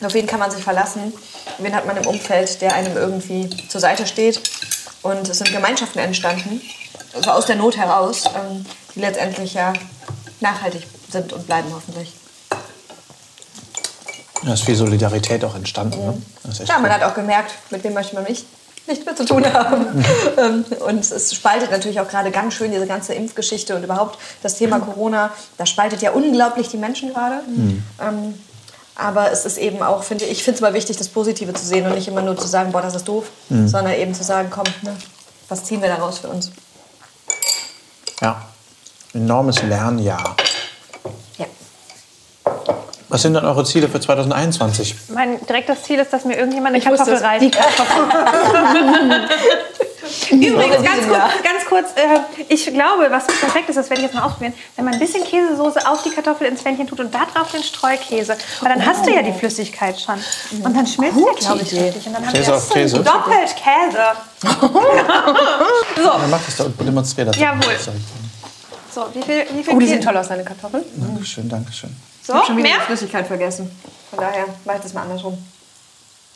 auf 0.02 0.14
wen 0.14 0.26
kann 0.26 0.38
man 0.40 0.50
sich 0.50 0.62
verlassen, 0.64 1.12
wen 1.58 1.74
hat 1.74 1.86
man 1.86 1.96
im 1.96 2.06
Umfeld, 2.06 2.60
der 2.62 2.74
einem 2.74 2.96
irgendwie 2.96 3.50
zur 3.68 3.80
Seite 3.80 4.06
steht. 4.06 4.40
Und 5.02 5.28
es 5.28 5.38
sind 5.38 5.52
Gemeinschaften 5.52 5.98
entstanden, 5.98 6.60
also 7.14 7.30
aus 7.30 7.46
der 7.46 7.56
Not 7.56 7.76
heraus, 7.76 8.24
ähm, 8.26 8.64
die 8.94 9.00
letztendlich 9.00 9.54
ja 9.54 9.72
nachhaltig 10.40 10.86
sind 11.10 11.32
und 11.32 11.46
bleiben 11.46 11.70
hoffentlich. 11.74 12.14
Da 14.42 14.54
ist 14.54 14.64
viel 14.64 14.74
Solidarität 14.76 15.44
auch 15.44 15.54
entstanden. 15.54 16.00
Ne? 16.04 16.22
Ist 16.48 16.60
echt 16.60 16.68
Ja, 16.68 16.78
man 16.78 16.90
cool. 16.90 16.96
hat 16.96 17.02
auch 17.02 17.14
gemerkt, 17.14 17.52
mit 17.70 17.84
wem 17.84 17.92
möchte 17.92 18.14
man 18.14 18.24
nicht, 18.24 18.46
nicht 18.86 19.04
mehr 19.04 19.16
zu 19.16 19.24
tun 19.24 19.44
haben. 19.52 20.04
Ähm, 20.36 20.64
und 20.86 21.00
es 21.00 21.34
spaltet 21.34 21.70
natürlich 21.70 22.00
auch 22.00 22.08
gerade 22.08 22.30
ganz 22.30 22.54
schön 22.54 22.70
diese 22.70 22.86
ganze 22.86 23.14
Impfgeschichte 23.14 23.74
und 23.74 23.82
überhaupt 23.82 24.18
das 24.42 24.54
Thema 24.56 24.78
Corona. 24.78 25.30
Das 25.58 25.68
spaltet 25.68 26.02
ja 26.02 26.12
unglaublich 26.12 26.68
die 26.68 26.76
Menschen 26.76 27.12
gerade. 27.12 27.40
Ähm, 28.00 28.34
aber 28.94 29.32
es 29.32 29.44
ist 29.44 29.58
eben 29.58 29.82
auch, 29.82 30.04
finde 30.04 30.24
ich, 30.26 30.44
finde 30.44 30.56
es 30.56 30.60
mal 30.60 30.72
wichtig, 30.72 30.96
das 30.96 31.08
Positive 31.08 31.52
zu 31.52 31.64
sehen 31.64 31.86
und 31.86 31.94
nicht 31.94 32.08
immer 32.08 32.22
nur 32.22 32.36
zu 32.36 32.46
sagen, 32.46 32.70
boah, 32.72 32.82
das 32.82 32.94
ist 32.94 33.08
doof, 33.08 33.26
sondern 33.48 33.94
eben 33.94 34.14
zu 34.14 34.22
sagen, 34.22 34.48
komm, 34.50 34.64
ne, 34.82 34.94
was 35.48 35.64
ziehen 35.64 35.82
wir 35.82 35.88
daraus 35.88 36.18
für 36.18 36.28
uns? 36.28 36.50
Ja, 38.20 38.46
enormes 39.14 39.62
Lernjahr. 39.62 40.36
Was 43.10 43.22
sind 43.22 43.34
dann 43.34 43.44
eure 43.44 43.64
Ziele 43.64 43.88
für 43.88 44.00
2021? 44.00 44.94
Mein 45.08 45.44
direktes 45.44 45.82
Ziel 45.82 45.98
ist, 45.98 46.12
dass 46.12 46.24
mir 46.24 46.36
irgendjemand 46.38 46.74
eine 46.76 46.78
Ich 46.78 46.88
wusste 46.88 47.10
Kartoffel 47.16 47.40
es. 47.42 47.52
Die 47.52 47.58
reißt. 47.58 47.80
Übrigens, 50.30 50.82
ganz 50.84 51.06
kurz, 51.08 51.42
ganz 51.42 51.64
kurz 51.68 51.86
äh, 51.96 52.20
ich 52.48 52.64
glaube, 52.72 53.08
was 53.10 53.26
perfekt 53.26 53.68
ist, 53.68 53.76
das 53.76 53.90
werde 53.90 54.02
ich 54.02 54.06
jetzt 54.08 54.14
mal 54.14 54.24
ausprobieren, 54.24 54.54
wenn 54.76 54.84
man 54.84 54.94
ein 54.94 55.00
bisschen 55.00 55.22
Käsesoße 55.24 55.86
auf 55.88 56.02
die 56.02 56.10
Kartoffel 56.10 56.46
ins 56.46 56.62
Pfännchen 56.62 56.86
tut 56.86 57.00
und 57.00 57.12
da 57.14 57.26
drauf 57.32 57.50
den 57.52 57.62
Streukäse, 57.62 58.36
weil 58.60 58.72
dann 58.74 58.84
hast 58.86 59.06
du 59.06 59.10
ja 59.12 59.22
die 59.22 59.32
Flüssigkeit 59.32 60.00
schon. 60.00 60.14
Und 60.64 60.76
dann 60.76 60.86
schmilzt 60.86 61.16
der, 61.18 61.34
glaube 61.34 61.62
ich, 61.62 61.72
Idee. 61.72 61.82
richtig. 61.86 62.06
Und 62.06 62.12
dann 62.14 62.26
haben 62.26 62.32
Käse 62.32 62.54
auf 62.54 62.70
Käse? 62.70 62.98
doppelt 63.02 63.56
Käse. 63.56 64.04
so, 65.96 66.02
Dann 66.02 66.30
mach 66.30 66.44
das 66.44 66.56
doch 66.56 66.66
und 66.66 66.80
demonstrier 66.80 67.26
das. 67.26 67.36
Jawohl. 67.36 67.76
so, 68.94 69.06
wie 69.14 69.22
viel, 69.22 69.44
wie 69.54 69.62
viel 69.62 69.74
Oh, 69.74 69.78
die 69.78 69.84
Käse? 69.86 69.94
sind 69.94 70.04
toll 70.04 70.16
aus, 70.16 70.28
deine 70.28 70.44
Kartoffeln. 70.44 70.84
Dankeschön, 70.96 71.48
Dankeschön. 71.48 71.96
So, 72.30 72.36
Ich 72.36 72.38
habe 72.42 72.46
schon 72.46 72.56
wieder 72.58 72.68
mehr? 72.68 72.78
die 72.78 72.86
Flüssigkeit 72.86 73.26
vergessen. 73.26 73.80
Von 74.10 74.20
daher 74.20 74.44
mache 74.64 74.76
ich 74.76 74.82
das 74.84 74.92
mal 74.94 75.02
andersrum. 75.02 75.36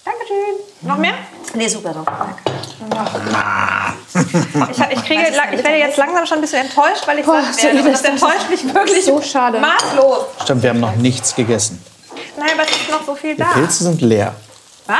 Dankeschön. 0.05 0.37
Noch 0.83 0.99
mehr? 0.99 1.15
Nee, 1.55 1.69
super 1.69 1.93
doch. 1.95 2.05
Ich, 4.71 4.79
ich, 4.91 5.05
kriege, 5.05 5.23
ich 5.29 5.65
werde 5.65 5.77
jetzt 5.79 5.97
langsam 5.97 6.27
schon 6.27 6.39
ein 6.39 6.41
bisschen 6.41 6.63
enttäuscht, 6.67 7.07
weil 7.07 7.21
ich 7.21 7.25
Boah, 7.27 7.41
satt 7.43 7.55
so 7.55 7.63
werde. 7.63 7.79
Und 7.79 7.87
ihr 7.87 7.93
das 7.93 8.03
das- 8.03 8.11
enttäuscht 8.11 8.51
mich 8.51 8.75
wirklich 8.75 9.05
So 9.05 9.23
schade. 9.23 9.61
maßlos. 9.61 10.25
Stimmt, 10.43 10.63
wir 10.65 10.71
haben 10.71 10.81
noch 10.81 10.97
nichts 10.97 11.35
gegessen. 11.35 11.83
Nein, 12.37 12.51
aber 12.55 12.65
es 12.65 12.71
ist 12.73 12.91
noch 12.91 13.05
so 13.07 13.15
viel 13.15 13.35
Die 13.37 13.41
da. 13.43 13.47
Pilze 13.53 13.85
sind 13.85 14.01
leer. 14.01 14.35
Was? 14.87 14.97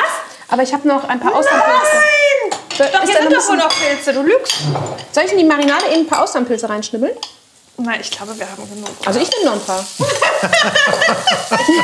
Aber 0.49 0.63
ich 0.63 0.73
habe 0.73 0.87
noch 0.87 1.09
ein 1.09 1.19
paar 1.19 1.35
Austernpilze. 1.35 1.73
Nein! 1.93 2.61
Doch, 2.71 2.77
hier 3.03 3.15
da 3.15 3.23
sind 3.23 3.33
doch 3.33 3.49
wohl 3.49 3.57
noch 3.57 3.69
Pilze. 3.69 4.13
Du 4.13 4.23
lügst. 4.23 4.55
Soll 5.13 5.25
ich 5.25 5.33
in 5.33 5.39
die 5.39 5.45
Marinade 5.45 5.87
eben 5.93 6.03
ein 6.03 6.07
paar 6.07 6.23
Austernpilze 6.23 6.69
reinschnibbeln? 6.69 7.13
Nein, 7.77 8.01
ich 8.01 8.11
glaube, 8.11 8.39
wir 8.39 8.49
haben 8.49 8.69
genug. 8.69 8.89
Also 9.05 9.19
ich 9.21 9.29
nehme 9.31 9.47
noch 9.47 9.55
ein 9.55 9.61
paar. 9.65 9.85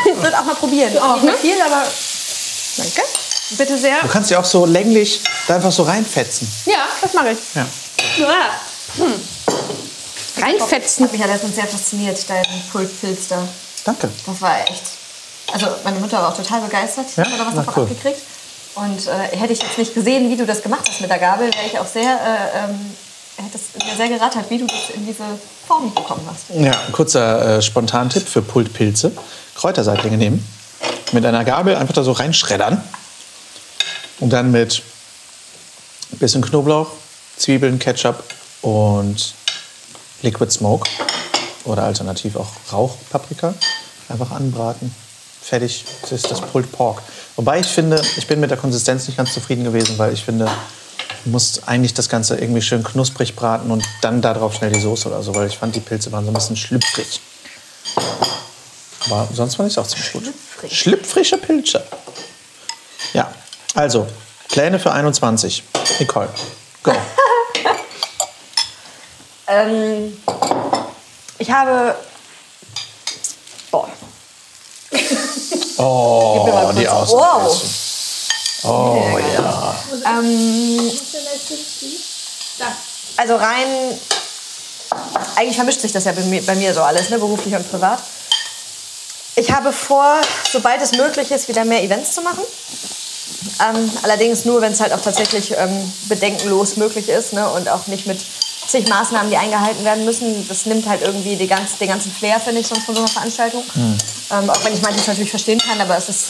Ich 0.06 0.22
würde 0.22 0.38
auch 0.38 0.44
mal 0.44 0.54
probieren. 0.54 0.96
auch, 0.98 1.16
Nicht 1.16 1.24
ne? 1.24 1.32
viel, 1.40 1.60
aber 1.62 1.82
Danke. 2.76 3.02
Bitte 3.58 3.76
sehr. 3.78 4.00
Du 4.00 4.08
kannst 4.08 4.30
ja 4.30 4.38
auch 4.38 4.44
so 4.44 4.64
länglich 4.64 5.20
da 5.48 5.56
einfach 5.56 5.72
so 5.72 5.82
reinfetzen. 5.82 6.50
Ja, 6.66 6.86
das 7.00 7.12
mache 7.14 7.30
ich. 7.32 7.38
Ja. 7.54 7.66
Ja. 8.18 9.04
Reinfetzen. 10.40 11.04
hat 11.04 11.12
mich 11.12 11.20
ja 11.20 11.26
letztens 11.26 11.56
sehr 11.56 11.66
fasziniert, 11.66 12.18
dein 12.28 12.44
Pultpilz 12.70 13.28
da. 13.28 13.46
Danke. 13.84 14.08
Das 14.26 14.40
war 14.40 14.60
echt. 14.62 14.82
Also 15.52 15.66
meine 15.82 15.98
Mutter 15.98 16.18
war 16.18 16.28
auch 16.32 16.36
total 16.36 16.60
begeistert. 16.60 17.06
Ja? 17.16 17.24
Hat 17.24 17.32
da 17.32 17.46
was 17.46 17.54
Na, 17.54 17.62
davon 17.62 17.74
cool. 17.76 17.82
abgekriegt. 17.90 18.20
Und 18.76 19.06
äh, 19.08 19.36
hätte 19.36 19.52
ich 19.52 19.62
jetzt 19.62 19.78
nicht 19.78 19.94
gesehen, 19.94 20.30
wie 20.30 20.36
du 20.36 20.46
das 20.46 20.62
gemacht 20.62 20.88
hast 20.88 21.00
mit 21.00 21.10
der 21.10 21.18
Gabel, 21.18 21.52
wäre 21.52 21.66
ich 21.66 21.78
auch 21.78 21.86
sehr, 21.88 22.02
äh, 22.02 22.58
ähm, 22.70 22.94
hätte 23.42 23.58
es 23.58 23.84
mir 23.84 23.96
sehr 23.96 24.08
gerattert, 24.08 24.50
wie 24.50 24.58
du 24.58 24.66
das 24.66 24.90
in 24.94 25.06
diese 25.06 25.24
Form 25.66 25.92
bekommen 25.94 26.22
hast. 26.26 26.50
Ja, 26.50 26.72
ein 26.86 26.92
kurzer 26.92 27.58
äh, 27.58 27.62
Spontantipp 27.62 28.28
für 28.28 28.42
Pultpilze. 28.42 29.12
Kräuterseitlinge 29.54 30.16
nehmen, 30.16 30.46
mit 31.12 31.26
einer 31.26 31.44
Gabel 31.44 31.76
einfach 31.76 31.92
da 31.92 32.02
so 32.02 32.12
reinschreddern 32.12 32.82
und 34.20 34.30
dann 34.30 34.50
mit 34.50 34.82
ein 36.12 36.18
bisschen 36.18 36.42
Knoblauch, 36.42 36.90
Zwiebeln, 37.36 37.78
Ketchup 37.78 38.24
und 38.62 39.34
Liquid 40.22 40.50
Smoke 40.50 40.88
oder 41.64 41.84
alternativ 41.84 42.36
auch 42.36 42.48
Rauchpaprika 42.72 43.54
einfach 44.08 44.30
anbraten. 44.30 44.94
Fertig, 45.42 45.84
das 46.02 46.12
ist 46.12 46.30
das 46.30 46.40
Pulled 46.40 46.70
Pork. 46.72 47.02
Wobei 47.36 47.60
ich 47.60 47.66
finde, 47.66 48.02
ich 48.16 48.26
bin 48.26 48.40
mit 48.40 48.50
der 48.50 48.58
Konsistenz 48.58 49.06
nicht 49.06 49.16
ganz 49.16 49.32
zufrieden 49.32 49.64
gewesen, 49.64 49.98
weil 49.98 50.12
ich 50.12 50.24
finde, 50.24 50.48
du 51.24 51.30
musst 51.30 51.66
eigentlich 51.68 51.94
das 51.94 52.08
Ganze 52.08 52.36
irgendwie 52.38 52.62
schön 52.62 52.82
knusprig 52.82 53.36
braten 53.36 53.70
und 53.70 53.84
dann 54.02 54.20
darauf 54.22 54.54
schnell 54.54 54.72
die 54.72 54.80
Soße 54.80 55.08
oder 55.08 55.22
so, 55.22 55.34
weil 55.34 55.46
ich 55.48 55.56
fand, 55.58 55.74
die 55.74 55.80
Pilze 55.80 56.10
waren 56.12 56.24
so 56.24 56.30
ein 56.30 56.34
bisschen 56.34 56.56
schlüpfrig. 56.56 57.20
Aber 59.06 59.28
sonst 59.34 59.56
fand 59.56 59.68
ich 59.70 59.74
es 59.76 59.78
auch 59.78 59.86
ziemlich 59.86 60.12
gut. 60.12 60.22
Schlüpfrig. 60.24 60.78
Schlüpfrische 60.78 61.38
Pilze. 61.38 61.82
Ja, 63.14 63.30
also 63.74 64.06
Pläne 64.48 64.78
für 64.78 64.92
21. 64.92 65.62
Nicole, 65.98 66.28
go. 66.82 66.92
Ähm, 69.52 70.16
ich 71.38 71.50
habe. 71.50 71.96
Boah. 73.72 73.88
Oh, 75.76 76.72
die 76.76 76.84
kurz- 76.84 76.88
Außenpilze. 77.10 77.66
Oh 78.64 79.18
ja. 79.34 79.74
Ähm, 80.06 80.90
also 83.16 83.36
rein. 83.36 83.98
Eigentlich 85.36 85.56
vermischt 85.56 85.80
sich 85.80 85.92
das 85.92 86.04
ja 86.04 86.12
bei 86.12 86.22
mir, 86.22 86.42
bei 86.42 86.54
mir 86.54 86.74
so 86.74 86.82
alles, 86.82 87.10
ne? 87.10 87.18
beruflich 87.18 87.54
und 87.54 87.70
privat. 87.70 88.02
Ich 89.36 89.52
habe 89.52 89.72
vor, 89.72 90.16
sobald 90.50 90.82
es 90.82 90.92
möglich 90.92 91.30
ist, 91.30 91.48
wieder 91.48 91.64
mehr 91.64 91.82
Events 91.82 92.12
zu 92.12 92.22
machen. 92.22 92.42
Ähm, 93.60 93.90
allerdings 94.02 94.44
nur, 94.44 94.60
wenn 94.60 94.72
es 94.72 94.80
halt 94.80 94.92
auch 94.92 95.00
tatsächlich 95.00 95.52
ähm, 95.56 95.92
bedenkenlos 96.08 96.76
möglich 96.76 97.08
ist 97.08 97.32
ne? 97.32 97.48
und 97.50 97.68
auch 97.68 97.86
nicht 97.86 98.06
mit 98.06 98.20
zig 98.70 98.88
Maßnahmen, 98.88 99.30
die 99.30 99.36
eingehalten 99.36 99.84
werden 99.84 100.04
müssen. 100.04 100.46
Das 100.48 100.66
nimmt 100.66 100.88
halt 100.88 101.02
irgendwie 101.02 101.36
die 101.36 101.46
ganz, 101.46 101.76
den 101.78 101.88
ganzen 101.88 102.12
Flair, 102.12 102.38
finde 102.38 102.60
ich, 102.60 102.66
sonst 102.66 102.84
von 102.84 102.94
so 102.94 103.00
einer 103.00 103.10
Veranstaltung. 103.10 103.64
Ähm, 104.30 104.48
auch 104.48 104.64
wenn 104.64 104.72
ich 104.72 104.82
manches 104.82 105.06
natürlich 105.06 105.30
verstehen 105.30 105.58
kann, 105.58 105.80
aber 105.80 105.96
es 105.96 106.08
ist, 106.08 106.26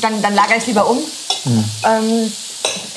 dann, 0.00 0.22
dann 0.22 0.34
lagere 0.34 0.58
ich 0.58 0.66
lieber 0.66 0.88
um. 0.88 0.98
Ähm, 1.84 2.32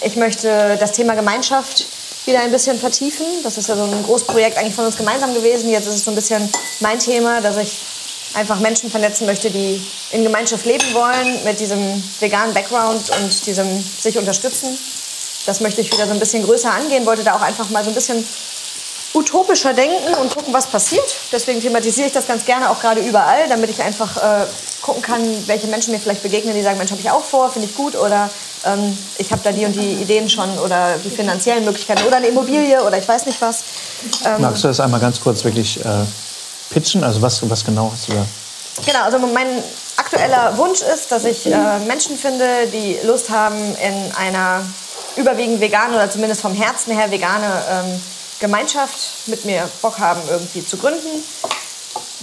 ich 0.02 0.16
möchte 0.16 0.78
das 0.80 0.92
Thema 0.92 1.16
Gemeinschaft 1.16 1.88
wieder 2.26 2.42
ein 2.42 2.52
bisschen 2.52 2.80
vertiefen. 2.80 3.26
Das 3.44 3.58
ist 3.58 3.70
ja 3.70 3.76
so 3.76 3.84
ein 3.84 4.04
Großprojekt 4.04 4.58
eigentlich 4.58 4.76
von 4.76 4.86
uns 4.86 4.98
gemeinsam 4.98 5.34
gewesen. 5.34 5.70
Jetzt 5.70 5.88
ist 5.88 5.96
es 5.96 6.06
so 6.06 6.12
ein 6.12 6.16
bisschen 6.16 6.48
mein 6.80 7.00
Thema, 7.00 7.42
dass 7.42 7.58
ich 7.58 7.80
einfach 8.36 8.60
Menschen 8.60 8.90
vernetzen 8.90 9.26
möchte, 9.26 9.50
die 9.50 9.82
in 10.12 10.24
Gemeinschaft 10.24 10.66
leben 10.66 10.94
wollen, 10.94 11.44
mit 11.44 11.60
diesem 11.60 12.04
veganen 12.20 12.54
Background 12.54 13.10
und 13.22 13.46
diesem 13.46 13.84
sich 14.00 14.18
unterstützen. 14.18 14.78
Das 15.46 15.60
möchte 15.60 15.82
ich 15.82 15.92
wieder 15.92 16.06
so 16.06 16.14
ein 16.14 16.20
bisschen 16.20 16.44
größer 16.44 16.72
angehen, 16.72 17.06
wollte 17.06 17.24
da 17.24 17.36
auch 17.36 17.42
einfach 17.42 17.70
mal 17.70 17.84
so 17.84 17.90
ein 17.90 17.96
bisschen 17.96 18.26
utopischer 19.14 19.74
denken 19.74 20.14
und 20.16 20.36
gucken, 20.36 20.54
was 20.54 20.68
passiert. 20.68 21.06
Deswegen 21.32 21.62
thematisiere 21.62 22.08
ich 22.08 22.14
das 22.14 22.28
ganz 22.28 22.46
gerne 22.46 22.70
auch 22.70 22.80
gerade 22.80 23.02
überall, 23.02 23.48
damit 23.48 23.70
ich 23.70 23.82
einfach 23.82 24.18
äh, 24.18 24.46
gucken 24.82 25.02
kann, 25.02 25.22
welche 25.48 25.68
Menschen 25.68 25.94
mir 25.94 26.00
vielleicht 26.00 26.24
begegnen, 26.24 26.56
die 26.56 26.64
sagen, 26.64 26.78
Mensch, 26.78 26.92
habe 26.92 27.02
ich 27.02 27.12
auch 27.12 27.24
vor, 27.24 27.52
finde 27.52 27.68
ich 27.68 27.76
gut 27.76 27.96
oder 27.96 28.30
ähm, 28.66 28.98
ich 29.18 29.32
habe 29.32 29.42
da 29.44 29.52
die 29.52 29.66
und 29.66 29.74
die 29.74 29.94
Ideen 29.94 30.30
schon 30.30 30.58
oder 30.60 30.96
die 31.04 31.10
finanziellen 31.10 31.64
Möglichkeiten 31.66 32.04
oder 32.08 32.18
eine 32.18 32.28
Immobilie 32.28 32.84
oder 32.84 32.98
ich 32.98 33.08
weiß 33.08 33.26
nicht 33.26 33.40
was. 33.42 33.64
Ähm, 34.26 34.42
Magst 34.42 34.64
du 34.64 34.68
das 34.68 34.80
einmal 34.80 35.00
ganz 35.00 35.22
kurz 35.22 35.44
wirklich 35.44 35.84
äh, 35.84 35.90
pitchen? 36.72 37.04
Also 37.04 37.22
was, 37.22 37.48
was 37.50 37.64
genau 37.64 37.92
hast 37.94 38.08
du 38.08 38.14
da? 38.14 38.26
Genau, 38.86 39.04
also 39.04 39.20
mein 39.20 39.48
aktueller 39.98 40.58
Wunsch 40.58 40.82
ist, 40.82 41.12
dass 41.12 41.26
ich 41.26 41.46
äh, 41.46 41.80
Menschen 41.86 42.18
finde, 42.18 42.68
die 42.72 42.98
Lust 43.06 43.30
haben, 43.30 43.76
in 43.76 44.12
einer 44.16 44.62
überwiegend 45.16 45.62
veganen 45.62 45.96
oder 45.96 46.10
zumindest 46.10 46.42
vom 46.42 46.54
Herzen 46.54 46.94
her 46.98 47.12
vegane 47.12 47.64
ähm, 47.70 48.02
Gemeinschaft 48.40 49.28
mit 49.28 49.46
mir 49.46 49.70
Bock 49.82 50.00
haben, 50.00 50.22
irgendwie 50.30 50.66
zu 50.66 50.78
gründen. 50.78 51.24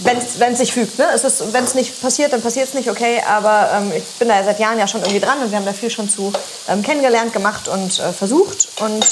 Wenn 0.03 0.53
es 0.53 0.57
sich 0.57 0.73
fügt. 0.73 0.97
Ne? 0.97 1.07
Wenn 1.51 1.63
es 1.63 1.73
nicht 1.75 2.01
passiert, 2.01 2.33
dann 2.33 2.41
passiert 2.41 2.67
es 2.67 2.73
nicht, 2.73 2.89
okay. 2.89 3.21
Aber 3.27 3.69
ähm, 3.75 3.91
ich 3.95 4.03
bin 4.19 4.27
da 4.27 4.43
seit 4.43 4.59
Jahren 4.59 4.79
ja 4.79 4.87
schon 4.87 5.01
irgendwie 5.01 5.19
dran 5.19 5.39
und 5.39 5.51
wir 5.51 5.57
haben 5.57 5.65
da 5.65 5.73
viel 5.73 5.89
schon 5.89 6.09
zu 6.09 6.31
ähm, 6.67 6.81
kennengelernt, 6.81 7.33
gemacht 7.33 7.67
und 7.67 7.99
äh, 7.99 8.11
versucht 8.11 8.69
und 8.79 9.05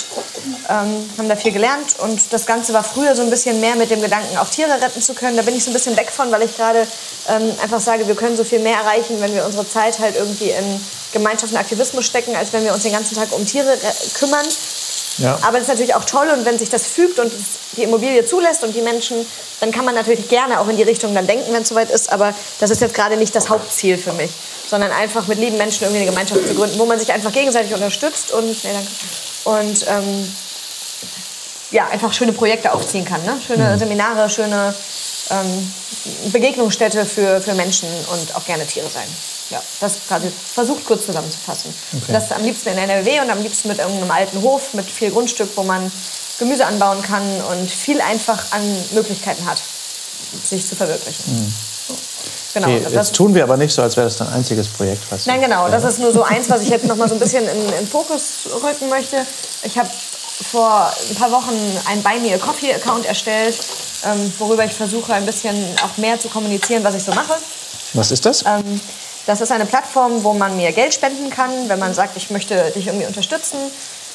ähm, 0.70 1.10
haben 1.18 1.30
da 1.30 1.36
viel 1.36 1.52
gelernt. 1.52 2.00
Und 2.00 2.34
das 2.34 2.46
Ganze 2.46 2.74
war 2.74 2.84
früher 2.84 3.16
so 3.16 3.22
ein 3.22 3.30
bisschen 3.30 3.60
mehr 3.60 3.76
mit 3.76 3.92
dem 3.92 4.02
Gedanken, 4.02 4.38
auch 4.38 4.50
Tiere 4.50 4.82
retten 4.82 5.02
zu 5.02 5.14
können. 5.14 5.38
Da 5.38 5.44
bin 5.44 5.56
ich 5.56 5.64
so 5.64 5.72
ein 5.72 5.74
bisschen 5.74 5.96
weg 5.98 6.10
von, 6.12 6.32
weil 6.32 6.42
ich 6.44 6.56
gerade 6.56 6.88
ähm, 7.28 7.52
einfach 7.62 7.80
sage, 7.80 8.08
wir 8.08 8.16
können 8.16 8.36
so 8.36 8.44
viel 8.44 8.60
mehr 8.60 8.78
erreichen, 8.78 9.22
wenn 9.22 9.34
wir 9.34 9.46
unsere 9.46 9.68
Zeit 9.68 10.00
halt 10.00 10.16
irgendwie 10.16 10.50
in 10.50 10.82
Gemeinschaft 11.12 11.54
und 11.54 11.60
Aktivismus 11.60 12.06
stecken, 12.06 12.36
als 12.36 12.54
wenn 12.54 12.64
wir 12.64 12.74
uns 12.74 12.84
den 12.84 12.92
ganzen 12.92 13.16
Tag 13.16 13.32
um 13.32 13.46
Tiere 13.46 13.78
kümmern. 14.20 14.46
Ja. 15.20 15.38
Aber 15.42 15.54
das 15.54 15.64
ist 15.64 15.68
natürlich 15.68 15.96
auch 15.96 16.06
toll 16.06 16.28
und 16.30 16.46
wenn 16.46 16.58
sich 16.58 16.70
das 16.70 16.88
fügt 16.88 17.20
und 17.20 17.32
die 17.78 17.84
Immobilie 17.84 18.26
zulässt 18.26 18.64
und 18.64 18.74
die 18.74 18.82
Menschen, 18.82 19.26
dann 19.60 19.72
kann 19.72 19.86
man 19.86 19.96
natürlich 19.96 20.30
gerne 20.30 20.60
auch 20.60 20.68
in 20.68 20.78
die 20.78 20.84
Richtung 20.84 21.14
dann 21.14 21.28
denken, 21.28 21.54
wenn 21.54 21.64
es 21.64 21.70
soweit 21.70 21.90
ist. 21.92 22.12
Aber 22.12 22.34
das 22.60 22.70
ist 22.70 22.82
jetzt 22.82 22.94
gerade 22.94 23.18
nicht 23.18 23.36
das 23.36 23.50
Hauptziel 23.50 23.98
für 23.98 24.14
mich, 24.14 24.32
sondern 24.70 24.92
einfach 24.92 25.28
mit 25.28 25.38
lieben 25.38 25.58
Menschen 25.58 25.84
irgendwie 25.84 26.02
eine 26.02 26.10
Gemeinschaft 26.10 26.48
zu 26.48 26.56
gründen, 26.56 26.80
wo 26.80 26.86
man 26.86 27.00
sich 27.00 27.12
einfach 27.12 27.32
gegenseitig 27.32 27.74
unterstützt 27.74 28.32
und, 28.32 28.64
nee, 28.64 28.70
und 29.44 29.86
ähm, 29.88 30.34
ja, 31.72 31.88
einfach 31.88 32.14
schöne 32.14 32.34
Projekte 32.34 32.74
aufziehen 32.74 33.06
kann. 33.06 33.24
Ne? 33.24 33.40
Schöne 33.46 33.76
mhm. 33.76 33.80
Seminare, 33.80 34.30
schöne 34.30 34.74
ähm, 35.32 35.74
Begegnungsstätte 36.32 37.06
für, 37.06 37.42
für 37.42 37.54
Menschen 37.54 37.90
und 38.12 38.36
auch 38.36 38.46
gerne 38.46 38.66
Tiere 38.66 38.90
sein. 38.90 39.08
Ja, 39.50 39.62
das 39.80 39.98
quasi 40.08 40.32
versucht 40.54 40.86
kurz 40.86 41.06
zusammenzufassen. 41.06 41.74
Okay. 41.94 42.14
Das 42.14 42.32
am 42.32 42.44
liebsten 42.44 42.70
in 42.70 42.78
NRW 42.78 43.22
und 43.22 43.30
am 43.30 43.42
liebsten 43.42 43.68
mit 43.68 43.80
irgendeinem 43.80 44.12
alten 44.12 44.42
Hof 44.42 44.74
mit 44.74 44.86
viel 44.86 45.10
Grundstück, 45.12 45.50
wo 45.56 45.64
man 45.64 45.92
Gemüse 46.38 46.66
anbauen 46.66 47.02
kann 47.02 47.24
und 47.52 47.70
viel 47.70 48.00
einfach 48.00 48.52
an 48.52 48.62
Möglichkeiten 48.92 49.46
hat, 49.46 49.62
sich 50.44 50.66
zu 50.66 50.76
verwirklichen. 50.76 51.34
Mhm. 51.34 51.54
Genau, 52.54 52.68
okay, 52.68 52.84
jetzt 52.92 53.14
tun 53.14 53.36
wir 53.36 53.44
aber 53.44 53.58
nicht 53.58 53.74
so, 53.74 53.82
als 53.82 53.96
wäre 53.96 54.08
das 54.08 54.18
dein 54.18 54.30
einziges 54.30 54.68
Projekt. 54.68 55.04
Was 55.12 55.28
Nein, 55.28 55.42
genau. 55.42 55.70
Das 55.70 55.84
ist 55.84 56.00
nur 56.00 56.12
so 56.12 56.24
eins, 56.24 56.50
was 56.50 56.64
ich 56.64 56.70
jetzt 56.70 56.86
noch 56.86 56.96
mal 56.96 57.08
so 57.08 57.14
ein 57.14 57.20
bisschen 57.20 57.48
in, 57.48 57.74
in 57.80 57.88
Fokus 57.88 58.48
rücken 58.64 58.90
möchte. 58.90 59.18
Ich 59.64 59.78
habe 59.78 59.90
vor 60.44 60.92
ein 61.10 61.16
paar 61.16 61.32
Wochen 61.32 61.56
einen 61.88 62.04
Buy 62.04 62.20
Me 62.20 62.34
a 62.34 62.38
Coffee 62.38 62.74
Account 62.74 63.06
erstellt, 63.06 63.60
ähm, 64.06 64.34
worüber 64.38 64.66
ich 64.66 64.74
versuche, 64.74 65.14
ein 65.14 65.26
bisschen 65.26 65.56
auch 65.84 65.98
mehr 65.98 66.20
zu 66.20 66.30
kommunizieren, 66.30 66.84
was 66.84 66.96
ich 66.96 67.04
so 67.04 67.14
mache. 67.14 67.34
Was 67.94 68.12
ist 68.12 68.26
das? 68.26 68.46
Ähm, 68.46 68.80
das 69.26 69.42
ist 69.42 69.52
eine 69.52 69.66
Plattform, 69.66 70.24
wo 70.24 70.34
man 70.34 70.56
mir 70.56 70.72
Geld 70.72 70.94
spenden 70.94 71.30
kann, 71.30 71.52
wenn 71.68 71.80
man 71.80 71.94
sagt, 71.94 72.18
ich 72.18 72.30
möchte 72.30 72.72
dich 72.72 72.88
irgendwie 72.88 73.06
unterstützen. 73.06 73.58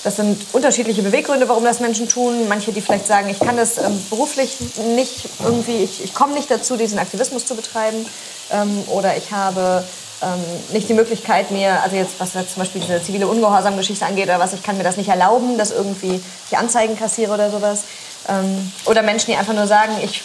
Das 0.02 0.16
sind 0.16 0.44
unterschiedliche 0.52 1.02
Beweggründe, 1.02 1.48
warum 1.48 1.64
das 1.64 1.80
Menschen 1.80 2.08
tun. 2.08 2.46
Manche, 2.48 2.72
die 2.72 2.82
vielleicht 2.82 3.06
sagen, 3.06 3.30
ich 3.30 3.38
kann 3.38 3.56
das 3.56 3.78
ähm, 3.78 4.04
beruflich 4.10 4.58
nicht 4.94 5.28
irgendwie, 5.42 5.84
ich, 5.84 6.04
ich 6.04 6.12
komme 6.14 6.34
nicht 6.34 6.50
dazu, 6.50 6.76
diesen 6.76 6.98
Aktivismus 6.98 7.46
zu 7.46 7.54
betreiben. 7.54 8.04
Ähm, 8.50 8.82
oder 8.88 9.16
ich 9.16 9.32
habe 9.32 9.84
ähm, 10.22 10.40
nicht 10.72 10.88
die 10.88 10.94
Möglichkeit 10.94 11.50
mir, 11.50 11.82
also 11.82 11.96
jetzt 11.96 12.14
was 12.18 12.34
jetzt 12.34 12.54
zum 12.54 12.62
Beispiel 12.62 12.80
diese 12.80 13.02
zivile 13.02 13.26
Ungehorsam-Geschichte 13.26 14.06
angeht 14.06 14.24
oder 14.24 14.38
was, 14.38 14.52
ich 14.52 14.62
kann 14.62 14.76
mir 14.76 14.84
das 14.84 14.96
nicht 14.96 15.08
erlauben, 15.08 15.58
dass 15.58 15.70
irgendwie 15.70 16.22
ich 16.50 16.58
Anzeigen 16.58 16.98
kassiere 16.98 17.32
oder 17.34 17.50
sowas. 17.50 17.84
Ähm, 18.28 18.72
oder 18.86 19.02
Menschen, 19.02 19.32
die 19.32 19.36
einfach 19.36 19.54
nur 19.54 19.66
sagen, 19.66 19.92
ich 20.02 20.22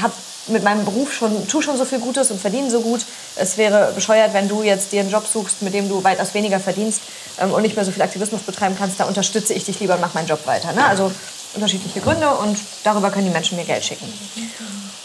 habe 0.00 0.12
mit 0.48 0.62
meinem 0.62 0.84
Beruf 0.84 1.12
schon, 1.12 1.46
tu 1.48 1.62
schon 1.62 1.76
so 1.76 1.84
viel 1.84 1.98
Gutes 1.98 2.30
und 2.30 2.40
verdiene 2.40 2.70
so 2.70 2.80
gut. 2.80 3.04
Es 3.36 3.56
wäre 3.56 3.92
bescheuert, 3.94 4.34
wenn 4.34 4.48
du 4.48 4.62
jetzt 4.62 4.92
dir 4.92 5.00
einen 5.00 5.10
Job 5.10 5.26
suchst, 5.26 5.62
mit 5.62 5.74
dem 5.74 5.88
du 5.88 6.04
weitaus 6.04 6.34
weniger 6.34 6.60
verdienst 6.60 7.00
ähm, 7.40 7.52
und 7.52 7.62
nicht 7.62 7.76
mehr 7.76 7.84
so 7.84 7.92
viel 7.92 8.02
Aktivismus 8.02 8.42
betreiben 8.42 8.76
kannst. 8.78 9.00
Da 9.00 9.04
unterstütze 9.04 9.54
ich 9.54 9.64
dich 9.64 9.80
lieber 9.80 9.94
und 9.94 10.00
mache 10.00 10.14
meinen 10.14 10.28
Job 10.28 10.46
weiter. 10.46 10.72
Ne? 10.72 10.84
Also 10.84 11.10
unterschiedliche 11.54 12.00
Gründe 12.00 12.28
und 12.28 12.58
darüber 12.82 13.10
können 13.10 13.26
die 13.26 13.32
Menschen 13.32 13.56
mir 13.56 13.64
Geld 13.64 13.84
schicken. 13.84 14.12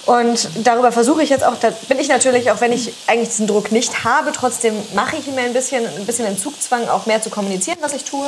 Und 0.10 0.49
darüber 0.64 0.91
versuche 0.91 1.22
ich 1.22 1.30
jetzt 1.30 1.43
auch, 1.43 1.53
da 1.60 1.70
bin 1.88 1.99
ich 1.99 2.07
natürlich, 2.07 2.49
auch 2.49 2.62
wenn 2.62 2.72
ich 2.72 2.93
eigentlich 3.05 3.30
diesen 3.30 3.45
Druck 3.45 3.72
nicht 3.72 4.05
habe, 4.05 4.32
trotzdem 4.32 4.74
mache 4.95 5.18
ich 5.18 5.28
mir 5.28 5.41
ein 5.41 5.53
bisschen, 5.53 5.86
ein 5.86 6.07
bisschen 6.07 6.26
den 6.26 6.36
Zugzwang, 6.36 6.89
auch 6.89 7.05
mehr 7.05 7.22
zu 7.22 7.30
kommunizieren, 7.30 7.78
was 7.82 7.93
ich 7.93 8.05
tue. 8.05 8.28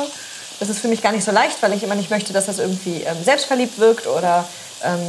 Das 0.60 0.68
ist 0.68 0.78
für 0.78 0.86
mich 0.86 1.02
gar 1.02 1.10
nicht 1.10 1.24
so 1.24 1.32
leicht, 1.32 1.60
weil 1.60 1.72
ich 1.72 1.82
immer 1.82 1.96
nicht 1.96 2.08
möchte, 2.08 2.32
dass 2.32 2.46
das 2.46 2.60
irgendwie 2.60 3.02
ähm, 3.02 3.16
selbstverliebt 3.24 3.80
wirkt 3.80 4.06
oder 4.06 4.44
ähm, 4.84 5.00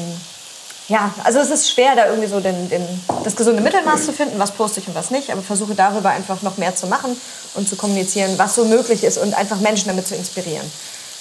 ja, 0.88 1.14
also 1.24 1.38
es 1.38 1.52
ist 1.52 1.70
schwer, 1.70 1.96
da 1.96 2.08
irgendwie 2.08 2.28
so 2.28 2.40
den, 2.40 2.68
den, 2.72 2.84
das 3.24 3.36
gesunde 3.36 3.62
Mittelmaß 3.62 4.06
zu 4.08 4.12
finden, 4.12 4.40
was 4.40 4.50
poste 4.50 4.80
ich 4.80 4.88
und 4.88 4.96
was 4.96 5.12
nicht, 5.12 5.30
aber 5.30 5.44
versuche 5.44 5.76
darüber 5.76 6.10
einfach 6.10 6.42
noch 6.42 6.58
mehr 6.58 6.76
zu 6.76 6.88
machen 6.88 7.16
und 7.54 7.70
zu 7.70 7.76
kommunizieren, 7.76 8.34
was 8.38 8.56
so 8.56 8.66
möglich 8.66 9.04
ist 9.04 9.20
und 9.20 9.36
einfach 9.36 9.60
Menschen 9.60 9.90
damit 9.90 10.08
zu 10.08 10.16
inspirieren. 10.16 10.66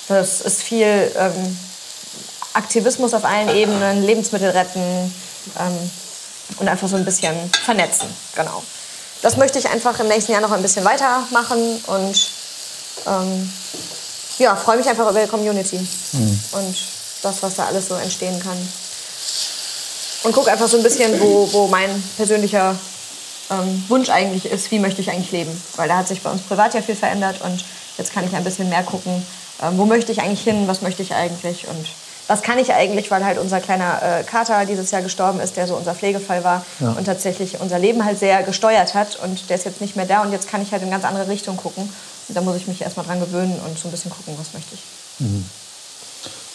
Das 0.08 0.40
ist 0.40 0.62
viel 0.62 1.12
ähm, 1.14 1.58
Aktivismus 2.54 3.12
auf 3.12 3.26
allen 3.26 3.54
Ebenen, 3.54 4.02
Lebensmittel 4.02 4.48
retten 4.48 5.12
ähm, 5.58 5.90
und 6.58 6.68
einfach 6.68 6.88
so 6.88 6.96
ein 6.96 7.04
bisschen 7.04 7.34
vernetzen, 7.64 8.08
genau. 8.34 8.62
Das 9.22 9.36
möchte 9.36 9.58
ich 9.58 9.68
einfach 9.68 9.98
im 10.00 10.08
nächsten 10.08 10.32
Jahr 10.32 10.40
noch 10.40 10.50
ein 10.50 10.62
bisschen 10.62 10.84
weitermachen 10.84 11.82
und 11.86 12.30
ähm, 13.06 13.52
ja, 14.38 14.56
freue 14.56 14.76
mich 14.76 14.88
einfach 14.88 15.08
über 15.08 15.20
die 15.20 15.28
Community 15.28 15.78
mhm. 16.12 16.40
und 16.52 16.76
das, 17.22 17.42
was 17.42 17.54
da 17.54 17.66
alles 17.66 17.88
so 17.88 17.94
entstehen 17.94 18.40
kann 18.40 18.58
und 20.24 20.32
gucke 20.32 20.50
einfach 20.50 20.68
so 20.68 20.76
ein 20.76 20.82
bisschen, 20.82 21.20
wo, 21.20 21.52
wo 21.52 21.66
mein 21.66 22.02
persönlicher 22.16 22.76
ähm, 23.50 23.84
Wunsch 23.88 24.08
eigentlich 24.08 24.46
ist, 24.46 24.70
wie 24.70 24.78
möchte 24.78 25.00
ich 25.00 25.10
eigentlich 25.10 25.32
leben. 25.32 25.62
Weil 25.76 25.88
da 25.88 25.98
hat 25.98 26.08
sich 26.08 26.22
bei 26.22 26.30
uns 26.30 26.42
privat 26.42 26.74
ja 26.74 26.82
viel 26.82 26.96
verändert 26.96 27.40
und 27.42 27.64
jetzt 27.98 28.12
kann 28.12 28.26
ich 28.26 28.34
ein 28.34 28.44
bisschen 28.44 28.68
mehr 28.68 28.82
gucken, 28.82 29.24
ähm, 29.62 29.78
wo 29.78 29.84
möchte 29.84 30.12
ich 30.12 30.20
eigentlich 30.20 30.42
hin, 30.42 30.68
was 30.68 30.82
möchte 30.82 31.02
ich 31.02 31.14
eigentlich 31.14 31.66
und 31.68 31.86
was 32.28 32.42
kann 32.42 32.58
ich 32.58 32.72
eigentlich, 32.72 33.10
weil 33.10 33.24
halt 33.24 33.38
unser 33.38 33.60
kleiner 33.60 34.00
äh, 34.02 34.22
Kater 34.22 34.64
dieses 34.64 34.90
Jahr 34.90 35.02
gestorben 35.02 35.40
ist, 35.40 35.56
der 35.56 35.66
so 35.66 35.74
unser 35.74 35.94
Pflegefall 35.94 36.44
war 36.44 36.64
ja. 36.80 36.92
und 36.92 37.04
tatsächlich 37.04 37.60
unser 37.60 37.78
Leben 37.78 38.04
halt 38.04 38.18
sehr 38.18 38.42
gesteuert 38.42 38.94
hat 38.94 39.16
und 39.16 39.50
der 39.50 39.56
ist 39.56 39.64
jetzt 39.64 39.80
nicht 39.80 39.96
mehr 39.96 40.06
da 40.06 40.22
und 40.22 40.32
jetzt 40.32 40.48
kann 40.48 40.62
ich 40.62 40.72
halt 40.72 40.82
in 40.82 40.90
ganz 40.90 41.04
andere 41.04 41.28
Richtung 41.28 41.56
gucken. 41.56 41.92
Und 42.28 42.34
da 42.34 42.40
muss 42.40 42.56
ich 42.56 42.68
mich 42.68 42.80
erstmal 42.80 43.04
dran 43.04 43.20
gewöhnen 43.20 43.60
und 43.66 43.78
so 43.78 43.88
ein 43.88 43.90
bisschen 43.90 44.10
gucken, 44.10 44.34
was 44.38 44.54
möchte 44.54 44.74
ich. 44.74 44.80
Mhm. 45.18 45.44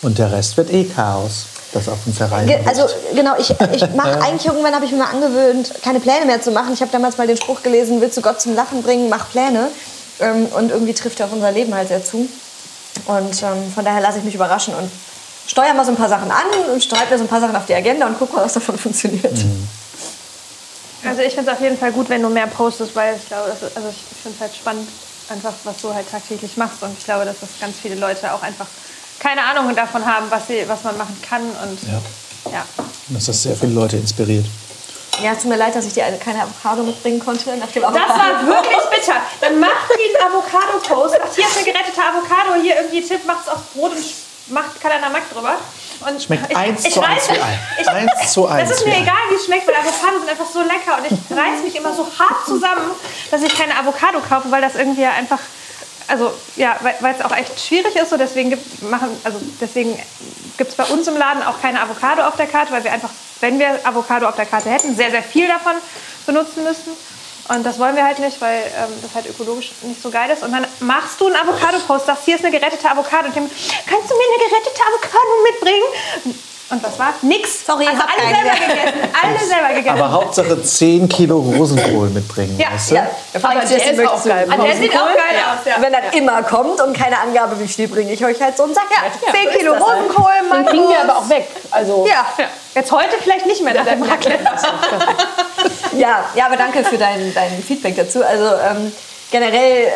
Und 0.02 0.18
der 0.18 0.32
Rest 0.32 0.56
wird 0.58 0.72
eh 0.72 0.86
Chaos, 0.86 1.46
das 1.74 1.90
auf 1.90 1.98
uns 2.06 2.20
herein. 2.20 2.50
Also 2.66 2.86
genau, 3.14 3.36
ich, 3.38 3.50
ich 3.50 3.96
mache 3.96 4.22
eigentlich 4.22 4.46
irgendwann 4.46 4.74
habe 4.74 4.86
ich 4.86 4.92
mir 4.92 5.00
mal 5.00 5.10
angewöhnt, 5.10 5.74
keine 5.84 6.00
Pläne 6.00 6.26
mehr 6.26 6.42
zu 6.42 6.52
machen. 6.52 6.74
Ich 6.74 6.82
habe 6.82 6.92
damals 6.92 7.18
mal 7.18 7.28
den 7.28 7.38
Spruch 7.38 7.64
gelesen, 7.64 8.00
willst 8.00 8.16
du 8.16 8.22
Gott 8.22 8.40
zum 8.40 8.56
Lachen 8.56 8.84
bringen, 8.84 9.10
mach 9.10 9.30
Pläne. 9.30 9.70
Ähm, 10.20 10.46
und 10.48 10.72
irgendwie 10.72 10.94
trifft 10.94 11.20
er 11.20 11.26
auf 11.26 11.34
unser 11.34 11.52
Leben 11.52 11.74
halt 11.74 11.90
sehr 11.90 12.04
zu. 12.04 12.30
Und 13.06 13.44
ähm, 13.44 13.72
von 13.74 13.86
daher 13.86 14.02
lasse 14.02 14.20
ich 14.20 14.24
mich 14.24 14.36
überraschen 14.36 14.74
und 14.74 14.90
steuere 15.48 15.74
mal 15.74 15.86
so 15.86 15.92
ein 15.92 15.98
paar 15.98 16.10
Sachen 16.10 16.30
an 16.30 16.46
und 16.72 16.84
schreibe 16.84 17.12
mir 17.12 17.18
so 17.18 17.24
ein 17.24 17.28
paar 17.28 17.42
Sachen 17.42 17.56
auf 17.56 17.66
die 17.66 17.74
Agenda 17.74 18.06
und 18.06 18.18
gucke 18.20 18.36
mal, 18.36 18.46
was 18.46 18.54
davon 18.54 18.78
funktioniert. 18.78 19.34
Mhm. 19.34 19.68
Also 21.06 21.22
ich 21.22 21.34
finde 21.34 21.52
es 21.52 21.58
auf 21.58 21.64
jeden 21.64 21.78
Fall 21.78 21.92
gut, 21.92 22.10
wenn 22.10 22.22
du 22.22 22.30
mehr 22.30 22.48
postest, 22.48 22.96
weil 22.96 23.16
ich 23.16 23.28
glaube, 23.28 23.50
ist, 23.50 23.64
also 23.64 23.90
ich 23.90 24.22
finde 24.22 24.36
es 24.36 24.42
halt 24.42 24.56
spannend, 24.56 24.88
einfach 25.30 25.54
was 25.64 25.78
du 25.82 25.94
halt 25.94 26.10
tagtäglich 26.10 26.58
machst. 26.58 26.82
Und 26.82 26.98
ich 26.98 27.06
glaube, 27.06 27.26
dass 27.26 27.40
das 27.40 27.50
ganz 27.60 27.76
viele 27.82 27.96
Leute 27.96 28.34
auch 28.34 28.42
einfach 28.42 28.68
keine 29.20 29.44
Ahnung 29.44 29.74
davon 29.76 30.06
haben, 30.06 30.28
was, 30.30 30.48
sie, 30.48 30.64
was 30.68 30.84
man 30.84 30.98
machen 30.98 31.18
kann. 31.28 31.42
Und, 31.42 31.80
ja. 31.88 32.52
ja. 32.52 32.66
Das 33.10 33.28
hat 33.28 33.36
sehr 33.36 33.56
viele 33.56 33.74
Leute 33.74 33.98
inspiriert. 33.98 34.46
Ja, 35.24 35.32
es 35.32 35.40
tut 35.40 35.50
mir 35.50 35.58
leid, 35.58 35.74
dass 35.76 35.86
ich 35.86 35.94
dir 35.94 36.04
keine 36.24 36.44
Avocado 36.44 36.84
mitbringen 36.84 37.20
konnte. 37.20 37.56
Nach 37.58 37.72
dem 37.72 37.84
Avocado. 37.84 38.08
Das 38.08 38.18
war 38.18 38.48
wirklich 38.48 38.78
bitter. 38.92 39.20
Dann 39.42 39.60
macht 39.60 39.90
sie 39.90 40.18
einen 40.20 40.32
Avocado-Post. 40.32 41.16
Hier 41.36 41.46
ist 41.48 41.58
eine 41.58 41.66
gerettete 41.66 42.02
Avocado. 42.02 42.62
Hier 42.62 42.76
irgendwie 42.76 43.02
Tipp, 43.02 43.26
macht 43.26 43.48
es 43.48 43.54
auf 43.54 43.62
Brot 43.74 43.92
und 43.92 44.04
macht 44.50 44.80
Kalender 44.82 45.10
Mack 45.10 45.30
drüber. 45.32 45.56
Und 46.08 46.22
Schmeckt 46.22 46.52
ich, 46.52 46.58
1 46.58 46.86
ich 46.86 46.94
zu 46.94 47.02
1 47.02 47.30
wie 47.30 47.40
Ei. 47.40 48.08
1 48.22 48.32
zu 48.34 48.48
1. 48.48 48.70
Das 48.70 48.80
ist 48.80 48.86
mir 48.86 48.98
egal, 48.98 49.16
wie 49.30 49.36
es 49.36 49.46
schmeckt, 49.46 49.68
weil 49.68 49.76
Avocados 49.76 50.20
sind 50.20 50.30
einfach 50.30 50.46
so 50.52 50.62
lecker. 50.62 50.98
Und 50.98 51.06
ich 51.06 51.38
reiße 51.38 51.64
mich 51.64 51.76
immer 51.76 51.94
so 51.94 52.06
hart 52.20 52.46
zusammen, 52.46 52.92
dass 53.32 53.42
ich 53.42 53.58
keine 53.58 53.78
Avocado 53.78 54.20
kaufe, 54.20 54.52
weil 54.52 54.62
das 54.62 54.76
irgendwie 54.76 55.06
einfach 55.06 55.40
also 56.08 56.32
ja, 56.56 56.78
weil 56.82 57.14
es 57.14 57.24
auch 57.24 57.36
echt 57.36 57.60
schwierig 57.60 57.96
ist, 57.96 58.10
so 58.10 58.18
deswegen 58.18 58.50
gibt 58.52 58.82
machen, 58.84 59.10
also 59.24 59.40
deswegen 59.60 59.98
gibt 60.58 60.72
es 60.72 60.76
bei 60.76 60.86
uns 60.86 61.08
im 61.08 61.18
Laden 61.18 61.44
auch 61.44 61.62
keine 61.62 61.82
Avocado 61.82 62.24
auf 62.24 62.36
der 62.38 62.48
Karte, 62.48 62.72
weil 62.72 62.84
wir 62.84 62.94
einfach, 62.94 63.10
wenn 63.42 63.60
wir 63.60 63.80
Avocado 63.84 64.28
auf 64.28 64.36
der 64.36 64.46
Karte 64.46 64.70
hätten, 64.70 64.96
sehr, 64.96 65.12
sehr 65.12 65.24
viel 65.24 65.48
davon 65.48 65.74
benutzen 66.26 66.64
müssten. 66.64 66.92
Und 67.50 67.66
das 67.66 67.80
wollen 67.80 67.96
wir 67.96 68.04
halt 68.04 68.20
nicht, 68.20 68.42
weil 68.42 68.60
ähm, 68.60 68.92
das 69.02 69.16
halt 69.16 69.30
ökologisch 69.30 69.72
nicht 69.84 70.02
so 70.02 70.10
geil 70.10 70.30
ist. 70.30 70.44
Und 70.44 70.52
dann 70.52 70.68
machst 70.80 71.20
du 71.22 71.28
einen 71.28 71.36
Avocado-Post, 71.36 72.06
sagst, 72.06 72.26
hier 72.26 72.36
ist 72.36 72.46
eine 72.46 72.58
gerettete 72.58 72.90
Avocado. 72.90 73.28
Und 73.28 73.32
ich, 73.32 73.70
kannst 73.86 74.10
du 74.10 74.16
mir 74.16 74.24
eine 74.24 74.50
gerettete 74.50 74.82
Avocado 74.82 75.32
mitbringen? 75.52 76.44
Und 76.70 76.84
was 76.84 77.00
war? 77.00 77.14
Nix. 77.22 77.66
Sorry, 77.66 77.88
also 77.88 78.02
alle 78.02 78.36
selber 78.36 78.52
gegessen. 78.52 79.10
Alle 79.24 79.40
selber 79.40 79.68
gegessen. 79.70 79.98
Aber 79.98 80.12
Hauptsache 80.12 80.62
10 80.62 81.08
Kilo 81.08 81.40
Rosenkohl 81.40 82.10
mitbringen. 82.10 82.60
Ja, 82.60 82.74
weißt 82.74 82.92
du? 82.92 82.96
ja. 82.96 83.08
Aber 83.34 83.50
der, 83.56 83.66
der 83.66 83.94
ist 83.94 84.08
auch 84.08 84.24
geil. 84.26 84.48
Der 84.50 84.76
sieht 84.76 84.94
auch 84.94 85.08
geil 85.08 85.38
aus. 85.48 85.66
Ja. 85.66 85.76
Wenn 85.80 85.94
dann 85.94 86.04
ja. 86.04 86.12
immer 86.12 86.44
kommt 86.44 86.82
und 86.82 86.98
keine 86.98 87.20
Angabe, 87.20 87.58
wie 87.62 87.68
viel 87.70 87.88
bringe 87.88 88.12
ich 88.12 88.24
euch 88.26 88.42
halt 88.42 88.58
so 88.58 88.64
einen 88.64 88.74
Sack. 88.74 88.88
Ja, 88.92 89.32
10 89.32 89.58
Kilo 89.58 89.74
Rosenkohl, 89.76 90.32
Mann. 90.50 90.66
Den 90.66 90.72
kriegen 90.72 90.90
wir 90.90 91.02
aber 91.02 91.18
auch 91.20 91.30
weg. 91.30 91.48
Also 91.72 92.06
ja. 92.06 92.26
Jetzt 92.76 92.92
heute 92.92 93.16
vielleicht 93.22 93.46
nicht 93.46 93.64
mehr 93.64 93.74
nach 93.74 93.86
dem 93.86 94.04
Raclette. 94.04 94.44
ja, 95.98 96.26
ja, 96.36 96.46
aber 96.46 96.58
danke 96.58 96.84
für 96.84 96.98
dein, 96.98 97.34
dein 97.34 97.64
Feedback 97.64 97.96
dazu. 97.96 98.24
Also 98.26 98.44
ähm, 98.44 98.92
generell 99.32 99.88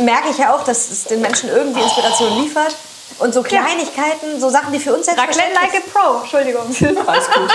merke 0.00 0.28
ich 0.30 0.38
ja 0.38 0.54
auch, 0.54 0.62
dass 0.62 0.90
es 0.90 1.04
den 1.04 1.22
Menschen 1.22 1.48
irgendwie 1.48 1.80
Inspiration 1.80 2.42
liefert 2.42 2.76
Und 3.18 3.32
so 3.34 3.42
Kleinigkeiten, 3.42 4.40
so 4.40 4.48
Sachen, 4.50 4.72
die 4.72 4.78
für 4.80 4.94
uns 4.94 5.06
Raclette 5.08 5.34
selbstverständlich 5.34 5.72
like 5.72 5.82
a 5.82 5.98
Pro, 5.98 6.20
Entschuldigung. 6.20 7.06
Alles 7.06 7.26
gut. 7.30 7.50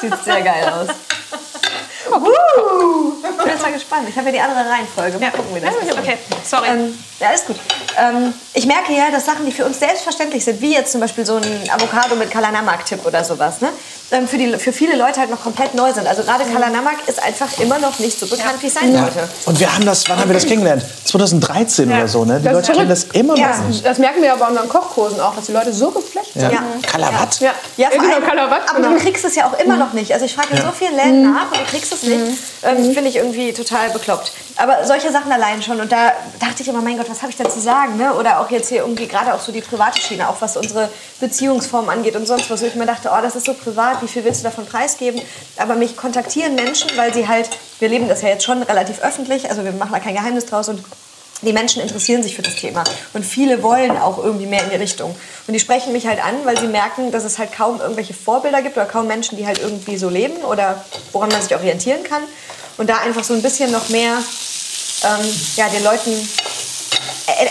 Sieht 0.00 0.24
sehr 0.24 0.42
geil 0.42 0.72
aus. 0.72 0.88
Uh, 2.10 3.12
ich 3.22 3.36
bin 3.36 3.46
jetzt 3.48 3.62
mal 3.62 3.72
gespannt. 3.72 4.08
Ich 4.08 4.16
habe 4.16 4.26
ja 4.26 4.32
die 4.32 4.40
andere 4.40 4.68
Reihenfolge. 4.70 5.18
Mal 5.18 5.24
Ja. 5.26 5.30
gucken, 5.30 5.54
wie 5.54 5.60
das 5.60 5.74
ist. 5.74 5.98
Okay, 5.98 6.18
sorry. 6.44 6.68
Ähm, 6.68 6.98
ja, 7.20 7.28
alles 7.28 7.44
gut. 7.46 7.56
Ähm, 7.98 8.34
ich 8.54 8.66
merke 8.66 8.92
ja, 8.92 9.10
dass 9.10 9.26
Sachen, 9.26 9.46
die 9.46 9.52
für 9.52 9.64
uns 9.64 9.78
selbstverständlich 9.78 10.44
sind, 10.44 10.60
wie 10.60 10.72
jetzt 10.72 10.92
zum 10.92 11.00
Beispiel 11.00 11.24
so 11.24 11.36
ein 11.36 11.70
Avocado 11.70 12.16
mit 12.16 12.30
Kalanamak-Tipp 12.30 13.04
oder 13.06 13.24
sowas, 13.24 13.60
ne? 13.60 13.68
ähm, 14.10 14.28
für, 14.28 14.36
die, 14.38 14.52
für 14.58 14.72
viele 14.72 14.96
Leute 14.96 15.20
halt 15.20 15.30
noch 15.30 15.42
komplett 15.42 15.74
neu 15.74 15.92
sind. 15.92 16.06
Also 16.06 16.22
gerade 16.22 16.44
Kalanamak 16.44 16.96
ist 17.06 17.22
einfach 17.22 17.48
immer 17.58 17.78
noch 17.78 17.98
nicht 17.98 18.18
so 18.18 18.26
bekannt, 18.26 18.56
wie 18.60 18.66
es 18.66 18.74
sein 18.74 18.92
sollte. 18.92 19.28
Und 19.46 19.58
wir 19.58 19.74
haben 19.74 19.84
das, 19.84 20.08
wann 20.08 20.18
haben 20.18 20.28
wir 20.28 20.34
das 20.34 20.46
kennengelernt? 20.46 20.84
2013 21.04 21.88
oder 21.90 22.08
so, 22.08 22.24
ne? 22.24 22.38
Die 22.38 22.44
Das 22.44 22.52
Leute 22.54 22.70
ist 22.72 22.76
kennen 22.76 22.88
das 22.88 23.04
immer 23.12 23.32
noch 23.34 23.38
Ja. 23.40 23.58
nicht. 23.58 23.84
Das 23.84 23.98
merken 23.98 24.20
wir 24.20 24.28
ja 24.28 24.36
bei 24.36 24.46
unseren 24.46 24.68
Kochkursen 24.68 25.20
auch, 25.20 25.34
dass 25.34 25.46
die 25.46 25.52
Leute 25.52 25.72
so 25.72 25.90
geflasht 25.90 26.32
sind. 26.34 26.52
Ja. 26.52 26.62
Kalabat? 26.86 27.40
Ja, 27.40 27.52
Ja, 27.76 27.90
vor 27.90 27.98
genau, 28.02 28.14
allem, 28.14 28.24
Kalabat, 28.24 28.68
aber 28.70 28.80
genau. 28.80 28.94
du 28.94 28.98
kriegst 29.00 29.24
es 29.24 29.34
ja 29.34 29.46
auch 29.46 29.58
immer 29.58 29.76
noch 29.76 29.92
nicht. 29.92 30.12
Also 30.12 30.26
ich 30.26 30.34
frage 30.34 30.48
in 30.54 30.58
so 30.62 30.70
vielen 30.72 30.96
Läden 30.96 31.32
nach 31.32 31.50
und 31.50 31.60
du 31.60 31.64
kriegst 31.64 31.92
es 31.92 32.02
nicht. 32.02 32.20
Ähm, 32.62 32.92
Finde 32.94 33.08
ich 33.08 33.16
irgendwie 33.16 33.52
total 33.52 33.90
bekloppt. 33.90 34.32
Aber 34.56 34.84
solche 34.86 35.10
Sachen 35.10 35.32
allein 35.32 35.62
schon. 35.62 35.80
Und 35.80 35.90
da 35.90 36.12
dachte 36.40 36.62
ich 36.62 36.68
immer, 36.68 36.80
mein 36.80 36.96
Gott, 36.96 37.03
was 37.08 37.22
habe 37.22 37.30
ich 37.30 37.36
da 37.36 37.48
zu 37.48 37.60
sagen? 37.60 37.96
Ne? 37.96 38.14
Oder 38.14 38.40
auch 38.40 38.50
jetzt 38.50 38.68
hier 38.68 38.78
irgendwie 38.78 39.06
gerade 39.06 39.34
auch 39.34 39.40
so 39.40 39.52
die 39.52 39.60
private 39.60 40.00
Schiene, 40.00 40.28
auch 40.28 40.40
was 40.40 40.56
unsere 40.56 40.88
Beziehungsform 41.20 41.88
angeht 41.88 42.16
und 42.16 42.26
sonst 42.26 42.50
was. 42.50 42.62
Wo 42.62 42.66
ich 42.66 42.74
mir 42.74 42.86
dachte, 42.86 43.10
oh, 43.12 43.22
das 43.22 43.36
ist 43.36 43.46
so 43.46 43.54
privat, 43.54 44.02
wie 44.02 44.08
viel 44.08 44.24
willst 44.24 44.40
du 44.40 44.44
davon 44.44 44.66
preisgeben? 44.66 45.20
Aber 45.56 45.74
mich 45.74 45.96
kontaktieren 45.96 46.54
Menschen, 46.54 46.90
weil 46.96 47.12
sie 47.12 47.28
halt, 47.28 47.50
wir 47.78 47.88
leben 47.88 48.08
das 48.08 48.22
ja 48.22 48.28
jetzt 48.28 48.44
schon 48.44 48.62
relativ 48.62 49.00
öffentlich, 49.00 49.50
also 49.50 49.64
wir 49.64 49.72
machen 49.72 49.92
da 49.92 50.00
kein 50.00 50.14
Geheimnis 50.14 50.46
draus 50.46 50.68
und 50.68 50.82
die 51.42 51.52
Menschen 51.52 51.82
interessieren 51.82 52.22
sich 52.22 52.36
für 52.36 52.42
das 52.42 52.54
Thema 52.56 52.84
und 53.12 53.24
viele 53.24 53.62
wollen 53.62 53.98
auch 53.98 54.22
irgendwie 54.22 54.46
mehr 54.46 54.64
in 54.64 54.70
die 54.70 54.76
Richtung. 54.76 55.14
Und 55.46 55.52
die 55.52 55.60
sprechen 55.60 55.92
mich 55.92 56.06
halt 56.06 56.24
an, 56.24 56.34
weil 56.44 56.58
sie 56.58 56.68
merken, 56.68 57.10
dass 57.10 57.24
es 57.24 57.38
halt 57.38 57.52
kaum 57.52 57.80
irgendwelche 57.80 58.14
Vorbilder 58.14 58.62
gibt 58.62 58.76
oder 58.76 58.86
kaum 58.86 59.06
Menschen, 59.06 59.36
die 59.36 59.46
halt 59.46 59.58
irgendwie 59.58 59.96
so 59.96 60.08
leben 60.08 60.36
oder 60.44 60.84
woran 61.12 61.28
man 61.30 61.42
sich 61.42 61.54
orientieren 61.54 62.02
kann. 62.02 62.22
Und 62.78 62.88
da 62.88 62.98
einfach 62.98 63.24
so 63.24 63.34
ein 63.34 63.42
bisschen 63.42 63.70
noch 63.70 63.88
mehr 63.90 64.16
ähm, 65.04 65.34
ja, 65.56 65.68
den 65.68 65.84
Leuten 65.84 66.10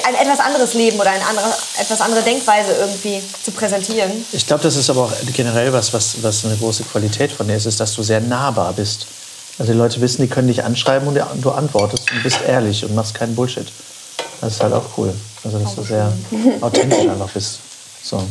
ein 0.05 0.15
etwas 0.15 0.39
anderes 0.39 0.73
Leben 0.73 0.99
oder 0.99 1.11
eine 1.11 1.25
andere, 1.25 1.45
etwas 1.79 2.01
andere 2.01 2.21
Denkweise 2.21 2.73
irgendwie 2.73 3.21
zu 3.43 3.51
präsentieren. 3.51 4.25
Ich 4.31 4.45
glaube, 4.45 4.63
das 4.63 4.75
ist 4.75 4.89
aber 4.89 5.05
auch 5.05 5.13
generell 5.33 5.73
was, 5.73 5.93
was, 5.93 6.21
was 6.21 6.45
eine 6.45 6.55
große 6.55 6.83
Qualität 6.83 7.31
von 7.31 7.47
dir 7.47 7.55
ist, 7.55 7.65
ist, 7.65 7.79
dass 7.79 7.93
du 7.93 8.03
sehr 8.03 8.21
nahbar 8.21 8.73
bist. 8.73 9.07
Also 9.59 9.71
die 9.71 9.77
Leute 9.77 10.01
wissen, 10.01 10.21
die 10.21 10.27
können 10.27 10.47
dich 10.47 10.63
anschreiben 10.63 11.07
und 11.07 11.19
du 11.41 11.51
antwortest 11.51 12.11
und 12.11 12.23
bist 12.23 12.39
ehrlich 12.47 12.83
und 12.85 12.95
machst 12.95 13.13
keinen 13.13 13.35
Bullshit. 13.35 13.67
Das 14.41 14.53
ist 14.53 14.63
halt 14.63 14.73
auch 14.73 14.85
cool. 14.97 15.13
Also 15.43 15.59
dass 15.59 15.75
du 15.75 15.83
sehr 15.83 16.11
authentisch 16.61 17.07
einfach 17.07 17.29
bist. 17.29 17.59
So. 18.03 18.23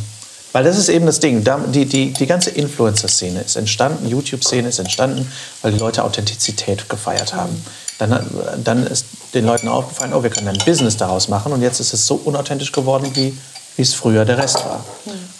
Weil 0.51 0.63
das 0.63 0.77
ist 0.77 0.89
eben 0.89 1.05
das 1.05 1.19
Ding. 1.19 1.43
Die, 1.71 1.85
die, 1.85 2.13
die 2.13 2.27
ganze 2.27 2.51
Influencer-Szene 2.51 3.41
ist 3.41 3.55
entstanden, 3.55 4.07
YouTube-Szene 4.07 4.69
ist 4.69 4.79
entstanden, 4.79 5.31
weil 5.61 5.71
die 5.71 5.79
Leute 5.79 6.03
Authentizität 6.03 6.87
gefeiert 6.89 7.33
haben. 7.33 7.65
Dann, 7.99 8.25
dann 8.63 8.87
ist 8.87 9.05
den 9.33 9.45
Leuten 9.45 9.67
aufgefallen, 9.67 10.13
oh, 10.13 10.23
wir 10.23 10.29
können 10.29 10.47
ein 10.47 10.57
Business 10.65 10.97
daraus 10.97 11.27
machen 11.27 11.53
und 11.53 11.61
jetzt 11.61 11.79
ist 11.79 11.93
es 11.93 12.07
so 12.07 12.15
unauthentisch 12.15 12.71
geworden, 12.71 13.11
wie, 13.13 13.37
wie 13.75 13.81
es 13.81 13.93
früher 13.93 14.25
der 14.25 14.37
Rest 14.37 14.57
war. 14.65 14.83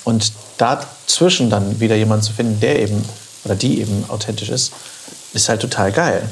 Und 0.04 0.32
dazwischen 0.58 1.50
dann 1.50 1.80
wieder 1.80 1.96
jemanden 1.96 2.24
zu 2.24 2.34
finden, 2.34 2.60
der 2.60 2.80
eben 2.80 3.04
oder 3.44 3.56
die 3.56 3.82
eben 3.82 4.06
authentisch 4.10 4.50
ist, 4.50 4.72
ist 5.34 5.50
halt 5.50 5.62
total 5.62 5.92
geil. 5.92 6.30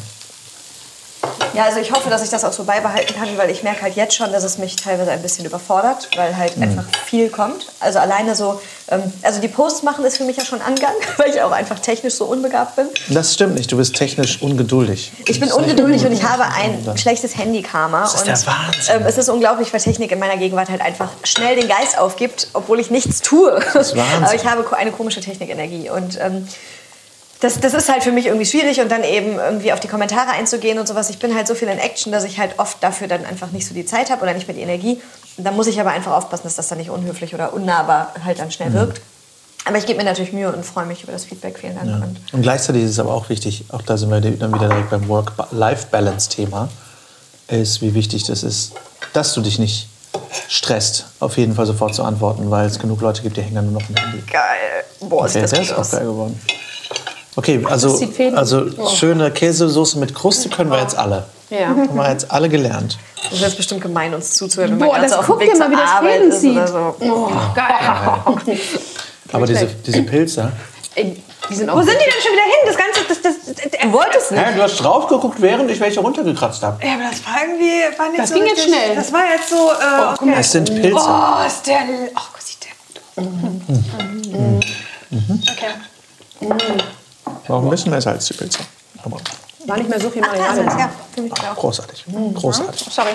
Ja, 1.54 1.66
also 1.66 1.80
ich 1.80 1.92
hoffe, 1.92 2.10
dass 2.10 2.24
ich 2.24 2.30
das 2.30 2.44
auch 2.46 2.54
so 2.54 2.64
beibehalten 2.64 3.14
kann, 3.14 3.38
weil 3.38 3.50
ich 3.50 3.64
merke 3.64 3.82
halt 3.82 3.96
jetzt 3.96 4.16
schon, 4.16 4.32
dass 4.32 4.44
es 4.44 4.58
mich 4.58 4.76
teilweise 4.76 5.12
ein 5.12 5.22
bisschen 5.22 5.46
überfordert, 5.46 6.10
weil 6.16 6.36
halt 6.38 6.58
einfach 6.62 6.86
viel 7.06 7.30
kommt. 7.30 7.68
Also 7.80 8.00
alleine 8.00 8.36
so, 8.36 8.62
ähm, 8.88 9.02
also 9.22 9.42
die 9.42 9.48
Posts 9.48 9.84
machen 9.84 10.06
ist 10.06 10.18
für 10.18 10.24
mich 10.24 10.38
ja 10.38 10.46
schon 10.46 10.62
Angang, 10.62 10.94
weil 11.18 11.32
ich 11.32 11.42
auch 11.42 11.52
einfach 11.52 11.80
technisch 11.80 12.14
so 12.14 12.26
unbegabt 12.26 12.76
bin. 12.76 12.88
Das 13.10 13.34
stimmt 13.34 13.56
nicht, 13.56 13.72
du 13.72 13.78
bist 13.78 13.96
technisch 13.96 14.42
ungeduldig. 14.42 15.12
Ich 15.28 15.40
bin 15.40 15.52
ungeduldig 15.52 16.06
und 16.06 16.14
ich 16.14 16.24
habe 16.24 16.44
ein 16.44 16.98
schlechtes 16.98 17.38
Handykarma. 17.38 18.02
Das 18.02 18.14
ist 18.14 18.20
und, 18.22 18.28
der 18.28 18.46
Wahnsinn. 18.46 18.96
Ähm, 18.96 19.04
es 19.06 19.18
ist 19.18 19.30
unglaublich, 19.30 19.74
weil 19.74 19.82
Technik 19.82 20.12
in 20.12 20.20
meiner 20.20 20.38
Gegenwart 20.38 20.70
halt 20.70 20.82
einfach 20.82 21.10
schnell 21.24 21.56
den 21.56 21.68
Geist 21.68 21.98
aufgibt, 21.98 22.48
obwohl 22.54 22.80
ich 22.80 22.92
nichts 22.92 23.22
tue. 23.22 23.52
ist 23.52 23.74
Wahnsinn. 23.96 24.24
Aber 24.24 24.36
ich 24.36 24.46
habe 24.46 24.78
eine 24.78 24.92
komische 24.92 25.22
Technikenergie 25.22 25.90
und 25.90 26.20
ähm, 26.22 26.48
das, 27.42 27.60
das 27.60 27.74
ist 27.74 27.90
halt 27.92 28.04
für 28.04 28.12
mich 28.12 28.28
irgendwie 28.28 28.46
schwierig 28.46 28.80
und 28.80 28.90
dann 28.90 29.04
eben 29.04 29.38
irgendwie 29.38 29.74
auf 29.74 29.80
die 29.80 29.88
Kommentare 29.88 30.30
einzugehen 30.32 30.80
und 30.80 30.88
sowas. 30.88 31.10
Ich 31.10 31.20
bin 31.20 31.36
halt 31.36 31.48
so 31.48 31.56
viel 31.56 31.68
in 31.68 31.80
Action, 31.80 32.12
dass 32.12 32.24
ich 32.24 32.40
halt 32.40 32.58
oft 32.60 32.82
dafür 32.82 33.08
dann 33.08 33.26
einfach 33.26 33.52
nicht 33.52 33.68
so 33.68 33.74
die 33.74 33.86
Zeit 33.86 34.10
habe 34.12 34.22
oder 34.22 34.34
nicht 34.34 34.48
mehr 34.48 34.56
die 34.56 34.62
Energie. 34.62 35.02
Da 35.38 35.52
muss 35.52 35.68
ich 35.68 35.80
aber 35.82 35.90
einfach 35.92 36.14
aufpassen, 36.14 36.44
dass 36.44 36.56
das 36.56 36.68
dann 36.70 36.78
nicht 36.78 36.90
unhöflich 36.92 37.34
oder 37.34 37.54
unnahbar 37.54 38.14
halt 38.24 38.40
dann 38.40 38.48
Mhm. 38.48 38.52
schnell 38.52 38.74
wirkt. 38.74 39.02
Aber 39.66 39.78
ich 39.78 39.86
gebe 39.86 39.98
mir 40.00 40.06
natürlich 40.06 40.34
Mühe 40.34 40.52
und 40.52 40.66
freue 40.66 40.86
mich 40.88 41.04
über 41.04 41.12
das 41.12 41.26
Feedback. 41.26 41.60
Vielen 41.60 41.76
Dank. 41.76 41.88
Und 42.04 42.34
Und 42.34 42.42
gleichzeitig 42.42 42.84
ist 42.84 42.92
es 42.92 43.00
aber 43.00 43.14
auch 43.14 43.30
wichtig, 43.30 43.66
auch 43.70 43.82
da 43.84 43.96
sind 43.98 44.10
wir 44.10 44.20
dann 44.22 44.54
wieder 44.54 44.68
direkt 44.68 44.90
beim 44.90 45.08
Work-Life-Balance-Thema, 45.08 46.70
ist, 47.48 47.82
wie 47.82 47.94
wichtig 47.94 48.24
das 48.26 48.44
ist, 48.44 48.74
dass 49.14 49.34
du 49.34 49.42
dich 49.42 49.60
nicht 49.60 49.88
stresst, 50.48 51.06
auf 51.20 51.38
jeden 51.38 51.56
Fall 51.56 51.66
sofort 51.66 51.94
zu 51.96 52.04
antworten, 52.04 52.50
weil 52.52 52.66
es 52.68 52.80
genug 52.80 53.02
Leute 53.02 53.22
gibt, 53.22 53.38
die 53.38 53.42
hängen 53.42 53.56
dann 53.56 53.72
nur 53.72 53.82
noch 53.82 53.90
im 53.90 53.96
Handy. 53.96 54.24
geil. 54.32 54.84
Boah, 55.02 55.24
Okay, 55.24 55.32
sieht 55.34 55.44
das 55.44 55.52
gut 55.52 55.62
ist 55.62 55.74
auch 55.74 55.92
geil 55.92 56.06
geworden. 56.06 56.42
Okay, 57.36 57.64
also, 57.70 57.96
sieht 57.96 58.20
also 58.36 58.66
schöne 58.90 59.32
Käsesoße 59.32 59.98
mit 60.00 60.14
Kruste 60.14 60.50
können 60.50 60.70
wir 60.70 60.82
jetzt 60.82 60.98
alle. 60.98 61.26
Ja. 61.50 61.68
Haben 61.68 61.96
wir 61.96 62.10
jetzt 62.10 62.30
alle 62.32 62.50
gelernt. 62.50 62.98
Das 63.24 63.34
ist 63.34 63.42
jetzt 63.42 63.58
bestimmt 63.58 63.82
gemein, 63.82 64.14
uns 64.14 64.34
zuzuhören. 64.34 64.78
Boah, 64.78 65.00
das 65.00 65.14
auf 65.14 65.26
dem 65.26 65.34
guck 65.34 65.40
Weg 65.42 65.54
dir 65.54 65.60
mal, 65.60 65.72
wie 65.72 65.76
das 65.76 66.32
Fäden 66.32 66.58
oder 66.58 66.68
so. 66.68 66.96
Oh, 67.00 67.30
geil. 67.56 68.58
Aber 69.34 69.46
diese, 69.46 69.66
diese 69.66 70.04
Pilze. 70.04 70.52
Die 71.50 71.56
sind 71.56 71.70
auch 71.70 71.78
Wo 71.78 71.82
sind 71.82 71.94
die 71.94 72.04
denn 72.04 72.22
schon 72.22 72.34
wieder 72.34 72.44
hin? 72.44 72.62
Das 72.66 72.78
Ganze, 72.78 73.02
das, 73.08 73.22
das, 73.22 73.34
das, 73.56 73.82
Du 73.82 73.92
wolltest 73.94 74.32
nicht. 74.32 74.46
Hä, 74.46 74.56
du 74.56 74.62
hast 74.62 74.78
drauf 74.78 75.08
geguckt, 75.08 75.42
während 75.42 75.72
ich 75.72 75.80
welche 75.80 76.00
runtergekratzt 76.02 76.62
habe. 76.64 76.86
Ja, 76.86 76.94
aber 76.94 77.04
das 77.10 77.26
war 77.26 77.42
irgendwie, 77.42 77.98
war 77.98 78.10
nicht 78.10 78.22
Das 78.22 78.30
so 78.30 78.36
ging 78.36 78.46
jetzt 78.46 78.64
schnell. 78.64 78.96
Das 78.96 79.12
war 79.12 79.24
jetzt 79.34 79.50
so, 79.50 79.56
äh, 79.56 80.14
okay. 80.14 80.36
Es 80.38 80.52
sind 80.52 80.66
Pilze. 80.82 80.96
Oh, 80.96 81.46
ist 81.46 81.68
der, 81.68 81.80
oh, 82.16 82.20
sieht 82.40 82.60
der 82.64 82.72
gut 82.86 83.02
aus. 83.18 84.04
Okay. 85.52 86.84
Auch 87.52 87.64
ein 87.64 87.70
bisschen 87.70 87.92
besser 87.92 88.12
als 88.12 88.26
die 88.28 88.34
Pilze. 88.34 88.60
Aber 89.04 89.18
War 89.66 89.78
nicht 89.78 89.90
mehr 89.90 90.00
so 90.00 90.10
viel 90.10 90.24
sind 90.24 90.66
ja, 90.66 90.90
für 91.14 91.22
mich 91.22 91.34
auch. 91.34 91.56
großartig. 91.56 92.06
Großartig. 92.36 92.88
Sorry. 92.90 93.12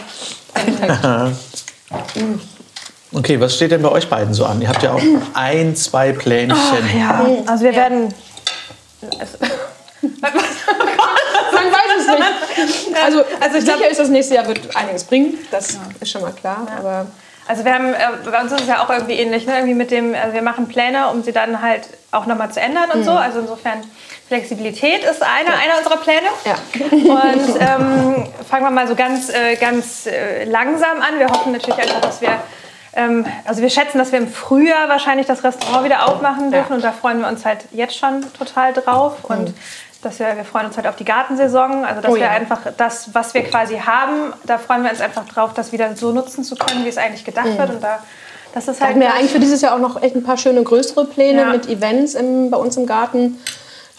Okay, 3.13 3.41
was 3.41 3.55
steht 3.55 3.71
denn 3.71 3.83
bei 3.83 3.91
euch 3.91 4.09
beiden 4.11 4.35
so 4.35 4.45
an? 4.45 4.61
Ihr 4.61 4.69
habt 4.69 4.83
ja 4.83 4.93
auch 4.93 5.01
ein, 5.33 5.77
zwei 5.77 6.13
Plänchen. 6.13 6.59
Ja, 6.99 7.25
also 7.47 7.65
wir 7.65 7.75
werden. 7.75 8.13
Man 9.01 10.35
weiß 10.35 11.93
es 11.99 12.07
nicht. 12.07 12.97
Also, 13.03 13.23
Also 13.41 13.61
sicher 13.61 13.89
ist, 13.91 14.01
das 14.01 14.09
nächste 14.09 14.35
Jahr 14.35 14.47
wird 14.47 14.75
einiges 14.77 15.05
bringen. 15.05 15.39
Das 15.51 15.79
ist 16.01 16.11
schon 16.11 16.23
mal 16.23 16.33
klar. 16.33 16.67
Aber 16.79 17.07
Also 17.49 17.65
wir 17.65 17.75
haben, 17.75 17.95
äh, 17.95 17.99
bei 18.31 18.41
uns 18.41 18.53
ist 18.53 18.63
es 18.63 18.67
ja 18.67 18.83
auch 18.83 18.91
irgendwie 18.91 19.15
ähnlich, 19.15 19.47
ne? 19.47 19.55
irgendwie 19.55 19.75
mit 19.75 19.91
dem, 19.91 20.15
also 20.15 20.35
wir 20.35 20.43
machen 20.43 20.69
Pläne, 20.69 21.09
um 21.09 21.23
sie 21.23 21.33
dann 21.33 21.63
halt 21.63 21.89
auch 22.11 22.27
nochmal 22.27 22.51
zu 22.51 22.61
ändern 22.61 22.91
und 22.93 23.05
so. 23.05 23.13
Also 23.13 23.41
insofern 23.41 23.83
Flexibilität 24.27 25.05
ist 25.05 25.23
einer, 25.23 25.57
einer 25.57 25.79
unserer 25.79 25.99
Pläne. 25.99 26.27
ja. 26.45 26.55
Und 26.91 27.61
ähm, 27.61 28.29
fangen 28.49 28.65
wir 28.65 28.71
mal 28.71 28.89
so 28.89 28.97
ganz, 28.97 29.29
äh, 29.29 29.55
ganz 29.57 30.07
äh, 30.07 30.45
langsam 30.45 31.01
an. 31.01 31.19
Wir 31.19 31.29
hoffen 31.29 31.53
natürlich 31.53 31.79
einfach, 31.79 32.01
dass 32.01 32.21
wir, 32.21 32.37
ähm, 32.95 33.25
also 33.45 33.63
wir 33.63 33.71
schätzen, 33.71 33.99
dass 33.99 34.11
wir 34.11 34.19
im 34.19 34.29
Frühjahr 34.29 34.89
wahrscheinlich 34.89 35.27
das 35.27 35.45
Restaurant 35.45 35.85
wieder 35.85 36.09
aufmachen 36.09 36.51
dürfen. 36.51 36.73
Und 36.73 36.83
da 36.83 36.91
freuen 36.91 37.21
wir 37.21 37.29
uns 37.29 37.45
halt 37.45 37.61
jetzt 37.71 37.97
schon 37.97 38.25
total 38.37 38.73
drauf. 38.73 39.19
Und 39.23 39.55
dass 40.03 40.19
wir, 40.19 40.37
wir 40.37 40.45
freuen 40.45 40.67
uns 40.67 40.77
halt 40.77 40.87
auf 40.87 40.97
die 40.97 41.05
Gartensaison. 41.05 41.85
Also 41.85 42.01
dass 42.01 42.11
Oh 42.11 42.15
wir 42.15 42.23
ja. 42.23 42.31
einfach 42.31 42.61
das, 42.77 43.15
was 43.15 43.35
wir 43.35 43.43
quasi 43.45 43.79
haben, 43.79 44.33
da 44.45 44.59
freuen 44.59 44.83
wir 44.83 44.91
uns 44.91 45.01
einfach 45.01 45.27
drauf, 45.27 45.53
das 45.55 45.73
wieder 45.73 45.95
so 45.97 46.13
nutzen 46.13 46.45
zu 46.45 46.55
können, 46.57 46.85
wie 46.85 46.89
es 46.89 46.99
eigentlich 46.99 47.25
gedacht 47.25 47.57
wird. 47.59 47.71
Und 47.71 47.83
da, 47.83 47.99
das 48.55 48.69
ist 48.69 48.81
Wir 48.81 48.87
halt 48.87 48.95
hatten 48.97 49.03
ja 49.03 49.11
eigentlich 49.15 49.33
für 49.33 49.41
dieses 49.41 49.61
Jahr 49.63 49.75
auch 49.75 49.79
noch 49.81 50.03
echt 50.03 50.15
ein 50.15 50.23
paar 50.23 50.37
schöne 50.37 50.63
größere 50.63 51.07
Pläne 51.07 51.41
Ja. 51.43 51.51
mit 51.51 51.69
Events 51.69 52.15
im, 52.15 52.51
bei 52.51 52.57
uns 52.57 52.77
im 52.77 52.87
Garten, 52.87 53.39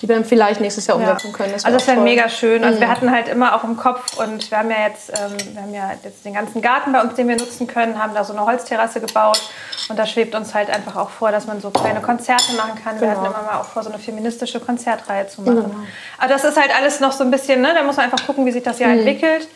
die 0.02 0.08
wir 0.08 0.16
dann 0.16 0.26
vielleicht 0.26 0.62
nächstes 0.62 0.86
Jahr 0.88 1.00
Ja. 1.00 1.12
umsetzen 1.12 1.34
können. 1.34 1.54
also 1.54 1.70
das 1.72 1.88
wäre 1.88 2.00
mega 2.02 2.30
schön. 2.30 2.64
Also 2.64 2.80
wir 2.80 2.88
hatten 2.88 3.12
halt 3.12 3.28
immer 3.28 3.56
auch 3.56 3.64
im 3.64 3.78
Kopf 3.78 4.18
und 4.20 4.50
wir 4.52 4.58
haben 4.60 4.70
ja 4.70 4.88
jetzt, 4.88 5.10
ähm, 5.10 5.38
wir 5.54 5.62
haben 5.62 5.74
ja 5.74 5.92
jetzt 6.04 6.24
den 6.24 6.34
ganzen 6.34 6.62
Garten 6.62 6.92
bei 6.92 7.02
uns, 7.02 7.16
den 7.16 7.28
wir 7.28 7.36
nutzen 7.36 7.66
können, 7.66 8.02
haben 8.02 8.14
da 8.14 8.24
so 8.24 8.34
eine 8.34 8.46
Holzterrasse 8.46 9.02
gebaut 9.02 9.42
und 9.90 9.98
da 9.98 10.06
schwebt 10.06 10.36
uns 10.36 10.54
halt 10.54 10.70
einfach 10.70 10.96
auch 10.98 11.10
vor, 11.10 11.32
dass 11.32 11.48
man 11.48 11.62
so 11.62 11.72
kleine 11.72 12.02
Konzerte 12.02 12.54
machen 12.56 12.82
kann. 12.84 13.02
Wir 13.02 13.10
hatten 13.10 13.26
immer 13.26 13.42
mal 13.42 13.60
auch 13.60 13.66
vor, 13.66 13.82
so 13.84 13.90
eine 13.90 13.98
feministische 14.00 14.60
Konzertreihe 14.60 15.28
zu 15.28 15.42
machen. 15.42 15.88
Aber 16.20 16.28
das 16.28 16.44
ist 16.44 16.58
halt 16.60 16.76
alles 16.78 17.00
noch 17.00 17.12
so 17.12 17.24
ein 17.24 17.32
bisschen, 17.32 17.62
ne? 17.62 17.74
da 17.74 17.82
muss 17.84 17.96
man 17.96 18.06
einfach 18.06 18.26
gucken, 18.26 18.46
wie 18.46 18.52
sich 18.52 18.64
das 18.64 18.80
Jahr 18.80 18.92
entwickelt. 18.92 19.48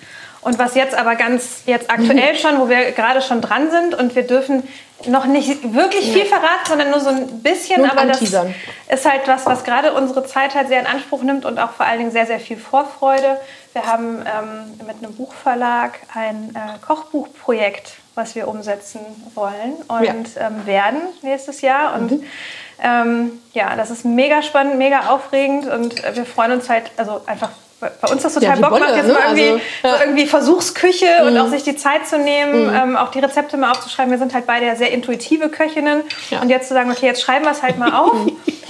Und 0.41 0.57
was 0.57 0.73
jetzt 0.75 0.95
aber 0.95 1.15
ganz 1.15 1.61
jetzt 1.67 1.91
aktuell 1.91 2.35
schon, 2.35 2.59
wo 2.59 2.67
wir 2.67 2.91
gerade 2.93 3.21
schon 3.21 3.41
dran 3.41 3.69
sind 3.69 3.93
und 3.93 4.15
wir 4.15 4.23
dürfen 4.25 4.67
noch 5.07 5.25
nicht 5.25 5.73
wirklich 5.73 6.11
viel 6.11 6.25
verraten, 6.25 6.65
sondern 6.67 6.89
nur 6.91 6.99
so 6.99 7.09
ein 7.09 7.41
bisschen. 7.41 7.81
Nur 7.81 7.91
aber 7.91 8.05
das 8.05 8.21
ist 8.21 9.09
halt 9.09 9.27
was, 9.27 9.45
was 9.45 9.63
gerade 9.63 9.93
unsere 9.93 10.25
Zeit 10.25 10.53
halt 10.55 10.67
sehr 10.67 10.79
in 10.79 10.85
Anspruch 10.87 11.21
nimmt 11.23 11.45
und 11.45 11.59
auch 11.59 11.71
vor 11.71 11.85
allen 11.85 11.99
Dingen 11.99 12.11
sehr, 12.11 12.25
sehr 12.27 12.39
viel 12.39 12.57
Vorfreude. 12.57 13.39
Wir 13.73 13.85
haben 13.85 14.17
ähm, 14.25 14.85
mit 14.87 14.97
einem 15.03 15.15
Buchverlag 15.15 15.99
ein 16.13 16.53
äh, 16.55 16.85
Kochbuchprojekt, 16.85 17.93
was 18.15 18.35
wir 18.35 18.47
umsetzen 18.47 18.99
wollen 19.35 19.73
und 19.87 20.03
Ja. 20.35 20.47
ähm, 20.47 20.65
werden 20.65 20.99
nächstes 21.21 21.61
Jahr. 21.61 21.95
Und 21.95 22.11
Mhm. 22.11 22.23
ähm, 22.83 23.31
ja, 23.53 23.75
das 23.75 23.89
ist 23.91 24.05
mega 24.05 24.41
spannend, 24.41 24.77
mega 24.77 25.09
aufregend 25.09 25.67
und 25.67 25.95
wir 26.15 26.25
freuen 26.25 26.51
uns 26.53 26.69
halt, 26.69 26.91
also 26.97 27.21
einfach 27.25 27.49
bei 27.81 28.07
uns 28.09 28.21
das 28.23 28.33
total 28.35 28.59
Ja, 28.59 28.69
Bock 28.69 28.79
macht, 28.79 28.81
Bolle, 28.89 28.95
jetzt 28.97 29.07
ne? 29.07 29.13
mal 29.13 29.21
irgendwie, 29.37 29.49
Also, 29.49 29.57
ja. 29.83 29.91
Mhm. 29.91 29.97
so 29.97 30.03
irgendwie 30.05 30.25
Versuchsküche 30.27 31.23
und 31.25 31.37
auch 31.37 31.47
sich 31.47 31.63
die 31.63 31.75
Zeit 31.75 32.07
zu 32.07 32.17
nehmen, 32.19 32.71
ähm, 32.73 32.95
auch 32.95 33.09
die 33.09 33.19
Rezepte 33.19 33.57
mal 33.57 33.71
aufzuschreiben. 33.71 34.11
Wir 34.11 34.19
sind 34.19 34.33
halt 34.33 34.45
beide 34.45 34.65
ja 34.67 34.75
sehr 34.75 34.91
intuitive 34.91 35.49
Köchinnen 35.49 36.03
Ja. 36.29 36.41
und 36.41 36.49
jetzt 36.49 36.67
zu 36.67 36.73
sagen, 36.73 36.91
okay, 36.91 37.07
jetzt 37.07 37.21
schreiben 37.21 37.43
wir 37.45 37.51
es 37.51 37.61
halt 37.63 37.77
mal 37.77 37.91
auf. 37.93 38.13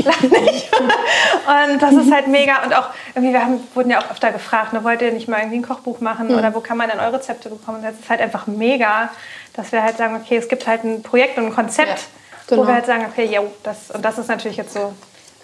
Und 0.01 1.81
das 1.81 1.93
ist 1.93 2.11
halt 2.11 2.27
mega 2.27 2.63
und 2.63 2.73
auch 2.75 2.87
irgendwie, 3.13 3.33
wir 3.33 3.41
haben, 3.43 3.59
wurden 3.75 3.91
ja 3.91 3.99
auch 3.99 4.09
öfter 4.11 4.31
gefragt, 4.31 4.73
ne, 4.73 4.83
wollt 4.83 5.01
ihr 5.01 5.11
nicht 5.11 5.27
mal 5.27 5.39
irgendwie 5.39 5.57
ein 5.57 5.67
Kochbuch 5.67 5.99
machen 5.99 6.27
Mhm. 6.29 6.37
oder 6.37 6.53
wo 6.55 6.59
kann 6.59 6.77
man 6.77 6.89
denn 6.89 6.99
eure 6.99 7.13
Rezepte 7.13 7.49
bekommen? 7.49 7.83
Das 7.83 7.93
ist 7.99 8.09
halt 8.09 8.21
einfach 8.21 8.47
mega, 8.47 9.09
dass 9.53 9.71
wir 9.71 9.83
halt 9.83 9.97
sagen, 9.97 10.15
okay, 10.15 10.37
es 10.37 10.47
gibt 10.47 10.65
halt 10.67 10.83
ein 10.83 11.03
Projekt 11.03 11.37
und 11.37 11.45
ein 11.47 11.53
Konzept, 11.55 12.01
genau. 12.47 12.63
wo 12.63 12.67
wir 12.67 12.73
halt 12.75 12.85
sagen, 12.85 13.05
okay, 13.11 13.25
jo, 13.31 13.51
das 13.63 13.91
und 13.91 14.03
das 14.03 14.17
ist 14.17 14.27
natürlich 14.27 14.57
jetzt 14.57 14.73
so 14.73 14.93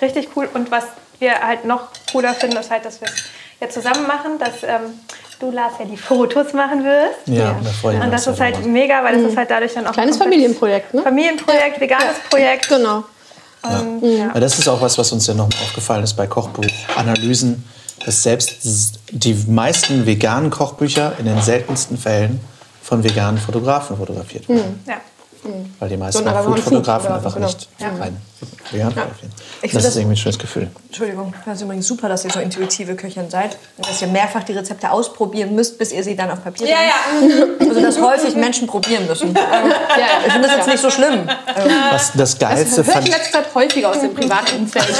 richtig 0.01 0.29
cool 0.35 0.49
und 0.53 0.71
was 0.71 0.85
wir 1.19 1.39
halt 1.45 1.65
noch 1.65 1.87
cooler 2.11 2.33
finden, 2.33 2.57
ist 2.57 2.69
halt, 2.71 2.85
dass 2.85 3.01
wir 3.01 3.09
jetzt 3.59 3.73
zusammen 3.73 4.07
machen, 4.07 4.37
dass 4.39 4.63
ähm, 4.63 4.99
du, 5.39 5.51
Lars, 5.51 5.73
ja 5.79 5.85
die 5.85 5.97
Fotos 5.97 6.53
machen 6.53 6.83
wirst. 6.83 7.27
Ja, 7.27 7.55
da 7.63 7.69
freuen 7.69 7.97
wir 7.97 8.05
Und 8.05 8.13
uns 8.13 8.23
das 8.25 8.33
ist 8.33 8.39
ja 8.39 8.45
halt 8.45 8.57
drüber. 8.57 8.67
mega, 8.69 9.03
weil 9.03 9.21
das 9.21 9.31
ist 9.31 9.37
halt 9.37 9.49
dadurch 9.49 9.73
dann 9.73 9.85
auch 9.85 9.89
ein 9.89 9.93
Kleines 9.93 10.17
Familienprojekt, 10.17 10.93
ne? 10.93 11.01
Familienprojekt, 11.03 11.79
veganes 11.79 12.19
Projekt. 12.29 12.69
Genau. 12.69 13.03
Und, 13.63 14.01
ja. 14.03 14.27
Ja, 14.33 14.39
das 14.39 14.57
ist 14.59 14.67
auch 14.67 14.81
was, 14.81 14.97
was 14.97 15.11
uns 15.11 15.27
ja 15.27 15.33
noch 15.33 15.47
aufgefallen 15.47 16.03
ist 16.03 16.13
bei 16.13 16.27
Kochbuchanalysen, 16.27 17.63
dass 18.05 18.23
selbst 18.23 18.99
die 19.11 19.33
meisten 19.47 20.05
veganen 20.05 20.49
Kochbücher 20.51 21.13
in 21.19 21.25
den 21.25 21.41
seltensten 21.41 21.97
Fällen 21.97 22.39
von 22.83 23.03
veganen 23.03 23.39
Fotografen 23.39 23.97
fotografiert 23.97 24.47
werden. 24.47 24.83
Ja. 24.87 25.01
Weil 25.79 25.89
die 25.89 25.97
meisten 25.97 26.27
einfach 26.27 26.43
Foodfotografen 26.43 27.07
Food- 27.07 27.15
einfach 27.17 27.33
genau. 27.35 27.47
nicht 27.47 27.69
rein 27.81 28.17
vegan 28.69 28.91
fotografieren. 28.91 29.31
Ich 29.61 29.61
Das 29.61 29.71
find 29.71 29.73
ist 29.75 29.85
das- 29.87 29.95
irgendwie 29.95 30.13
ein 30.13 30.17
schönes 30.17 30.37
Gefühl. 30.39 30.69
Entschuldigung, 30.87 31.33
das 31.45 31.55
ist 31.55 31.61
übrigens 31.63 31.87
super, 31.87 32.09
dass 32.09 32.25
ihr 32.25 32.31
so 32.31 32.39
intuitive 32.39 32.95
Köchin 32.95 33.29
seid. 33.29 33.57
Und 33.77 33.87
dass 33.89 34.01
ihr 34.01 34.07
mehrfach 34.09 34.43
die 34.43 34.51
Rezepte 34.53 34.91
ausprobieren 34.91 35.55
müsst, 35.55 35.77
bis 35.79 35.91
ihr 35.91 36.03
sie 36.03 36.15
dann 36.15 36.29
auf 36.31 36.43
Papier 36.43 36.67
Ja, 36.67 36.75
bringt. 37.19 37.33
ja. 37.61 37.67
Also 37.69 37.81
dass 37.81 38.01
häufig 38.01 38.35
Menschen 38.35 38.67
probieren 38.67 39.07
müssen. 39.07 39.29
Ähm, 39.29 39.71
Ich 40.25 40.33
finde 40.33 40.47
das 40.47 40.57
jetzt 40.57 40.67
nicht 40.67 40.79
so 40.81 40.89
schlimm. 40.91 41.27
Was 41.91 42.11
das 42.13 42.37
Geilste 42.37 42.83
Das 42.83 42.93
fand 42.93 43.07
ich 43.07 43.13
in 43.13 43.17
letzter 43.19 43.43
Zeit 43.43 43.55
häufiger 43.55 43.89
aus 43.91 44.01
dem 44.01 44.13
privaten 44.13 44.57
Umfeld. 44.57 44.93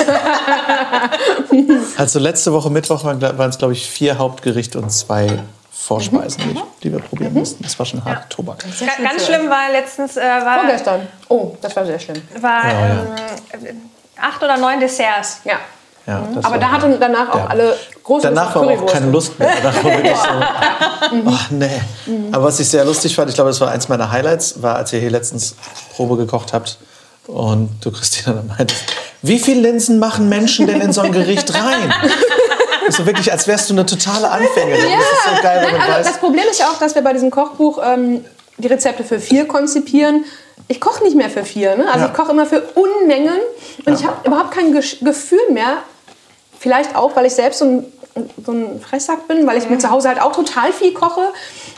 Also 1.97 2.19
letzte 2.19 2.53
Woche 2.53 2.69
Mittwoch 2.69 3.03
waren 3.03 3.49
es, 3.49 3.57
glaube 3.57 3.73
ich, 3.73 3.89
vier 3.89 4.17
Hauptgerichte 4.17 4.79
und 4.79 4.91
zwei 4.91 5.39
Vorspeisen, 5.87 6.41
die, 6.53 6.61
die 6.83 6.91
wir 6.91 6.99
probieren 6.99 7.33
mussten. 7.33 7.63
Das 7.63 7.79
war 7.79 7.85
schon 7.85 8.03
hart 8.03 8.29
Tobak. 8.29 8.59
Ga- 8.59 9.03
Ganz 9.09 9.25
schlimm 9.25 9.49
war 9.49 9.71
letztens, 9.71 10.17
äh, 10.17 10.21
war, 10.21 10.59
Vorgestern. 10.59 11.07
Oh, 11.29 11.55
das 11.61 11.73
war 11.77 11.85
sehr 11.85 11.97
schlimm. 11.99 12.21
war 12.41 12.65
Ja, 12.65 12.71
ja. 12.87 13.05
ähm, 13.53 13.81
acht 14.21 14.43
oder 14.43 14.57
neun 14.57 14.79
Desserts. 14.81 15.39
Ja. 15.45 15.53
Ja, 16.05 16.23
das 16.35 16.43
Aber 16.45 16.57
da 16.57 16.71
hatten 16.71 16.97
danach 16.99 17.29
auch 17.29 17.35
Ja. 17.39 17.45
alle 17.47 17.75
große 18.03 18.27
Danach 18.27 18.55
war 18.55 18.61
auch 18.63 18.67
Currywurst. 18.67 18.93
keine 18.93 19.11
Lust 19.11 19.39
mehr. 19.39 19.49
Danach 19.61 19.83
war 19.83 19.91
wirklich 19.91 20.17
so, 20.17 21.25
oh, 21.25 21.37
nee. 21.51 21.81
Aber 22.33 22.43
was 22.45 22.59
ich 22.61 22.69
sehr 22.69 22.83
lustig 22.85 23.13
fand, 23.15 23.29
ich 23.29 23.35
glaube, 23.35 23.49
das 23.49 23.59
war 23.61 23.71
eins 23.71 23.87
meiner 23.89 24.09
Highlights, 24.11 24.61
war, 24.61 24.75
als 24.75 24.91
ihr 24.93 24.99
hier 24.99 25.09
letztens 25.11 25.55
Probe 25.95 26.15
gekocht 26.17 26.51
habt 26.53 26.77
und 27.27 27.69
du, 27.81 27.91
Christina, 27.91 28.35
dann 28.37 28.47
meintest, 28.47 28.83
wie 29.21 29.39
viele 29.39 29.61
Linsen 29.61 29.99
machen 29.99 30.29
Menschen 30.29 30.65
denn 30.67 30.79
in 30.81 30.93
so 30.93 31.01
ein 31.01 31.11
Gericht 31.11 31.53
rein? 31.53 31.93
So 32.89 33.05
wirklich, 33.05 33.31
als 33.31 33.47
wärst 33.47 33.69
du 33.69 33.73
eine 33.73 33.85
totale 33.85 34.29
Anfängerin. 34.29 34.81
Das 34.91 35.01
ist 35.01 35.35
so 35.37 35.41
geil, 35.43 35.61
wenn 35.65 35.71
Nein, 35.73 35.81
also 35.81 35.93
weiß. 35.99 36.07
das 36.07 36.17
Problem 36.17 36.43
ist 36.49 36.59
ja 36.59 36.67
auch, 36.67 36.79
dass 36.79 36.95
wir 36.95 37.01
bei 37.01 37.13
diesem 37.13 37.31
Kochbuch 37.31 37.79
ähm, 37.83 38.23
die 38.57 38.67
Rezepte 38.67 39.03
für 39.03 39.19
vier 39.19 39.47
konzipieren. 39.47 40.25
Ich 40.67 40.81
koche 40.81 41.03
nicht 41.03 41.15
mehr 41.15 41.29
für 41.29 41.43
vier. 41.45 41.75
Ne? 41.75 41.85
Also 41.87 42.05
Ja. 42.05 42.07
ich 42.07 42.13
koche 42.13 42.31
immer 42.31 42.45
für 42.45 42.61
Unmengen 42.75 43.39
und 43.85 43.99
ich 43.99 44.05
habe 44.05 44.17
überhaupt 44.25 44.51
kein 44.51 44.73
Gesch- 44.75 45.03
Gefühl 45.03 45.39
mehr. 45.51 45.77
Vielleicht 46.59 46.95
auch, 46.95 47.15
weil 47.15 47.25
ich 47.25 47.33
selbst 47.33 47.59
so 47.59 47.65
ein, 47.65 47.85
so 48.45 48.51
ein 48.51 48.81
Fresssack 48.81 49.27
bin, 49.27 49.45
weil 49.45 49.57
ich 49.57 49.69
mir 49.69 49.77
zu 49.77 49.89
Hause 49.91 50.09
halt 50.09 50.19
auch 50.21 50.31
total 50.33 50.73
viel 50.73 50.93
koche. 50.93 51.21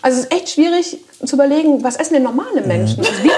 Also 0.01 0.19
es 0.19 0.26
ist 0.26 0.34
echt 0.34 0.49
schwierig 0.51 0.97
zu 1.26 1.35
überlegen, 1.35 1.84
was 1.84 1.97
essen 1.97 2.13
denn 2.13 2.23
normale 2.23 2.61
Menschen? 2.61 2.99
Also 2.99 3.11
wie, 3.23 3.31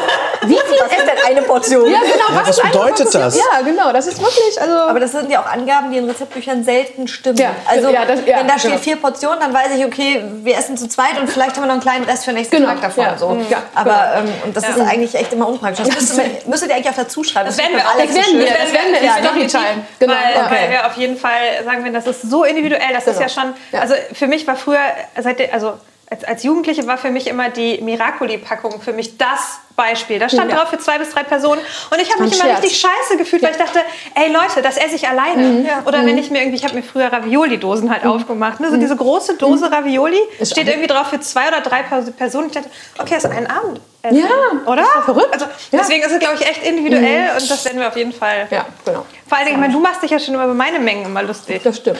wie 0.47 0.53
viel 0.53 0.77
Was 0.81 0.91
ist 0.91 0.99
denn 1.07 1.17
eine 1.27 1.41
Portion? 1.41 1.89
Ja, 1.91 1.99
genau. 2.01 2.39
Ja, 2.39 2.47
was 2.47 2.59
eine 2.59 2.69
bedeutet 2.71 2.95
Portion? 3.05 3.21
das? 3.23 3.35
Ja, 3.37 3.61
genau. 3.63 3.91
Das 3.91 4.05
ist 4.07 4.21
wirklich, 4.21 4.61
also... 4.61 4.73
Aber 4.75 4.99
das 4.99 5.11
sind 5.11 5.31
ja 5.31 5.41
auch 5.41 5.47
Angaben, 5.47 5.91
die 5.91 5.97
in 5.97 6.07
Rezeptbüchern 6.07 6.63
selten 6.63 7.07
stimmen. 7.07 7.37
Ja, 7.39 7.55
also 7.65 7.89
ja, 7.89 8.05
das- 8.05 8.19
ja, 8.25 8.37
wenn 8.39 8.47
da 8.47 8.59
steht 8.59 8.71
genau. 8.71 8.83
vier 8.83 8.95
Portionen, 8.97 9.39
dann 9.39 9.53
weiß 9.53 9.69
ich, 9.77 9.85
okay, 9.85 10.23
wir 10.43 10.55
essen 10.57 10.77
zu 10.77 10.87
zweit 10.87 11.19
und 11.19 11.27
vielleicht 11.29 11.55
haben 11.55 11.63
wir 11.63 11.67
noch 11.67 11.73
einen 11.73 11.81
kleinen 11.81 12.05
Rest 12.05 12.25
für 12.25 12.31
den 12.31 12.37
nächsten 12.37 12.55
Genau, 12.57 12.69
Tag 12.69 12.81
davon. 12.81 13.03
ja, 13.05 13.17
So. 13.17 13.29
mhm, 13.29 13.45
ja, 13.49 13.63
Aber 13.73 14.13
ähm, 14.17 14.29
und 14.45 14.55
das 14.55 14.69
ist 14.69 14.79
eigentlich 14.79 15.15
echt 15.15 15.33
immer 15.33 15.47
unpraktisch. 15.47 15.85
Das 15.87 15.95
müsst, 15.95 16.17
ihr, 16.17 16.25
müsstet 16.49 16.69
ihr 16.69 16.75
eigentlich 16.75 16.89
auch 16.91 16.95
dazu 16.97 17.23
schreiben. 17.23 17.47
Das 17.47 17.57
werden 17.57 17.75
wir 17.75 17.81
auch. 17.81 17.93
Das 17.97 18.13
werden 18.15 18.39
wir, 18.39 18.45
Das 18.45 18.57
das 18.63 18.73
werden 18.73 18.91
wir 18.91 18.99
in 18.99 19.05
ja, 19.05 19.13
Storytime. 19.23 19.85
Genau. 19.99 20.13
Weil, 20.13 20.35
ja. 20.35 20.51
weil 20.51 20.69
wir 20.71 20.85
auf 20.87 20.97
jeden 20.97 21.17
Fall 21.17 21.63
sagen 21.65 21.83
wir, 21.83 21.91
das 21.91 22.05
ist 22.07 22.21
so 22.29 22.43
individuell. 22.43 22.81
Das 22.93 23.07
ist 23.07 23.17
Genau. 23.17 23.21
ja 23.21 23.29
schon. 23.29 23.53
Also 23.79 23.93
für 24.13 24.27
mich 24.27 24.45
war 24.47 24.55
früher, 24.55 24.79
seit 25.19 25.39
der- 25.39 25.53
also 25.53 25.73
als, 26.11 26.25
als 26.25 26.43
Jugendliche 26.43 26.85
war 26.87 26.97
für 26.97 27.09
mich 27.09 27.27
immer 27.27 27.49
die 27.49 27.81
Miracoli-Packung 27.81 28.81
für 28.81 28.93
mich 28.93 29.17
das 29.17 29.61
Beispiel. 29.81 30.19
Da 30.19 30.29
stand 30.29 30.51
Ja. 30.51 30.57
drauf 30.57 30.69
für 30.69 30.77
zwei 30.77 30.97
bis 30.99 31.09
drei 31.09 31.23
Personen 31.23 31.61
und 31.91 31.99
ich 32.01 32.11
habe 32.11 32.23
mich 32.23 32.33
immer 32.33 32.45
Scherz. 32.45 32.61
richtig 32.63 32.79
scheiße 32.79 33.17
gefühlt, 33.17 33.41
weil 33.41 33.51
ich 33.51 33.57
dachte, 33.57 33.79
ey 34.15 34.31
Leute, 34.31 34.61
das 34.61 34.77
esse 34.77 34.95
ich 34.95 35.07
alleine. 35.07 35.65
Oder 35.85 36.05
wenn 36.05 36.17
ich 36.17 36.29
mir 36.29 36.39
irgendwie, 36.39 36.57
ich 36.57 36.63
habe 36.63 36.75
mir 36.75 36.83
früher 36.83 37.11
Ravioli-Dosen 37.11 37.89
halt 37.91 38.05
aufgemacht, 38.05 38.59
ne? 38.59 38.69
so 38.69 38.77
diese 38.77 38.95
große 38.95 39.35
Dose 39.37 39.71
Ravioli 39.71 40.19
Ist 40.39 40.51
steht 40.51 40.67
irgendwie 40.67 40.87
drauf 40.87 41.07
für 41.07 41.19
zwei 41.19 41.47
oder 41.47 41.61
drei 41.61 41.81
Pers- 41.83 42.11
Personen. 42.11 42.47
Ich 42.47 42.53
dachte, 42.53 42.69
okay, 42.99 43.15
das 43.15 43.23
ist 43.25 43.31
ein 43.31 43.47
Abend. 43.49 43.81
Ja, 44.03 44.25
oder? 44.65 44.77
das 44.77 44.87
ist 44.87 44.95
doch 44.95 45.03
verrückt. 45.05 45.29
Also, 45.33 45.45
Ja. 45.71 45.79
deswegen 45.79 46.03
ist 46.03 46.11
es, 46.11 46.19
glaube 46.19 46.35
ich, 46.39 46.41
echt 46.41 46.63
individuell 46.65 47.29
und 47.39 47.49
das 47.51 47.65
werden 47.65 47.79
wir 47.79 47.87
auf 47.87 47.95
jeden 47.97 48.11
Fall. 48.13 48.47
ja, 48.49 48.65
genau. 48.83 49.05
Vor 49.27 49.37
allen 49.37 49.45
Dingen, 49.47 49.57
ich 49.57 49.61
meine, 49.61 49.73
du 49.73 49.79
machst 49.79 50.01
dich 50.01 50.09
ja 50.11 50.19
schon 50.19 50.33
über 50.33 50.47
meine 50.47 50.79
Mengen 50.79 51.05
immer 51.05 51.21
lustig. 51.23 51.61
Das 51.63 51.77
stimmt. 51.77 51.99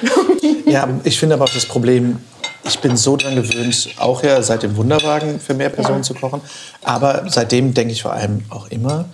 Ja, 0.66 0.88
ich 1.04 1.20
finde 1.20 1.36
aber 1.36 1.46
auch 1.46 1.54
das 1.54 1.66
Problem, 1.68 2.18
ich 2.64 2.80
bin 2.80 2.98
so 2.98 3.18
dran 3.18 3.36
gewöhnt, 3.36 3.90
auch 4.00 4.24
ja 4.24 4.42
seit 4.42 4.64
dem 4.64 4.76
Wunderwagen 4.78 5.40
für 5.40 5.54
mehr 5.54 5.70
Personen 5.70 6.04
zu 6.04 6.14
kochen. 6.16 6.42
Aber 6.84 7.24
seitdem 7.28 7.71
denke 7.74 7.94
ich 7.94 8.02
vor 8.02 8.14
allem 8.14 8.46
auch 8.50 8.68
immer, 8.68 9.06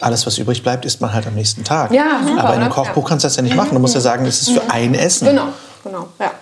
alles, 0.00 0.26
was 0.26 0.38
übrig 0.38 0.62
bleibt, 0.62 0.84
isst 0.84 1.00
man 1.00 1.12
halt 1.12 1.26
am 1.26 1.34
nächsten 1.34 1.64
Tag. 1.64 1.92
Ja, 1.92 2.20
super, 2.26 2.40
aber 2.42 2.54
in 2.54 2.60
einem 2.60 2.72
oder? 2.72 2.74
Kochbuch 2.74 3.08
kannst 3.08 3.24
du 3.24 3.26
das 3.26 3.36
ja 3.36 3.42
nicht 3.42 3.54
machen. 3.54 3.74
Du 3.74 3.78
musst 3.78 3.94
ja 3.94 4.00
sagen, 4.00 4.26
es 4.26 4.42
ist 4.42 4.50
für 4.50 4.70
ein 4.70 4.94
Essen. 4.94 5.28
Genau, 5.28 5.48
genau. 5.84 6.08
Ja. 6.18 6.32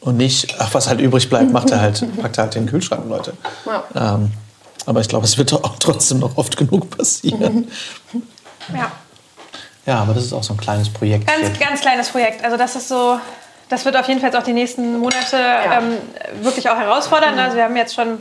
Und 0.00 0.16
nicht, 0.16 0.56
ach, 0.58 0.72
was 0.72 0.88
halt 0.88 1.00
übrig 1.00 1.28
bleibt, 1.28 1.52
macht 1.52 1.70
er 1.70 1.80
halt, 1.80 2.04
packt 2.20 2.38
er 2.38 2.44
halt 2.44 2.56
in 2.56 2.64
den 2.64 2.70
Kühlschrank, 2.70 3.04
Leute. 3.08 3.34
Ja. 3.66 4.14
Ähm, 4.14 4.30
aber 4.86 5.00
ich 5.00 5.08
glaube, 5.08 5.26
es 5.26 5.36
wird 5.36 5.52
auch 5.52 5.76
trotzdem 5.78 6.20
noch 6.20 6.36
oft 6.36 6.56
genug 6.56 6.90
passieren. 6.96 7.70
Ja. 8.74 8.92
Ja, 9.86 10.00
aber 10.00 10.14
das 10.14 10.24
ist 10.24 10.32
auch 10.32 10.42
so 10.42 10.54
ein 10.54 10.58
kleines 10.58 10.88
Projekt. 10.90 11.26
Ganz, 11.26 11.58
ganz 11.58 11.80
kleines 11.80 12.08
Projekt. 12.08 12.44
Also 12.44 12.56
das 12.56 12.76
ist 12.76 12.88
so, 12.88 13.18
das 13.68 13.84
wird 13.84 13.96
auf 13.96 14.06
jeden 14.08 14.20
Fall 14.20 14.34
auch 14.36 14.42
die 14.42 14.52
nächsten 14.52 14.98
Monate 14.98 15.36
ähm, 15.36 16.44
wirklich 16.44 16.68
auch 16.68 16.76
herausfordernd. 16.76 17.38
Also 17.38 17.56
wir 17.56 17.64
haben 17.64 17.76
jetzt 17.76 17.94
schon, 17.94 18.18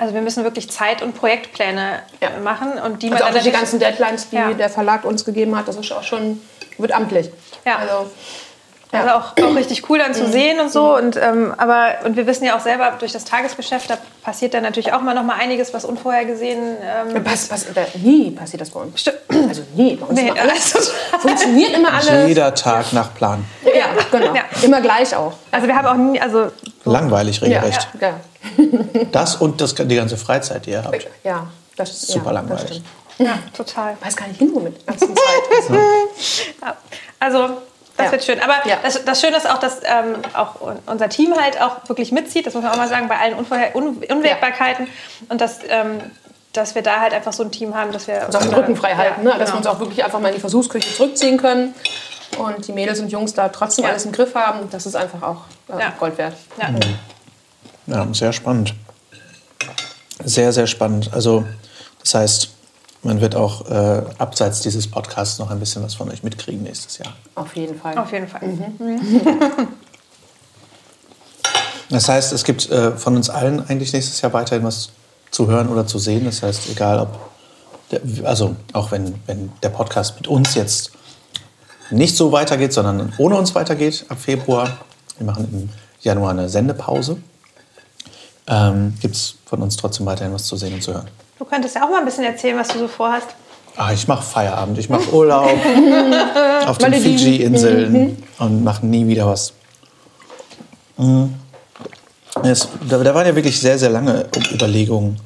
also 0.00 0.14
wir 0.14 0.22
müssen 0.22 0.42
wirklich 0.44 0.70
Zeit- 0.70 1.02
und 1.02 1.14
Projektpläne 1.14 2.00
Ja. 2.20 2.30
machen 2.42 2.72
und 2.84 3.02
die 3.02 3.12
Also 3.12 3.22
auch 3.24 3.28
man 3.28 3.32
durch 3.34 3.44
die 3.44 3.50
ganzen 3.52 3.78
Deadlines, 3.78 4.30
die 4.30 4.36
Ja. 4.36 4.52
der 4.52 4.70
Verlag 4.70 5.04
uns 5.04 5.24
gegeben 5.24 5.56
hat, 5.56 5.68
das 5.68 5.76
ist 5.76 5.92
auch 5.92 6.02
schon, 6.02 6.40
wird 6.78 6.92
amtlich. 6.92 7.30
Ja. 7.64 7.76
Also, 7.76 8.10
Also 8.92 9.10
auch, 9.10 9.36
auch 9.40 9.54
richtig 9.54 9.88
cool 9.88 9.98
dann 9.98 10.14
zu 10.14 10.26
sehen 10.26 10.58
und 10.58 10.72
so. 10.72 10.96
Und, 10.96 11.14
ähm, 11.16 11.54
aber, 11.58 11.98
und 12.04 12.16
wir 12.16 12.26
wissen 12.26 12.44
ja 12.44 12.56
auch 12.56 12.60
selber 12.60 12.90
durch 12.98 13.12
das 13.12 13.24
Tagesgeschäft, 13.24 13.88
da 13.88 13.96
passiert 14.24 14.52
dann 14.52 14.64
natürlich 14.64 14.92
auch 14.92 15.00
mal 15.00 15.14
noch 15.14 15.22
mal 15.22 15.36
einiges, 15.38 15.72
was 15.72 15.84
unvorhergesehen 15.84 16.76
ähm, 17.14 17.22
pass, 17.22 17.46
pass, 17.46 17.66
da, 17.72 17.82
nie 18.02 18.32
passiert 18.32 18.62
das 18.62 18.70
bei 18.70 18.80
uns. 18.80 19.04
Also 19.48 19.62
nie. 19.76 19.94
Bei 19.94 20.06
uns 20.06 20.20
Nee, 20.20 20.28
immer 20.30 20.40
alles, 20.40 20.74
also- 20.74 20.90
funktioniert 21.20 21.70
immer 21.76 21.92
alles. 21.92 22.26
Jeder 22.26 22.52
Tag 22.52 22.92
nach 22.92 23.14
Plan. 23.14 23.44
Ja, 23.64 23.84
genau. 24.10 24.34
Ja. 24.34 24.42
Immer 24.62 24.80
gleich 24.80 25.14
auch. 25.14 25.34
Also 25.52 25.68
wir 25.68 25.76
haben 25.76 25.86
auch 25.86 25.94
nie, 25.94 26.20
also 26.20 26.50
Langweilig, 26.84 27.36
Ja, 27.42 27.46
regelrecht. 27.60 27.88
ja. 28.00 28.14
Das 29.12 29.36
und 29.36 29.60
das, 29.60 29.74
die 29.74 29.96
ganze 29.96 30.16
Freizeit, 30.16 30.66
die 30.66 30.70
ihr 30.70 30.84
habt. 30.84 31.06
ja 31.24 31.46
das 31.76 32.02
Super 32.02 32.26
ja, 32.26 32.32
langweilig. 32.32 32.82
Ja, 33.18 33.38
total. 33.56 33.94
Ich 33.98 34.06
weiß 34.06 34.16
gar 34.16 34.28
nicht 34.28 34.38
hin, 34.38 34.50
womit. 34.52 34.80
die 34.82 34.86
ganzen 34.86 35.14
Zeit. 35.16 35.80
Ja. 36.62 36.76
Also 37.18 37.48
das 37.96 38.06
Ja. 38.06 38.12
wird 38.12 38.24
schön. 38.24 38.40
Aber 38.40 38.66
Ja. 38.66 38.76
das, 38.82 39.04
das 39.04 39.20
Schöne 39.20 39.36
ist 39.36 39.48
auch, 39.48 39.58
dass 39.58 39.78
ähm, 39.84 40.16
auch 40.34 40.56
unser 40.86 41.08
Team 41.08 41.34
halt 41.38 41.60
auch 41.60 41.88
wirklich 41.88 42.12
mitzieht. 42.12 42.46
Das 42.46 42.54
muss 42.54 42.62
man 42.62 42.72
auch 42.72 42.76
mal 42.76 42.88
sagen, 42.88 43.08
bei 43.08 43.18
allen 43.18 43.34
Unvorher 43.34 43.74
Un 43.76 44.02
Unwägbarkeiten. 44.08 44.88
Und 45.28 45.40
dass, 45.40 45.58
ähm, 45.68 46.00
dass 46.52 46.74
wir 46.74 46.82
da 46.82 47.00
halt 47.00 47.12
einfach 47.14 47.32
so 47.32 47.42
ein 47.42 47.50
Team 47.50 47.74
haben, 47.74 47.92
dass 47.92 48.06
wir 48.06 48.24
uns 48.26 48.34
auch 48.36 48.40
den 48.42 48.52
Rücken 48.54 48.76
frei 48.76 48.94
halten, 48.94 49.26
Ja, 49.26 49.32
ne? 49.34 49.38
dass 49.38 49.50
wir 49.50 49.56
uns 49.56 49.66
genau. 49.66 49.76
auch 49.76 49.80
wirklich 49.80 50.02
einfach 50.04 50.18
mal 50.20 50.28
in 50.28 50.34
die 50.34 50.40
Versuchsküche 50.40 50.94
zurückziehen 50.94 51.36
können 51.38 51.74
und 52.38 52.66
die 52.66 52.72
Mädels 52.72 53.00
und 53.00 53.10
Jungs 53.12 53.34
da 53.34 53.48
trotzdem 53.48 53.84
Ja. 53.84 53.90
alles 53.90 54.04
im 54.04 54.12
Griff 54.12 54.34
haben. 54.34 54.68
Das 54.70 54.86
ist 54.86 54.96
einfach 54.96 55.22
auch 55.22 55.42
äh, 55.74 55.80
Ja. 55.80 55.92
Gold 55.98 56.16
wert. 56.18 56.34
Ja. 56.58 56.68
Ja, 57.90 58.06
sehr 58.12 58.32
spannend. 58.32 58.74
Sehr, 60.24 60.52
sehr 60.52 60.66
spannend. 60.66 61.12
Also, 61.12 61.44
das 62.00 62.14
heißt, 62.14 62.50
man 63.02 63.20
wird 63.20 63.34
auch 63.34 63.68
äh, 63.70 64.02
abseits 64.18 64.60
dieses 64.60 64.90
Podcasts 64.90 65.38
noch 65.38 65.50
ein 65.50 65.58
bisschen 65.58 65.82
was 65.82 65.94
von 65.94 66.10
euch 66.10 66.22
mitkriegen 66.22 66.62
nächstes 66.62 66.98
Jahr. 66.98 67.14
Auf 67.34 67.56
jeden 67.56 67.78
Fall. 67.78 67.96
Auf 67.98 68.12
jeden 68.12 68.28
Fall. 68.28 68.40
Das 71.90 72.08
heißt, 72.08 72.32
es 72.32 72.44
gibt 72.44 72.70
äh, 72.70 72.92
von 72.92 73.16
uns 73.16 73.28
allen 73.28 73.68
eigentlich 73.68 73.92
nächstes 73.92 74.20
Jahr 74.20 74.32
weiterhin 74.32 74.64
was 74.64 74.90
zu 75.30 75.48
hören 75.48 75.68
oder 75.68 75.86
zu 75.86 75.98
sehen. 75.98 76.24
Das 76.24 76.42
heißt, 76.42 76.70
egal 76.70 77.00
ob, 77.00 77.18
der, 77.90 78.00
also 78.28 78.54
auch 78.72 78.92
wenn, 78.92 79.14
wenn 79.26 79.50
der 79.62 79.70
Podcast 79.70 80.14
mit 80.16 80.28
uns 80.28 80.54
jetzt 80.54 80.92
nicht 81.90 82.16
so 82.16 82.30
weitergeht, 82.30 82.72
sondern 82.72 83.12
ohne 83.18 83.36
uns 83.36 83.56
weitergeht 83.56 84.04
ab 84.08 84.20
Februar, 84.20 84.78
wir 85.18 85.26
machen 85.26 85.48
im 85.52 85.68
Januar 86.00 86.30
eine 86.30 86.48
Sendepause, 86.48 87.18
ähm, 88.46 88.94
gibt 89.00 89.14
es 89.14 89.36
von 89.46 89.62
uns 89.62 89.76
trotzdem 89.76 90.06
weiterhin 90.06 90.32
was 90.32 90.44
zu 90.44 90.56
sehen 90.56 90.74
und 90.74 90.82
zu 90.82 90.94
hören. 90.94 91.08
Du 91.38 91.44
könntest 91.44 91.74
ja 91.74 91.84
auch 91.84 91.90
mal 91.90 92.00
ein 92.00 92.04
bisschen 92.04 92.24
erzählen, 92.24 92.58
was 92.58 92.68
du 92.68 92.78
so 92.78 92.88
vorhast. 92.88 93.28
Ah, 93.76 93.92
ich 93.92 94.06
mache 94.08 94.22
Feierabend, 94.22 94.78
ich 94.78 94.88
mache 94.88 95.12
Urlaub 95.12 95.58
auf 96.66 96.78
den 96.78 96.92
Fiji-Inseln 96.92 98.22
und 98.38 98.64
mache 98.64 98.84
nie 98.84 99.06
wieder 99.06 99.26
was. 99.26 99.52
Mhm. 100.98 101.34
Es, 102.42 102.68
da, 102.88 102.98
da 102.98 103.14
waren 103.14 103.26
ja 103.26 103.34
wirklich 103.34 103.58
sehr, 103.60 103.78
sehr 103.78 103.90
lange 103.90 104.26
Überlegungen, 104.52 105.18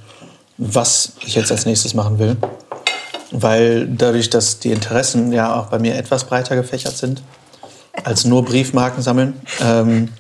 was 0.57 1.13
ich 1.25 1.35
jetzt 1.35 1.51
als 1.51 1.67
nächstes 1.67 1.95
machen 1.95 2.19
will. 2.19 2.37
Weil 3.31 3.89
dadurch, 3.89 4.31
dass 4.31 4.61
die 4.61 4.71
Interessen 4.71 5.33
ja 5.33 5.59
auch 5.59 5.67
bei 5.67 5.79
mir 5.79 5.97
etwas 5.97 6.25
breiter 6.25 6.55
gefächert 6.55 6.97
sind, 6.97 7.23
als 8.05 8.25
nur 8.25 8.45
Briefmarken 8.45 9.03
sammeln, 9.03 9.41
ähm, 9.61 10.11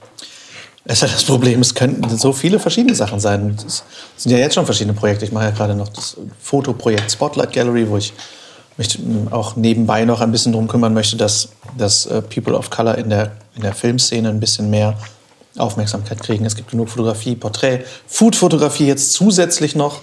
ist 0.84 1.02
ja 1.02 1.08
das 1.08 1.24
Problem, 1.24 1.60
es 1.60 1.74
könnten 1.74 2.08
so 2.16 2.32
viele 2.32 2.58
verschiedene 2.58 2.94
Sachen 2.94 3.18
sein. 3.18 3.56
Es 3.66 3.84
sind 4.16 4.32
ja 4.32 4.38
jetzt 4.38 4.54
schon 4.54 4.66
verschiedene 4.66 4.92
Projekte. 4.92 5.24
Ich 5.24 5.32
mache 5.32 5.44
ja 5.44 5.50
gerade 5.50 5.74
noch 5.74 5.88
das 5.88 6.16
Fotoprojekt 6.40 7.10
Spotlight 7.10 7.52
Gallery, 7.52 7.88
wo 7.88 7.96
ich 7.96 8.12
mich 8.76 8.98
auch 9.30 9.56
nebenbei 9.56 10.04
noch 10.04 10.20
ein 10.20 10.30
bisschen 10.30 10.52
darum 10.52 10.68
kümmern 10.68 10.92
möchte, 10.92 11.16
dass, 11.16 11.48
dass 11.78 12.06
äh, 12.06 12.20
People 12.22 12.54
of 12.54 12.70
Color 12.70 12.98
in 12.98 13.08
der, 13.08 13.32
in 13.54 13.62
der 13.62 13.72
Filmszene 13.72 14.28
ein 14.28 14.40
bisschen 14.40 14.68
mehr 14.68 14.98
Aufmerksamkeit 15.56 16.20
kriegen. 16.20 16.44
Es 16.44 16.56
gibt 16.56 16.70
genug 16.70 16.90
Fotografie, 16.90 17.36
Porträt, 17.36 17.84
Food-Fotografie 18.08 18.86
jetzt 18.86 19.12
zusätzlich 19.12 19.76
noch. 19.76 20.00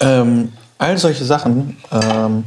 Ähm, 0.00 0.52
all 0.78 0.96
solche 0.98 1.24
Sachen. 1.24 1.76
Ähm, 1.90 2.44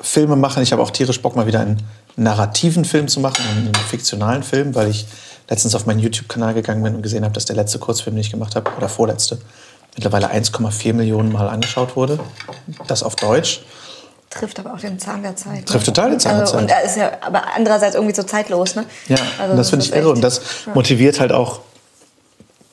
Filme 0.00 0.36
machen. 0.36 0.62
Ich 0.62 0.72
habe 0.72 0.82
auch 0.82 0.90
tierisch 0.90 1.20
Bock, 1.20 1.36
mal 1.36 1.46
wieder 1.46 1.60
einen 1.60 1.82
narrativen 2.16 2.84
Film 2.84 3.08
zu 3.08 3.20
machen, 3.20 3.44
einen 3.50 3.74
fiktionalen 3.74 4.42
Film, 4.42 4.74
weil 4.74 4.90
ich 4.90 5.06
letztens 5.48 5.74
auf 5.74 5.86
meinen 5.86 5.98
YouTube-Kanal 6.00 6.54
gegangen 6.54 6.82
bin 6.82 6.94
und 6.96 7.02
gesehen 7.02 7.24
habe, 7.24 7.34
dass 7.34 7.44
der 7.46 7.56
letzte 7.56 7.78
Kurzfilm, 7.78 8.16
den 8.16 8.20
ich 8.20 8.30
gemacht 8.30 8.54
habe, 8.56 8.70
oder 8.76 8.88
vorletzte, 8.88 9.38
mittlerweile 9.94 10.30
1,4 10.30 10.92
Millionen 10.92 11.32
Mal 11.32 11.48
angeschaut 11.48 11.96
wurde. 11.96 12.18
Das 12.86 13.02
auf 13.02 13.16
Deutsch. 13.16 13.62
Trifft 14.30 14.58
aber 14.60 14.74
auch 14.74 14.78
den 14.78 14.98
Zahn 14.98 15.22
der 15.22 15.34
Zeit. 15.36 15.60
ne? 15.60 15.64
Trifft 15.64 15.86
total 15.86 16.10
den 16.10 16.20
Zahn 16.20 16.32
der 16.34 16.40
Also, 16.42 16.52
Zeit. 16.54 16.62
und 16.62 16.70
er 16.70 16.82
ist 16.82 16.96
ja 16.98 17.12
aber 17.22 17.42
andererseits 17.56 17.94
irgendwie 17.94 18.14
so 18.14 18.22
zeitlos, 18.24 18.74
ne? 18.74 18.84
Ja, 19.08 19.16
Also 19.38 19.52
und 19.52 19.56
das 19.56 19.70
finde 19.70 19.86
ich 19.86 19.92
irre. 19.94 20.10
Und 20.10 20.20
das 20.20 20.40
motiviert 20.74 21.18
halt 21.18 21.32
auch, 21.32 21.60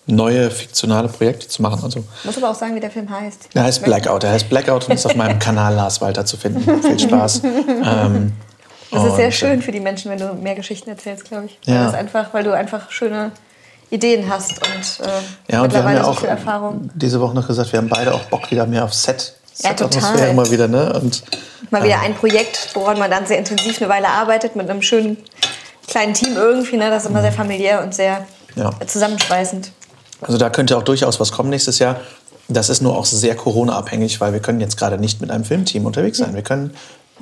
neue 0.07 0.51
fiktionale 0.51 1.07
Projekte 1.07 1.47
zu 1.47 1.61
machen. 1.61 1.79
Also, 1.83 2.03
Muss 2.25 2.37
aber 2.37 2.51
auch 2.51 2.55
sagen, 2.55 2.75
wie 2.75 2.79
der 2.79 2.91
Film 2.91 3.09
heißt. 3.09 3.49
er 3.53 3.63
heißt 3.63 3.83
Blackout. 3.83 4.23
Er 4.25 4.31
heißt 4.33 4.49
Blackout 4.49 4.85
und 4.87 4.93
ist 4.95 5.05
auf 5.05 5.15
meinem 5.15 5.39
Kanal 5.39 5.73
Lars 5.73 5.99
Walter 6.01 6.25
zu 6.25 6.37
finden. 6.37 6.81
Viel 6.83 6.99
Spaß. 6.99 7.41
ähm, 7.43 8.33
Das 8.91 9.03
ist 9.05 9.15
sehr 9.15 9.31
schön 9.31 9.61
für 9.61 9.71
die 9.71 9.79
Menschen, 9.79 10.11
wenn 10.11 10.19
du 10.19 10.33
mehr 10.35 10.55
Geschichten 10.55 10.89
erzählst, 10.89 11.25
glaube 11.25 11.45
ich. 11.47 11.57
Ja. 11.65 11.89
Einfach, 11.91 12.33
weil 12.33 12.43
du 12.43 12.53
einfach 12.53 12.91
schöne 12.91 13.31
Ideen 13.89 14.29
hast 14.29 14.51
und, 14.51 15.05
äh, 15.05 15.09
Ja, 15.11 15.17
und 15.17 15.49
wir 15.49 15.57
haben 15.57 15.63
mittlerweile 15.63 15.97
ja 15.97 16.03
so 16.05 16.11
auch 16.11 16.19
viel 16.19 16.29
Erfahrung. 16.29 16.89
diese 16.95 17.19
Woche 17.19 17.35
noch 17.35 17.47
gesagt, 17.47 17.71
wir 17.71 17.77
haben 17.79 17.89
beide 17.89 18.13
auch 18.13 18.21
Bock 18.25 18.49
wieder 18.51 18.65
mehr 18.65 18.83
auf 18.83 18.93
Set. 18.93 19.33
Ja, 19.59 19.69
Set-Atmosphäre 19.69 20.13
total. 20.13 20.29
immer 20.29 20.51
wieder, 20.51 20.67
ne? 20.67 20.93
Und 21.01 21.23
Mal 21.71 21.83
wieder 21.83 21.99
ein 22.01 22.13
Projekt, 22.13 22.69
woran 22.73 22.99
man 22.99 23.09
dann 23.09 23.25
sehr 23.25 23.37
intensiv 23.39 23.81
eine 23.81 23.89
Weile 23.89 24.07
arbeitet, 24.09 24.55
mit 24.55 24.69
einem 24.69 24.81
schönen 24.81 25.17
kleinen 25.87 26.13
Team 26.13 26.35
irgendwie. 26.35 26.77
Ne? 26.77 26.89
Das 26.89 27.03
ist 27.03 27.09
immer 27.09 27.21
sehr 27.21 27.31
familiär 27.31 27.81
und 27.81 27.93
sehr 27.95 28.25
Ja. 28.55 28.71
zusammenschweißend. 28.85 29.71
Also 30.21 30.37
da 30.37 30.49
könnte 30.49 30.77
auch 30.77 30.83
durchaus 30.83 31.19
was 31.19 31.31
kommen 31.31 31.49
nächstes 31.49 31.79
Jahr. 31.79 31.99
Das 32.47 32.69
ist 32.69 32.81
nur 32.81 32.95
auch 32.97 33.05
sehr 33.05 33.35
Corona-abhängig, 33.35 34.19
weil 34.21 34.33
wir 34.33 34.39
können 34.39 34.59
jetzt 34.61 34.77
gerade 34.77 34.97
nicht 34.97 35.21
mit 35.21 35.31
einem 35.31 35.43
Filmteam 35.45 35.85
unterwegs 35.85 36.17
sein. 36.19 36.35
Wir 36.35 36.43
können 36.43 36.75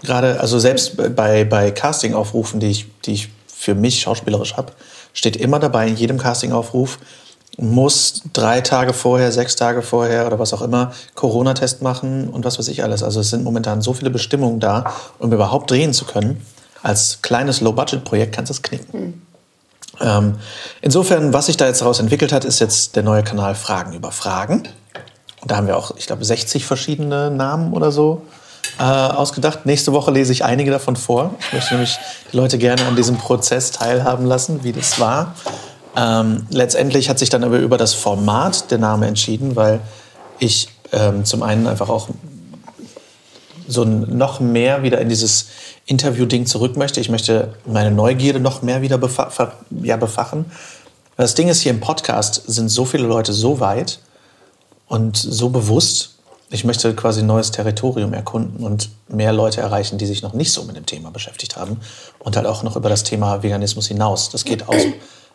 gerade, 0.03 0.39
also 0.39 0.59
selbst 0.59 1.15
bei, 1.15 1.43
bei 1.43 1.71
Casting-Aufrufen, 1.71 2.59
die 2.59 2.67
ich, 2.67 2.85
die 3.05 3.13
ich 3.13 3.29
für 3.47 3.75
mich 3.75 4.01
schauspielerisch 4.01 4.57
habe, 4.57 4.73
steht 5.13 5.35
immer 5.35 5.59
dabei 5.59 5.87
in 5.87 5.95
jedem 5.95 6.17
Casting-Aufruf, 6.17 6.99
muss 7.57 8.23
drei 8.33 8.61
Tage 8.61 8.93
vorher, 8.93 9.31
sechs 9.31 9.55
Tage 9.55 9.83
vorher 9.83 10.25
oder 10.25 10.39
was 10.39 10.53
auch 10.53 10.61
immer 10.61 10.91
Corona-Test 11.13 11.81
machen 11.81 12.29
und 12.29 12.45
was 12.45 12.57
weiß 12.57 12.67
ich 12.67 12.83
alles. 12.83 13.03
Also 13.03 13.19
es 13.19 13.29
sind 13.29 13.43
momentan 13.43 13.81
so 13.81 13.93
viele 13.93 14.09
Bestimmungen 14.09 14.59
da, 14.59 14.91
um 15.19 15.31
überhaupt 15.31 15.69
drehen 15.69 15.93
zu 15.93 16.05
können. 16.05 16.43
Als 16.81 17.19
kleines 17.21 17.61
Low-Budget-Projekt 17.61 18.35
kannst 18.35 18.49
du 18.49 18.53
es 18.53 18.63
knicken. 18.63 19.21
Ähm, 20.01 20.35
insofern, 20.81 21.31
was 21.31 21.45
sich 21.45 21.57
da 21.57 21.67
jetzt 21.67 21.81
daraus 21.81 21.99
entwickelt 21.99 22.33
hat, 22.33 22.43
ist 22.43 22.59
jetzt 22.59 22.95
der 22.95 23.03
neue 23.03 23.23
Kanal 23.23 23.53
Fragen 23.53 23.93
über 23.93 24.11
Fragen. 24.11 24.63
Und 25.41 25.51
da 25.51 25.57
haben 25.57 25.67
wir 25.67 25.77
auch, 25.77 25.95
ich 25.95 26.07
glaube, 26.07 26.25
60 26.25 26.65
verschiedene 26.65 27.29
Namen 27.29 27.73
oder 27.73 27.91
so 27.91 28.23
äh, 28.79 28.83
ausgedacht. 28.83 29.65
Nächste 29.65 29.93
Woche 29.93 30.11
lese 30.11 30.31
ich 30.31 30.43
einige 30.43 30.71
davon 30.71 30.95
vor. 30.95 31.35
Ich 31.47 31.53
möchte 31.53 31.73
nämlich 31.73 31.97
die 32.31 32.37
Leute 32.37 32.57
gerne 32.57 32.85
an 32.85 32.95
diesem 32.95 33.17
Prozess 33.17 33.71
teilhaben 33.71 34.25
lassen, 34.25 34.63
wie 34.63 34.71
das 34.71 34.99
war. 34.99 35.35
Ähm, 35.95 36.47
letztendlich 36.49 37.09
hat 37.09 37.19
sich 37.19 37.29
dann 37.29 37.43
aber 37.43 37.59
über 37.59 37.77
das 37.77 37.93
Format 37.93 38.71
der 38.71 38.79
Name 38.79 39.07
entschieden, 39.07 39.55
weil 39.55 39.79
ich 40.39 40.69
ähm, 40.91 41.25
zum 41.25 41.43
einen 41.43 41.67
einfach 41.67 41.89
auch 41.89 42.09
so 43.67 43.85
noch 43.85 44.39
mehr 44.39 44.83
wieder 44.83 44.99
in 44.99 45.09
dieses 45.09 45.47
Interview-Ding 45.85 46.45
zurück 46.45 46.77
möchte. 46.77 46.99
Ich 46.99 47.09
möchte 47.09 47.53
meine 47.65 47.91
Neugierde 47.91 48.39
noch 48.39 48.61
mehr 48.61 48.81
wieder 48.81 48.97
befa 48.97 49.53
ja, 49.81 49.97
befachen. 49.97 50.45
Das 51.15 51.35
Ding 51.35 51.47
ist, 51.47 51.61
hier 51.61 51.71
im 51.71 51.79
Podcast 51.79 52.43
sind 52.47 52.69
so 52.69 52.85
viele 52.85 53.05
Leute 53.05 53.33
so 53.33 53.59
weit 53.59 53.99
und 54.87 55.15
so 55.17 55.49
bewusst. 55.49 56.12
Ich 56.53 56.63
möchte 56.63 56.93
quasi 56.93 57.23
neues 57.23 57.49
Territorium 57.49 58.13
erkunden 58.13 58.63
und 58.63 58.89
mehr 59.07 59.33
Leute 59.33 59.59
erreichen, 59.61 59.97
die 59.97 60.05
sich 60.05 60.21
noch 60.21 60.33
nicht 60.33 60.53
so 60.53 60.63
mit 60.65 60.75
dem 60.75 60.85
Thema 60.85 61.09
beschäftigt 61.09 61.57
haben. 61.57 61.79
Und 62.19 62.35
halt 62.35 62.45
auch 62.45 62.61
noch 62.61 62.75
über 62.75 62.89
das 62.89 63.03
Thema 63.03 63.41
Veganismus 63.41 63.87
hinaus. 63.87 64.29
Das 64.29 64.45
geht 64.45 64.69
aus, 64.69 64.83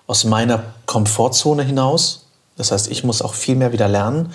aus 0.07 0.23
meiner 0.23 0.62
Komfortzone 0.86 1.65
hinaus. 1.65 2.27
Das 2.57 2.70
heißt, 2.70 2.89
ich 2.89 3.03
muss 3.03 3.20
auch 3.20 3.35
viel 3.35 3.57
mehr 3.57 3.73
wieder 3.73 3.89
lernen. 3.89 4.32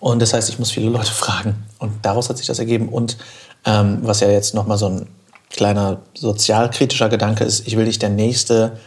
Und 0.00 0.20
das 0.20 0.34
heißt, 0.34 0.50
ich 0.50 0.58
muss 0.58 0.70
viele 0.70 0.90
Leute 0.90 1.10
fragen. 1.12 1.64
Und 1.78 2.04
daraus 2.04 2.28
hat 2.28 2.36
sich 2.36 2.46
das 2.46 2.58
ergeben. 2.58 2.90
Und 2.90 3.16
ähm, 3.64 4.00
was 4.02 4.20
ja 4.20 4.28
jetzt 4.28 4.54
nochmal 4.54 4.76
so 4.76 4.86
ein 4.86 5.06
kleiner 5.48 6.02
sozialkritischer 6.12 7.08
Gedanke 7.08 7.44
ist, 7.44 7.66
ich 7.66 7.78
will 7.78 7.86
nicht 7.86 8.02
der 8.02 8.10
nächste 8.10 8.78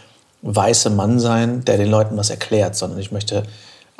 weiße 0.44 0.92
Mann 0.92 1.20
sein, 1.20 1.66
der 1.66 1.78
den 1.78 1.90
Leuten 1.90 2.18
was 2.18 2.30
erklärt, 2.30 2.76
sondern 2.76 3.00
ich 3.00 3.12
möchte 3.12 3.48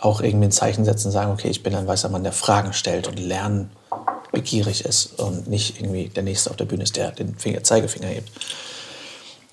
auch 0.02 0.22
irgendwie 0.22 0.48
ein 0.48 0.52
Zeichen 0.52 0.84
setzen 0.84 1.08
und 1.08 1.12
sagen, 1.14 1.32
okay, 1.32 1.48
ich 1.48 1.64
bin 1.64 1.76
ein 1.76 1.88
weißer 1.88 2.10
Mann, 2.10 2.24
der 2.24 2.34
Fragen 2.34 2.74
stellt 2.74 3.08
und 3.08 3.20
lernbegierig 3.20 4.84
ist 4.84 5.20
und 5.20 5.48
nicht 5.48 5.80
irgendwie 5.80 6.10
der 6.10 6.24
Nächste 6.24 6.50
auf 6.50 6.58
der 6.58 6.66
Bühne 6.66 6.84
ist, 6.84 6.98
der 6.98 7.12
den 7.12 7.36
Finger, 7.38 7.64
Zeigefinger 7.64 8.08
hebt. 8.08 8.30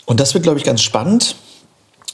Und 0.06 0.20
das 0.20 0.32
wird, 0.32 0.42
glaube 0.42 0.58
ich, 0.58 0.64
ganz 0.64 0.80
spannend. 0.80 1.36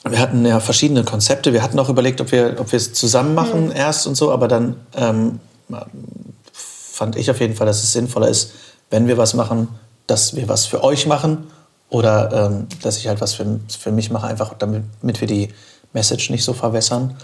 Wir 0.03 0.19
hatten 0.19 0.45
ja 0.45 0.61
verschiedene 0.61 1.05
Konzepte. 1.05 1.53
Wir 1.53 1.63
hatten 1.63 1.79
auch 1.79 1.89
überlegt, 1.89 2.21
ob 2.21 2.33
wir, 2.33 2.57
ob 2.59 2.73
wir 2.73 2.77
es 2.77 2.93
zusammen 2.93 3.35
machen 3.35 3.71
erst 3.71 4.07
und 4.07 4.17
so, 4.17 4.33
aber 4.33 4.49
dann 4.49 4.77
ähm, 4.97 5.39
fand 6.53 7.17
ich 7.17 7.31
auf 7.31 7.41
jeden 7.41 7.55
Fall, 7.55 7.67
dass 7.67 7.83
es 7.83 7.93
sinnvoller 7.93 8.29
ist, 8.29 8.53
wenn 8.91 9.07
wir 9.07 9.17
was 9.17 9.35
machen, 9.35 9.69
dass 10.07 10.35
wir 10.35 10.49
was 10.49 10.67
für 10.67 10.83
euch 10.83 11.07
machen 11.07 11.47
oder 11.89 12.49
ähm, 12.51 12.67
dass 12.83 12.99
ich 12.99 13.07
halt 13.07 13.21
was 13.21 13.35
für, 13.35 13.61
für 13.79 13.93
mich 13.93 14.11
mache, 14.11 14.27
einfach 14.27 14.55
damit 14.55 15.21
wir 15.21 15.29
die 15.29 15.55
Message 15.93 16.31
nicht 16.31 16.45
so 16.45 16.53
verwässern. 16.53 17.17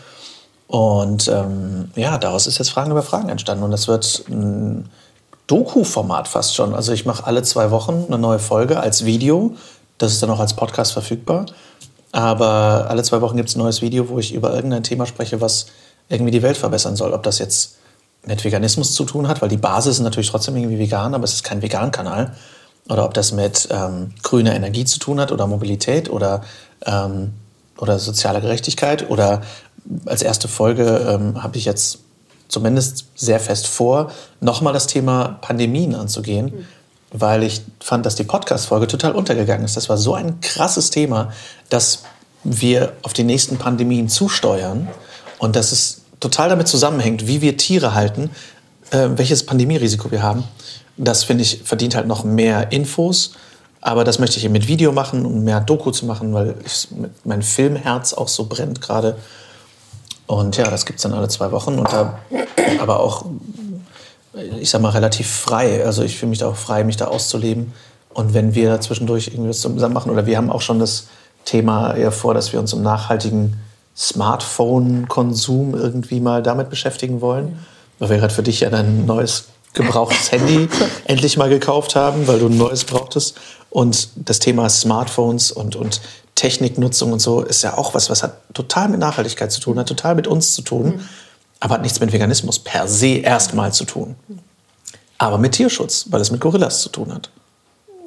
Und 0.71 1.27
ähm, 1.27 1.91
ja, 1.97 2.17
daraus 2.17 2.47
ist 2.47 2.59
jetzt 2.59 2.71
Fragen 2.71 2.93
über 2.93 3.03
Fragen 3.03 3.29
entstanden. 3.29 3.65
Und 3.65 3.73
das 3.73 3.89
wird 3.89 4.25
ein 4.29 4.89
Doku-Format 5.49 6.29
fast 6.29 6.55
schon. 6.55 6.75
Also 6.75 6.93
ich 6.93 7.05
mache 7.05 7.27
alle 7.27 7.43
zwei 7.43 7.73
Wochen 7.73 8.05
eine 8.07 8.19
neue 8.19 8.39
Folge 8.39 8.79
als 8.79 9.05
Video. 9.05 9.57
Das 9.99 10.13
ist 10.13 10.23
dann 10.23 10.31
auch 10.31 10.39
als 10.39 10.55
Podcast 10.55 10.93
verfügbar. 10.93 11.47
Aber 12.13 12.87
alle 12.89 13.03
zwei 13.03 13.21
Wochen 13.21 13.37
gibt 13.37 13.49
es 13.49 13.57
ein 13.57 13.59
neues 13.59 13.83
Video, 13.83 14.09
wo 14.09 14.21
ich 14.21 14.33
über 14.33 14.55
irgendein 14.55 14.85
Thema 14.85 15.07
spreche, 15.07 15.41
was 15.41 15.67
irgendwie 16.09 16.31
die 16.31 16.43
Welt 16.43 16.57
verbessern 16.57 16.95
soll. 16.95 17.15
Ob 17.15 17.25
das 17.25 17.41
jetzt 17.41 17.79
mit 18.25 18.45
Veganismus 18.45 18.95
zu 18.95 19.05
tun 19.05 19.27
hat, 19.27 19.43
weil 19.43 19.49
die 19.49 19.57
Basis 19.57 19.97
ist 19.97 20.03
natürlich 20.03 20.31
trotzdem 20.31 20.57
irgendwie 20.57 20.79
vegan, 20.79 21.15
aber 21.15 21.25
es 21.25 21.35
ist 21.35 21.43
kein 21.43 21.63
Vegan-Kanal. 21.63 22.37
Oder 22.89 23.05
ob 23.05 23.15
das 23.15 23.33
mit 23.33 23.69
ähm, 23.73 24.15
grüner 24.23 24.55
Energie 24.55 24.85
zu 24.85 25.01
tun 25.01 25.21
hat 25.21 25.33
oder 25.33 25.49
Mobilität 25.49 26.11
oder, 26.11 26.43
ähm, 26.87 27.33
oder 27.79 27.99
soziale 27.99 28.41
Gerechtigkeit. 28.41 29.11
Oder 29.11 29.43
als 30.07 30.23
erste 30.23 30.49
Folge 30.49 30.85
ähm, 31.09 31.43
habe 31.43 31.57
ich 31.57 31.65
jetzt 31.65 31.99
zumindest 32.49 33.07
sehr 33.15 33.41
fest 33.41 33.67
vor, 33.67 34.11
nochmal 34.41 34.73
das 34.73 34.87
Thema 34.87 35.39
Pandemien 35.41 35.95
anzugehen, 35.95 36.67
weil 37.13 37.43
ich 37.43 37.63
fand, 37.81 38.07
dass 38.07 38.15
die 38.15 38.25
Podcast-Folge 38.25 38.87
total 38.87 39.13
untergegangen 39.13 39.65
ist. 39.65 39.77
Das 39.77 39.89
war 39.89 39.97
so 39.97 40.15
ein 40.15 40.41
krasses 40.41 40.91
Thema, 40.91 41.33
dass 41.69 42.03
wir 42.45 42.93
auf 43.03 43.13
die 43.13 43.25
nächsten 43.25 43.59
Pandemien 43.59 44.09
zusteuern 44.09 44.89
Und 45.39 45.57
dass 45.57 45.73
es 45.73 46.03
total 46.21 46.51
damit 46.51 46.69
zusammenhängt, 46.69 47.27
wie 47.27 47.41
wir 47.41 47.57
Tiere 47.57 47.95
halten, 47.95 48.31
äh, 48.91 49.09
welches 49.17 49.45
Pandemierisiko 49.47 50.11
wir 50.11 50.23
haben. 50.23 50.45
Das 50.97 51.25
finde 51.25 51.43
ich 51.43 51.63
verdient 51.65 51.95
halt 51.95 52.07
noch 52.07 52.25
mehr 52.25 52.73
Infos. 52.73 53.33
Aber 53.81 54.05
das 54.05 54.19
möchte 54.19 54.37
ich 54.37 54.45
eben 54.45 54.53
mit 54.53 54.69
Video 54.69 54.93
machen 54.93 55.25
und 55.25 55.43
mehr 55.43 55.61
Doku 55.61 55.91
zu 55.91 56.05
machen, 56.05 56.35
weil 56.35 56.55
ich, 56.65 56.89
mein 57.25 57.43
Filmherz 57.43 58.13
auch 58.13 58.29
so 58.29 58.45
brennt 58.45 58.83
gerade. 58.83 59.17
Und 60.31 60.57
ja, 60.57 60.71
das 60.71 60.87
gibt 60.87 61.01
es 61.01 61.03
dann 61.03 61.13
alle 61.13 61.27
zwei 61.27 61.51
Wochen. 61.51 61.77
Und 61.77 61.93
da, 61.93 62.21
aber 62.81 63.01
auch, 63.01 63.25
ich 64.61 64.71
sag 64.71 64.81
mal, 64.81 64.91
relativ 64.91 65.29
frei. 65.29 65.85
Also 65.85 66.05
ich 66.05 66.17
fühle 66.19 66.31
mich 66.31 66.39
da 66.39 66.49
auch 66.49 66.57
frei, 66.57 66.85
mich 66.85 66.97
da 66.97 67.07
auszuleben. 67.07 67.73
Und 68.15 68.33
wenn 68.33 68.55
wir 68.55 68.69
da 68.69 68.81
zwischendurch 68.81 69.27
irgendwie 69.27 69.51
was 69.51 69.61
zusammen 69.61 69.93
machen, 69.93 70.13
oder 70.13 70.27
wir 70.27 70.37
haben 70.37 70.53
auch 70.53 70.61
schon 70.61 70.79
das 70.79 71.09
Thema 71.45 71.95
eher 71.95 72.13
vor, 72.13 72.33
dass 72.33 72.53
wir 72.53 72.61
uns 72.61 72.73
im 72.73 72.83
nachhaltigen 72.83 73.57
Smartphone-Konsum 73.97 75.75
irgendwie 75.75 76.21
mal 76.21 76.45
damit 76.45 76.71
beschäftigen 76.71 77.21
wollen. 77.21 77.59
Weil 77.99 78.11
wir 78.11 78.19
gerade 78.19 78.33
für 78.33 78.45
dich 78.45 78.61
ja 78.61 78.71
dein 78.71 79.07
neues 79.07 79.49
gebrauchtes 79.75 80.33
Handy 80.33 80.69
endlich 81.05 81.37
mal 81.37 81.49
gekauft 81.49 81.97
haben, 81.97 82.27
weil 82.27 82.39
du 82.39 82.47
ein 82.47 82.57
neues 82.57 82.85
brauchtest. 82.85 83.37
Und 83.71 84.09
das 84.17 84.41
Thema 84.41 84.69
Smartphones 84.69 85.53
und, 85.53 85.77
und 85.77 86.01
Techniknutzung 86.35 87.13
und 87.13 87.21
so 87.21 87.43
ist 87.43 87.63
ja 87.63 87.77
auch 87.77 87.95
was, 87.95 88.11
was 88.11 88.23
hat 88.23 88.35
total 88.55 88.89
mit 88.89 88.99
Nachhaltigkeit 88.99 89.53
zu 89.53 89.61
tun, 89.61 89.79
hat 89.79 89.89
total 89.89 90.15
mit 90.15 90.27
uns 90.27 90.55
zu 90.55 90.63
tun, 90.63 90.87
mhm. 90.87 91.01
aber 91.61 91.75
hat 91.75 91.83
nichts 91.83 92.01
mit 92.01 92.13
Veganismus 92.13 92.59
per 92.59 92.89
se 92.89 93.19
erstmal 93.19 93.73
zu 93.73 93.85
tun. 93.85 94.17
Aber 95.19 95.39
mit 95.39 95.53
Tierschutz, 95.53 96.07
weil 96.09 96.21
es 96.21 96.31
mit 96.31 96.41
Gorillas 96.41 96.81
zu 96.81 96.89
tun 96.89 97.13
hat. 97.13 97.31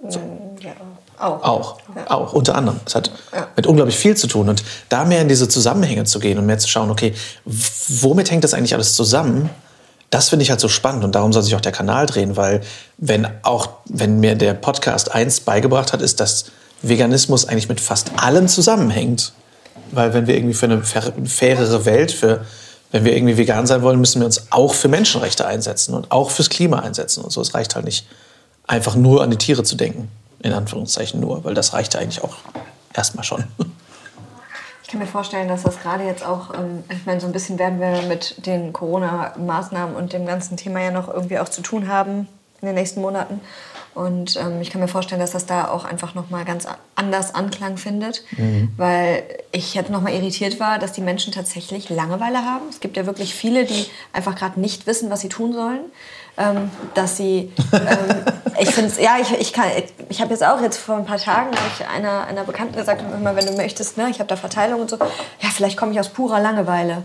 So. 0.09 0.19
Ja, 0.59 0.73
auch. 1.19 1.43
Auch, 1.43 1.77
ja. 1.95 2.09
auch, 2.09 2.33
unter 2.33 2.55
anderem. 2.55 2.79
Es 2.85 2.95
hat 2.95 3.11
ja. 3.31 3.47
mit 3.55 3.67
unglaublich 3.67 3.95
viel 3.95 4.17
zu 4.17 4.27
tun. 4.27 4.49
Und 4.49 4.63
da 4.89 5.05
mehr 5.05 5.21
in 5.21 5.29
diese 5.29 5.47
Zusammenhänge 5.47 6.05
zu 6.05 6.19
gehen 6.19 6.39
und 6.39 6.47
mehr 6.47 6.57
zu 6.57 6.67
schauen, 6.67 6.89
okay, 6.89 7.13
womit 7.45 8.31
hängt 8.31 8.43
das 8.43 8.53
eigentlich 8.53 8.73
alles 8.73 8.95
zusammen? 8.95 9.49
Das 10.13 10.29
finde 10.29 10.43
ich 10.43 10.51
halt 10.51 10.59
so 10.59 10.69
spannend 10.69 11.03
und 11.03 11.15
darum 11.15 11.33
soll 11.33 11.41
sich 11.41 11.55
auch 11.55 11.61
der 11.61 11.71
Kanal 11.71 12.05
drehen, 12.05 12.37
weil 12.37 12.61
wenn 12.99 13.27
auch, 13.41 13.69
wenn 13.85 14.19
mir 14.19 14.35
der 14.35 14.53
Podcast 14.53 15.11
eins 15.11 15.39
beigebracht 15.39 15.91
hat, 15.91 16.03
ist, 16.03 16.19
dass 16.19 16.45
Veganismus 16.83 17.47
eigentlich 17.47 17.67
mit 17.67 17.81
fast 17.81 18.11
allem 18.17 18.47
zusammenhängt. 18.47 19.33
Weil 19.91 20.13
wenn 20.13 20.27
wir 20.27 20.35
irgendwie 20.35 20.53
für 20.53 20.67
eine 20.67 20.83
fairere 20.83 21.85
Welt, 21.85 22.11
für, 22.11 22.45
wenn 22.91 23.05
wir 23.05 23.15
irgendwie 23.15 23.37
vegan 23.37 23.65
sein 23.65 23.81
wollen, 23.81 23.99
müssen 23.99 24.21
wir 24.21 24.25
uns 24.25 24.51
auch 24.51 24.75
für 24.75 24.87
Menschenrechte 24.87 25.47
einsetzen 25.47 25.95
und 25.95 26.11
auch 26.11 26.29
fürs 26.29 26.49
Klima 26.49 26.79
einsetzen 26.79 27.23
und 27.23 27.31
so. 27.31 27.41
Es 27.41 27.55
reicht 27.55 27.73
halt 27.73 27.85
nicht, 27.85 28.05
einfach 28.67 28.95
nur 28.95 29.23
an 29.23 29.31
die 29.31 29.37
Tiere 29.37 29.63
zu 29.63 29.75
denken, 29.75 30.09
in 30.43 30.53
Anführungszeichen 30.53 31.19
nur, 31.19 31.43
weil 31.43 31.55
das 31.55 31.73
reicht 31.73 31.95
ja 31.95 31.99
eigentlich 31.99 32.23
auch 32.23 32.35
erstmal 32.93 33.23
schon. 33.23 33.45
kann 34.93 35.01
mir 35.01 35.07
vorstellen, 35.07 35.47
dass 35.47 35.63
das 35.63 35.79
gerade 35.79 36.03
jetzt 36.03 36.23
auch, 36.23 36.53
ähm, 36.53 36.83
ich 36.87 37.03
meine, 37.07 37.19
so 37.19 37.25
ein 37.25 37.33
bisschen 37.33 37.57
werden 37.57 37.79
wir 37.79 38.03
mit 38.03 38.45
den 38.45 38.71
Corona-Maßnahmen 38.73 39.95
und 39.95 40.13
dem 40.13 40.27
ganzen 40.27 40.55
Thema 40.55 40.81
ja 40.81 40.91
noch 40.91 41.11
irgendwie 41.11 41.39
auch 41.39 41.49
zu 41.49 41.63
tun 41.63 41.87
haben 41.87 42.27
in 42.61 42.67
den 42.67 42.75
nächsten 42.75 43.01
Monaten. 43.01 43.41
Und 43.95 44.35
ähm, 44.35 44.61
ich 44.61 44.69
kann 44.69 44.81
mir 44.81 44.87
vorstellen, 44.87 45.19
dass 45.19 45.31
das 45.31 45.47
da 45.47 45.67
auch 45.69 45.85
einfach 45.85 46.13
nochmal 46.13 46.45
ganz 46.45 46.67
anders 46.95 47.33
Anklang 47.33 47.77
findet, 47.77 48.23
mhm. 48.37 48.71
weil 48.77 49.23
ich 49.51 49.73
jetzt 49.73 49.89
nochmal 49.89 50.13
irritiert 50.13 50.59
war, 50.59 50.77
dass 50.77 50.91
die 50.91 51.01
Menschen 51.01 51.33
tatsächlich 51.33 51.89
Langeweile 51.89 52.45
haben. 52.45 52.69
Es 52.69 52.79
gibt 52.79 52.95
ja 52.95 53.07
wirklich 53.07 53.33
viele, 53.33 53.65
die 53.65 53.87
einfach 54.13 54.35
gerade 54.35 54.59
nicht 54.59 54.85
wissen, 54.85 55.09
was 55.09 55.21
sie 55.21 55.29
tun 55.29 55.53
sollen 55.53 55.85
ähm, 56.37 56.71
dass 56.93 57.17
sie, 57.17 57.53
ähm, 57.73 58.25
ich 58.59 58.69
finde 58.69 58.89
es, 58.89 58.99
ja, 58.99 59.17
ich, 59.21 59.31
ich 59.39 59.53
kann, 59.53 59.65
ich 60.09 60.21
habe 60.21 60.31
jetzt 60.31 60.43
auch 60.43 60.61
jetzt 60.61 60.77
vor 60.77 60.95
ein 60.95 61.05
paar 61.05 61.19
Tagen 61.19 61.51
ich 61.51 61.87
einer, 61.87 62.25
einer 62.25 62.43
Bekannten 62.43 62.75
gesagt, 62.75 63.01
immer, 63.01 63.35
wenn 63.35 63.45
du 63.45 63.53
möchtest, 63.53 63.97
ne, 63.97 64.09
ich 64.09 64.19
habe 64.19 64.27
da 64.27 64.35
Verteilung 64.35 64.81
und 64.81 64.89
so, 64.89 64.97
ja, 64.97 65.49
vielleicht 65.53 65.77
komme 65.77 65.91
ich 65.91 65.99
aus 65.99 66.09
purer 66.09 66.39
Langeweile. 66.39 67.03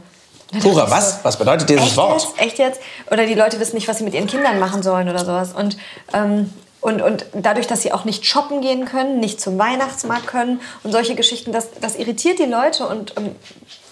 Purer, 0.62 0.90
was? 0.90 1.16
So, 1.16 1.24
was 1.24 1.38
bedeutet 1.38 1.68
dieses 1.68 1.88
echt 1.88 1.96
Wort? 1.96 2.22
Jetzt? 2.22 2.40
Echt 2.40 2.59
jetzt? 2.59 2.80
Oder 3.10 3.26
die 3.26 3.34
Leute 3.34 3.60
wissen 3.60 3.74
nicht, 3.74 3.86
was 3.86 3.98
sie 3.98 4.05
mit 4.05 4.14
ihren 4.14 4.26
Kindern 4.26 4.59
machen 4.59 4.82
sollen 4.82 5.09
oder 5.09 5.24
sowas. 5.24 5.52
Und, 5.52 5.76
ähm, 6.14 6.50
und, 6.80 7.02
und 7.02 7.26
dadurch, 7.34 7.66
dass 7.66 7.82
sie 7.82 7.92
auch 7.92 8.05
nicht 8.05 8.24
shoppen 8.24 8.62
gehen 8.62 8.86
können, 8.86 9.20
nicht 9.20 9.40
zum 9.40 9.59
Weihnachtsmarkt 9.59 10.26
können 10.26 10.60
und 10.84 10.92
solche 10.92 11.14
Geschichten, 11.14 11.52
das, 11.52 11.68
das 11.80 11.96
irritiert 11.96 12.38
die 12.38 12.44
Leute 12.44 12.86
und 12.86 13.14
ähm, 13.18 13.36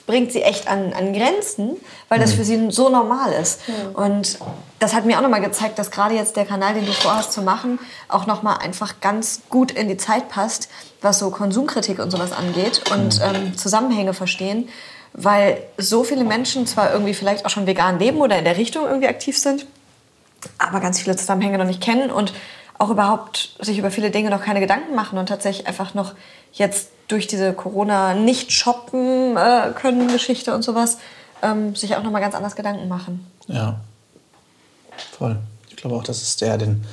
bringt 0.07 0.33
sie 0.33 0.43
echt 0.43 0.69
an, 0.69 0.93
an 0.93 1.12
Grenzen, 1.12 1.77
weil 2.09 2.20
das 2.20 2.33
mhm. 2.33 2.37
für 2.37 2.45
sie 2.45 2.70
so 2.70 2.89
normal 2.89 3.33
ist. 3.33 3.61
Mhm. 3.69 3.95
Und 3.95 4.39
das 4.78 4.95
hat 4.95 5.05
mir 5.05 5.19
auch 5.19 5.23
nochmal 5.23 5.41
gezeigt, 5.41 5.78
dass 5.78 5.91
gerade 5.91 6.15
jetzt 6.15 6.37
der 6.37 6.47
Kanal, 6.47 6.74
den 6.74 6.87
du 6.87 6.93
vorhast 6.93 7.33
zu 7.33 7.43
machen, 7.43 7.78
auch 8.09 8.27
nochmal 8.27 8.59
einfach 8.59 9.01
ganz 9.01 9.43
gut 9.51 9.73
in 9.73 9.89
die 9.89 9.97
Zeit 9.97 10.28
passt, 10.28 10.69
was 11.03 11.19
so 11.19 11.31
Konsumkritik 11.31 11.99
und 11.99 12.11
sowas 12.11 12.33
angeht 12.33 12.83
und 12.93 13.20
ähm, 13.23 13.57
Zusammenhänge 13.57 14.15
verstehen. 14.15 14.69
Weil 15.12 15.62
so 15.78 16.05
viele 16.05 16.24
Menschen 16.24 16.66
zwar 16.66 16.93
irgendwie 16.93 17.15
vielleicht 17.15 17.45
auch 17.47 17.51
schon 17.51 17.66
vegan 17.66 17.99
leben 17.99 18.19
oder 18.19 18.39
in 18.39 18.45
der 18.45 18.59
Richtung 18.59 18.85
irgendwie 18.87 19.09
aktiv 19.09 19.37
sind, 19.37 19.66
aber 20.59 20.81
ganz 20.81 21.01
viele 21.01 21.16
Zusammenhänge 21.16 21.59
noch 21.59 21.65
nicht 21.65 21.81
kennen 21.81 22.11
und 22.11 22.33
auch 22.78 22.91
überhaupt 22.91 23.57
sich 23.61 23.78
über 23.78 23.91
viele 23.91 24.11
Dinge 24.11 24.31
noch 24.31 24.43
keine 24.43 24.61
Gedanken 24.61 24.95
machen 24.95 25.19
und 25.19 25.27
tatsächlich 25.27 25.66
einfach 25.66 25.95
noch 25.95 26.15
jetzt 26.53 26.91
durch 27.09 27.27
diese 27.27 27.53
Corona 27.53 28.15
nicht 28.15 28.53
shoppen 28.53 29.37
äh, 29.37 29.73
können 29.74 30.09
Geschichte 30.09 30.55
und 30.55 30.62
sowas 30.62 30.99
ähm, 31.43 31.77
sich 31.77 31.97
auch 31.97 32.03
noch 32.03 32.11
mal 32.11 32.20
ganz 32.20 32.35
anders 32.35 32.57
Gedanken 32.57 32.89
machen. 32.89 33.27
Ja, 33.47 33.81
voll. 35.16 35.39
Ich 35.70 35.77
glaube 35.77 35.97
auch, 35.97 36.03
dass 36.03 36.23
es 36.23 36.37
der 36.37 36.59
den, 36.59 36.85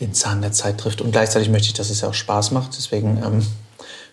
den 0.00 0.14
Zahn 0.14 0.40
der 0.40 0.52
Zeit 0.52 0.78
trifft 0.78 1.00
und 1.00 1.12
gleichzeitig 1.12 1.48
möchte 1.48 1.68
ich, 1.68 1.74
dass 1.74 1.90
es 1.90 2.00
ja 2.00 2.08
auch 2.08 2.14
Spaß 2.14 2.52
macht. 2.52 2.76
Deswegen 2.76 3.18
ähm, 3.24 3.46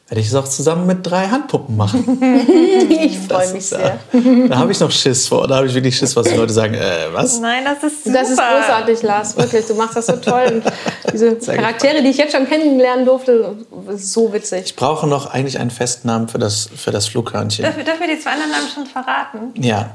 werde 0.07 0.22
ich 0.22 0.27
es 0.27 0.36
auch 0.36 0.48
zusammen 0.48 0.86
mit 0.86 0.99
drei 1.02 1.27
Handpuppen 1.27 1.76
machen. 1.76 2.22
ich 2.90 3.18
freue 3.19 3.52
mich 3.53 3.65
sehr. 3.65 3.99
Da, 4.11 4.19
da 4.49 4.57
habe 4.57 4.72
ich 4.72 4.80
noch 4.80 4.91
Schiss 4.91 5.27
vor. 5.27 5.48
Da 5.48 5.56
habe 5.56 5.68
ich 5.68 5.73
wirklich 5.73 5.98
Schiss, 5.98 6.15
was 6.15 6.27
die 6.27 6.36
Leute 6.36 6.53
sagen. 6.53 6.76
Äh, 6.76 7.07
was? 7.11 7.40
Nein, 7.40 7.65
das 7.65 7.91
ist 7.91 8.03
super. 8.03 8.19
Das 8.19 8.30
ist 8.30 8.38
großartig, 8.38 9.02
Lars. 9.02 9.36
Wirklich, 9.36 9.65
du 9.65 9.73
machst 9.73 9.98
das 9.98 10.06
so 10.06 10.18
toll. 10.18 10.61
Und 10.64 11.11
diese 11.11 11.36
Charaktere, 11.38 12.03
die 12.03 12.10
ich 12.10 12.18
jetzt 12.18 12.36
schon 12.36 12.48
kennenlernen 12.48 13.06
durfte, 13.06 13.56
so 13.95 14.32
witzig. 14.32 14.65
Ich 14.65 14.76
brauche 14.76 15.07
noch 15.07 15.34
eigentlich 15.34 15.57
einen 15.57 15.72
Festnamen 15.72 16.27
für 16.27 16.38
das, 16.38 16.69
für 16.76 16.91
das 16.91 17.07
Flughörnchen. 17.07 17.65
Dürfen 17.65 17.99
wir 17.99 18.15
die 18.15 18.19
zwei 18.19 18.32
anderen 18.32 18.52
Namen 18.52 18.68
schon 18.72 18.86
verraten? 18.86 19.53
Ja. 19.56 19.91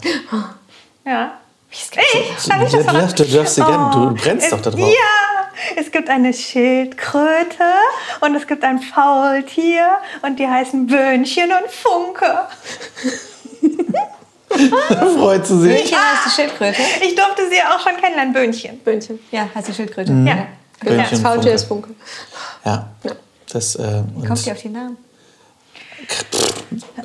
Ja. 1.06 1.34
Hey, 1.92 2.24
darf 2.48 2.62
ich 2.62 2.72
das 2.72 2.86
du, 2.86 2.92
darfst, 2.92 3.18
du 3.20 3.24
darfst 3.24 3.54
sie 3.54 3.62
oh, 3.62 3.66
gerne, 3.66 3.90
du 3.92 4.14
brennst 4.20 4.52
doch 4.52 4.60
da 4.60 4.70
drauf. 4.70 4.80
Ja, 4.80 5.39
es 5.76 5.90
gibt 5.90 6.08
eine 6.08 6.32
Schildkröte 6.32 7.64
und 8.20 8.34
es 8.34 8.46
gibt 8.46 8.64
ein 8.64 8.80
Faultier 8.80 9.88
und 10.22 10.38
die 10.38 10.48
heißen 10.48 10.86
Böhnchen 10.86 11.50
und 11.50 11.70
Funke. 11.70 12.40
Freut 15.18 15.46
sie 15.46 15.60
sich. 15.60 15.72
Böhnchen 15.72 15.98
heißt 15.98 16.26
die 16.26 16.30
Schildkröte? 16.30 16.82
Ich 17.02 17.14
durfte 17.14 17.48
sie 17.50 17.60
auch 17.62 17.80
schon 17.80 17.96
kennenlernen, 18.00 18.32
Böhnchen. 18.32 18.78
Böhnchen. 18.78 19.18
Ja, 19.30 19.48
heißt 19.54 19.68
die 19.68 19.74
Schildkröte. 19.74 20.12
Mhm. 20.12 20.26
Ja. 20.26 20.46
Böhnchen, 20.80 21.06
das 21.10 21.20
Faultier 21.20 21.54
ist 21.54 21.64
Funke. 21.64 21.90
Ja. 22.64 22.88
ja. 23.04 23.12
Das, 23.52 23.74
äh, 23.76 24.02
Wie 24.16 24.26
kommt 24.26 24.46
ihr 24.46 24.52
auf 24.52 24.60
die 24.60 24.68
Namen? 24.68 24.96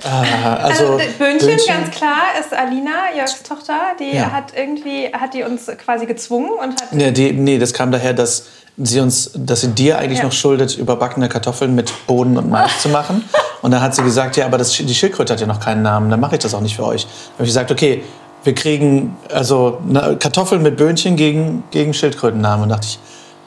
Äh, 0.03 0.07
also, 0.07 0.85
also 0.85 0.97
Böhnchen, 1.17 1.47
Böhnchen, 1.47 1.67
ganz 1.67 1.91
klar, 1.91 2.23
ist 2.39 2.53
Alina, 2.53 3.15
Jörgs 3.15 3.43
Tochter. 3.43 3.79
Die 3.99 4.15
ja. 4.15 4.31
hat 4.31 4.53
irgendwie, 4.55 5.07
hat 5.13 5.33
die 5.33 5.43
uns 5.43 5.67
quasi 5.83 6.05
gezwungen 6.05 6.51
und 6.51 6.81
hat. 6.81 6.93
Nee, 6.93 7.11
die, 7.11 7.31
nee, 7.33 7.57
das 7.57 7.73
kam 7.73 7.91
daher, 7.91 8.13
dass 8.13 8.45
sie 8.77 8.99
uns, 8.99 9.31
dass 9.35 9.61
sie 9.61 9.69
dir 9.69 9.97
eigentlich 9.97 10.19
ja. 10.19 10.25
noch 10.25 10.33
schuldet, 10.33 10.77
überbackene 10.77 11.29
Kartoffeln 11.29 11.75
mit 11.75 11.91
Boden 12.07 12.37
und 12.37 12.49
Mais 12.49 12.81
zu 12.81 12.89
machen. 12.89 13.23
Und 13.61 13.71
dann 13.71 13.81
hat 13.81 13.95
sie 13.95 14.03
gesagt, 14.03 14.37
ja, 14.37 14.45
aber 14.45 14.57
das, 14.57 14.71
die 14.71 14.93
Schildkröte 14.93 15.33
hat 15.33 15.39
ja 15.39 15.47
noch 15.47 15.59
keinen 15.59 15.81
Namen, 15.81 16.09
dann 16.09 16.19
mache 16.19 16.35
ich 16.35 16.41
das 16.41 16.53
auch 16.53 16.61
nicht 16.61 16.75
für 16.75 16.85
euch. 16.85 17.03
Dann 17.03 17.33
habe 17.33 17.43
ich 17.43 17.49
gesagt, 17.49 17.71
okay, 17.71 18.03
wir 18.43 18.53
kriegen 18.53 19.17
also 19.33 19.79
Kartoffeln 20.19 20.61
mit 20.61 20.77
Böhnchen 20.77 21.15
gegen, 21.15 21.63
gegen 21.71 21.93
Schildkrötennamen. 21.93 22.63
Und 22.63 22.69
dachte 22.69 22.87
ich, 22.87 22.99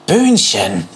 Böhnchen, 0.07 0.89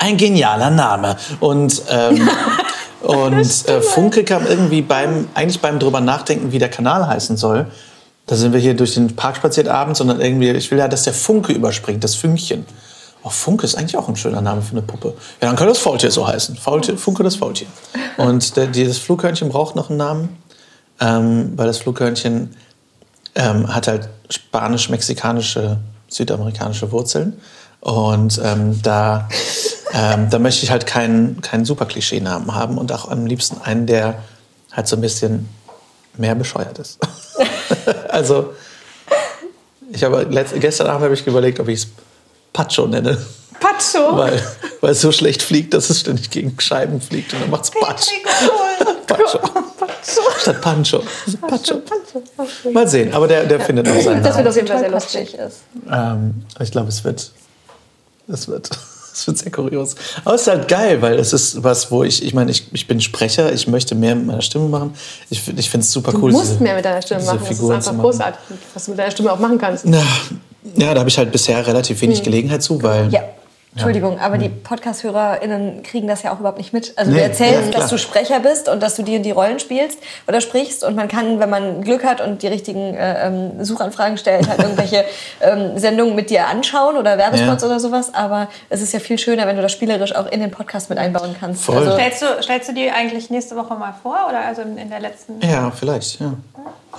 ein 0.00 0.16
genialer 0.16 0.70
Name. 0.70 1.16
Und 1.40 1.82
ähm, 1.88 2.28
Und 3.00 3.68
äh, 3.68 3.80
Funke 3.80 4.24
kam 4.24 4.46
irgendwie 4.46 4.82
beim, 4.82 5.28
eigentlich 5.34 5.60
beim 5.60 5.78
drüber 5.78 6.00
nachdenken, 6.00 6.52
wie 6.52 6.58
der 6.58 6.68
Kanal 6.68 7.06
heißen 7.06 7.36
soll. 7.36 7.66
Da 8.26 8.36
sind 8.36 8.52
wir 8.52 8.60
hier 8.60 8.74
durch 8.74 8.94
den 8.94 9.14
Park 9.16 9.36
spaziert 9.36 9.68
abends 9.68 10.00
und 10.00 10.08
dann 10.08 10.20
irgendwie, 10.20 10.50
ich 10.50 10.70
will 10.70 10.78
ja, 10.78 10.88
dass 10.88 11.04
der 11.04 11.14
Funke 11.14 11.52
überspringt, 11.52 12.04
das 12.04 12.14
Fünkchen. 12.14 12.66
Oh, 13.22 13.30
Funke 13.30 13.64
ist 13.64 13.74
eigentlich 13.74 13.96
auch 13.96 14.08
ein 14.08 14.16
schöner 14.16 14.40
Name 14.40 14.62
für 14.62 14.72
eine 14.72 14.82
Puppe. 14.82 15.14
Ja, 15.40 15.48
dann 15.48 15.56
könnte 15.56 15.72
das 15.72 15.78
Faultier 15.78 16.10
so 16.10 16.26
heißen. 16.26 16.56
Faultier, 16.56 16.98
Funke 16.98 17.22
das 17.22 17.36
Faultier. 17.36 17.66
Und 18.16 18.56
der, 18.56 18.66
dieses 18.66 18.98
Flughörnchen 18.98 19.48
braucht 19.48 19.76
noch 19.76 19.88
einen 19.88 19.98
Namen, 19.98 20.38
ähm, 21.00 21.52
weil 21.56 21.66
das 21.66 21.78
Flughörnchen 21.78 22.54
ähm, 23.34 23.74
hat 23.74 23.88
halt 23.88 24.08
spanisch-mexikanische, 24.30 25.78
südamerikanische 26.08 26.92
Wurzeln. 26.92 27.40
Und 27.80 28.40
ähm, 28.44 28.80
da 28.82 29.28
ähm, 29.92 30.28
da 30.30 30.38
möchte 30.38 30.64
ich 30.64 30.70
halt 30.70 30.86
keinen, 30.86 31.40
keinen 31.40 31.64
super 31.64 31.86
Klischee-Namen 31.86 32.54
haben 32.54 32.78
und 32.78 32.92
auch 32.92 33.10
am 33.10 33.26
liebsten 33.26 33.60
einen, 33.60 33.86
der 33.86 34.22
halt 34.72 34.88
so 34.88 34.96
ein 34.96 35.00
bisschen 35.00 35.48
mehr 36.16 36.34
bescheuert 36.34 36.78
ist. 36.78 36.98
also, 38.08 38.54
ich 39.90 40.04
habe 40.04 40.26
gestern 40.58 40.88
Abend 40.88 41.04
habe 41.04 41.14
ich 41.14 41.26
überlegt, 41.26 41.60
ob 41.60 41.68
ich 41.68 41.80
es 41.80 41.88
Pacho 42.52 42.86
nenne. 42.86 43.18
Pacho? 43.60 44.16
Weil, 44.16 44.40
es 44.90 45.00
so 45.00 45.10
schlecht 45.10 45.42
fliegt, 45.42 45.74
dass 45.74 45.90
es 45.90 46.00
ständig 46.00 46.30
gegen 46.30 46.58
Scheiben 46.60 47.00
fliegt 47.00 47.32
und 47.34 47.40
dann 47.42 47.50
macht 47.50 47.64
es 47.64 47.70
Patsch. 47.70 48.08
Pacho. 49.06 49.40
Statt 50.40 50.60
Pancho. 50.60 51.02
Pancho. 51.46 51.82
Mal 52.72 52.86
sehen, 52.86 53.12
aber 53.12 53.26
der, 53.26 53.46
der 53.46 53.60
findet 53.60 53.86
noch 53.86 54.00
seinen 54.00 54.22
Das 54.22 54.36
wird 54.36 54.46
auf 54.46 54.54
jeden 54.54 54.68
Fall 54.68 54.78
sehr 54.78 54.90
lustig. 54.90 55.34
ist. 55.34 55.62
Ähm, 55.90 56.44
ich 56.60 56.70
glaube, 56.70 56.88
es 56.88 57.02
wird, 57.04 57.32
es 58.28 58.48
wird, 58.48 58.70
es 59.18 59.26
wird 59.26 59.38
sehr 59.38 59.50
kurios. 59.52 59.94
Aber 60.24 60.34
es 60.34 60.42
ist 60.42 60.46
halt 60.48 60.68
geil, 60.68 61.02
weil 61.02 61.18
es 61.18 61.32
ist 61.32 61.62
was, 61.64 61.90
wo 61.90 62.04
ich, 62.04 62.22
ich 62.24 62.34
meine, 62.34 62.50
ich, 62.50 62.64
ich 62.72 62.86
bin 62.86 63.00
Sprecher, 63.00 63.52
ich 63.52 63.66
möchte 63.66 63.94
mehr 63.94 64.14
mit 64.14 64.26
meiner 64.26 64.42
Stimme 64.42 64.68
machen. 64.68 64.94
Ich, 65.30 65.42
ich 65.56 65.68
finde 65.70 65.84
es 65.84 65.92
super 65.92 66.12
Du 66.12 66.18
cool. 66.22 66.32
musst 66.32 66.52
diese- 66.52 66.62
mehr 66.62 66.76
mit 66.76 66.84
deiner 66.84 67.02
Stimme 67.02 67.22
machen. 67.22 67.38
Das 67.40 67.50
ist 67.50 67.56
Figuren 67.56 67.76
einfach 67.76 67.98
großartig, 67.98 68.40
was 68.74 68.84
du 68.84 68.90
mit 68.92 69.00
deiner 69.00 69.10
Stimme 69.10 69.32
auch 69.32 69.38
machen 69.38 69.58
kannst. 69.58 69.84
Na, 69.86 70.02
ja, 70.76 70.92
da 70.94 71.00
habe 71.00 71.08
ich 71.08 71.18
halt 71.18 71.32
bisher 71.32 71.66
relativ 71.66 72.00
wenig 72.00 72.22
Gelegenheit 72.22 72.62
zu, 72.62 72.82
weil 72.82 73.08
Ja. 73.12 73.20
Entschuldigung, 73.72 74.18
aber 74.18 74.38
die 74.38 74.48
Podcast-HörerInnen 74.48 75.82
kriegen 75.82 76.08
das 76.08 76.22
ja 76.22 76.32
auch 76.32 76.40
überhaupt 76.40 76.58
nicht 76.58 76.72
mit. 76.72 76.94
Also 76.96 77.10
Nee, 77.12 77.18
du 77.18 77.22
erzählst, 77.22 77.72
ja, 77.74 77.78
dass 77.78 77.90
du 77.90 77.98
Sprecher 77.98 78.40
bist 78.40 78.68
und 78.68 78.82
dass 78.82 78.96
du 78.96 79.02
dir 79.02 79.20
die 79.20 79.30
Rollen 79.30 79.58
spielst 79.60 79.98
oder 80.26 80.40
sprichst 80.40 80.82
und 80.84 80.96
man 80.96 81.06
kann, 81.08 81.38
wenn 81.38 81.50
man 81.50 81.82
Glück 81.82 82.04
hat 82.04 82.20
und 82.20 82.42
die 82.42 82.48
richtigen 82.48 82.94
äh, 82.94 83.26
ähm, 83.26 83.64
Suchanfragen 83.64 84.18
stellt, 84.18 84.48
halt 84.48 84.58
irgendwelche 84.60 85.04
ähm, 85.40 85.78
Sendungen 85.78 86.14
mit 86.16 86.30
dir 86.30 86.46
anschauen 86.48 86.96
oder 86.96 87.18
Werbespots 87.18 87.62
Ja. 87.62 87.68
oder 87.68 87.78
sowas. 87.78 88.14
Aber 88.14 88.48
es 88.68 88.82
ist 88.82 88.92
ja 88.92 89.00
viel 89.00 89.18
schöner, 89.18 89.46
wenn 89.46 89.56
du 89.56 89.62
das 89.62 89.72
spielerisch 89.72 90.14
auch 90.14 90.26
in 90.26 90.40
den 90.40 90.50
Podcast 90.50 90.90
mit 90.90 90.98
einbauen 90.98 91.36
kannst. 91.38 91.62
Voll. 91.64 91.76
Also, 91.78 91.92
Stellst 91.92 92.22
du, 92.22 92.42
stellst 92.42 92.68
du 92.70 92.72
die 92.74 92.90
eigentlich 92.90 93.30
nächste 93.30 93.54
Woche 93.54 93.74
mal 93.74 93.94
vor 94.02 94.26
oder 94.28 94.40
also 94.40 94.62
in, 94.62 94.76
in 94.78 94.90
der 94.90 95.00
letzten? 95.00 95.40
Ja, 95.42 95.70
vielleicht, 95.70 96.20
ja. 96.20 96.32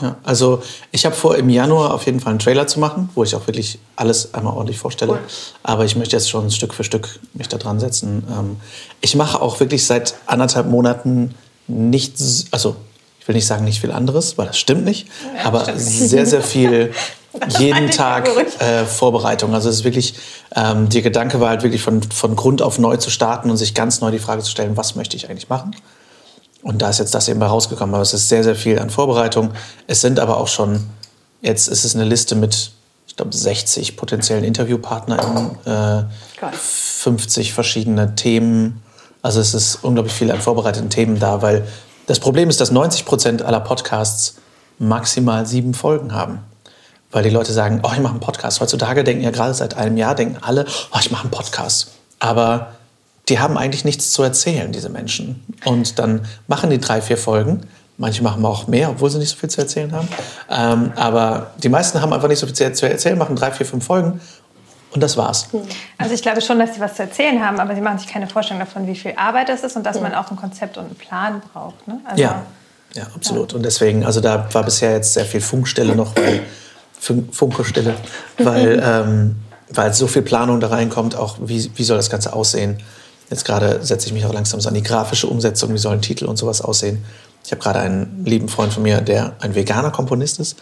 Ja. 0.02 0.16
Also 0.24 0.62
ich 0.92 1.06
habe 1.06 1.16
vor, 1.16 1.36
im 1.36 1.50
Januar 1.50 1.94
auf 1.94 2.06
jeden 2.06 2.20
Fall 2.20 2.32
einen 2.32 2.40
Trailer 2.40 2.68
zu 2.68 2.80
machen, 2.80 3.10
wo 3.16 3.24
ich 3.24 3.36
auch 3.36 3.48
wirklich 3.48 3.80
alles 3.96 4.34
einmal 4.34 4.54
ordentlich 4.54 4.78
vorstelle. 4.78 5.14
Cool. 5.14 5.20
Aber 5.64 5.86
ich 5.86 5.96
möchte 5.96 6.16
jetzt 6.16 6.30
schon 6.30 6.50
Stück 6.52 6.74
für 6.74 6.84
Stück 6.84 7.20
mich 7.34 7.48
da 7.48 7.58
dran 7.58 7.80
setzen. 7.80 8.24
Ähm, 8.30 8.58
ich 9.02 9.16
mache 9.16 9.42
auch 9.42 9.60
wirklich 9.60 9.86
seit 9.86 10.16
anderthalb 10.26 10.68
Monaten 10.68 11.36
nichts, 11.68 12.46
also 12.52 12.76
ich 13.20 13.28
will 13.28 13.36
nicht 13.36 13.48
sagen 13.48 13.64
nicht 13.64 13.82
viel 13.82 13.92
anderes, 13.92 14.38
weil 14.38 14.48
das 14.48 14.58
stimmt 14.58 14.86
nicht, 14.86 15.08
aber 15.44 15.64
stimmt. 15.64 15.80
sehr, 15.80 16.26
sehr 16.26 16.42
viel 16.42 16.94
jeden 17.60 17.92
Tag 17.92 18.30
äh, 18.60 18.86
Vorbereitung. 18.86 19.54
Also 19.54 19.70
es 19.70 19.78
ist 19.78 19.84
wirklich, 19.84 20.16
ähm, 20.56 20.90
der 20.90 21.02
Gedanke 21.02 21.40
war 21.40 21.50
halt 21.50 21.64
wirklich 21.64 21.82
von, 21.82 22.02
von 22.02 22.36
Grund 22.36 22.62
auf 22.62 22.80
neu 22.80 22.98
zu 22.98 23.10
starten 23.10 23.52
und 23.52 23.58
sich 23.58 23.74
ganz 23.74 24.02
neu 24.02 24.12
die 24.12 24.20
Frage 24.20 24.42
zu 24.42 24.50
stellen, 24.50 24.78
was 24.78 24.96
möchte 24.96 25.16
ich 25.16 25.30
eigentlich 25.30 25.50
machen? 25.50 25.76
Und 26.62 26.82
da 26.82 26.90
ist 26.90 27.00
jetzt 27.00 27.14
das 27.16 27.28
eben 27.28 27.40
bei 27.40 27.46
rausgekommen. 27.46 27.96
Aber 27.96 28.02
es 28.02 28.14
ist 28.14 28.30
sehr, 28.30 28.44
sehr 28.44 28.56
viel 28.56 28.80
an 28.80 28.90
Vorbereitung. 28.90 29.52
Es 29.88 30.02
sind 30.02 30.20
aber 30.20 30.38
auch 30.38 30.48
schon, 30.48 30.84
jetzt 31.42 31.68
ist 31.68 31.86
es 31.86 31.96
eine 31.96 32.06
Liste 32.06 32.36
mit, 32.36 32.72
ich 33.08 33.16
glaube, 33.16 33.36
60 33.36 33.96
potenziellen 33.96 34.44
InterviewpartnerInnen, 34.44 35.52
äh, 35.66 36.04
Geil. 36.40 36.54
50 36.54 37.54
verschiedene 37.54 38.16
Themen. 38.16 38.82
Also 39.22 39.40
es 39.40 39.54
ist 39.54 39.84
unglaublich 39.84 40.14
viel 40.14 40.32
an 40.32 40.42
vorbereiteten 40.42 40.90
Themen 40.90 41.20
da, 41.20 41.42
weil 41.42 41.68
das 42.08 42.20
Problem 42.20 42.50
ist, 42.50 42.60
dass 42.60 42.72
90 42.72 43.06
Prozent 43.06 43.42
aller 43.42 43.60
Podcasts 43.60 44.36
maximal 44.80 45.46
sieben 45.46 45.74
Folgen 45.74 46.14
haben. 46.14 46.40
Weil 47.12 47.24
die 47.24 47.30
Leute 47.30 47.54
sagen, 47.54 47.82
oh, 47.84 47.90
ich 47.94 48.00
mache 48.00 48.14
einen 48.14 48.20
Podcast. 48.20 48.62
Heutzutage 48.62 49.04
denken 49.04 49.24
ja 49.24 49.32
gerade 49.32 49.54
seit 49.54 49.76
einem 49.76 49.98
Jahr, 49.98 50.16
denken 50.16 50.38
alle, 50.42 50.66
oh, 50.92 50.98
ich 51.00 51.12
mache 51.12 51.24
einen 51.24 51.32
Podcast. 51.32 51.92
Aber 52.20 52.74
die 53.30 53.40
haben 53.40 53.58
eigentlich 53.58 53.86
nichts 53.86 54.12
zu 54.12 54.24
erzählen, 54.24 54.72
diese 54.72 54.90
Menschen. 54.90 55.44
Und 55.66 56.00
dann 56.00 56.22
machen 56.48 56.70
die 56.70 56.80
drei, 56.80 57.02
vier 57.02 57.18
Folgen. 57.18 57.62
Manche 57.98 58.24
machen 58.24 58.44
auch 58.46 58.68
mehr, 58.68 58.90
obwohl 58.90 59.10
sie 59.10 59.20
nicht 59.20 59.30
so 59.30 59.36
viel 59.36 59.50
zu 59.50 59.62
erzählen 59.62 59.92
haben. 59.92 60.08
Ähm, 60.50 60.94
aber 60.96 61.52
die 61.62 61.70
meisten 61.70 62.02
haben 62.02 62.14
einfach 62.14 62.30
nicht 62.30 62.40
so 62.40 62.48
viel 62.48 62.74
zu 62.74 62.90
erzählen, 62.90 63.18
machen 63.18 63.36
drei, 63.36 63.52
vier, 63.52 63.66
fünf 63.66 63.86
Folgen. 63.86 64.22
Und 64.92 65.04
das 65.04 65.18
war's. 65.18 65.50
Also 65.98 66.16
ich 66.16 66.22
glaube 66.22 66.42
schon, 66.42 66.58
dass 66.58 66.74
sie 66.74 66.80
was 66.80 66.96
zu 66.96 67.04
erzählen 67.04 67.46
haben, 67.46 67.60
aber 67.60 67.76
sie 67.76 67.82
machen 67.82 68.00
sich 68.00 68.08
keine 68.08 68.28
Vorstellung 68.28 68.60
davon, 68.60 68.88
wie 68.88 68.96
viel 68.96 69.14
Arbeit 69.18 69.50
das 69.50 69.64
ist 69.64 69.76
und 69.76 69.84
dass 69.84 70.02
man 70.02 70.16
auch 70.16 70.32
ein 70.32 70.38
Konzept 70.38 70.78
und 70.78 70.86
einen 70.86 70.96
Plan 70.96 71.42
braucht. 71.54 71.88
Ne? 71.88 72.00
Also, 72.06 72.22
Ja, 72.22 72.44
ja, 72.96 73.04
absolut. 73.16 73.54
Und 73.54 73.64
deswegen, 73.64 74.04
also 74.04 74.20
da 74.20 74.48
war 74.52 74.64
bisher 74.64 74.94
jetzt 74.94 75.14
sehr 75.14 75.26
viel 75.26 75.42
Funkstelle 75.42 75.96
noch, 75.96 76.16
weil 76.16 76.42
Fun 77.00 77.30
Funkestelle, 77.32 77.96
weil, 78.40 78.82
ähm, 78.86 79.36
weil 79.70 79.94
so 79.94 80.08
viel 80.08 80.22
Planung 80.22 80.60
da 80.60 80.68
reinkommt, 80.68 81.16
auch 81.16 81.38
wie, 81.40 81.72
wie 81.76 81.84
soll 81.84 81.98
das 81.98 82.10
Ganze 82.10 82.34
aussehen. 82.34 82.82
Jetzt 83.30 83.46
gerade 83.46 83.80
setze 83.84 84.08
ich 84.08 84.14
mich 84.14 84.26
auch 84.26 84.34
langsam 84.34 84.60
so 84.60 84.70
an 84.70 84.76
die 84.76 84.84
grafische 84.84 85.28
Umsetzung, 85.28 85.74
wie 85.74 85.78
sollen 85.78 86.02
Titel 86.02 86.26
und 86.26 86.38
sowas 86.38 86.62
aussehen. 86.62 87.04
Ich 87.46 87.52
habe 87.52 87.62
gerade 87.62 87.80
einen 87.80 88.24
lieben 88.26 88.50
Freund 88.50 88.74
von 88.74 88.84
mir, 88.84 89.02
der 89.02 89.34
ein 89.40 89.56
veganer 89.56 89.92
Komponist 89.92 90.40
ist 90.40 90.58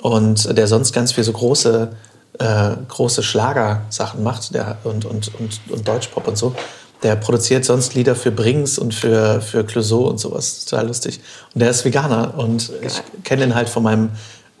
und 0.00 0.56
der 0.56 0.66
sonst 0.66 0.92
ganz 0.92 1.12
viel 1.12 1.24
so 1.24 1.32
große, 1.32 1.90
äh, 2.38 2.70
große 2.88 3.22
Schlagersachen 3.22 4.22
macht 4.22 4.54
der, 4.54 4.78
und, 4.84 5.04
und, 5.04 5.30
und, 5.38 5.60
und 5.70 5.88
Deutschpop 5.88 6.28
und 6.28 6.38
so. 6.38 6.54
Der 7.02 7.16
produziert 7.16 7.64
sonst 7.64 7.94
Lieder 7.94 8.14
für 8.14 8.30
Brings 8.30 8.78
und 8.78 8.94
für, 8.94 9.40
für 9.40 9.64
Clouseau 9.64 10.08
und 10.08 10.18
sowas. 10.18 10.64
Total 10.64 10.86
lustig. 10.86 11.20
Und 11.52 11.60
der 11.60 11.70
ist 11.70 11.84
Veganer 11.84 12.34
und 12.38 12.72
ich 12.80 13.02
kenne 13.24 13.44
ihn 13.44 13.54
halt 13.54 13.68
von 13.68 13.82
meinem 13.82 14.10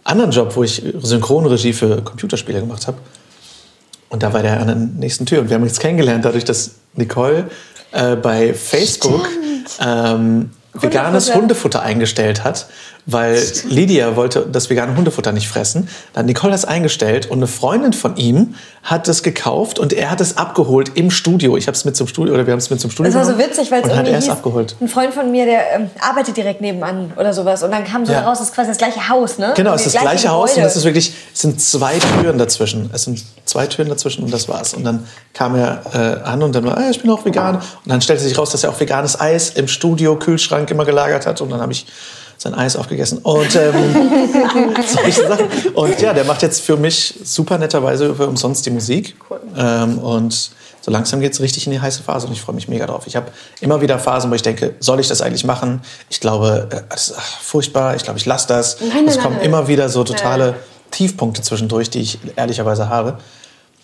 anderen 0.02 0.30
Job, 0.30 0.54
wo 0.54 0.62
ich 0.62 0.82
Synchronregie 1.02 1.72
für 1.72 2.02
Computerspiele 2.02 2.60
gemacht 2.60 2.86
habe. 2.86 2.98
Und 4.14 4.22
da 4.22 4.32
war 4.32 4.42
der 4.42 4.60
an 4.60 4.66
der 4.68 4.76
nächsten 4.76 5.26
Tür. 5.26 5.40
Und 5.40 5.50
wir 5.50 5.56
haben 5.56 5.64
uns 5.64 5.80
kennengelernt, 5.80 6.24
dadurch, 6.24 6.44
dass 6.44 6.76
Nicole 6.94 7.50
äh, 7.90 8.14
bei 8.14 8.54
Facebook 8.54 9.28
ähm, 9.80 10.50
veganes 10.72 11.34
Hundefutter. 11.34 11.40
Hundefutter 11.40 11.82
eingestellt 11.82 12.44
hat, 12.44 12.68
weil 13.06 13.42
Lydia 13.68 14.16
wollte 14.16 14.46
das 14.50 14.70
vegane 14.70 14.96
Hundefutter 14.96 15.32
nicht 15.32 15.48
fressen. 15.48 15.88
Dann 16.12 16.20
hat 16.20 16.26
Nicole 16.26 16.52
das 16.52 16.64
eingestellt 16.64 17.26
und 17.30 17.38
eine 17.38 17.46
Freundin 17.46 17.92
von 17.92 18.16
ihm 18.16 18.54
hat 18.82 19.08
es 19.08 19.22
gekauft 19.22 19.78
und 19.78 19.92
er 19.92 20.10
hat 20.10 20.20
es 20.20 20.36
abgeholt 20.36 20.92
im 20.94 21.10
Studio. 21.10 21.56
Ich 21.56 21.66
habe 21.66 21.74
es 21.76 21.84
mit 21.84 21.96
zum 21.96 22.06
Studio 22.06 22.34
oder 22.34 22.46
wir 22.46 22.52
haben 22.52 22.58
es 22.58 22.70
mit 22.70 22.80
zum 22.80 22.90
Studio 22.90 23.12
Das 23.12 23.26
war 23.26 23.34
so 23.34 23.38
witzig, 23.38 23.70
weil 23.70 23.80
es 23.80 23.84
und 23.84 23.90
hat 23.92 24.06
irgendwie 24.06 24.12
er 24.12 24.18
es 24.18 24.28
abgeholt. 24.28 24.76
ein 24.80 24.88
Freund 24.88 25.12
von 25.14 25.30
mir, 25.30 25.44
der 25.46 25.74
ähm, 25.74 25.90
arbeitet 26.00 26.36
direkt 26.36 26.60
nebenan 26.60 27.12
oder 27.16 27.32
sowas. 27.32 27.62
Und 27.62 27.70
dann 27.70 27.84
kam 27.84 28.04
so 28.06 28.12
Ja. 28.12 28.20
raus, 28.22 28.38
das 28.38 28.48
ist 28.48 28.54
quasi 28.54 28.68
das 28.68 28.78
gleiche 28.78 29.08
Haus, 29.08 29.38
ne? 29.38 29.52
Genau, 29.56 29.74
es 29.74 29.86
ist 29.86 29.94
das 29.94 30.02
gleiche 30.02 30.28
Haus 30.30 30.50
und 30.50 30.56
Gebäude. 30.56 30.68
es 30.70 30.76
ist 30.76 30.84
wirklich, 30.84 31.14
es 31.32 31.40
sind 31.40 31.60
zwei 31.60 31.98
Türen 31.98 32.38
dazwischen. 32.38 32.90
Es 32.92 33.04
sind 33.04 33.22
zwei 33.44 33.66
Türen 33.66 33.88
dazwischen 33.88 34.24
und 34.24 34.32
das 34.32 34.48
war's. 34.48 34.74
Und 34.74 34.84
dann 34.84 35.06
kam 35.32 35.56
er 35.56 35.82
äh, 36.24 36.28
an 36.28 36.42
und 36.42 36.54
dann 36.54 36.64
war, 36.64 36.76
ah, 36.78 36.90
ich 36.90 37.00
bin 37.00 37.10
auch 37.10 37.24
vegan. 37.24 37.56
Und 37.56 37.62
dann 37.86 38.00
stellte 38.00 38.22
sich 38.22 38.36
raus, 38.38 38.50
dass 38.50 38.64
er 38.64 38.70
auch 38.70 38.80
veganes 38.80 39.18
Eis 39.20 39.50
im 39.50 39.68
Studio, 39.68 40.16
Kühlschrank 40.18 40.70
immer 40.70 40.84
gelagert 40.84 41.26
hat. 41.26 41.40
Und 41.40 41.50
dann 41.50 41.60
habe 41.60 41.72
ich 41.72 41.86
sein 42.44 42.54
Eis 42.54 42.76
aufgegessen. 42.76 43.18
Und 43.18 43.56
ähm, 43.56 43.74
solche 44.86 45.26
Sachen. 45.26 45.46
Und 45.74 46.00
ja, 46.00 46.12
der 46.12 46.24
macht 46.24 46.42
jetzt 46.42 46.60
für 46.60 46.76
mich 46.76 47.14
super 47.24 47.58
netterweise 47.58 48.14
für 48.14 48.26
umsonst 48.26 48.64
die 48.66 48.70
Musik. 48.70 49.16
Cool. 49.28 49.40
Ähm, 49.56 49.98
und 49.98 50.50
so 50.82 50.90
langsam 50.90 51.20
geht 51.20 51.32
es 51.32 51.40
richtig 51.40 51.66
in 51.66 51.72
die 51.72 51.80
heiße 51.80 52.02
Phase 52.02 52.26
und 52.26 52.34
ich 52.34 52.42
freue 52.42 52.54
mich 52.54 52.68
mega 52.68 52.86
drauf. 52.86 53.06
Ich 53.06 53.16
habe 53.16 53.32
immer 53.62 53.80
wieder 53.80 53.98
Phasen, 53.98 54.30
wo 54.30 54.34
ich 54.34 54.42
denke, 54.42 54.74
soll 54.78 55.00
ich 55.00 55.08
das 55.08 55.22
eigentlich 55.22 55.44
machen? 55.44 55.80
Ich 56.10 56.20
glaube, 56.20 56.68
äh, 56.70 56.82
das 56.90 57.08
ist 57.08 57.14
ach, 57.18 57.40
furchtbar. 57.40 57.96
Ich 57.96 58.04
glaube, 58.04 58.18
ich 58.18 58.26
lasse 58.26 58.46
das. 58.46 58.78
nein, 58.80 59.08
es 59.08 59.16
nein, 59.16 59.24
kommen 59.24 59.36
nein. 59.36 59.46
immer 59.46 59.66
wieder 59.66 59.88
so 59.88 60.04
totale 60.04 60.54
Tiefpunkte 60.90 61.40
zwischendurch, 61.40 61.88
die 61.88 62.00
ich 62.00 62.18
ehrlicherweise 62.36 62.90
habe. 62.90 63.18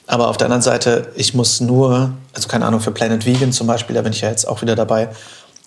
Aber 0.06 0.28
auf 0.28 0.36
der 0.36 0.46
anderen 0.46 0.62
Seite, 0.62 1.12
ich 1.14 1.32
muss 1.32 1.60
nur, 1.60 2.12
also 2.34 2.48
keine 2.48 2.66
Ahnung, 2.66 2.80
für 2.80 2.90
Planet 2.90 3.24
Vegan 3.24 3.52
zum 3.52 3.66
Beispiel, 3.66 3.94
da 3.94 4.02
bin 4.02 4.12
ich 4.12 4.20
ja 4.20 4.28
jetzt 4.28 4.46
auch 4.46 4.60
wieder 4.60 4.76
dabei, 4.76 5.08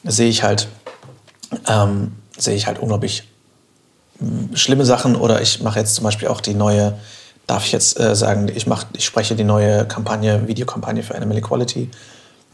sehe 0.03 0.29
ich 0.29 0.43
halt, 0.43 0.67
ähm, 1.67 2.11
sehe 2.37 2.55
ich 2.55 2.67
halt 2.67 2.79
unglaublich 2.79 3.23
mm, 4.19 4.55
schlimme 4.55 4.85
Sachen. 4.85 5.15
Oder 5.15 5.41
ich 5.41 5.61
mache 5.61 5.79
jetzt 5.79 5.95
zum 5.95 6.03
Beispiel 6.03 6.27
auch 6.27 6.41
die 6.41 6.53
neue, 6.53 6.97
darf 7.47 7.65
ich 7.65 7.71
jetzt 7.71 7.99
äh, 7.99 8.15
sagen, 8.15 8.49
ich, 8.53 8.67
mach, 8.67 8.85
ich 8.93 9.05
spreche 9.05 9.35
die 9.35 9.43
neue 9.43 9.85
Kampagne, 9.87 10.47
Videokampagne 10.47 11.03
für 11.03 11.15
Animal 11.15 11.37
Equality. 11.37 11.89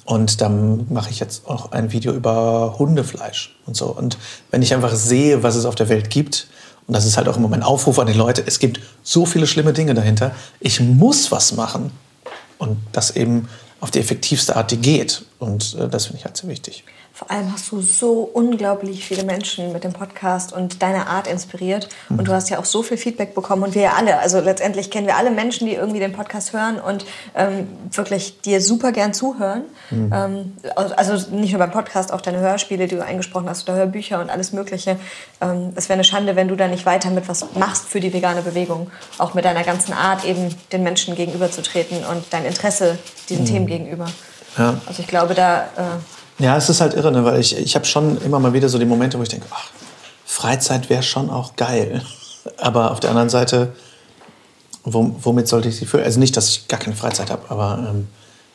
Und 0.06 0.42
dann 0.42 0.88
mache 0.92 1.12
ich 1.12 1.20
jetzt 1.20 1.48
auch 1.48 1.72
ein 1.72 1.92
Video 1.92 2.14
über 2.14 2.76
Hundefleisch 2.80 3.56
und 3.68 3.78
so. 3.78 3.88
Und 3.88 4.18
wenn 4.50 4.64
ich 4.64 4.74
einfach 4.74 4.96
sehe, 4.96 5.44
was 5.44 5.56
es 5.56 5.66
auf 5.66 5.76
der 5.76 5.88
Welt 5.88 6.10
gibt, 6.10 6.48
und 6.88 6.96
das 6.96 7.06
ist 7.06 7.18
halt 7.18 7.28
auch 7.28 7.38
immer 7.38 7.48
mein 7.48 7.62
Aufruf 7.62 8.00
an 8.00 8.08
die 8.08 8.14
Leute, 8.14 8.44
es 8.44 8.58
gibt 8.58 8.80
so 9.04 9.28
viele 9.28 9.46
schlimme 9.46 9.74
Dinge 9.74 9.94
dahinter, 9.94 10.32
ich 10.60 10.80
muss 10.80 11.32
was 11.32 11.52
machen. 11.52 11.92
Und 12.58 12.78
das 12.92 13.16
eben 13.16 13.48
auf 13.80 13.92
die 13.92 14.00
effektivste 14.00 14.56
Art, 14.56 14.72
die 14.72 14.78
geht. 14.78 15.24
Und 15.38 15.76
äh, 15.76 15.88
das 15.88 16.08
finde 16.08 16.18
ich 16.18 16.26
halt 16.26 16.38
sehr 16.38 16.50
wichtig. 16.50 16.84
Vor 17.20 17.30
allem 17.30 17.52
hast 17.52 17.70
du 17.74 17.82
so 17.82 18.22
unglaublich 18.34 19.04
viele 19.04 19.26
Menschen 19.26 19.74
mit 19.74 19.84
dem 19.84 19.92
Podcast 19.92 20.54
und 20.54 20.82
deiner 20.82 21.08
Art 21.08 21.28
inspiriert. 21.28 21.90
Und 22.08 22.30
du 22.30 22.32
hast 22.32 22.50
ja 22.50 22.60
auch 22.60 22.64
so 22.64 22.82
viel 22.82 22.96
Feedback 22.96 23.36
bekommen 23.36 23.64
und 23.64 23.76
wir 23.76 23.82
ja 23.82 23.94
alle. 23.98 24.20
Also 24.20 24.40
letztendlich 24.40 24.90
kennen 24.90 25.06
wir 25.06 25.18
alle 25.18 25.30
Menschen, 25.30 25.68
die 25.68 25.74
irgendwie 25.74 26.00
den 26.00 26.14
Podcast 26.14 26.54
hören 26.54 26.80
und 26.80 27.06
ähm, 27.36 27.68
wirklich 27.92 28.40
dir 28.40 28.62
super 28.62 28.94
gern 28.94 29.14
zuhören. 29.14 29.64
Ähm, 29.92 30.54
also 30.96 31.36
nicht 31.36 31.52
nur 31.52 31.60
beim 31.60 31.72
Podcast, 31.72 32.14
auch 32.14 32.22
deine 32.22 32.40
Hörspiele, 32.40 32.88
die 32.88 32.96
du 32.96 33.04
eingesprochen 33.04 33.50
hast, 33.50 33.68
oder 33.68 33.78
Hörbücher 33.78 34.22
und 34.22 34.30
alles 34.30 34.54
Mögliche. 34.54 34.98
Ähm, 35.42 35.74
es 35.76 35.90
wäre 35.90 35.96
eine 35.96 36.06
Schande, 36.06 36.38
wenn 36.38 36.48
du 36.48 36.56
da 36.56 36.70
nicht 36.70 36.86
weiter 36.86 37.10
mit 37.10 37.28
was 37.28 37.54
machst 37.56 37.90
für 37.90 38.00
die 38.00 38.14
vegane 38.14 38.44
Bewegung. 38.44 38.92
Auch 39.18 39.34
mit 39.34 39.44
deiner 39.44 39.66
ganzen 39.66 39.92
Art, 39.92 40.24
eben 40.24 40.56
den 40.72 40.84
Menschen 40.84 41.16
gegenüberzutreten 41.16 41.98
und 42.06 42.24
dein 42.30 42.46
Interesse 42.46 42.98
diesen 43.28 43.44
Themen 43.44 43.68
gegenüber. 43.68 44.06
Ja. 44.58 44.80
Also 44.86 45.02
ich 45.02 45.08
glaube, 45.08 45.34
da... 45.34 45.64
Äh, 45.64 46.00
Ja, 46.40 46.56
es 46.56 46.70
ist 46.70 46.80
halt 46.80 46.94
irre, 46.94 47.12
ne? 47.12 47.26
weil 47.26 47.40
ich, 47.40 47.58
ich 47.58 47.76
habe 47.76 47.86
schon 47.86 48.20
immer 48.22 48.40
mal 48.40 48.54
wieder 48.54 48.70
so 48.70 48.80
die 48.80 48.86
Momente, 48.86 49.20
wo 49.20 49.24
ich 49.24 49.30
denke, 49.30 49.46
ach, 49.52 49.70
Freizeit 50.26 50.90
wäre 50.90 51.04
schon 51.04 51.30
auch 51.30 51.56
geil. 51.56 52.02
Aber 52.58 52.92
auf 52.92 53.02
der 53.02 53.10
anderen 53.10 53.30
Seite, 53.30 53.74
wo, 54.84 55.16
womit 55.22 55.48
sollte 55.48 55.68
ich 55.70 55.76
sie 55.76 55.86
füllen? 55.86 56.06
Also 56.06 56.20
nicht, 56.20 56.36
dass 56.38 56.50
ich 56.50 56.68
gar 56.68 56.80
keine 56.80 56.96
Freizeit 56.96 57.30
habe, 57.30 57.44
aber 57.50 57.86
ähm, 57.90 58.08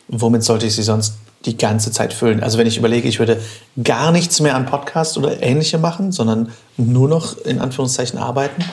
womit 0.09 0.43
sollte 0.43 0.67
ich 0.67 0.75
sie 0.75 0.83
sonst 0.83 1.15
die 1.45 1.57
ganze 1.57 1.93
Zeit 1.93 2.15
füllen. 2.15 2.43
Also 2.43 2.57
wenn 2.57 2.67
ich 2.67 2.79
überlege, 2.79 3.07
ich 3.07 3.19
würde 3.19 3.41
gar 3.83 4.11
nichts 4.11 4.41
mehr 4.41 4.57
an 4.57 4.65
Podcast 4.65 5.19
oder 5.19 5.43
ähnliche 5.43 5.79
machen, 5.79 6.13
sondern 6.13 6.51
nur 6.79 7.09
noch 7.09 7.37
in 7.39 7.61
Anführungszeichen 7.61 8.19
arbeiten, 8.19 8.65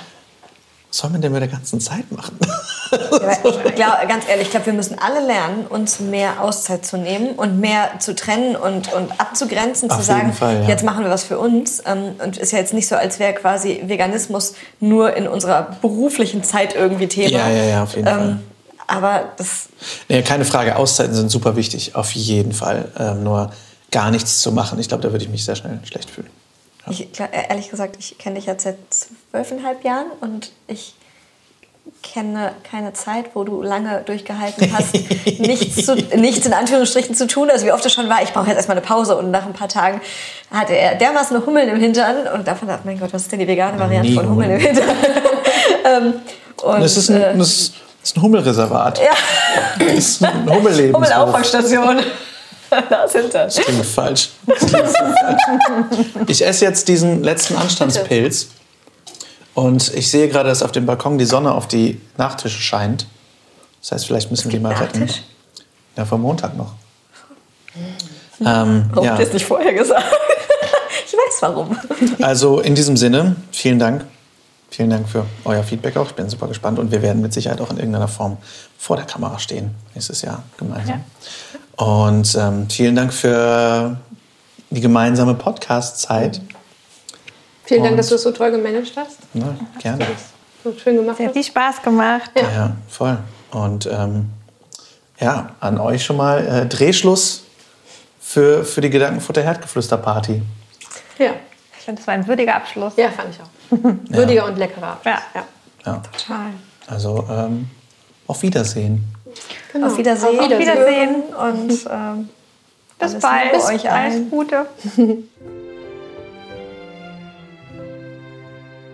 was 0.88 0.98
soll 0.98 1.10
man 1.10 1.22
denn 1.22 1.34
mit 1.34 1.42
der 1.42 1.50
ganzen 1.50 1.82
Zeit 1.82 2.10
machen? 2.12 2.38
Ja, 2.92 3.38
ich 3.44 3.76
glaube, 3.76 4.08
ganz 4.08 4.28
ehrlich, 4.28 4.48
ich 4.48 4.52
glaube, 4.52 4.66
wir 4.68 4.74
müssen 4.74 4.98
alle 5.00 5.26
lernen, 5.26 5.66
uns 5.68 6.00
mehr 6.00 6.42
Auszeit 6.42 6.86
zu 6.86 6.98
nehmen 6.98 7.32
und 7.32 7.60
mehr 7.60 8.00
zu 8.00 8.16
trennen 8.16 8.56
und, 8.56 8.92
und 8.94 9.12
abzugrenzen, 9.20 9.90
Auf 9.90 9.98
zu 9.98 10.04
sagen, 10.04 10.34
Fall, 10.34 10.64
ja. 10.64 10.68
jetzt 10.68 10.84
machen 10.84 11.04
wir 11.04 11.12
was 11.12 11.24
für 11.24 11.40
uns. 11.40 11.82
Ähm, 11.86 12.16
Und 12.24 12.38
ist 12.38 12.52
ja 12.52 12.60
jetzt 12.60 12.74
nicht 12.74 12.88
so, 12.88 12.96
als 12.96 13.20
wäre 13.20 13.34
quasi 13.34 13.84
Veganismus 13.86 14.54
nur 14.80 15.16
in 15.16 15.28
unserer 15.28 15.78
beruflichen 15.82 16.44
Zeit 16.44 16.76
irgendwie 16.76 17.08
Thema. 17.08 17.30
Ja, 17.30 17.50
ja, 17.50 17.64
ja, 17.64 17.84
auf 17.84 17.96
jeden 17.96 18.08
Fall. 18.08 18.22
Ähm, 18.22 18.40
aber 18.88 19.32
das, 19.38 19.70
Nee, 20.10 20.22
keine 20.22 20.44
Frage, 20.44 20.76
Auszeiten 20.76 21.14
sind 21.14 21.30
super 21.30 21.56
wichtig, 21.56 21.96
auf 21.96 22.12
jeden 22.12 22.52
Fall. 22.52 22.92
Ähm, 23.00 23.24
nur 23.24 23.52
gar 23.92 24.12
nichts 24.12 24.42
zu 24.42 24.52
machen, 24.52 24.80
ich 24.80 24.88
glaube, 24.88 25.04
da 25.04 25.12
würde 25.12 25.24
ich 25.24 25.30
mich 25.30 25.46
sehr 25.46 25.56
schnell 25.56 25.80
schlecht 25.84 26.10
fühlen. 26.10 26.30
ich, 26.90 27.12
klar, 27.12 27.30
ehrlich 27.32 27.70
gesagt, 27.70 27.96
ich 28.00 28.18
kenne 28.18 28.36
dich 28.36 28.46
jetzt 28.46 28.64
seit 28.64 28.78
zwölfeinhalb 28.90 29.84
Jahren 29.84 30.08
und 30.20 30.52
ich 30.68 30.96
kenne 32.02 32.54
keine 32.70 32.94
Zeit, 32.94 33.28
wo 33.34 33.44
du 33.44 33.62
lange 33.62 34.02
durchgehalten 34.06 34.72
hast, 34.74 34.94
nichts, 35.40 35.86
zu, 35.86 35.96
nichts 36.16 36.46
in 36.46 36.54
Anführungsstrichen 36.54 37.16
zu 37.16 37.28
tun. 37.28 37.50
Also 37.50 37.66
wie 37.66 37.72
oft 37.72 37.86
es 37.86 37.94
schon 37.94 38.10
war, 38.10 38.22
ich 38.24 38.34
brauche 38.34 38.48
jetzt 38.48 38.58
erstmal 38.58 38.78
eine 38.78 38.86
Pause 38.86 39.18
und 39.18 39.32
nach 39.32 39.46
ein 39.46 39.54
paar 39.54 39.68
Tagen 39.68 40.02
hatte 40.52 40.76
er 40.76 40.96
dermaßen 40.96 41.36
eine 41.36 41.46
Hummeln 41.46 41.70
im 41.70 41.80
Hintern 41.80 42.28
und 42.34 42.48
davon 42.48 42.68
dachte 42.68 42.82
mein 42.86 43.00
Gott, 43.00 43.14
was 43.14 43.24
ist 43.24 43.32
denn 43.32 43.40
die 43.40 43.48
vegane 43.48 43.80
Variante 43.80 44.10
Nie 44.10 44.16
von 44.16 44.30
Hummeln 44.30 44.52
im. 44.52 44.60
Hintern? 44.60 44.86
ähm, 45.86 46.14
und, 46.64 46.82
Das 46.82 46.98
ist 46.98 47.10
ein, 47.10 47.22
äh, 47.22 47.38
das 47.38 47.48
ist, 47.48 47.74
das 48.02 48.16
ein 48.16 48.22
Hummelreservat. 48.22 49.00
Ja. 49.00 49.12
Das 49.80 49.94
ist 49.94 50.24
ein 50.24 50.50
Hummellebenshof. 50.50 50.96
Hummelauffangstation. 50.96 52.00
da 52.90 53.04
ist 53.04 53.16
Hintern. 53.16 53.48
Das 53.48 53.56
klingt 53.58 53.86
falsch. 53.86 54.30
Das 54.46 54.60
klingt 54.60 54.88
falsch. 54.88 56.08
Ich 56.28 56.46
esse 56.46 56.66
jetzt 56.66 56.88
diesen 56.88 57.24
letzten 57.24 57.56
Anstandspilz 57.56 58.48
und 59.54 59.94
ich 59.94 60.10
sehe 60.10 60.28
gerade, 60.30 60.50
dass 60.50 60.64
auf 60.64 60.72
dem 60.72 60.86
Balkon 60.86 61.18
die 61.18 61.26
Sonne 61.26 61.54
auf 61.54 61.68
die 61.68 62.00
Nachtische 62.18 62.62
scheint. 62.62 63.08
Das 63.82 63.92
heißt, 63.92 64.08
vielleicht 64.08 64.32
müssen 64.32 64.46
wir 64.46 64.52
die 64.52 64.64
mal 64.64 64.74
retten. 64.74 65.10
Ja, 65.98 66.06
vom 66.06 66.22
Montag 66.22 66.56
noch. 66.56 66.74
Ähm, 68.40 68.86
Warum 68.92 69.06
ja. 69.06 69.12
habt 69.12 69.20
ihr 69.20 69.28
es 69.28 69.34
nicht 69.34 69.46
vorher 69.46 69.74
gesagt? 69.74 70.04
ich 71.06 71.14
weiß 71.14 71.42
warum. 71.42 71.78
Also 72.22 72.60
in 72.60 72.76
diesem 72.76 72.98
Sinne, 72.98 73.36
vielen 73.52 73.80
Dank. 73.80 74.06
Vielen 74.70 74.90
Dank 74.90 75.10
für 75.10 75.26
euer 75.44 75.64
Feedback 75.64 75.98
auch. 75.98 76.08
Ich 76.08 76.14
bin 76.14 76.30
super 76.30 76.48
gespannt 76.48 76.80
und 76.80 76.92
wir 76.92 77.02
werden 77.02 77.22
mit 77.22 77.34
Sicherheit 77.34 77.60
auch 77.60 77.72
in 77.72 77.78
irgendeiner 77.78 78.08
Form 78.08 78.38
vor 78.78 78.96
der 78.96 79.06
Kamera 79.06 79.38
stehen 79.38 79.72
nächstes 79.94 80.22
Jahr 80.22 80.44
gemeinsam. 80.58 81.04
Und 81.76 82.36
ähm, 82.36 82.70
vielen 82.70 82.96
Dank 82.96 83.14
für 83.14 83.98
die 84.70 84.82
gemeinsame 84.82 85.36
Podcast-Zeit. 85.36 86.40
Vielen 87.66 87.84
Dank, 87.84 87.98
dass 87.98 88.08
du 88.10 88.16
es 88.16 88.24
so 88.24 88.32
toll 88.32 88.52
gemanagt 88.52 88.94
hast. 88.96 89.20
Ne, 89.34 89.56
gerne. 89.80 90.06
So 90.64 90.74
schön 90.78 90.96
gemacht 90.98 91.18
Sehr 91.18 91.28
hast. 91.28 91.34
viel 91.34 91.44
Spaß 91.44 91.82
gemacht. 91.82 92.32
Ja, 92.36 92.76
voll. 92.90 93.18
Und 93.52 93.86
ähm, 93.92 94.30
ja, 95.20 95.52
an 95.60 95.80
euch 95.80 96.04
schon 96.04 96.18
mal 96.18 96.46
äh, 96.46 96.66
Drehschluss 96.66 97.44
für, 98.20 98.64
für 98.64 98.82
die 98.82 98.90
Gedankenfutter-Herdgeflüster-Party. 98.90 100.42
Ja. 101.18 101.32
Ich 101.78 101.86
finde, 101.86 102.00
das 102.00 102.08
war 102.08 102.14
ein 102.14 102.28
würdiger 102.28 102.56
Abschluss. 102.56 102.94
ja, 102.96 103.10
fand 103.10 103.30
ich 103.34 103.42
auch. 103.42 103.84
Würdiger 104.16 104.46
und 104.46 104.58
leckerer. 104.58 105.00
Ja. 105.04 105.22
ja. 105.34 105.44
Ja, 105.86 106.02
Total. 106.12 106.52
also 106.88 107.26
ähm, 107.28 107.68
auf 108.28 108.44
Wiedersehen. 108.44 109.04
Genau. 109.74 109.88
Auf 109.88 109.98
Wiedersehen. 109.98 110.40
Auf 110.40 110.60
Wiedersehen. 110.60 111.16
Und 111.34 111.72
ähm, 111.90 112.30
Bis 113.00 113.14
Alles 113.14 113.20
bald. 113.20 113.44
Liebe 113.46 113.64
euch 113.64 113.92
Alles 113.92 114.14
allen. 114.14 114.30
Gute. 114.30 114.66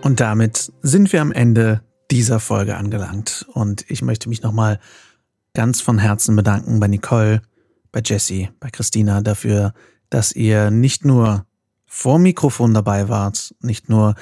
Und 0.02 0.20
damit 0.20 0.72
sind 0.82 1.12
wir 1.12 1.20
am 1.20 1.32
Ende 1.32 1.82
dieser 2.10 2.40
Folge 2.40 2.76
angelangt. 2.76 3.46
Und 3.52 3.84
ich 3.88 4.02
möchte 4.02 4.28
mich 4.28 4.42
nochmal 4.42 4.78
ganz 5.54 5.80
von 5.80 5.98
Herzen 5.98 6.36
bedanken 6.36 6.80
bei 6.80 6.88
Nicole, 6.88 7.42
bei 7.92 8.00
Jessie, 8.04 8.50
bei 8.60 8.70
Christina 8.70 9.20
dafür, 9.20 9.74
dass 10.10 10.32
ihr 10.32 10.70
nicht 10.70 11.04
nur 11.04 11.46
vor 11.86 12.18
Mikrofon 12.18 12.74
dabei 12.74 13.08
wart, 13.08 13.54
nicht 13.60 13.88
nur 13.88 14.14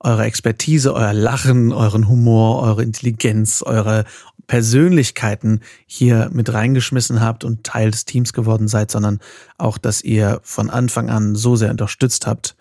eure 0.00 0.24
Expertise, 0.24 0.94
euer 0.94 1.12
Lachen, 1.12 1.72
euren 1.72 2.08
Humor, 2.08 2.62
eure 2.62 2.82
Intelligenz, 2.82 3.62
eure 3.62 4.04
Persönlichkeiten 4.46 5.60
hier 5.86 6.30
mit 6.32 6.52
reingeschmissen 6.52 7.20
habt 7.20 7.44
und 7.44 7.62
Teil 7.62 7.92
des 7.92 8.04
Teams 8.04 8.32
geworden 8.32 8.66
seid, 8.66 8.90
sondern 8.90 9.20
auch, 9.58 9.78
dass 9.78 10.02
ihr 10.02 10.40
von 10.42 10.70
Anfang 10.70 11.08
an 11.08 11.36
so 11.36 11.54
sehr 11.54 11.70
unterstützt 11.70 12.26
habt, 12.26 12.56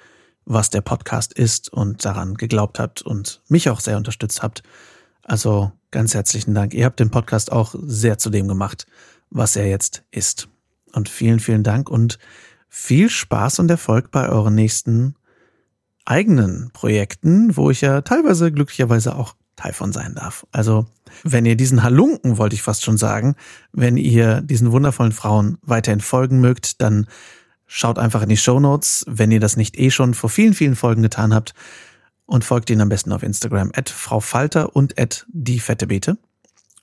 was 0.49 0.71
der 0.71 0.81
Podcast 0.81 1.31
ist 1.31 1.71
und 1.71 2.03
daran 2.03 2.33
geglaubt 2.33 2.79
habt 2.79 3.03
und 3.03 3.41
mich 3.49 3.69
auch 3.69 3.79
sehr 3.79 3.97
unterstützt 3.97 4.41
habt. 4.41 4.63
Also 5.23 5.71
ganz 5.91 6.15
herzlichen 6.15 6.55
Dank. 6.55 6.73
Ihr 6.73 6.85
habt 6.85 6.99
den 6.99 7.11
Podcast 7.11 7.51
auch 7.51 7.75
sehr 7.79 8.17
zu 8.17 8.31
dem 8.31 8.47
gemacht, 8.47 8.87
was 9.29 9.55
er 9.55 9.67
jetzt 9.67 10.03
ist. 10.09 10.49
Und 10.91 11.07
vielen, 11.07 11.39
vielen 11.39 11.63
Dank 11.63 11.87
und 11.87 12.17
viel 12.67 13.11
Spaß 13.11 13.59
und 13.59 13.69
Erfolg 13.69 14.09
bei 14.09 14.27
euren 14.27 14.55
nächsten 14.55 15.13
eigenen 16.03 16.71
Projekten, 16.73 17.55
wo 17.55 17.69
ich 17.69 17.81
ja 17.81 18.01
teilweise 18.01 18.51
glücklicherweise 18.51 19.15
auch 19.15 19.35
Teil 19.55 19.73
von 19.73 19.91
sein 19.91 20.15
darf. 20.15 20.47
Also, 20.51 20.87
wenn 21.23 21.45
ihr 21.45 21.57
diesen 21.57 21.83
Halunken, 21.83 22.39
wollte 22.39 22.55
ich 22.55 22.63
fast 22.63 22.83
schon 22.83 22.97
sagen, 22.97 23.35
wenn 23.71 23.97
ihr 23.97 24.41
diesen 24.41 24.71
wundervollen 24.71 25.11
Frauen 25.11 25.59
weiterhin 25.61 26.01
folgen 26.01 26.39
mögt, 26.39 26.81
dann 26.81 27.05
schaut 27.71 27.99
einfach 27.99 28.23
in 28.23 28.29
die 28.29 28.37
Show 28.37 28.59
Notes, 28.59 29.05
wenn 29.07 29.31
ihr 29.31 29.39
das 29.39 29.55
nicht 29.55 29.77
eh 29.77 29.91
schon 29.91 30.15
vor 30.15 30.29
vielen, 30.29 30.55
vielen 30.55 30.75
Folgen 30.75 31.03
getan 31.03 31.33
habt 31.33 31.53
und 32.25 32.43
folgt 32.43 32.71
ihnen 32.71 32.81
am 32.81 32.89
besten 32.89 33.13
auf 33.13 33.21
Instagram 33.21 33.71
at 33.75 33.89
Frau 33.89 34.19
Falter 34.19 34.75
und 34.75 34.99
at 34.99 35.25
die 35.29 35.59
fette 35.59 35.85
Beete. 35.85 36.17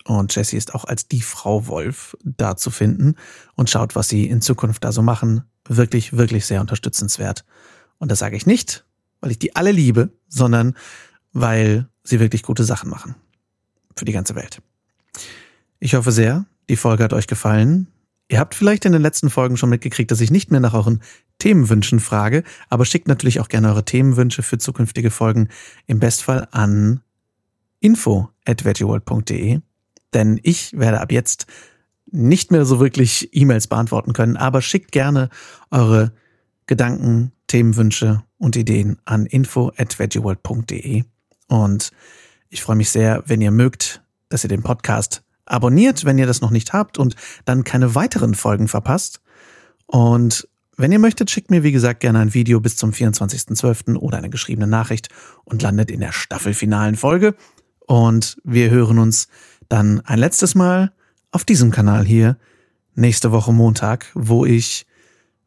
Und 0.04 0.34
Jessie 0.34 0.56
ist 0.56 0.76
auch 0.76 0.84
als 0.84 1.08
die 1.08 1.22
Frau 1.22 1.66
Wolf 1.66 2.16
da 2.22 2.56
zu 2.56 2.70
finden 2.70 3.16
und 3.56 3.68
schaut, 3.68 3.96
was 3.96 4.08
sie 4.08 4.26
in 4.26 4.40
Zukunft 4.40 4.84
da 4.84 4.92
so 4.92 5.02
machen. 5.02 5.42
Wirklich, 5.68 6.16
wirklich 6.16 6.46
sehr 6.46 6.60
unterstützenswert. 6.60 7.44
Und 7.98 8.12
das 8.12 8.20
sage 8.20 8.36
ich 8.36 8.46
nicht, 8.46 8.84
weil 9.20 9.32
ich 9.32 9.40
die 9.40 9.56
alle 9.56 9.72
liebe, 9.72 10.10
sondern 10.28 10.76
weil 11.32 11.88
sie 12.04 12.20
wirklich 12.20 12.44
gute 12.44 12.62
Sachen 12.62 12.88
machen. 12.88 13.16
Für 13.96 14.04
die 14.04 14.12
ganze 14.12 14.36
Welt. 14.36 14.62
Ich 15.80 15.96
hoffe 15.96 16.12
sehr, 16.12 16.46
die 16.68 16.76
Folge 16.76 17.02
hat 17.02 17.12
euch 17.12 17.26
gefallen. 17.26 17.88
Ihr 18.28 18.40
habt 18.40 18.54
vielleicht 18.54 18.84
in 18.84 18.92
den 18.92 19.02
letzten 19.02 19.30
Folgen 19.30 19.56
schon 19.56 19.70
mitgekriegt, 19.70 20.10
dass 20.10 20.20
ich 20.20 20.30
nicht 20.30 20.50
mehr 20.50 20.60
nach 20.60 20.74
euren 20.74 21.00
Themenwünschen 21.38 22.00
frage, 22.00 22.42
aber 22.68 22.84
schickt 22.84 23.06
natürlich 23.08 23.38
auch 23.40 23.48
gerne 23.48 23.68
eure 23.68 23.84
Themenwünsche 23.84 24.42
für 24.42 24.58
zukünftige 24.58 25.10
Folgen 25.10 25.48
im 25.86 26.00
Bestfall 26.00 26.48
an 26.50 27.02
info@veggieworld.de, 27.80 29.60
denn 30.12 30.40
ich 30.42 30.76
werde 30.76 31.00
ab 31.00 31.12
jetzt 31.12 31.46
nicht 32.10 32.50
mehr 32.50 32.64
so 32.64 32.80
wirklich 32.80 33.28
E-Mails 33.32 33.66
beantworten 33.68 34.12
können, 34.12 34.36
aber 34.36 34.62
schickt 34.62 34.92
gerne 34.92 35.28
eure 35.70 36.12
Gedanken, 36.66 37.32
Themenwünsche 37.46 38.24
und 38.38 38.56
Ideen 38.56 38.98
an 39.04 39.26
info@veggieworld.de 39.26 41.04
und 41.48 41.90
ich 42.48 42.62
freue 42.62 42.76
mich 42.76 42.90
sehr, 42.90 43.22
wenn 43.26 43.40
ihr 43.40 43.50
mögt, 43.52 44.02
dass 44.28 44.44
ihr 44.44 44.48
den 44.48 44.62
Podcast 44.62 45.22
abonniert, 45.46 46.04
wenn 46.04 46.18
ihr 46.18 46.26
das 46.26 46.40
noch 46.40 46.50
nicht 46.50 46.72
habt 46.72 46.98
und 46.98 47.16
dann 47.44 47.64
keine 47.64 47.94
weiteren 47.94 48.34
Folgen 48.34 48.68
verpasst. 48.68 49.20
Und 49.86 50.48
wenn 50.76 50.92
ihr 50.92 50.98
möchtet, 50.98 51.30
schickt 51.30 51.50
mir 51.50 51.62
wie 51.62 51.72
gesagt 51.72 52.00
gerne 52.00 52.18
ein 52.18 52.34
Video 52.34 52.60
bis 52.60 52.76
zum 52.76 52.90
24.12. 52.90 53.96
oder 53.96 54.18
eine 54.18 54.28
geschriebene 54.30 54.66
Nachricht 54.66 55.08
und 55.44 55.62
landet 55.62 55.90
in 55.90 56.00
der 56.00 56.12
staffelfinalen 56.12 56.96
Folge. 56.96 57.34
Und 57.86 58.36
wir 58.44 58.70
hören 58.70 58.98
uns 58.98 59.28
dann 59.68 60.00
ein 60.00 60.18
letztes 60.18 60.54
Mal 60.54 60.92
auf 61.30 61.44
diesem 61.44 61.70
Kanal 61.70 62.04
hier 62.04 62.36
nächste 62.94 63.32
Woche 63.32 63.52
Montag, 63.52 64.06
wo 64.14 64.44
ich 64.44 64.86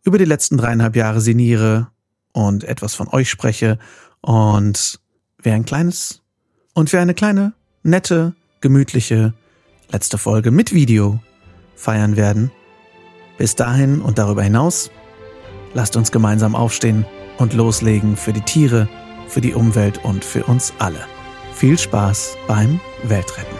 über 0.03 0.17
die 0.17 0.25
letzten 0.25 0.57
dreieinhalb 0.57 0.95
Jahre 0.95 1.21
sinniere 1.21 1.87
und 2.31 2.63
etwas 2.63 2.95
von 2.95 3.07
euch 3.09 3.29
spreche 3.29 3.77
und 4.21 4.99
wer 5.41 5.55
ein 5.55 5.65
kleines 5.65 6.21
und 6.73 6.89
für 6.89 6.99
eine 6.99 7.13
kleine, 7.13 7.53
nette, 7.83 8.35
gemütliche 8.61 9.33
letzte 9.91 10.17
Folge 10.17 10.51
mit 10.51 10.73
Video 10.73 11.19
feiern 11.75 12.15
werden. 12.15 12.51
Bis 13.37 13.55
dahin 13.55 14.01
und 14.01 14.17
darüber 14.17 14.43
hinaus, 14.43 14.91
lasst 15.73 15.95
uns 15.95 16.11
gemeinsam 16.11 16.55
aufstehen 16.55 17.05
und 17.37 17.53
loslegen 17.53 18.17
für 18.17 18.33
die 18.33 18.41
Tiere, 18.41 18.89
für 19.27 19.41
die 19.41 19.53
Umwelt 19.53 20.03
und 20.03 20.25
für 20.25 20.43
uns 20.45 20.73
alle. 20.79 21.05
Viel 21.53 21.77
Spaß 21.77 22.37
beim 22.47 22.79
Weltretten. 23.03 23.58